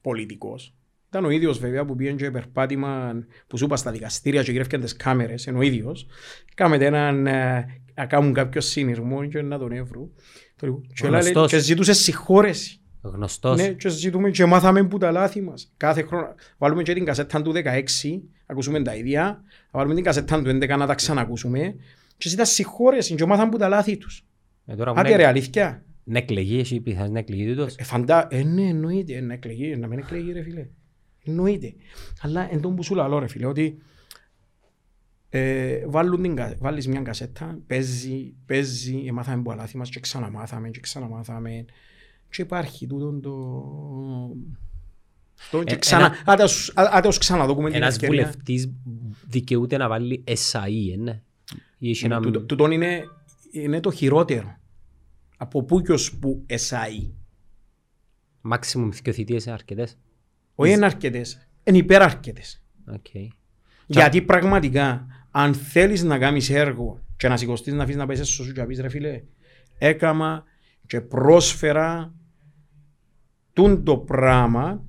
πολιτικός. 0.00 0.74
Ήταν 1.08 1.24
ο 1.24 1.30
ίδιος 1.30 1.58
βέβαια 1.58 1.84
που 1.84 1.96
πήγαινε 1.96 2.16
και 2.16 2.30
περπάτημα 2.30 3.12
που 3.46 3.56
σου 3.58 3.64
είπα 3.64 3.76
στα 3.76 3.90
δικαστήρια 3.90 4.42
και 4.42 4.52
γυρεύκαν 4.52 4.80
τις 4.80 4.96
κάμερες, 4.96 5.44
είναι 5.46 5.58
ο 5.58 5.62
ίδιος. 5.62 6.06
Κάμετε 6.54 6.86
έναν, 6.86 7.26
ε, 7.26 7.66
να 7.94 8.06
κάνουν 8.06 8.32
κάποιο 8.32 8.60
συνειρμό 8.60 9.26
και 9.28 9.42
να 9.42 9.58
τον 9.58 9.72
έβρουν. 9.72 10.10
Το 10.56 10.66
λοιπόν, 10.66 10.86
Και, 10.94 11.08
λέει, 11.08 11.20
Γνωστός. 11.20 11.50
και 11.50 11.58
ζητούσε 11.58 11.92
συγχώρεση. 11.92 12.80
Γνωστός. 13.08 13.56
Ναι, 13.60 13.68
και 13.68 13.88
ζητούμε 13.88 14.30
και 14.30 14.44
μάθαμε 14.44 14.84
που 14.84 14.98
τα 14.98 15.10
λάθη 15.10 15.40
μας. 15.40 15.72
Κάθε 15.76 16.02
χρόνο. 16.02 16.34
Βάλουμε 16.58 16.82
και 16.82 16.94
την 16.94 17.04
κασέτα 17.04 17.42
του 17.42 17.52
16, 17.52 18.22
ακούσουμε 18.46 18.82
τα 18.82 18.94
ίδια. 18.94 19.42
Βάλουμε 19.70 19.94
την 19.94 20.04
κασέτα 20.04 20.42
του 20.42 20.48
11 20.50 20.76
να 20.78 20.86
τα 20.86 20.94
ξανακούσουμε. 20.94 21.74
Και 22.16 22.28
ζητά 22.28 22.44
συγχώρεση 22.44 23.14
και 23.14 23.24
μάθαμε 23.24 23.50
που 23.50 23.56
τα 23.58 23.68
λάθη 23.68 23.96
τους. 23.96 24.24
Ε, 24.66 24.74
τώρα 24.74 24.92
που 24.92 25.00
Άντε 25.00 25.08
είναι- 25.08 25.16
ρε 25.16 25.26
αλήθεια. 25.26 25.84
Να 26.04 26.18
εκλεγεί, 26.18 26.58
έχει 26.58 26.80
πιθανή 26.80 27.10
να 27.12 27.18
εκλεγεί 27.18 27.46
τούτος. 27.46 27.74
Ε, 27.76 27.82
φαντά, 27.84 28.26
ε, 28.30 28.42
ναι, 28.42 28.62
εννοείται, 28.62 29.14
ε, 29.14 29.20
να 29.20 29.32
εκλεγεί, 29.32 29.70
ε, 29.70 29.76
να 29.76 29.86
μην 29.86 29.98
εκλεγεί 29.98 30.32
ρε 30.32 30.42
φίλε. 30.42 30.66
Εννοείται. 31.24 31.74
Αλλά 32.20 32.48
εν 32.52 32.60
τόν 32.60 32.74
που 32.76 32.82
σου 32.82 32.94
λέω 32.94 33.18
ρε 33.18 33.26
φίλε, 33.28 33.46
ότι 33.46 33.78
ε, 35.28 35.84
βάλουν 35.86 36.22
την, 36.22 36.34
κα- 36.34 36.54
βάλεις 36.58 36.88
μια 36.88 37.00
κασέτα, 37.00 37.58
παίζει, 37.66 38.34
παίζει, 38.46 39.04
ε, 39.06 39.12
μάθαμε 39.12 39.42
που 39.42 39.50
λάθη 39.52 39.76
μας 39.76 39.90
και 39.90 40.00
ξαναμάθαμε 40.00 40.68
και 40.70 40.80
ξαναμάθαμε 40.80 41.50
και 41.50 41.72
υπάρχει 42.42 42.86
τούτο 42.86 43.20
το... 43.20 44.36
το 45.50 45.62
και 45.64 45.74
Ε, 45.74 45.76
ξανα, 45.76 46.04
ένα- 46.06 46.16
άντε 46.24 46.42
ας- 46.42 46.72
άντε 46.74 47.08
ας 47.08 47.18
ξαναδούμε 47.18 47.68
την 47.70 47.76
Ένας 47.76 47.94
ευκαιρία. 47.94 48.16
βουλευτής 48.22 48.70
δικαιούται 49.28 49.76
να 49.76 49.88
βάλει 49.88 50.24
SAE, 50.26 50.92
ε, 50.92 50.96
ναι. 50.96 51.20
Ή 51.78 51.90
έχει 51.90 52.04
ένα... 52.04 52.20
Τούτο- 52.20 52.40
Τούτον 52.44 52.70
είναι, 52.70 53.02
είναι 53.50 53.80
το 53.80 53.90
χειρότερο. 53.90 54.56
Από 55.36 55.62
πού 55.62 55.80
και 55.80 55.92
ως 55.92 56.14
που 56.18 56.42
εσάι. 56.46 57.10
Maximum 58.52 58.88
δύο 59.02 59.12
θητείες 59.12 59.44
είναι 59.44 59.54
αρκετές. 59.54 59.98
Όχι 60.54 60.72
είναι 60.72 60.84
αρκετές, 60.84 61.48
είναι 61.64 61.76
υπεραρκετές. 61.78 62.62
Οκ. 62.86 63.06
Γιατί 63.86 64.22
πραγματικά, 64.22 65.06
αν 65.30 65.54
θέλεις 65.54 66.02
να 66.02 66.18
κάνεις 66.18 66.50
έργο 66.50 66.98
και 67.16 67.28
να 67.28 67.36
σηκωστείς 67.36 67.72
να 67.72 67.82
αφήσεις 67.82 68.00
να 68.00 68.06
πέσεις 68.06 68.28
στο 68.28 68.44
σου 68.44 68.52
και 68.52 68.60
να 68.60 68.66
πεις 68.66 68.80
ρε 68.80 68.88
φίλε, 68.88 69.22
έκαμα 69.78 70.44
και 70.86 71.00
πρόσφερα 71.00 72.14
τούν 73.54 73.84
το 73.84 73.96
πράγμα 73.96 74.84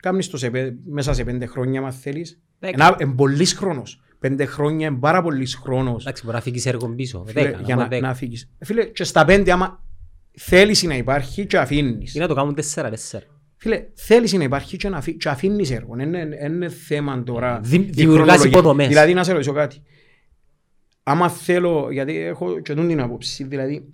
κάνεις 0.00 0.28
το 0.28 0.36
σε, 0.36 0.50
πέ- 0.50 0.74
μέσα 0.86 1.12
σε 1.12 1.24
πέντε 1.24 1.46
χρόνια 1.46 1.82
αν 1.82 1.92
θέλεις. 1.92 2.40
Δέκα. 2.58 2.84
Ένα- 2.86 2.96
Είναι 3.00 3.14
πολύς 3.14 3.52
χρόνος. 3.54 4.00
Πέντε 4.18 4.44
χρόνια 4.44 4.86
είναι 4.86 4.98
πάρα 4.98 5.22
πολύς 5.22 5.54
χρόνος. 5.54 6.02
Εντάξει, 6.02 6.22
μπορεί 6.24 6.36
να 6.36 6.42
φύγεις 6.42 6.66
έργο 6.66 6.88
πίσω. 6.88 7.24
Φίλε, 7.26 7.42
Δέκα, 7.42 7.60
για 7.64 7.74
να 7.74 7.80
να, 7.82 7.88
πω 7.88 7.94
δέκα. 7.94 8.06
να 8.06 8.14
φύγεις. 8.14 8.50
Φίλε, 8.60 8.84
και 8.84 9.04
στα 9.04 9.24
πέντε 9.24 9.52
άμα 9.52 9.84
θέλεις 10.38 10.82
να 10.82 10.96
υπάρχει 10.96 11.46
και 11.46 11.58
αφήνεις. 11.58 12.14
Ή 12.14 12.18
να 12.18 12.26
το 12.28 12.34
κάνουν 12.34 12.54
τέσσερα, 12.54 12.90
τέσσερα. 12.90 13.24
Φίλε, 13.56 13.84
θέλεις 13.94 14.32
να 14.32 14.42
υπάρχει 14.44 14.76
και, 14.76 14.88
να 14.88 14.96
αφή- 14.96 15.16
και 15.16 15.28
αφήνεις 15.28 15.70
έργο. 15.70 15.94
Δεν 15.96 16.06
είναι, 16.06 16.26
δεν 16.40 16.52
είναι 16.52 16.68
θέμα 16.68 17.22
τώρα. 17.22 17.60
Δη- 17.62 17.74
η 17.88 17.90
δημιουργάς 17.90 18.24
χρονολογία. 18.26 18.58
υποδομές. 18.58 18.88
Δηλαδή 18.88 19.14
να 19.14 19.24
σε 19.24 19.32
ρωτήσω 19.32 19.52
κάτι. 19.52 19.82
Άμα 21.02 21.28
θέλω, 21.28 21.88
γιατί 21.90 22.16
έχω 22.16 22.60
και 22.60 22.74
τούτη 22.74 22.86
την 22.86 23.00
άποψη, 23.00 23.44
δηλαδή, 23.44 23.84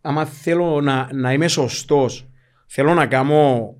άμα 0.00 0.24
θέλω 0.24 0.80
να, 0.80 1.08
να 1.12 1.32
είμαι 1.32 1.48
σωστός, 1.48 2.28
θέλω 2.66 2.94
να 2.94 3.06
κάνω 3.06 3.74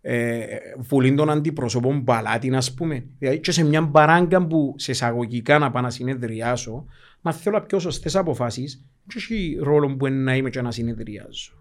ε, 0.00 0.46
βουλή 0.78 1.14
των 1.14 1.30
αντιπροσώπων 1.30 2.04
παλάτι, 2.04 2.54
ας 2.54 2.74
πούμε. 2.74 3.06
Δηλαδή 3.18 3.40
και 3.40 3.52
σε 3.52 3.64
μια 3.64 3.82
μπαράγκα 3.82 4.46
που 4.46 4.74
σε 4.76 4.90
εισαγωγικά 4.90 5.58
να 5.58 5.70
πάω 5.70 5.82
να 5.82 5.90
συνεδριάσω, 5.90 6.84
μα 7.20 7.32
θέλω 7.32 7.58
να 7.58 7.62
πιω 7.64 7.78
σωστές 7.78 8.16
αποφάσεις, 8.16 8.84
και 9.06 9.14
έχει 9.16 9.58
ρόλο 9.62 9.96
που 9.96 10.06
είναι 10.06 10.16
να 10.22 10.36
είμαι 10.36 10.50
και 10.50 10.62
να 10.62 10.70
συνεδριάζω. 10.70 11.52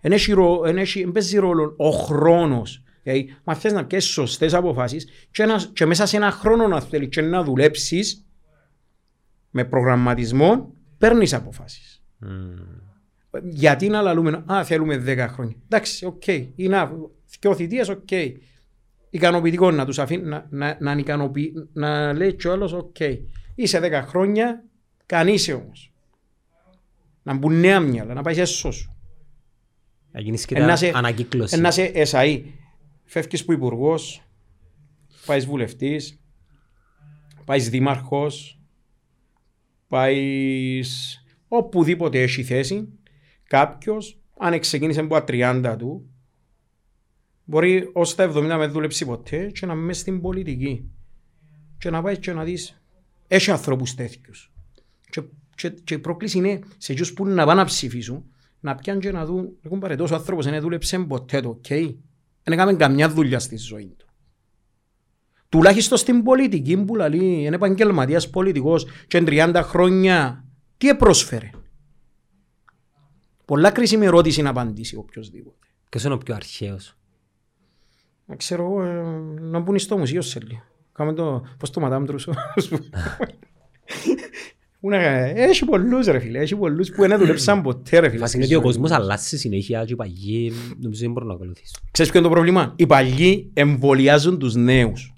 Εν 0.00 0.12
έχει 0.12 0.32
ρο- 0.32 0.66
εν 0.66 0.78
έχει- 0.78 1.00
εν 1.00 1.12
παίζει 1.12 1.38
ρόλο 1.38 1.74
ο 1.76 1.90
χρόνος. 1.90 2.82
Δηλαδή, 3.02 3.36
μα 3.44 3.54
θες 3.54 3.72
να 3.72 3.84
πιέσεις 3.86 4.10
σωστές 4.10 4.54
αποφάσεις 4.54 5.06
και, 5.30 5.42
ένα- 5.42 5.64
και 5.72 5.86
μέσα 5.86 6.06
σε 6.06 6.16
ένα 6.16 6.30
χρόνο 6.30 6.68
να 6.68 6.80
θέλεις 6.80 7.08
και 7.08 7.20
να 7.20 7.42
δουλέψεις 7.42 8.26
με 9.50 9.64
προγραμματισμό, 9.64 10.72
παίρνεις 10.98 11.34
αποφάσεις. 11.34 12.02
Γιατί 13.42 13.88
να 13.88 14.00
λαλούμε, 14.02 14.44
α, 14.52 14.64
θέλουμε 14.64 14.96
10 15.06 15.26
χρόνια. 15.28 15.56
Εντάξει, 15.64 16.04
οκ, 16.04 16.26
είναι 16.54 16.90
δυο 17.40 17.54
θητείες, 17.54 17.88
οκ. 17.88 18.08
Ικανοποιητικό 19.10 19.70
να 19.70 19.84
τους 19.86 19.98
αφήνει, 19.98 20.22
να, 20.22 20.46
να, 20.50 20.76
να, 20.80 20.92
ικανοποιεί, 20.92 21.52
να 21.72 22.12
λέει 22.12 22.34
και 22.34 22.48
ο 22.48 22.52
άλλος, 22.52 22.72
οκ. 22.72 22.96
Είσαι 23.54 23.80
10 23.82 24.02
χρόνια, 24.06 24.64
κανείς 25.06 25.48
όμως. 25.52 25.92
Να 27.22 27.34
μπουν 27.34 27.60
νέα 27.60 27.80
μυαλά, 27.80 28.14
να 28.14 28.22
πάεις 28.22 28.38
έσω 28.38 28.72
σου. 28.72 28.96
Να 30.12 30.20
γίνεις 30.20 30.44
και 30.44 30.54
Ε, 30.54 30.64
να 30.64 30.76
σε- 30.76 30.92
ανακύκλωση. 30.94 31.56
Ε, 31.56 31.60
να 31.60 31.68
είσαι 31.68 31.92
εσαΐ. 31.94 32.42
Φεύγεις 33.04 33.44
που 33.44 33.52
υπουργός, 33.52 34.22
πάεις 35.26 35.46
βουλευτής, 35.46 36.20
πάεις 37.44 37.68
δήμαρχος, 37.70 38.58
πάεις 39.88 41.18
οπουδήποτε 41.48 42.22
έχει 42.22 42.42
θέση. 42.42 42.88
Κάποιος, 43.54 44.18
αν 44.38 44.60
ξεκίνησε 44.60 45.00
από 45.00 45.08
τα 45.08 45.24
30 45.28 45.76
του, 45.78 46.10
μπορεί 47.44 47.90
ως 47.92 48.14
τα 48.14 48.32
70 48.32 48.42
να 48.42 48.56
με 48.56 48.66
δουλέψει 48.66 49.04
ποτέ 49.04 49.46
και 49.46 49.66
να 49.66 49.72
είμαι 49.72 49.92
στην 49.92 50.20
πολιτική. 50.20 50.90
Και 51.78 51.90
να 51.90 52.02
πάει 52.02 52.18
και 52.18 52.32
να 52.32 52.44
δεις, 52.44 52.82
έχει 53.28 53.50
ανθρώπους 53.50 53.94
τέτοιους. 53.94 54.52
Και, 55.10 55.22
και, 55.54 55.68
και 55.70 55.94
η 55.94 55.98
πρόκληση 55.98 56.38
είναι 56.38 56.60
σε 56.78 56.92
εκείνους 56.92 57.12
που 57.12 57.26
να 57.26 57.44
πάνε 57.44 57.60
να 57.60 57.66
ψηφίσουν, 57.66 58.24
να 58.60 58.74
πιάνουν 58.74 59.02
και 59.02 59.12
να 59.12 59.24
δουν, 59.24 59.56
έχουν 59.62 59.78
πάρει 59.78 59.96
τούτος 59.96 60.13
ο 60.13 60.16
άνθρωπος, 60.18 60.44
δεν 60.44 60.60
δούλεψε 60.60 60.98
ποτέ 60.98 61.40
το, 61.40 61.48
οκ. 61.48 61.68
Δεν 61.68 62.52
έκαμε 62.52 62.74
καμιά 62.74 63.08
δουλειά 63.08 63.38
στη 63.38 63.56
ζωή 63.56 63.94
του. 63.98 64.06
Τουλάχιστον 65.48 65.98
στην 65.98 66.22
πολιτική 66.22 66.76
που 66.76 66.96
λέει, 66.96 67.20
είναι 67.20 67.54
επαγγελματίας 67.54 68.30
πολιτικός 68.30 68.86
και 69.06 69.16
εν 69.16 69.24
30 69.28 69.60
χρόνια, 69.64 70.44
τι 70.76 70.94
πρόσφερε. 70.94 71.50
Πολλά 73.44 73.70
κρίσιμη 73.70 74.06
ερώτηση 74.06 74.42
να 74.42 74.50
απαντήσει 74.50 74.96
οποιοδήποτε. 74.96 75.56
Ποιος 75.88 76.04
είναι 76.04 76.14
ο 76.14 76.18
πιο 76.18 76.34
αρχαίος; 76.34 76.96
Να 78.26 78.36
ξέρω 78.36 78.62
εγώ, 78.64 78.82
ε, 78.82 79.02
να 79.40 79.58
μπουν 79.58 79.78
στο 79.78 79.98
μουσείο 79.98 80.22
σε 80.22 80.40
λίγο. 80.40 80.62
Κάμε 80.92 81.12
το, 81.12 81.42
πώς 81.58 81.70
το 81.70 81.80
Madame 81.84 82.06
Trousseau. 82.10 82.32
Που 84.80 84.88
να- 84.90 84.98
Έχει 85.24 85.64
πολλούς 85.64 86.06
ρε 86.06 86.18
φίλε, 86.18 86.38
έχει 86.38 86.56
πολλούς 86.56 86.90
που 86.90 87.06
δεν 87.08 87.18
δουλέψαν 87.18 87.62
ποτέ 87.62 87.98
ρε 87.98 88.08
φίλε. 88.08 88.20
Φάση 88.20 88.28
στη 88.30 88.36
είναι 88.36 88.46
ότι 88.46 88.54
ο 88.54 88.58
ζωή. 88.58 88.66
κόσμος 88.66 88.90
αλλάζει 88.90 89.38
συνέχεια 89.38 89.84
και 89.84 89.92
οι 89.92 89.96
παγιοί 89.96 90.52
νομίζω 90.80 91.00
δεν 91.00 91.12
μπορούν 91.12 91.28
να 91.28 91.34
ακολουθήσουν. 91.34 91.78
Ξέρεις 91.90 92.10
ποιο 92.10 92.20
είναι 92.20 92.28
το 92.28 92.34
πρόβλημα; 92.34 92.72
Οι 92.76 92.86
παλιοί 92.86 93.50
εμβολιάζουν 93.54 94.38
τους 94.38 94.54
νέους. 94.54 95.12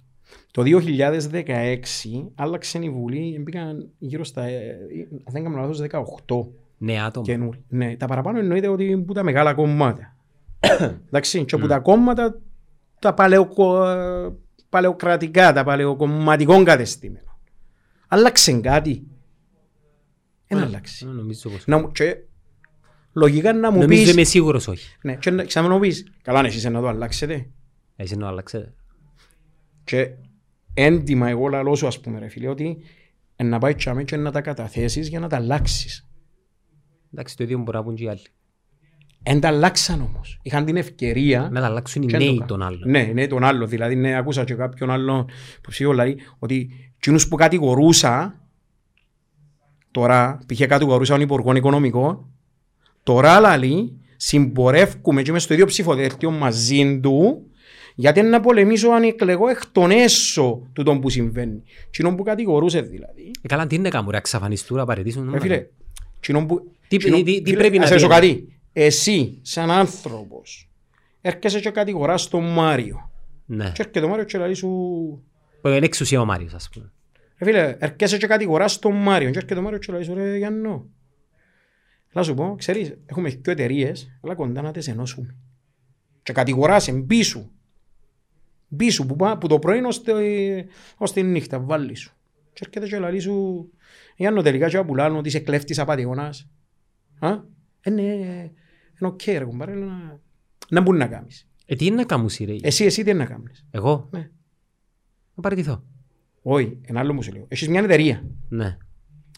Το 0.50 0.62
2016 0.62 2.30
άλλαξε 2.34 2.78
η 2.82 2.90
Βουλή, 2.90 3.38
μπήκαν 3.42 3.88
γύρω 3.98 4.24
στα, 4.24 4.42
ε, 4.44 4.70
αν 5.24 5.32
δεν 5.32 5.42
κάνω 5.42 5.56
λάθος, 5.60 5.80
18 5.80 6.48
Ναι, 6.78 7.02
άτομα. 7.02 7.26
καινούριοι. 7.26 7.64
Ναι, 7.68 7.96
τα 7.96 8.06
παραπάνω 8.06 8.38
εννοείται 8.38 8.68
ότι 8.68 8.84
είναι 8.84 9.02
που 9.02 9.12
τα 9.12 9.22
μεγάλα 9.22 9.54
κομμάτια. 9.54 10.16
Εντάξει, 11.06 11.44
και 11.44 11.54
από 11.54 11.66
τα 11.66 11.78
κόμματα 11.78 12.40
τα 13.00 13.14
παλαιοκο, 13.14 13.84
παλαιοκρατικά, 14.68 15.52
τα 15.52 15.64
παλαιοκομματικών 15.64 16.64
κατεστήμενα. 16.64 17.38
Άλλαξε 18.08 18.52
κάτι. 18.60 19.06
Δεν 20.48 20.58
άλλαξε. 20.58 21.04
Ε, 21.06 21.08
Νομίζω 21.08 21.50
πως. 21.50 21.66
Να 21.66 21.78
μου- 21.78 21.92
και 21.92 22.16
λογικά 23.12 23.52
να 23.52 23.70
μου 23.70 23.80
Νομίζω 23.80 24.02
πεις... 24.02 24.12
είμαι 24.12 24.24
σίγουρος 24.24 24.68
όχι. 24.68 24.96
Ναι, 25.02 25.16
και 25.16 25.30
να- 25.30 25.44
ξανά 25.44 25.68
μου 25.68 25.78
πεις, 25.80 26.12
καλά 26.22 26.42
ναι, 26.42 26.48
εσείς 26.48 26.64
να 26.64 26.80
το 26.80 26.88
αλλάξετε. 26.88 27.46
Εσύ 27.96 28.16
να 28.16 28.26
αλλάξετε. 28.28 28.74
Και 29.84 30.10
έντιμα 30.74 31.28
εγώ 31.28 31.46
λαλώ 31.48 31.74
σου 31.74 31.86
ας 31.86 32.00
πούμε 32.00 32.18
ρε 32.18 32.28
φίλε 32.28 32.48
ότι 32.48 32.78
εν 33.36 33.48
να 33.48 33.58
πάει 33.58 33.74
τσάμε 33.74 34.04
και 34.04 34.16
να 34.16 34.30
τα 34.32 34.40
καταθέσεις 34.40 35.08
για 35.08 35.20
να 35.20 35.28
τα 35.28 35.36
αλλάξεις. 35.36 36.05
Εντάξει, 37.16 37.36
το 37.36 37.44
ίδιο 37.44 37.58
μπορεί 37.58 37.76
να 37.76 37.82
πούν 37.82 37.94
και 37.94 38.04
οι 38.04 38.08
άλλοι. 38.08 38.20
Εν 39.22 39.40
τα 39.40 39.48
αλλάξαν 39.48 40.00
όμως. 40.00 40.38
Είχαν 40.42 40.64
την 40.64 40.76
ευκαιρία 40.76 41.48
Να 41.52 41.60
τα 41.60 41.66
αλλάξουν 41.66 42.02
οι 42.02 42.06
και 42.06 42.14
εν 42.14 42.20
το 42.20 42.26
νέοι 42.26 42.34
κάνουν. 42.34 42.48
των 42.48 42.62
άλλων. 42.62 42.90
Ναι, 42.90 43.10
ναι, 43.14 43.26
τον 43.26 43.44
άλλο. 43.44 43.66
Δηλαδή, 43.66 43.96
ναι, 43.96 44.16
άκουσα 44.16 44.44
και 44.44 44.54
κάποιον 44.54 44.90
άλλον 44.90 45.24
που 45.62 45.70
ψήφιο 45.70 45.92
λέει 45.92 46.18
ότι 46.38 46.70
εκείνους 46.96 47.28
που 47.28 47.36
κατηγορούσα 47.36 48.40
τώρα, 49.90 50.38
π.χ. 50.46 50.66
κατηγορούσαν 50.66 51.20
υπουργών 51.20 51.56
οικονομικών, 51.56 52.26
τώρα 53.02 53.58
λέει 53.58 54.00
συμπορεύκουμε 54.16 55.22
και 55.22 55.32
μες 55.32 55.42
στο 55.42 55.52
ίδιο 55.52 55.66
ψηφοδέλτιο 55.66 56.30
μαζί 56.30 57.00
του 57.00 57.46
γιατί 57.98 58.22
να 58.22 58.40
πολεμήσω 58.40 58.88
αν 58.90 59.02
εκλεγώ 59.02 59.48
εκ 59.48 59.66
των 59.72 59.90
έσω 59.90 60.68
του 60.72 60.82
τον 60.82 61.00
που 61.00 61.10
συμβαίνει. 61.10 61.62
Εκείνον 61.86 62.16
που 62.16 62.22
κατηγορούσες 62.22 62.88
δηλαδή. 62.88 63.30
Ε, 63.42 63.48
Καλά, 63.48 63.66
τι 63.66 63.74
είναι 63.74 63.84
να 63.84 63.90
κάνουν, 63.90 64.10
ρε, 64.10 64.16
εξαφανιστούν, 64.16 64.76
να 64.76 64.84
παραιτήσουν. 64.84 65.32
Ρε 65.32 65.40
φίλε, 65.40 65.66
εκείνον 66.16 66.46
που... 66.46 66.75
Τι- 66.88 66.96
εκείνον- 66.96 67.24
τι- 67.24 67.42
τι 67.42 67.50
φίλε, 67.50 67.56
πρέπει 67.60 67.78
να 67.78 67.84
ας 67.84 67.88
ρωτήσω 67.90 68.08
πει, 68.08 68.14
κάτι. 68.14 68.58
Εσύ, 68.72 69.38
σαν 69.42 69.70
άνθρωπος, 69.70 70.70
έρχεσαι 71.20 71.60
και 71.60 71.70
κατηγοράς 71.70 72.28
τον 72.28 72.44
Μάριο. 72.52 73.10
Ναι. 73.46 73.64
Και 73.64 73.82
έρχεται 73.82 74.00
ο 74.00 74.08
Μάριος 74.08 74.26
και 74.32 74.38
λέει 74.38 74.54
σου... 74.54 74.68
Που 75.60 75.68
είναι 75.68 75.84
εξουσία 75.84 76.20
ο 76.20 76.24
Μάριος, 76.24 76.54
ας 76.54 76.68
πούμε. 76.72 76.92
Ρε 77.38 77.44
φίλε, 77.44 77.76
έρχεσαι 77.78 78.16
και 78.16 78.26
κατηγοράς 78.26 78.78
τον 78.78 78.94
Μάριο. 78.94 79.30
Και 79.30 79.38
έρχεται 79.38 79.58
ο 79.58 79.62
Μάριος 79.62 79.86
και 79.86 79.92
λέει 79.92 80.02
σου 80.02 80.14
ρε 80.14 80.36
Γιάννο. 80.36 80.86
Να 82.12 82.22
σου 82.22 82.34
πω, 82.34 82.54
ξέρεις, 82.58 82.94
έχουμε 83.06 83.30
και 83.30 83.50
εταιρείες, 83.50 84.18
αλλά 84.22 84.34
κοντά 84.34 84.62
να 84.62 84.72
τις 84.72 84.88
ενώσουμε. 84.88 85.34
Και 86.22 86.32
κατηγοράς 86.32 86.88
εμπίσου. 86.88 87.50
Μπίσου 88.68 89.06
που, 89.06 89.16
πά- 89.16 89.38
που 89.38 89.46
το 89.46 89.58
πρωί 89.58 89.80
ως, 89.84 90.02
τη- 90.02 90.12
ως 90.96 91.12
τη 91.12 91.22
νύχτα 91.22 91.60
βάλει 91.60 91.94
σου. 91.94 92.12
Και 92.52 92.62
έρχεται 92.66 92.86
και 92.96 92.98
λέει 92.98 93.18
σου 93.18 93.68
Γιάννο 94.16 94.42
τελικά 94.42 94.68
και 94.68 94.82
πουλάνε 94.82 95.18
ότι 95.18 95.28
είσαι 95.28 95.38
κλέφτης 95.38 95.78
απατεώνας. 95.78 96.48
Α, 97.18 97.30
ε, 97.80 97.90
ναι, 97.90 98.02
είναι 98.02 98.50
οκ 99.00 99.20
ρε 99.24 99.44
κουμπάρε, 99.44 99.72
αλλά 99.72 99.84
να, 99.86 100.20
να 100.70 100.80
μπορεί 100.80 100.98
να 100.98 101.06
κάνεις. 101.06 101.48
Ε, 101.66 101.74
τι 101.74 101.86
είναι 101.86 101.96
να 101.96 102.04
κάνουν, 102.04 102.30
ρε. 102.44 102.56
Εσύ, 102.60 102.84
εσύ 102.84 103.02
τι 103.04 103.10
είναι 103.10 103.18
να 103.18 103.24
κάνεις. 103.26 103.66
Εγώ; 103.70 104.08
Ναι. 104.10 104.30
Να 105.34 105.42
παραιτηθώ. 105.42 105.84
Όχι, 106.42 106.78
ένα 106.82 107.00
άλλο 107.00 107.12
μου 107.12 107.22
σου 107.22 107.32
λέω. 107.32 107.44
Έχεις 107.48 107.68
μια 107.68 107.80
εταιρεία. 107.80 108.24
Ναι. 108.48 108.76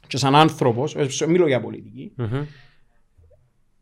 Και 0.06 0.16
σαν 0.16 0.34
άνθρωπος, 0.34 0.94
ε, 1.20 1.26
μιλώ 1.26 1.46
για 1.46 1.60
πολιτική, 1.60 2.12
Μμμ. 2.16 2.44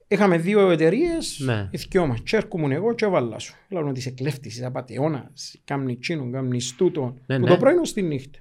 είχαμε 0.09 0.39
δύο 0.39 0.71
εταιρείες, 0.71 1.39
Ναι. 1.45 1.69
οι 1.73 1.79
δυο 1.91 2.07
μας. 2.07 2.21
Και 2.21 2.37
έρχομαι 2.37 2.75
εγώ 2.75 2.95
και 2.95 3.05
έβαλα 3.05 3.39
σου. 3.39 3.55
Λέω 3.69 3.89
ότι 3.89 3.99
είσαι 3.99 4.11
κλέφτης, 4.11 4.55
είσαι 4.55 4.67
απατεώνας, 4.67 5.61
κάμνη 5.65 5.97
τσίνον, 5.97 6.33
κάμνη 6.33 6.61
στούτον, 6.61 7.21
Ναι, 7.27 7.37
που 7.39 7.43
ναι. 7.45 7.51
το 7.51 7.57
πρωί 7.57 7.75
ως 7.77 7.93
τη 7.93 8.03
νύχτα. 8.03 8.39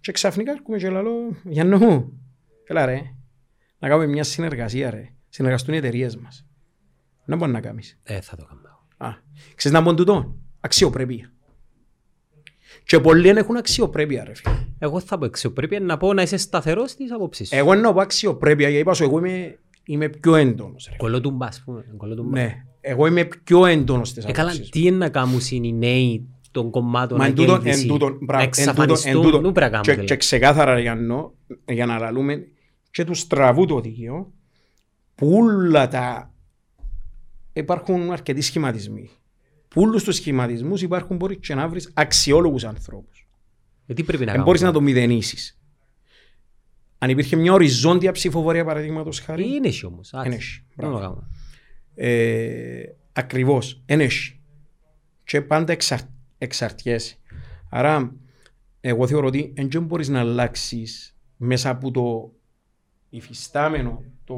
Και 0.00 0.12
ξαφνικά 0.12 0.50
έρχομαι 0.52 0.76
και 0.78 0.90
λέω, 0.90 1.36
Γιάννο 1.44 1.78
μου, 1.78 2.20
έλα 2.64 2.84
ρε, 2.86 3.02
να 3.78 3.88
κάνουμε 3.88 4.06
μια 4.06 4.24
συνεργασία 4.24 4.90
ρε, 4.90 5.08
συνεργαστούν 5.28 5.74
οι 5.74 5.76
εταιρείες 5.76 6.16
μας. 6.16 6.46
Να 7.24 7.36
μπορεί 7.36 7.50
να 7.52 7.60
κάνεις. 7.60 7.98
Ε, 8.02 8.20
θα 8.20 8.36
το 8.36 8.44
κάνω. 8.44 8.60
Α, 8.96 9.16
ξέρεις 9.54 9.78
να 9.78 9.84
πω 9.84 9.94
τούτο, 9.94 10.36
αξιοπρέπεια. 10.60 11.32
Και 12.84 13.00
πολλοί 13.00 13.22
δεν 13.22 13.36
έχουν 13.36 13.56
αξιοπρέπεια 13.56 14.24
ρε 14.24 14.34
φίλε. 14.34 14.54
Εγώ 14.78 15.00
θα 15.00 15.18
πω 15.18 15.24
αξιοπρέπεια 15.24 15.80
να 15.80 15.96
πω 15.96 16.12
να 16.12 16.22
είσαι 16.22 16.36
σταθερός 16.36 16.90
στις 16.90 17.12
απόψεις 17.12 17.48
σου. 17.48 17.56
Εγώ 17.56 17.72
εννοώ 17.72 17.92
πω 17.92 18.00
αξιοπρέπεια, 18.00 18.68
γιατί 18.68 18.82
είπα 18.82 18.94
σου, 18.94 19.02
εγώ 19.02 19.18
είμαι, 19.18 19.58
είμαι 19.84 20.08
πιο 20.08 20.34
έντονος 20.34 20.86
ρε. 20.90 20.96
Κολότουμπα, 20.96 21.46
ας 21.46 21.62
πούμε. 21.64 21.84
Κολότουμπα. 21.96 22.38
Ναι, 22.40 22.64
εγώ 22.80 23.06
είμαι 23.06 23.24
πιο 23.44 23.66
έντονος 23.66 24.08
στις 24.08 24.24
Ε, 24.24 24.32
καλά, 24.32 24.50
απόψεις 24.50 24.64
μου. 24.64 24.70
τι 24.80 24.86
είναι 24.86 24.96
να 24.96 25.08
κάνουν 25.08 25.38
οι 25.50 25.72
νέοι 25.72 26.28
των 26.50 26.70
κομμάτων 26.70 27.18
Μα 27.18 27.26
εν 27.26 27.34
τούτον, 27.34 27.54
εν 27.54 27.60
αγέλβηση, 27.60 27.86
τούτον, 27.86 28.12
να 28.12 28.24
μπράβο, 28.24 28.42
εν 28.44 28.50
τούτον, 28.50 28.64
εν 28.66 28.72
εξαφανιστούν, 28.72 29.22
τούτον. 29.22 29.42
νου 29.42 29.52
πρέπει 29.52 29.72
να 29.72 29.80
Και, 29.80 29.84
κάνουν. 29.84 29.84
και 29.84 29.92
δηλαδή. 29.92 30.16
ξεκάθαρα 30.16 30.78
για, 30.78 30.94
νο, 30.94 31.34
για 31.68 31.86
να 31.86 31.98
λαλούμε 31.98 32.46
και 32.90 33.04
του 33.04 33.14
στραβού 33.14 33.66
το 33.66 33.74
οδηγείο 33.74 34.32
που 35.14 35.32
όλα 35.36 35.88
τα 35.88 36.34
υπάρχουν 37.52 38.10
αρκετοί 38.12 38.40
σχηματισμοί. 38.40 39.10
Πούλους 39.68 40.04
τους 40.04 40.14
σχηματισμούς 40.16 40.82
υπάρχουν 40.82 41.16
μπορεί 41.16 41.36
και 41.36 41.54
να 41.54 41.68
βρεις 41.68 41.90
αξιόλογους 41.94 42.64
ανθρώπους. 42.64 43.28
Γιατί 43.86 44.02
πρέπει 44.02 44.24
να 44.24 44.32
Δεν 44.32 44.34
κάνουμε; 44.34 44.44
μπορείς 44.44 44.60
να 44.60 44.72
το 44.72 44.80
μηδενίσεις. 44.80 45.58
Αν 46.98 47.10
υπήρχε 47.10 47.36
μια 47.36 47.52
οριζόντια 47.52 48.12
ψηφοφορία 48.12 48.64
παραδείγματος 48.64 49.20
χάρη, 49.20 49.54
Είναι 49.54 49.68
εσύ 49.68 49.86
όμως. 49.86 50.12
Εν 50.12 50.32
έχει. 50.32 50.64
Δεν 50.74 50.76
το 50.76 50.86
Μπράβο. 50.86 50.98
κάνουμε. 50.98 51.28
ε, 51.94 52.82
ακριβώς, 53.12 53.82
εν 53.86 54.00
έχει. 54.00 54.40
Και 55.24 55.42
πάντα 55.42 55.72
εξαρ, 55.72 55.98
εξαρτιέσαι. 56.38 57.16
Άρα, 57.70 58.14
εγώ 58.80 59.06
θεωρώ 59.06 59.26
ότι 59.26 59.52
δεν 59.56 59.82
μπορείς 59.82 60.08
να 60.08 60.20
αλλάξεις 60.20 61.16
μέσα 61.36 61.70
από 61.70 61.90
το 61.90 62.32
υφιστάμενο, 63.10 64.04
το, 64.24 64.36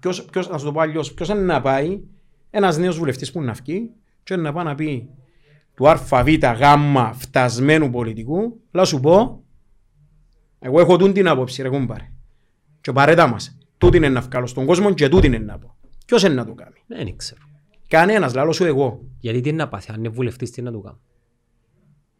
ποιος, 0.00 0.24
ποιος, 0.24 0.48
να 0.48 0.58
σου 0.58 0.64
το 0.64 0.72
πω 0.72 0.80
αλλιώς, 0.80 1.14
ποιος 1.14 1.28
είναι 1.28 1.40
να 1.40 1.60
πάει, 1.60 2.00
ένας 2.50 2.78
νέος 2.78 2.98
βουλευτής 2.98 3.32
που 3.32 3.38
είναι 3.38 3.46
να 3.46 3.52
βγει 3.52 3.90
και 4.22 4.36
να 4.36 4.52
πάει 4.52 4.64
να 4.64 4.74
πει 4.74 5.08
του 5.74 5.88
ΑΒ 5.88 6.28
γ 6.28 6.62
φτασμένου 7.14 7.90
πολιτικού, 7.90 8.60
να 8.70 8.84
σου 8.84 9.00
πω, 9.00 9.42
εγώ 10.58 10.80
έχω 10.80 10.96
τούν 10.96 11.12
την 11.12 11.28
άποψη 11.28 11.62
ρε 11.62 11.68
κούμπαρε. 11.68 12.12
Και 12.80 12.92
παρέτα 12.92 13.26
μας. 13.26 13.58
Τούτη 13.78 13.96
είναι 13.96 14.08
να 14.08 14.20
βγάλω 14.20 14.46
στον 14.46 14.66
κόσμο 14.66 14.94
και 14.94 15.08
τούτη 15.08 15.26
είναι 15.26 15.38
να 15.38 15.58
πω. 15.58 15.76
Ποιος 16.06 16.22
είναι 16.22 16.34
να 16.34 16.44
το 16.44 16.54
κάνει; 16.54 16.82
Δεν 16.86 17.16
ξέρω. 17.16 17.40
Κανένας, 17.88 18.34
λάλο 18.34 18.52
σου 18.52 18.64
εγώ. 18.64 19.00
Γιατί 19.18 19.40
τι 19.40 19.48
είναι 19.48 19.58
να 19.62 19.68
πάθει, 19.68 19.92
αν 19.92 19.98
είναι 19.98 20.08
βουλευτής 20.08 20.50
τι 20.50 20.60
είναι 20.60 20.70
να 20.70 20.76
του 20.76 20.82
κάνω; 20.82 21.00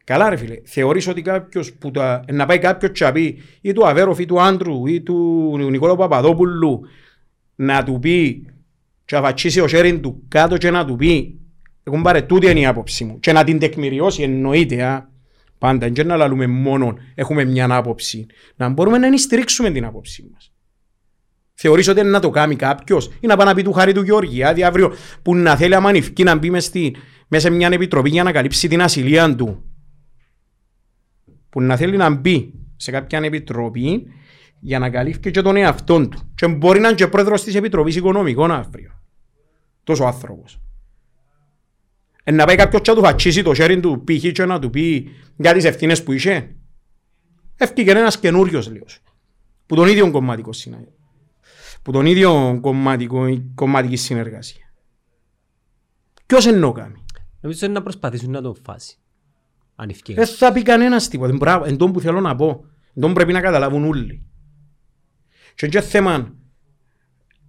Καλά 0.09 0.28
ρε 0.28 0.36
φίλε, 0.36 0.55
θεωρείς 0.64 1.09
ότι 1.09 1.22
κάποιος 1.22 1.72
που 1.72 1.90
τα, 1.90 2.24
να 2.32 2.47
πάει 2.47 2.59
κάποιος 2.59 2.93
και 2.93 3.05
να 3.05 3.12
πει 3.12 3.43
ή 3.60 3.72
του 3.72 3.86
Αβέροφ 3.86 4.18
ή 4.18 4.26
του 4.26 4.40
Άντρου 4.40 4.86
ή 4.86 5.01
του 5.01 5.56
Νικόλα 5.70 5.97
Παπαδόπουλου 5.97 6.80
να 7.55 7.85
του 7.85 7.98
πει 7.98 8.47
και 9.05 9.14
να 9.14 9.20
βατσίσει 9.20 9.60
ο 9.60 9.68
χέρι 9.68 10.01
του 10.01 10.22
κάτω 10.28 10.56
και 10.56 10.70
να 10.70 10.85
του 10.85 10.97
πει 10.97 11.40
εγώ 11.82 12.01
πάρε 12.02 12.22
τούτη 12.22 12.51
είναι 12.51 12.60
η 12.60 12.66
άποψη 12.66 13.05
μου 13.05 13.20
και 13.20 13.32
να 13.32 13.44
την 13.44 13.59
τεκμηριώσει 13.59 14.22
εννοείται 14.22 14.82
α. 14.82 15.10
πάντα 15.59 15.89
και 15.89 16.05
να 16.05 16.16
λαλούμε 16.16 16.47
μόνο 16.47 16.94
έχουμε 17.14 17.44
μια 17.44 17.74
άποψη 17.74 18.26
να 18.56 18.68
μπορούμε 18.68 18.98
να 18.98 19.06
ενιστηρίξουμε 19.06 19.70
την 19.70 19.85
άποψη 19.85 20.28
μας. 20.32 20.52
Θεωρείς 21.55 21.89
ότι 21.89 22.01
είναι 22.01 22.10
να 22.10 22.20
το 22.20 22.30
κάνει 22.30 22.56
κάποιος 22.56 23.10
ή 23.20 23.26
να 23.26 23.36
πάει 23.36 23.47
να 23.47 23.55
πει 23.55 23.62
του 23.62 23.72
Χάρη 23.72 23.93
του 23.93 24.02
Γεωργιάδη 24.02 24.62
αύριο 24.62 24.94
που 25.22 25.36
να 25.36 25.56
θέλει 25.56 25.74
άμα 25.74 25.89
ανηφκεί 25.89 26.22
να 26.22 26.36
μπει 26.36 26.51
μες, 26.51 26.64
στη, 26.64 26.97
μέσα 27.28 27.48
σε 27.48 27.55
μια 27.55 27.68
επιτροπή 27.72 28.10
για 28.10 28.22
να 28.22 28.32
καλύψει 28.32 28.68
την 28.68 28.82
ασυλία 28.82 29.35
του 29.35 29.62
που 31.50 31.60
να 31.60 31.76
θέλει 31.76 31.96
να 31.96 32.10
μπει 32.10 32.52
σε 32.76 32.90
κάποια 32.90 33.18
επιτροπή 33.18 34.06
για 34.60 34.78
να 34.78 34.90
καλύφει 34.90 35.30
και 35.30 35.40
τον 35.40 35.56
εαυτόν 35.56 36.10
του. 36.10 36.32
Και 36.34 36.48
μπορεί 36.48 36.80
να 36.80 36.88
είναι 36.88 36.96
και 36.96 37.06
πρόεδρος 37.06 37.42
της 37.42 37.54
Επιτροπής 37.54 37.96
Οικονομικών 37.96 38.50
αύριο. 38.50 38.90
Τόσο 39.84 40.04
άνθρωπος. 40.04 40.60
Ε, 42.24 42.30
να 42.30 42.44
πάει 42.44 42.56
κάποιος 42.56 42.82
και 42.82 42.90
να 42.90 42.96
του 42.96 43.02
φατσίσει 43.02 43.42
το 43.42 43.54
χέρι 43.54 43.80
του 43.80 44.04
π.χ. 44.04 44.32
και 44.32 44.44
να 44.44 44.58
του 44.58 44.70
πει 44.70 45.10
για 45.36 45.52
τις 45.52 45.64
ευθύνες 45.64 46.02
που 46.02 46.12
είχε. 46.12 46.56
Έφυγε 47.56 47.90
ένας 47.90 48.18
καινούριος 48.18 48.70
λίγο. 48.70 48.84
Που 49.66 49.74
τον 49.74 49.88
ίδιο 49.88 50.10
κομματικό 50.10 50.52
συναγή. 50.52 50.92
Που 51.82 51.92
τον 51.92 52.06
ίδιο 52.06 52.58
κομματικό, 52.60 53.42
κομματική 53.54 53.96
συνεργασία. 53.96 54.72
Ποιος 56.26 56.46
εννοώ 56.46 56.72
κάνει; 56.72 57.04
Νομίζω 57.40 57.66
είναι 57.66 57.74
να 57.74 57.82
προσπαθήσουν 57.82 58.30
να 58.30 58.42
το 58.42 58.56
φάσει. 58.64 58.98
Αν 59.80 59.88
ευκαιρία. 59.88 60.24
Δεν 60.24 60.34
θα 60.34 60.52
πει 60.52 60.62
κανένας 60.62 61.09
τίποτα. 61.09 61.36
Μπράβο, 61.36 61.64
εν 61.64 61.76
τόν 61.76 61.92
που 61.92 62.00
θέλω 62.00 62.20
να 62.20 62.36
πω. 62.36 62.64
Εν 62.94 63.02
τόν 63.02 63.14
πρέπει 63.14 63.32
να 63.32 63.40
καταλάβουν 63.40 63.84
όλοι. 63.84 64.26
Και 65.55 65.66
είναι 65.66 65.74
και 65.74 65.80
θέμα 65.80 66.34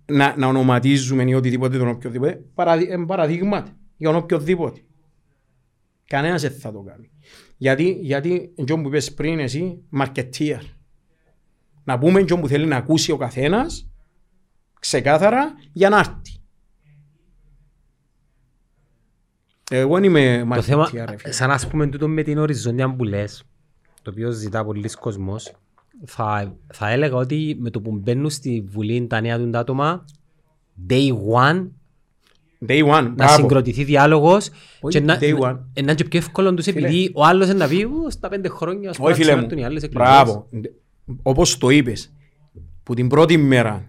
να, 0.05 0.37
να 0.37 0.47
ονοματίζουμε 0.47 1.23
ή 1.23 1.33
οτιδήποτε 1.33 1.77
τον 1.77 1.87
οποιοδήποτε. 1.87 2.43
Παραδει, 2.53 2.87
ε, 2.89 2.97
παραδείγματα 3.07 3.77
για 3.97 4.09
τον 4.09 4.17
οποιοδήποτε. 4.17 4.81
Κανένας 6.05 6.41
δεν 6.41 6.51
θα 6.51 6.71
το 6.71 6.81
κάνει. 6.81 7.11
Γιατί, 7.57 7.97
γιατί 8.01 8.53
εντός 8.55 8.81
που 8.81 8.87
είπες 8.87 9.13
πριν 9.13 9.39
εσύ, 9.39 9.83
marketeer. 9.99 10.61
Να 11.83 11.97
πούμε 11.97 12.19
εντός 12.19 12.39
που 12.39 12.47
θέλει 12.47 12.65
να 12.65 12.75
ακούσει 12.75 13.11
ο 13.11 13.17
καθένας 13.17 13.91
ξεκάθαρα 14.79 15.53
για 15.71 15.89
να 15.89 15.97
έρθει. 15.97 16.38
Εγώ 19.69 19.93
δεν 19.93 20.03
είμαι 20.03 20.45
Το 20.55 20.61
θέμα, 20.61 20.85
marketeer. 20.89 21.05
ρε 21.09 21.17
φίλε. 21.17 21.33
σαν 21.33 21.51
ας 21.51 21.67
πούμε 21.67 21.87
τούτο 21.87 22.07
με 22.07 22.23
την 22.23 22.37
οριζόντια 22.37 22.95
που 22.95 23.03
λες, 23.03 23.43
το 24.01 24.11
οποίο 24.11 24.31
ζητά 24.31 24.65
πολλοί 24.65 24.89
κόσμος, 24.99 25.51
θα, 26.05 26.55
θα 26.73 26.89
έλεγα 26.89 27.15
ότι 27.15 27.55
με 27.59 27.69
το 27.69 27.81
που 27.81 27.91
μπαίνουν 27.91 28.29
στη 28.29 28.65
Βουλή 28.69 29.07
τα 29.07 29.21
νέα 29.21 29.37
του 29.39 29.57
άτομα, 29.57 30.05
day 30.89 31.09
one, 31.35 31.67
Day 32.67 32.83
one, 32.83 32.87
να 33.03 33.09
μπράβο. 33.09 33.35
συγκροτηθεί 33.35 33.83
διάλογος 33.83 34.49
Όχι 34.81 34.99
και 34.99 35.05
να, 35.05 35.17
day 35.21 35.33
one. 35.37 35.39
να, 35.39 35.51
να 35.51 35.63
είναι 35.75 35.93
και 35.95 36.03
πιο 36.03 36.19
εύκολο 36.19 36.53
τους 36.53 36.67
επειδή 36.67 37.11
ο 37.13 37.23
άλλος 37.25 37.45
είναι 37.49 37.57
να 37.57 37.67
πει 37.67 37.83
«Ω, 37.83 38.09
στα 38.09 38.29
πέντε 38.29 38.47
χρόνια 38.49 38.89
ας 38.89 38.97
πούμε, 38.97 39.09
Όχι 39.11 39.19
να 39.19 39.25
φίλε 39.25 39.35
μου, 39.39 39.47
ξανάρθουν 39.47 39.57
οι 39.57 39.65
άλλες 39.65 39.83
εκλογές». 39.83 40.09
μπράβο. 40.11 40.49
Όπως 41.21 41.57
το 41.57 41.69
είπες, 41.69 42.13
που 42.83 42.93
την 42.93 43.07
πρώτη 43.07 43.37
μέρα 43.37 43.85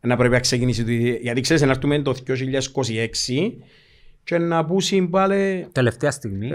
να 0.00 0.16
πρέπει 0.16 0.32
να 0.34 0.40
ξεκινήσει, 0.40 0.84
το- 0.84 0.90
γιατί 1.22 1.40
ξέρεις 1.40 1.62
να 1.62 1.70
έρθουμε 1.70 2.02
το 2.02 2.14
2026 2.14 3.56
και 4.24 4.38
να 4.38 4.64
πούσει 4.64 5.02
πάλι... 5.02 5.68
Τελευταία 5.72 6.10
στιγμή. 6.10 6.50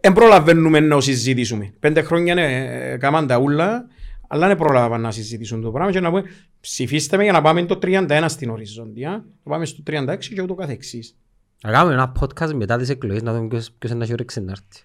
Δεν 0.00 0.12
προλαβαίνουμε 0.12 0.80
να 0.80 1.00
συζητήσουμε. 1.00 1.72
Πέντε 1.80 2.02
χρόνια 2.02 2.32
είναι 2.32 2.96
κάμαν 3.00 3.26
τα 3.26 3.38
ούλα, 3.38 3.86
αλλά 4.28 4.46
δεν 4.46 4.56
προλάβαν 4.56 5.00
να 5.00 5.10
συζητήσουν 5.10 5.62
το 5.62 5.70
πράγμα 5.70 5.92
και 5.92 6.00
να 6.00 6.08
πούμε 6.08 6.22
ψηφίστε 6.60 7.16
με 7.16 7.22
για 7.22 7.32
να 7.32 7.42
πάμε 7.42 7.64
το 7.64 7.78
31 7.82 8.24
στην 8.26 8.50
οριζόντια, 8.50 9.10
να 9.42 9.52
πάμε 9.52 9.64
στο 9.64 9.82
36 9.86 10.16
και 10.34 10.42
ούτω 10.42 10.54
καθεξής. 10.54 11.16
Να 11.62 11.70
κάνουμε 11.70 11.94
ένα 11.94 12.12
podcast 12.20 12.52
μετά 12.54 12.78
τις 12.78 12.88
εκλογές 12.88 13.22
να 13.22 13.34
δούμε 13.34 13.48
ποιος, 13.48 13.70
ποιος 13.78 13.90
είναι 13.90 13.98
να 13.98 14.04
έχει 14.04 14.12
όρεξη 14.12 14.40
να 14.40 14.50
έρθει. 14.50 14.84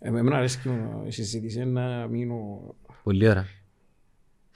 Εμένα 0.00 0.36
αρέσει 0.36 0.58
και 0.62 0.70
η 1.06 1.10
συζήτηση 1.10 1.64
να 1.64 2.06
μείνω, 2.06 2.74
Πολύ 3.02 3.28
ωραία. 3.28 3.46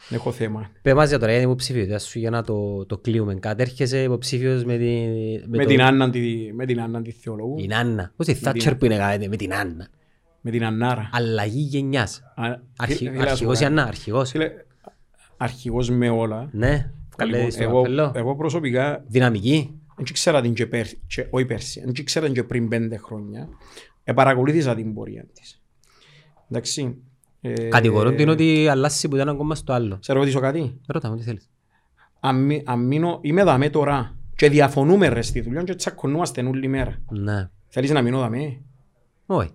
Δεν 0.08 0.18
έχω 0.18 0.32
θέμα. 0.32 0.70
Πες 0.82 0.92
μας 0.94 1.08
για 1.08 1.18
τώρα 1.18 1.30
για 1.30 1.40
την 1.40 1.48
υποψηφιότητα 1.50 1.98
σου 1.98 2.18
για 2.18 2.30
να 2.30 2.42
το, 2.42 2.86
το 2.86 2.98
κλείουμε. 2.98 3.34
Κατέρχεσαι 3.34 4.02
υποψήφιος 4.02 4.64
με, 4.64 4.76
τη, 4.76 5.06
Με, 5.48 5.58
το- 5.58 5.64
την 5.68 5.82
Άννα, 5.82 6.10
τη- 6.10 6.52
με 6.54 6.66
την 6.66 6.80
Άννα 6.80 7.02
της 7.02 7.14
θεολόγου, 7.20 7.56
την 7.56 7.74
Άννα. 7.74 8.12
Πώς 8.16 8.26
η 8.26 8.34
Θάτσερ 8.34 8.74
που 8.76 8.84
είναι 8.84 8.96
κάνετε 8.96 9.28
με 9.28 9.36
την 9.36 9.54
Άννα. 9.54 9.88
με 10.40 10.50
την 10.50 10.64
Ανάρα. 10.64 11.08
Αλλαγή 11.12 11.60
γενιάς. 11.60 12.22
Α, 12.34 12.44
Αρχι, 12.76 12.94
φίλε, 12.94 13.10
φίλε, 13.10 13.22
αρχηγός 13.30 13.60
η 13.60 13.64
ας 13.64 13.70
πω 13.70 13.76
Άννα, 13.76 13.88
αρχηγός. 13.88 14.32
κάτι. 14.32 14.44
Φίλε, 14.44 14.54
αρχηγός 15.36 15.90
με 15.90 16.08
όλα. 16.10 16.48
Ναι, 16.52 16.90
καλέ 17.16 17.36
Λοιπόν, 17.36 17.50
στο 17.50 17.62
εγώ, 17.62 17.82
καπέλο. 17.82 18.12
εγώ 18.14 18.36
προσωπικά 18.36 19.04
Δυναμική. 19.08 19.80
δεν 19.96 20.04
ξέρα 20.12 20.40
την 20.40 20.54
και 20.54 20.66
πέρσι, 20.66 21.00
και, 21.06 21.26
όχι 21.30 21.44
πέρσι, 21.44 21.82
δεν 21.92 22.04
ξέρα 22.04 22.24
την 22.26 22.34
και 22.34 22.42
πριν 22.44 22.68
πέντε 22.68 22.96
χρόνια. 22.96 23.48
Ε, 24.04 24.12
παρακολούθησα 24.12 24.74
την 24.74 24.94
πορεία 24.94 25.24
της. 25.32 25.62
Εντάξει. 26.50 26.96
Ε, 27.44 27.68
Κατηγορούν 27.68 28.16
την 28.16 28.28
ότι 28.28 28.68
αλλάσει 28.68 29.08
που 29.08 29.16
ήταν 29.16 29.28
ακόμα 29.28 29.54
στο 29.54 29.72
άλλο. 29.72 29.98
Σε 30.00 30.12
ρωτήσω 30.12 30.40
κάτι. 30.40 30.80
Ρώτα 30.86 31.08
μου 31.10 31.16
τι 31.16 31.22
θέλεις. 31.22 31.50
Αν, 32.20 32.44
μη- 32.44 32.62
αν 32.66 32.86
μείνω, 32.86 33.18
είμαι 33.22 33.44
δαμέ 33.44 33.70
τώρα 33.70 34.16
και 34.36 34.48
διαφωνούμε 34.48 35.08
ρε 35.08 35.22
στη 35.22 35.40
δουλειά 35.40 35.62
και 35.62 35.74
τσακωνούμαστε 35.74 36.42
όλη 36.42 36.68
μέρα. 36.68 36.98
Ναι. 37.10 37.48
Θέλεις 37.68 37.90
να 37.90 38.02
μείνω 38.02 38.18
δαμέ; 38.18 38.60
Όχι. 39.26 39.50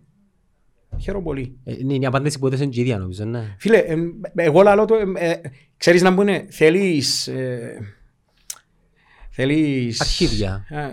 Χαίρομαι 0.99 1.23
πολύ. 1.23 1.57
Ε, 1.63 1.73
Είναι 1.79 1.93
η 1.95 2.05
απάντηση 2.05 2.39
που 2.39 2.47
έδωσε 2.47 2.65
και 2.65 2.79
η 2.79 2.81
ίδια 2.83 2.97
νομίζω, 2.97 3.25
ναι. 3.25 3.55
Φίλε, 3.59 3.77
ε, 3.77 3.95
εγώ 4.35 4.61
λαλώ 4.61 4.85
το, 4.85 4.95
ε, 4.95 5.29
ε, 5.29 5.41
ξέρεις 5.77 6.01
να 6.01 6.13
πούνε, 6.15 6.45
θέλεις, 6.49 7.27
ε, 7.27 7.77
θέλεις... 9.29 10.01
Αρχίδια. 10.01 10.65
ε, 10.69 10.87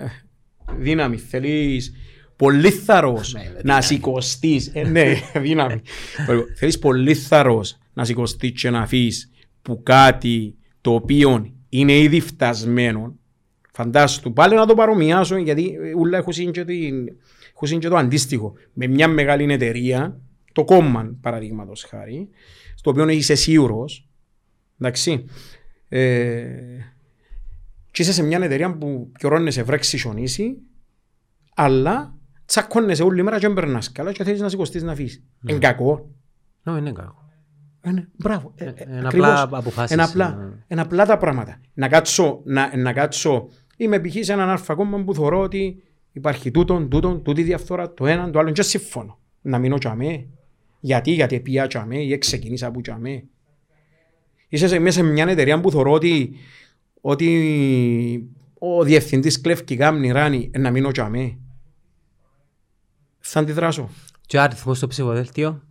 δύναμη, 0.79 1.17
θέλεις 1.17 1.93
πολύ 2.37 2.71
θαρρός 2.71 3.33
Ναι, 3.33 3.53
να 3.63 3.81
σηκωστείς. 3.81 4.71
Ε, 4.73 4.83
ναι, 4.83 5.15
δύναμη. 5.45 5.81
Λοιπόν, 6.29 6.47
θέλεις 6.57 6.79
πολύ 6.79 7.15
θαρρός 7.15 7.79
να 7.93 8.05
σηκωστείς 8.05 8.61
και 8.61 8.71
να 8.71 8.81
αφήσεις 8.81 9.31
που 9.63 9.83
κάτι 9.83 10.55
το 10.81 10.95
οποίο 10.95 11.53
είναι 11.69 11.99
ήδη 11.99 12.21
φτασμένο. 12.21 13.19
Φαντάσου, 13.73 14.33
πάλι 14.33 14.55
να 14.55 14.67
το 14.67 14.75
παρομοιάσω 14.75 15.37
γιατί 15.37 15.79
ε, 15.83 15.95
ούλα 15.95 16.19
έχω 16.19 16.33
σύν 16.33 16.53
και, 16.53 16.65
την, 16.65 17.09
έχω 17.55 17.67
σύν 17.67 17.79
και 17.79 17.89
το 17.89 17.97
αντίστοιχο. 17.97 18.53
Με 18.73 18.87
μια 18.87 19.09
μεγάλη 19.09 19.53
εταιρεία, 19.53 20.21
το 20.53 20.65
κόμμα 20.65 21.17
παραδείγματος 21.21 21.85
χάρη, 21.85 22.29
στο 22.75 22.91
οποίο 22.91 23.09
είσαι 23.09 23.35
σίγουρος, 23.35 24.09
εντάξει, 24.79 25.25
ε, 25.89 26.45
και 27.91 28.03
είσαι 28.03 28.13
σε 28.13 28.23
μια 28.23 28.39
εταιρεία 28.43 28.77
που 28.77 29.11
πιωρώνεσαι 29.19 29.63
βρέξει 29.63 29.99
χιονίσει, 29.99 30.57
αλλά 31.55 32.15
τσακώνεσαι 32.47 33.03
όλη 33.03 33.23
μέρα 33.23 33.39
και 33.39 33.47
δεν 33.47 33.55
περνάς 33.55 33.93
καλά 33.93 34.13
και 34.13 34.25
θέλεις 34.25 34.41
να 34.41 34.49
σηκωστείς 34.49 34.83
να 34.83 34.93
αφήσεις. 34.93 35.23
Είναι 35.49 35.59
κακό. 35.59 36.11
Ναι, 36.63 36.79
είναι 36.79 36.93
κακό. 36.93 37.25
Ε, 37.81 37.91
ναι, 37.91 38.07
μπράβο. 38.17 38.53
Ε, 38.57 38.65
ε, 38.65 38.73
είναι 38.89 39.07
ακριβώς. 39.07 39.41
απλά 39.41 39.59
αποφάσεις, 39.59 39.91
Είναι 39.91 40.03
απλά, 40.03 40.39
ε. 40.41 40.65
είναι 40.69 40.81
απλά 40.81 41.07
τα 41.07 41.17
πράγματα. 41.17 41.61
Να 41.75 41.89
κάτσω, 41.89 42.41
να, 42.45 42.77
να 42.77 42.93
κάτσω, 42.93 43.49
είμαι 43.77 44.01
π.χ. 44.01 44.15
σε 44.21 44.33
έναν 44.33 44.49
αλφα 44.49 44.75
κόμμα 44.75 45.05
που 45.05 45.15
θεωρώ 45.15 45.41
ότι 45.41 45.83
υπάρχει 46.13 46.51
τούτον, 46.51 46.89
τούτον, 46.89 47.23
τούτη 47.23 47.43
διαφθορά, 47.43 47.95
το 47.95 48.07
έναν, 48.07 48.33
το 48.33 48.39
άλλο 48.39 48.51
και 48.51 48.63
συμφωνώ. 48.63 49.19
Να 49.41 49.59
μείνω 49.59 49.79
τσαμέ. 49.79 50.27
Γιατί, 50.81 51.11
γιατί 51.11 51.41
πια 51.41 51.67
τσαμέ 51.67 51.97
ή 51.97 52.19
ξεκινήσα 52.19 52.67
από 52.67 52.81
τσαμέ. 52.81 53.25
Είσαι 54.49 54.69
σε, 54.69 54.79
μέσα 54.79 55.01
σε 55.01 55.07
μια 55.07 55.29
εταιρεία 55.29 55.61
που 55.61 55.71
θεωρώ 55.71 55.93
ότι, 55.93 56.35
ότι 57.01 58.31
ο 58.59 58.85
διευθυντής 58.85 59.41
κλέφκει 59.41 59.77
κάμνη 59.77 60.11
ράνει 60.11 60.51
ε, 60.53 60.59
να 60.59 60.71
μείνω 60.71 60.91
και 60.91 61.01
αμέ. 61.01 61.39
Θα 63.27 63.41
αντιδράσω. 63.41 63.91
Και 64.27 64.37
ο 64.37 64.43
αριθμός 64.43 64.77
στο 64.77 64.87
ψηφοδέλτιο; 64.87 65.63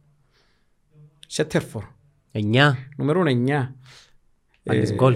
Σε 1.27 1.43
τέρφορ. 1.45 1.83
9. 2.31 2.73
Νούμερο 2.97 3.23
9. 3.25 3.75
Πάλι 4.63 4.93
γκολ. 4.93 5.15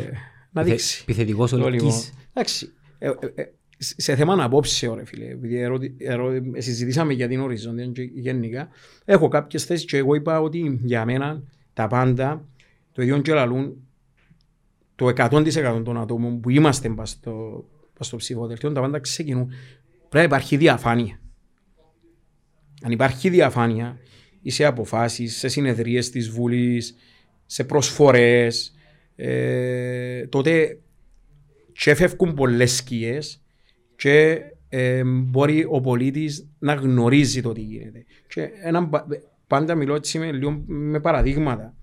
Να 0.51 0.63
δείξει. 0.63 0.99
Επιθετικός 1.01 1.51
ο 1.51 1.57
Το 1.57 1.69
Λυκής. 1.69 1.83
λοιπόν. 2.05 2.19
Εντάξει. 2.33 2.71
Ε, 2.97 3.07
ε, 3.07 3.41
ε, 3.41 3.43
σε 3.77 4.15
θέμα 4.15 4.43
απόψε, 4.43 4.93
ρε 4.95 5.05
φίλε, 5.05 5.25
επειδή 5.25 5.59
ερωτη- 5.59 5.95
ερω- 6.01 6.31
συζητήσαμε 6.57 7.13
για 7.13 7.27
την 7.27 7.39
οριζόντια 7.39 7.85
και 7.87 8.01
γενικά, 8.01 8.67
έχω 9.05 9.27
κάποιες 9.27 9.63
θέσεις 9.65 9.85
και 9.85 9.97
εγώ 9.97 10.15
είπα 10.15 10.41
ότι 10.41 10.79
για 10.83 11.05
μένα 11.05 11.43
τα 11.73 11.87
πάντα, 11.87 12.45
το 12.91 13.01
ίδιο 13.01 13.21
και 13.21 13.33
λαλούν, 13.33 13.75
το 14.95 15.07
100% 15.07 15.81
των 15.83 15.97
ατόμων 15.97 16.39
που 16.39 16.49
είμαστε 16.49 16.89
πας 16.89 17.09
στο, 17.09 17.65
πας 17.97 18.07
στο 18.07 18.17
ψηφοδελτίο, 18.17 18.71
τα 18.71 18.81
πάντα 18.81 18.99
ξεκινούν. 18.99 19.47
Πρέπει 19.47 20.15
να 20.15 20.23
υπάρχει 20.23 20.57
διαφάνεια. 20.57 21.19
Αν 22.81 22.91
υπάρχει 22.91 23.29
διαφάνεια 23.29 23.97
ή 24.41 24.49
σε 24.49 24.65
αποφάσεις, 24.65 25.37
σε 25.37 25.47
συνεδρίες 25.47 26.09
της 26.09 26.29
Βουλής, 26.29 26.95
σε 27.45 27.63
προσφορές, 27.63 28.75
ε, 29.15 30.27
τότε 30.27 30.79
και 31.71 31.95
φεύγουν 31.95 32.33
πολλές 32.33 32.75
σκιές 32.75 33.43
και 33.95 34.41
ε, 34.69 35.03
μπορεί 35.03 35.65
ο 35.69 35.81
πολίτης 35.81 36.47
να 36.59 36.73
γνωρίζει 36.73 37.41
το 37.41 37.51
τι 37.51 37.61
γίνεται. 37.61 38.05
Και 38.27 38.49
ένα, 38.63 38.87
πα- 38.87 39.07
πάντα 39.47 39.75
μιλώ 39.75 39.95
έτσι 39.95 40.19
με, 40.19 40.31
λίγο 40.31 40.63
με 40.65 40.99
παραδείγματα. 40.99 41.75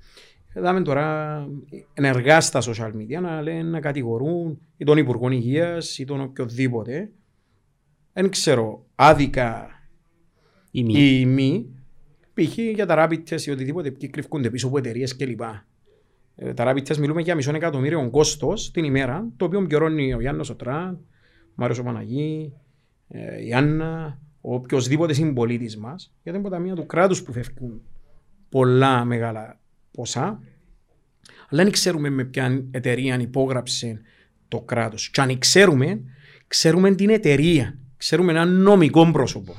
Είδαμε 0.57 0.83
τώρα 0.83 1.49
ενεργά 1.95 2.41
στα 2.41 2.63
social 2.63 2.91
media 2.91 3.21
να 3.21 3.43
λένε 3.43 3.63
να 3.63 3.81
κατηγορούν 3.81 4.61
ή 4.77 4.85
τον 4.85 4.99
Υπουργό 4.99 5.31
Υγείας 5.31 5.99
ή 5.99 6.05
τον 6.05 6.21
οποιοδήποτε. 6.21 7.11
Δεν 8.13 8.31
ξέρω 8.31 8.87
άδικα 8.95 9.69
Ή 10.77 10.85
μη. 10.85 10.93
ή 10.95 11.27
μη, 11.27 11.67
π.χ. 12.35 12.59
για 12.59 12.87
τα 12.87 13.09
rapid 13.09 13.23
test 13.29 13.41
ή 13.41 13.51
οτιδήποτε 13.51 13.91
ποιοι 13.91 14.09
κρυφκούνται 14.09 14.51
πίσω 14.51 14.67
από 14.67 14.79
εταιρείες 14.79 15.17
κλπ. 15.17 15.41
Ε, 16.37 16.55
τα 16.55 16.73
rapid 16.73 16.83
test 16.89 16.97
μιλούμε 16.97 17.21
για 17.21 17.35
μισό 17.35 17.55
εκατομμύριο 17.55 18.11
κόστος 18.11 18.71
την 18.71 18.85
ημέρα, 18.85 19.27
το 19.37 19.45
οποίο 19.45 19.67
πληρώνει 19.67 20.15
ο 20.15 20.21
Γιάννος 20.21 20.51
ο 20.51 20.55
Τραν, 20.55 20.95
ο 20.95 21.53
Μάριος 21.55 21.79
ο 21.79 21.83
Παναγί, 21.83 22.53
ε, 23.09 23.45
η 23.45 23.53
Άννα, 23.53 24.19
ο 24.41 24.55
οποιοσδήποτε 24.55 25.13
συμπολίτης 25.13 25.77
μας, 25.77 26.13
γιατί 26.23 26.39
είναι 26.39 26.47
από 26.47 26.57
τα 26.57 26.63
μία 26.63 26.75
του 26.75 26.87
κράτους 26.87 27.23
που 27.23 27.33
φεύγουν 27.33 27.83
πολλά 28.49 29.05
μεγάλα 29.05 29.61
ποσά, 29.91 30.43
αλλά 31.49 31.63
δεν 31.63 31.73
ξέρουμε 31.73 32.11
με 32.11 32.25
ποια 32.25 32.65
εταιρεία 32.71 33.21
υπόγραψε 33.21 34.01
το 34.49 34.61
κράτος. 34.61 35.11
Και 35.11 35.21
αν 35.21 35.39
ξέρουμε, 35.39 36.01
ξέρουμε 36.47 36.95
την 36.95 37.11
εταιρεία, 37.11 37.79
ξέρουμε 37.97 38.33
ένα 38.33 38.45
νομικό 38.45 39.11
πρόσωπο. 39.11 39.55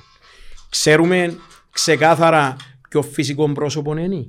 Ξέρουμε 0.80 1.38
ξεκάθαρα 1.72 2.56
ποιο 2.90 3.02
φυσικό 3.02 3.52
πρόσωπο 3.52 3.98
είναι. 3.98 4.28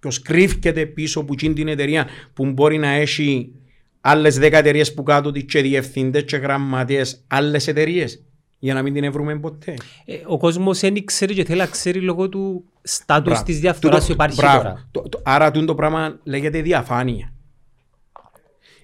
Ποιος 0.00 0.22
κρύφκεται 0.22 0.86
πίσω 0.86 1.20
από 1.20 1.32
εκείνη 1.32 1.54
την 1.54 1.68
εταιρεία 1.68 2.06
που 2.34 2.46
μπορεί 2.46 2.78
να 2.78 2.88
έχει 2.88 3.52
άλλες 4.00 4.36
10 4.38 4.40
εταιρείες 4.52 4.94
που 4.94 5.02
κάτω 5.02 5.30
της 5.30 5.44
και 5.44 5.62
διευθυντές 5.62 6.24
και 6.24 6.36
γραμματείες 6.36 7.24
άλλες 7.26 7.66
εταιρείες. 7.66 8.22
Για 8.58 8.74
να 8.74 8.82
μην 8.82 8.94
την 8.94 9.12
βρούμε 9.12 9.38
ποτέ. 9.38 9.74
Ε, 10.04 10.14
Ο 10.26 10.38
κόσμος 10.38 10.80
δεν 10.80 11.04
ξέρει 11.04 11.34
και 11.34 11.44
θέλει 11.44 11.58
να 11.58 11.66
ξέρει 11.66 12.00
λόγω 12.00 12.28
του 12.28 12.64
στάτους 12.82 13.24
Μπράβο. 13.30 13.44
της 13.44 13.60
διαφθοράς 13.60 14.00
που 14.06 14.10
Τούτο- 14.12 14.22
υπάρχει 14.22 14.40
μπράβο. 14.40 14.62
τώρα. 14.62 14.88
Το- 14.90 15.08
το- 15.08 15.20
άρα 15.24 15.50
τούτο 15.50 15.66
το 15.66 15.74
πράγμα 15.74 16.18
λέγεται 16.24 16.62
διαφάνεια. 16.62 17.32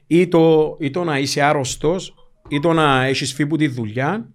Ή 0.06 0.28
το, 0.28 0.76
ή 0.80 0.90
το 0.90 1.04
να 1.04 1.18
είσαι 1.18 1.40
άρρωστος, 1.42 2.14
ή 2.48 2.60
το 2.60 2.72
να 2.72 3.04
έχεις 3.04 3.30
φύγει 3.32 3.42
από 3.48 3.56
τη 3.56 3.68
δουλειά 3.68 4.28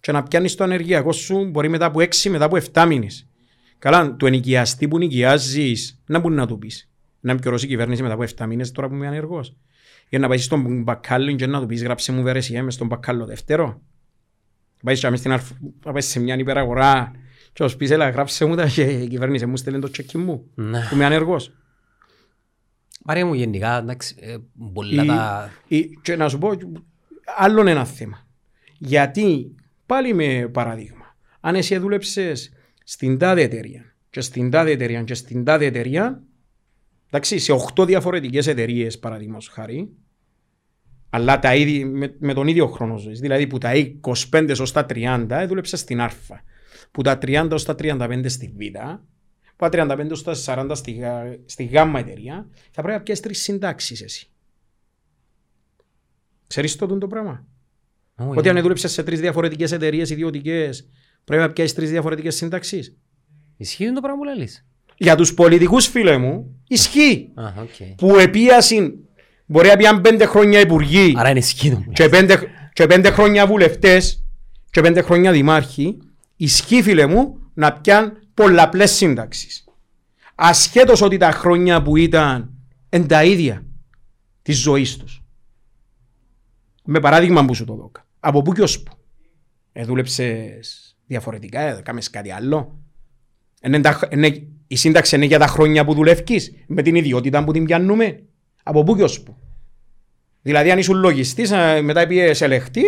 και 0.00 0.12
να 0.12 0.22
πιάνεις 0.22 0.54
το 0.54 0.64
ανεργειακό 0.64 1.12
σου 1.12 1.44
μπορεί 1.50 1.68
μετά 1.68 1.84
από 1.84 2.00
6 2.00 2.30
μετά 2.30 2.44
από 2.44 2.56
7 2.72 2.84
μήνες. 2.88 3.28
Καλά, 3.78 4.14
του 4.14 4.26
ενοικιαστή 4.26 4.88
που 4.88 4.98
νοικιάζει, 4.98 5.72
να 6.06 6.18
μπορεί 6.18 6.34
να 6.34 6.46
του 6.46 6.58
πεις. 6.58 6.90
Να 7.20 7.34
με 7.34 7.40
η 7.62 7.66
κυβέρνηση 7.66 8.02
μετά 8.02 8.14
από 8.14 8.22
7 8.36 8.46
μήνες 8.46 8.72
τώρα 8.72 8.88
που 8.88 8.94
είμαι 8.94 9.06
ανεργός. 9.06 9.56
Για 10.08 10.18
να 10.18 10.28
πάει 10.28 10.38
στον 10.38 10.82
μπακάλι 10.82 11.34
και 11.34 11.46
να 11.46 11.60
του 11.60 11.66
πεις 11.66 11.82
γράψε 11.82 12.12
μου 12.12 12.22
βερεσία 12.22 12.62
μες 12.62 12.74
στον 12.74 12.86
μπακάλο 12.86 13.24
δεύτερο. 13.26 13.80
Πάει 14.82 14.98
και 14.98 15.10
μες 15.10 15.18
στην 15.18 15.32
αρφ- 15.32 15.52
να 15.84 15.92
πάει 15.92 16.00
σε 16.02 16.20
μια 16.20 16.36
υπεραγορά 16.36 17.12
και 17.52 17.62
ως 17.62 17.76
πεις 17.76 17.90
έλα 17.90 18.10
γράψε 18.10 18.44
μου 18.44 18.54
τα 18.56 18.66
και 18.68 18.82
η 18.82 19.08
κυβέρνηση 19.08 19.46
μου 19.46 19.56
στέλνει 19.56 19.80
το 19.80 19.90
τσεκί 19.90 20.18
μου 20.18 20.50
Ναι. 20.54 20.86
που 20.88 20.94
είμαι 20.94 21.04
ανεργός. 21.04 21.52
Μάρια 23.04 23.26
μου 23.26 23.34
γενικά, 23.34 23.78
εντάξει, 23.78 24.14
ε, 24.20 24.36
πολλά 24.72 25.02
Ή- 25.02 25.06
τα... 25.06 25.50
ή- 25.68 25.98
Και 26.02 26.16
να 26.16 26.28
σου 26.28 26.38
πω 26.38 26.50
άλλο 27.36 27.66
ένα 27.66 27.84
θέμα. 27.84 28.26
Γιατί 28.78 29.54
πάλι 29.86 30.14
με 30.14 30.48
παράδειγμα, 30.52 31.16
αν 31.40 31.54
εσύ 31.54 31.78
δούλεψες 31.78 32.52
στην 32.84 33.18
τάδε 33.18 33.42
εταιρεία 33.42 33.94
και 34.10 34.20
στην 34.20 34.50
τάδε 34.50 34.70
εταιρεία 34.70 35.02
και 35.02 35.14
στην 35.14 35.44
τάδε 35.44 35.64
εταιρεία, 35.64 36.22
εντάξει, 37.06 37.38
σε 37.38 37.52
8 37.76 37.86
διαφορετικές 37.86 38.46
εταιρείες 38.46 38.98
παραδείγματος 38.98 39.48
χάρη, 39.48 39.96
αλλά 41.10 41.38
τα 41.38 41.54
ίδι, 41.54 41.84
με, 41.84 42.14
με 42.18 42.34
τον 42.34 42.48
ίδιο 42.48 42.66
χρόνο 42.66 42.98
ζωής. 42.98 43.20
Δηλαδή 43.20 43.46
που 43.46 43.58
τα 43.58 43.72
25 44.30 44.56
ως 44.60 44.72
τα 44.72 44.86
30 44.88 45.26
ε, 45.30 45.46
δούλεψες 45.46 45.80
στην 45.80 46.00
Α, 46.00 46.10
που 46.90 47.02
τα 47.02 47.18
30 47.22 47.48
ως 47.52 47.64
τα 47.64 47.74
35 47.78 48.24
στη 48.26 48.54
Β, 48.56 48.78
που 49.56 49.68
τα 49.68 49.96
35 49.98 50.10
ως 50.10 50.22
τα 50.22 50.34
40 50.44 50.70
στη, 50.74 50.90
Γ- 50.90 51.40
στη 51.44 51.64
Γ 51.64 51.74
εταιρεία, 51.74 52.48
θα 52.70 52.82
πρέπει 52.82 52.98
να 52.98 53.02
πιάσεις 53.02 53.22
τρεις 53.22 53.42
συντάξεις 53.42 54.02
εσύ. 54.02 54.30
Ξέρεις 56.46 56.76
το 56.76 56.86
το 56.98 57.06
πράγμα; 57.06 57.46
Όχι, 58.18 58.38
Ότι 58.38 58.48
αν 58.48 58.60
δούλεψες 58.60 58.92
σε 58.92 59.02
τρεις 59.02 59.20
διαφορετικές 59.20 59.72
εταιρείες 59.72 60.10
ιδιωτικές, 60.10 60.88
πρέπει 61.24 61.42
να 61.42 61.52
πιάσεις 61.52 61.74
τρεις 61.74 61.90
διαφορετικές 61.90 62.36
συντάξεις. 62.36 62.96
Ισχύει 63.56 63.92
το 63.92 64.00
πράγμα 64.00 64.18
που 64.18 64.38
λες. 64.38 64.64
Για 64.96 65.16
τους 65.16 65.34
πολιτικούς 65.34 65.86
φίλε 65.86 66.16
μου, 66.18 66.60
ισχύει. 66.68 67.32
Α, 67.34 67.52
οκ. 67.62 67.94
Που 67.96 68.16
επίασαν, 68.16 68.94
μπορεί 69.46 69.68
να 69.68 69.76
πιάνε 69.76 70.00
πέντε 70.00 70.26
χρόνια 70.26 70.60
υπουργοί 70.60 71.14
Άρα 71.16 71.30
είναι 71.30 71.38
ισχύει 71.38 71.70
το 71.70 71.76
που 71.76 71.84
λες. 71.86 71.92
και 71.92 72.08
πέντε, 72.08 72.40
και 72.72 72.86
πέντε 72.86 73.10
χρόνια 73.10 73.46
βουλευτές 73.46 74.24
και 74.70 74.80
πέντε 74.80 75.02
χρόνια 75.02 75.32
δημάρχοι, 75.32 75.96
ισχύει 76.36 76.82
φίλε 76.82 77.06
μου 77.06 77.38
να 77.54 77.72
πιάνουν 77.72 78.12
πολλαπλές 78.34 78.90
σύνταξεις. 78.90 79.64
Ασχέτως 80.34 81.00
ότι 81.00 81.16
τα 81.16 81.30
χρόνια 81.30 81.82
που 81.82 81.96
ήταν 81.96 82.50
εν 82.88 83.06
τα 83.06 83.24
ίδια 83.24 83.66
της 84.42 84.58
ζωής 84.58 84.96
τους. 84.96 85.24
Με 86.84 87.00
παράδειγμα 87.00 87.44
που 87.44 87.54
σου 87.54 87.64
το 87.64 87.74
δώκα. 87.74 88.05
Από 88.26 88.42
πού 88.42 88.52
και 88.52 88.62
ως 88.62 88.82
πού. 88.82 88.92
Ε, 89.72 89.84
δούλεψες 89.84 90.96
διαφορετικά, 91.06 91.60
ε, 91.60 91.80
κάμες 91.82 92.10
κάτι 92.10 92.30
άλλο. 92.30 92.78
Είναι 93.62 93.80
τα, 93.80 94.08
είναι, 94.10 94.46
η 94.66 94.76
σύνταξη 94.76 95.16
είναι 95.16 95.24
για 95.24 95.38
τα 95.38 95.46
χρόνια 95.46 95.84
που 95.84 95.94
δουλεύεις, 95.94 96.52
με 96.66 96.82
την 96.82 96.94
ιδιότητα 96.94 97.44
που 97.44 97.52
την 97.52 97.64
πιάνουμε. 97.64 98.22
Από 98.62 98.82
πού 98.82 98.96
και 98.96 99.02
ως 99.02 99.22
πού. 99.22 99.36
Δηλαδή, 100.42 100.70
αν 100.70 100.78
ήσουν 100.78 100.96
λογιστής, 100.96 101.50
μετά 101.82 102.06
πήγε 102.06 102.32
ελεγχτή, 102.38 102.84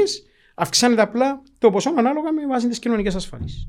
αυξάνεται 0.55 1.03
απλά 1.03 1.43
το 1.59 1.71
ποσό 1.71 1.91
ανάλογα 1.99 2.33
με 2.33 2.47
βάση 2.47 2.69
τις 2.69 2.79
κοινωνικές 2.79 3.15
ασφάλειες. 3.15 3.69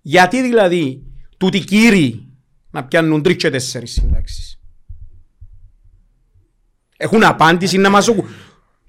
Γιατί 0.00 0.42
δηλαδή 0.42 1.02
τούτοι 1.36 1.58
κύριοι 1.58 2.28
να 2.70 2.84
πιάνουν 2.84 3.22
τρεις 3.22 3.36
και 3.36 3.50
τέσσερις 3.50 3.92
συντάξεις; 3.92 4.60
Έχουν 6.96 7.24
απάντηση 7.24 7.78
να 7.78 7.90
μας 7.90 8.04
δουν. 8.06 8.24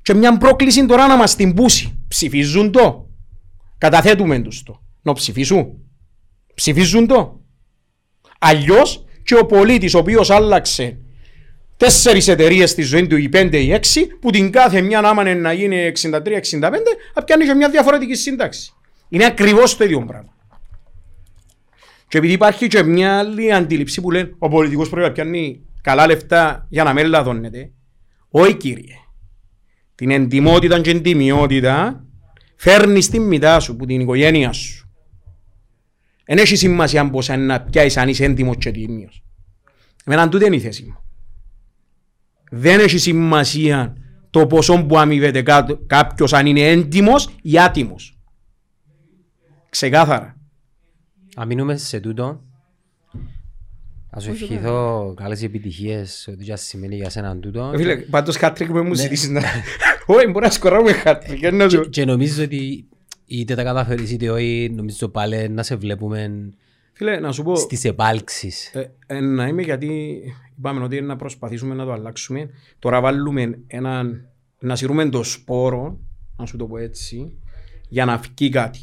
Και 0.08 0.14
μια 0.14 0.38
πρόκληση 0.38 0.86
τώρα 0.86 1.08
να 1.08 1.18
μας 1.18 1.36
την 1.36 1.54
πούσει. 1.54 2.00
Ψηφίζουν 2.08 2.72
το. 2.72 3.10
Καταθέτουμε 3.78 4.40
τους 4.40 4.64
το. 4.64 4.82
Να 5.02 5.14
ψηφίσουν. 5.14 5.74
Ψηφίζουν 6.54 7.08
το. 7.08 7.42
Αλλιώς 8.40 9.06
και 9.24 9.36
ο 9.36 9.46
πολίτης 9.46 9.94
ο 9.94 9.98
οποίος 9.98 10.30
άλλαξε 10.30 11.00
τέσσερις 11.78 12.28
εταιρείες 12.28 12.70
στη 12.70 12.82
ζωή 12.82 13.08
του, 13.08 13.18
οι 13.18 13.30
πέντε 13.30 13.58
ή 13.58 13.72
έξι, 13.74 14.06
που 14.06 14.32
την 14.32 14.52
κάθε 14.52 14.82
μια 14.82 15.00
άμα 15.00 15.22
είναι 15.22 15.34
να 15.34 15.54
γίνει 15.54 15.92
63-65, 16.02 16.22
θα 17.14 17.24
πιάνει 17.24 17.46
και 17.46 17.54
μια 17.54 17.70
διαφορετική 17.70 18.16
σύνταξη. 18.16 18.74
Είναι 19.10 19.26
ακριβώς 19.26 19.78
το 19.78 19.84
ίδιο 19.84 20.06
πράγμα. 20.06 20.34
Και 22.08 22.18
επειδή 22.18 22.34
υπάρχει 22.34 22.68
και 22.68 22.84
μια 22.84 23.18
άλλη 23.18 23.54
αντίληψη 23.54 24.02
που 24.02 24.12
λένε 24.12 24.36
ο 24.38 24.50
πολιτικός 24.50 24.90
πρέπει 24.90 25.08
να 25.08 25.14
πιάνει 25.14 25.66
καλά 25.82 26.08
λεφτά 26.08 26.68
για 26.70 26.84
να 26.84 26.94
μην 26.94 27.06
λαδώνεται. 27.06 27.72
Όχι 28.30 28.54
κύριε. 28.54 28.96
Την 29.98 30.12
εντιμότητα 30.12 30.82
και 30.82 30.92
την 30.92 31.02
τιμιότητα 31.02 32.06
φέρνεις 32.56 33.06
στη 33.06 33.20
μητά 33.20 33.60
σου, 33.60 33.76
που 33.76 33.86
την 33.86 34.00
οικογένεια 34.00 34.52
σου. 34.52 34.90
Δεν 36.26 36.38
έχει 36.38 36.56
σημασία 36.56 37.10
πως 37.10 37.28
είναι 37.28 37.38
να 37.38 37.62
πιάσεις 37.62 37.98
αν 37.98 38.10
είσαι 38.10 38.24
έντιμος 38.24 38.56
και 38.58 38.72
τίμιος. 38.72 39.24
Εμένα 40.06 40.30
τούτη 40.30 40.46
είναι 40.46 40.56
η 40.56 40.60
θέση 40.60 40.84
μου. 40.84 40.98
Δεν 42.52 42.80
έχει 42.80 42.98
σημασία 42.98 43.96
το 44.30 44.48
ποσό 44.48 44.86
που 44.86 44.98
αμοιβεται 44.98 45.42
κά- 45.42 45.80
κάποιος 45.88 46.34
αν 46.34 46.46
είναι 46.46 46.62
έντιμος 46.62 47.30
ή 47.42 47.60
άτιμος. 47.60 48.18
Ξεκάθαρα. 49.70 50.38
Αν 51.36 51.48
μείνουμε 51.48 51.78
σε 51.78 52.00
τούτο, 52.00 52.44
να 54.18 54.24
σου 54.24 54.30
ευχηθώ 54.32 55.14
καλές 55.18 55.44
επιτυχίες, 55.44 56.28
ό,τι 56.32 56.44
και 56.44 56.52
ας 56.52 56.62
σημαίνει 56.62 56.96
για 56.96 57.10
σένα 57.10 57.38
τούτο. 57.38 57.72
Φίλε, 57.76 57.96
πάντως 57.98 58.38
χάτρικ 58.38 58.68
που 58.68 58.78
μου 58.78 58.94
ζητήσεις 58.94 59.30
να... 59.30 59.42
Όχι, 60.16 60.28
μπορεί 60.28 60.46
να 60.46 60.52
σκοράρουμε 60.52 60.92
χάτρικ. 60.92 61.40
Και, 61.40 61.78
και 61.90 62.06
νομίζω 62.06 62.44
ότι 62.44 62.88
είτε 63.26 63.56
τα 63.56 63.64
καταφέρεις 63.64 64.12
είτε 64.12 64.30
όχι, 64.30 64.72
νομίζω 64.76 65.08
πάλι 65.08 65.50
να 65.50 65.64
σε 65.64 65.76
βλέπουμε 65.76 66.50
Φίλε, 66.94 67.20
να 67.20 67.32
σου 67.32 67.44
πω, 67.44 67.56
στις 67.56 67.86
επάλξεις. 67.86 68.74
ε, 68.74 68.92
ε, 69.08 69.20
να 69.20 69.48
είμαι 69.48 69.62
γιατί 69.62 70.22
είπαμε 70.58 70.84
ότι 70.84 70.98
είναι 70.98 71.06
να 71.06 71.16
προσπαθήσουμε 71.16 71.76
να 71.76 71.86
το 71.86 71.92
αλλάξουμε. 71.92 72.50
Τώρα 72.80 73.02
βάλουμε 73.02 73.60
έναν, 73.68 74.30
να 74.60 74.76
σειρούμε 74.76 75.10
το 75.10 75.24
σπόρο, 75.24 76.00
να 76.38 76.46
σου 76.46 76.58
το 76.58 76.66
πω 76.66 76.78
έτσι, 76.78 77.38
για 77.90 78.06
να 78.06 78.20
φύγει 78.20 78.50
κάτι. 78.50 78.80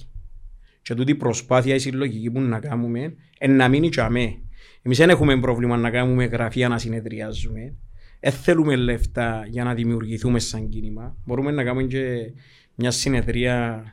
Και 0.82 0.94
τούτη 0.94 1.11
η 1.11 1.15
προσπάθεια 1.15 1.74
η 1.74 1.78
συλλογική 1.78 2.31
που 2.31 2.40
να 2.40 2.61
κάνουμε, 2.61 3.15
είναι 3.40 3.55
να 3.55 3.69
μείνει 3.69 3.89
και 3.89 4.01
αμέ. 4.01 4.39
Εμείς 4.82 4.99
δεν 4.99 5.11
έχουμε 5.11 5.41
πρόβλημα 5.41 5.77
να 5.77 5.91
κάνουμε 5.91 6.24
γραφεία 6.24 6.69
να 6.69 6.78
συνεδριάζουμε. 6.78 7.74
Δεν 8.20 8.32
θέλουμε 8.32 8.77
λεφτά 8.77 9.47
για 9.51 9.65
να 9.65 9.74
δημιουργηθούμε 9.74 10.39
σαν 10.39 10.69
κίνημα. 10.69 11.16
Μπορούμε 11.24 11.51
να 11.51 11.65
κάνουμε 11.65 11.86
και 11.86 12.32
μια 12.74 12.91
συνεδρία 12.91 13.85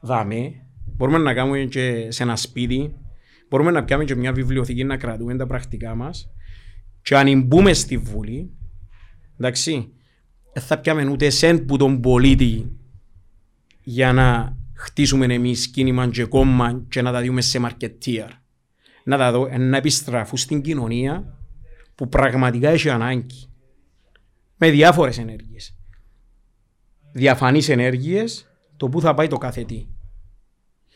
δάμε. 0.00 0.52
Μπορούμε 0.84 1.18
να 1.18 1.34
κάνουμε 1.34 1.58
και 1.58 2.06
σε 2.10 2.22
ένα 2.22 2.36
σπίτι. 2.36 2.94
Μπορούμε 3.48 3.70
να 3.70 3.84
πιάμε 3.84 4.04
και 4.04 4.14
μια 4.14 4.32
βιβλιοθήκη 4.32 4.84
να 4.84 4.96
κρατούμε 4.96 5.36
τα 5.36 5.46
πρακτικά 5.46 5.94
μας. 5.94 6.30
Και 7.02 7.16
αν 7.16 7.42
μπούμε 7.42 7.72
στη 7.72 7.96
Βουλή, 7.96 8.50
εντάξει, 9.38 9.92
δεν 10.52 10.62
θα 10.62 10.78
πιάμε 10.78 11.10
ούτε 11.10 11.30
σέντ 11.30 11.60
που 11.60 11.76
τον 11.76 12.00
πολίτη 12.00 12.76
για 13.82 14.12
να 14.12 14.56
χτίσουμε 14.74 15.34
εμείς 15.34 15.68
κίνημα 15.68 16.08
και 16.08 16.24
κόμμα 16.24 16.84
και 16.88 17.02
να 17.02 17.12
τα 17.12 17.22
δούμε 17.22 17.40
σε 17.40 17.58
μαρκετίαρ. 17.58 18.30
Να 19.04 19.16
τα 19.16 19.32
δω, 19.32 19.48
να 19.58 19.76
επιστραφούν 19.76 20.38
στην 20.38 20.60
κοινωνία 20.60 21.38
που 21.94 22.08
πραγματικά 22.08 22.68
έχει 22.68 22.90
ανάγκη. 22.90 23.48
Με 24.56 24.70
διάφορες 24.70 25.18
ενέργειες. 25.18 25.76
Διαφανείς 27.12 27.68
ενέργειες, 27.68 28.48
το 28.76 28.88
που 28.88 29.00
θα 29.00 29.14
πάει 29.14 29.26
το 29.26 29.36
κάθε 29.36 29.64
τι. 29.64 29.86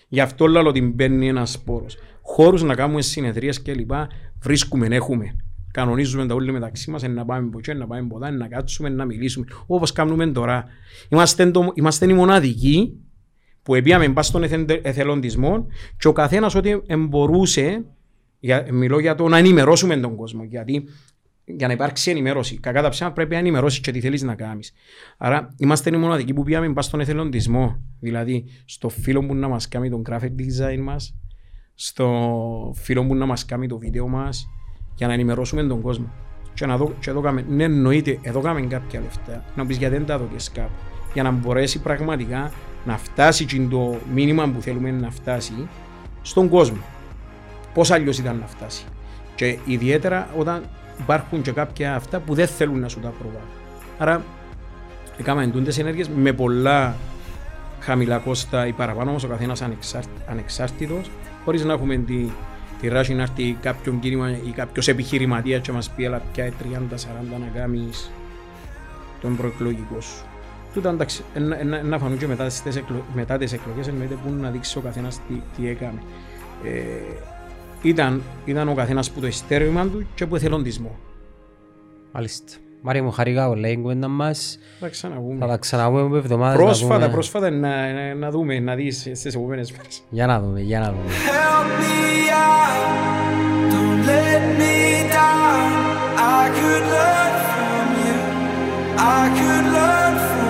Γι' 0.09 0.21
αυτό 0.21 0.47
λέω 0.47 0.67
ότι 0.67 0.81
μπαίνει 0.81 1.29
ένας 1.29 1.51
σπόρος. 1.51 1.97
Χώρους 2.23 2.63
να 2.63 2.75
κάνουμε 2.75 3.03
συνεδρίες 3.03 3.63
κλπ. 3.63 3.91
Βρίσκουμε, 4.43 4.87
έχουμε. 4.87 5.37
Κανονίζουμε 5.73 6.27
τα 6.27 6.35
όλοι 6.35 6.53
μεταξύ 6.53 6.91
μας, 6.91 7.03
να 7.03 7.25
πάμε 7.25 7.47
από 7.47 7.75
να 7.75 7.87
πάμε 7.87 8.01
από 8.01 8.19
να 8.19 8.49
κάτσουμε, 8.49 8.89
να 8.89 9.05
μιλήσουμε. 9.05 9.47
Όπως 9.67 9.93
κάνουμε 9.93 10.27
τώρα. 10.27 10.65
Είμαστε, 11.09 11.51
το, 11.51 11.73
είμαστε 11.75 12.11
οι 12.11 12.13
μοναδικοί 12.13 12.99
που 13.65 13.75
επίαμε 13.75 14.09
μπα 14.09 14.23
στον 14.23 14.43
εθελοντισμό 14.83 15.67
και 15.99 16.09
ο 16.09 16.13
καθένας 16.13 16.55
ό,τι 16.55 16.77
μπορούσε, 16.97 17.85
για, 18.39 18.67
μιλώ 18.71 18.99
για 18.99 19.15
το 19.15 19.29
να 19.29 19.39
ενημερώσουμε 19.39 19.97
τον 19.97 20.17
κόσμο. 20.17 20.45
Γιατί 20.45 20.85
για 21.45 21.67
να 21.67 21.73
υπάρξει 21.73 22.11
ενημέρωση. 22.11 22.59
Κακά 22.59 22.83
τα 22.83 22.89
ψέματα 22.89 23.15
πρέπει 23.15 23.33
να 23.33 23.39
ενημερώσεις 23.39 23.81
και 23.81 23.93
τι 23.93 24.01
θέλεις 24.01 24.23
να 24.23 24.35
κάνεις. 24.35 24.73
Άρα 25.17 25.55
είμαστε 25.57 25.91
οι 25.95 25.99
μοναδικοί 25.99 26.35
που 26.35 26.43
πήγαμε 26.43 26.69
μπα 26.69 26.83
στον 26.83 27.01
εθελοντισμό. 27.01 27.83
Δηλαδή 28.01 28.45
στο 28.65 28.89
φίλο 28.89 29.27
που 29.27 29.35
να 29.35 29.49
μας 29.49 29.69
κάνει 29.69 29.91
τον 29.91 30.03
graphic 30.11 30.23
design 30.23 30.79
μας, 30.83 31.15
στο 31.75 32.75
φίλο 32.77 33.07
που 33.07 33.15
να 33.15 33.27
μας 33.27 33.45
κάνει 33.45 33.67
το 33.69 33.79
βίντεο 33.79 34.09
μας, 34.09 34.47
για 34.95 35.07
να 35.07 35.13
ενημερώσουμε 35.13 35.63
τον 35.63 35.81
κόσμο. 35.81 36.13
Και, 36.55 36.67
να 36.67 36.77
δω, 36.77 36.95
και 37.01 37.11
εδώ 37.11 37.21
κάμε, 37.21 37.45
ναι, 37.49 37.65
εννοείται, 37.65 38.19
εδώ 38.23 38.41
κάμε 38.41 38.61
κάποια 38.61 39.01
λεφτά. 39.01 39.45
Να 39.57 39.67
πεις 39.67 39.77
γιατί 39.77 39.97
δεν 39.97 40.07
τα 40.07 40.19
δω 40.19 40.29
κάπου. 40.53 40.73
Για 41.13 41.23
να 41.23 41.31
μπορέσει 41.31 41.81
πραγματικά 41.81 42.53
να 42.85 42.99
φτάσει 42.99 43.67
το 43.71 43.99
μήνυμα 44.13 44.49
που 44.49 44.61
θέλουμε 44.61 44.91
να 44.91 45.11
φτάσει 45.11 45.69
στον 46.23 46.49
κόσμο. 46.49 46.83
Πώς 47.75 47.91
αλλιώς 47.91 48.19
ήταν 48.19 48.39
να 48.39 48.47
φτάσει. 48.47 48.85
Και 49.35 49.59
ιδιαίτερα 49.65 50.29
όταν 50.37 50.65
υπάρχουν 51.01 51.43
και 51.43 51.53
κάποια 51.53 51.95
αυτά 51.95 52.19
που 52.21 52.35
δεν 52.35 52.47
θέλουν 52.47 52.81
να 52.81 52.89
σου 52.89 53.01
τα 53.01 53.09
προβάλλουν. 53.09 53.49
Άρα, 53.99 54.25
έκαμε 55.19 55.43
εντούντες 55.43 55.79
ενέργειες 55.79 56.09
με 56.09 56.33
πολλά 56.33 56.97
χαμηλά 57.81 58.19
κόστα 58.19 58.67
ή 58.67 58.73
παραπάνω, 58.73 59.11
όμως 59.11 59.25
ο 59.25 59.29
καθένας 59.29 59.63
ανεξάρτητος, 60.27 61.11
χωρίς 61.45 61.65
να 61.65 61.73
έχουμε 61.73 61.97
τη, 61.97 62.27
τη 62.81 62.89
ράση 62.89 63.15
να 63.15 63.23
έρθει 63.23 63.57
κάποιον 63.61 64.01
κίνημα 64.01 64.31
ή 64.31 64.51
κάποιος 64.51 64.89
επιχειρηματίας 64.89 65.61
και 65.61 65.73
μας 65.73 65.91
πει 65.91 66.07
αλλά 66.07 66.23
πια 66.33 66.49
30-40 66.49 66.53
να 67.41 67.61
κάνεις 67.61 68.11
τον 69.21 69.37
προεκλογικό 69.37 70.01
σου. 70.01 70.34
Τούτα 70.75 70.91
εντάξει, 70.91 71.25
να 71.85 71.99
φανούν 71.99 72.19
και 72.19 72.27
μετά 72.27 72.47
τις, 72.47 72.63
μετά 73.15 73.37
τις 73.37 73.53
εκλογές 73.53 73.89
εννοείται 73.89 74.15
που 74.25 74.33
να 74.33 74.51
δείξει 74.51 74.79
ο 74.79 74.81
καθένας 74.81 75.21
τι, 75.29 75.43
τι 75.57 75.69
έκανε. 75.69 76.03
Ε, 76.65 76.71
ήταν, 77.83 78.23
ήταν 78.45 78.69
ο 78.69 78.75
καθένας 78.75 79.11
που 79.11 79.21
το 79.21 79.27
ειστέρημα 79.27 79.87
του 79.87 80.07
και 80.15 80.27
που 80.27 80.37
εθελοντισμό. 80.37 80.97
Μάλιστα. 82.13 82.53
Μάρια 82.83 83.03
μου 83.03 83.11
χαρικά 83.11 83.49
όλα 83.49 83.69
η 83.69 83.77
κουβέντα 83.77 84.09
μας. 84.09 84.59
Θα 84.81 84.89
ξαναπούμε. 84.89 85.39
Θα 85.39 85.47
τα 85.47 85.57
ξαναπούμε 85.57 86.03
με 86.09 86.19
εβδομάδες. 86.19 86.63
Πρόσφατα, 86.63 86.99
να 86.99 87.11
πρόσφατα 87.11 87.51
να, 87.51 87.93
να, 87.93 88.15
να 88.15 88.31
δούμε, 88.31 88.59
να 88.61 88.75
δεις 88.75 89.01
στις 89.01 89.35
επόμενες 89.35 89.73
μέρες. 89.73 90.03
Για 90.11 90.27
να 90.27 90.41
δούμε, 90.41 90.61
για 90.61 90.81
να 90.81 90.87
δούμε. 90.87 91.11
Help 91.27 91.69
me 91.81 92.31
out, 92.31 93.73
don't 93.73 94.01
let 94.07 94.43
me 94.61 94.77
down. 95.19 95.67
I 96.39 96.43
could 96.59 96.85
learn 96.95 97.33
from 97.53 97.87
you, 98.05 98.19
I 98.99 99.23
could 99.39 99.67
learn 99.77 100.15
from 100.29 100.39
you. 100.39 100.44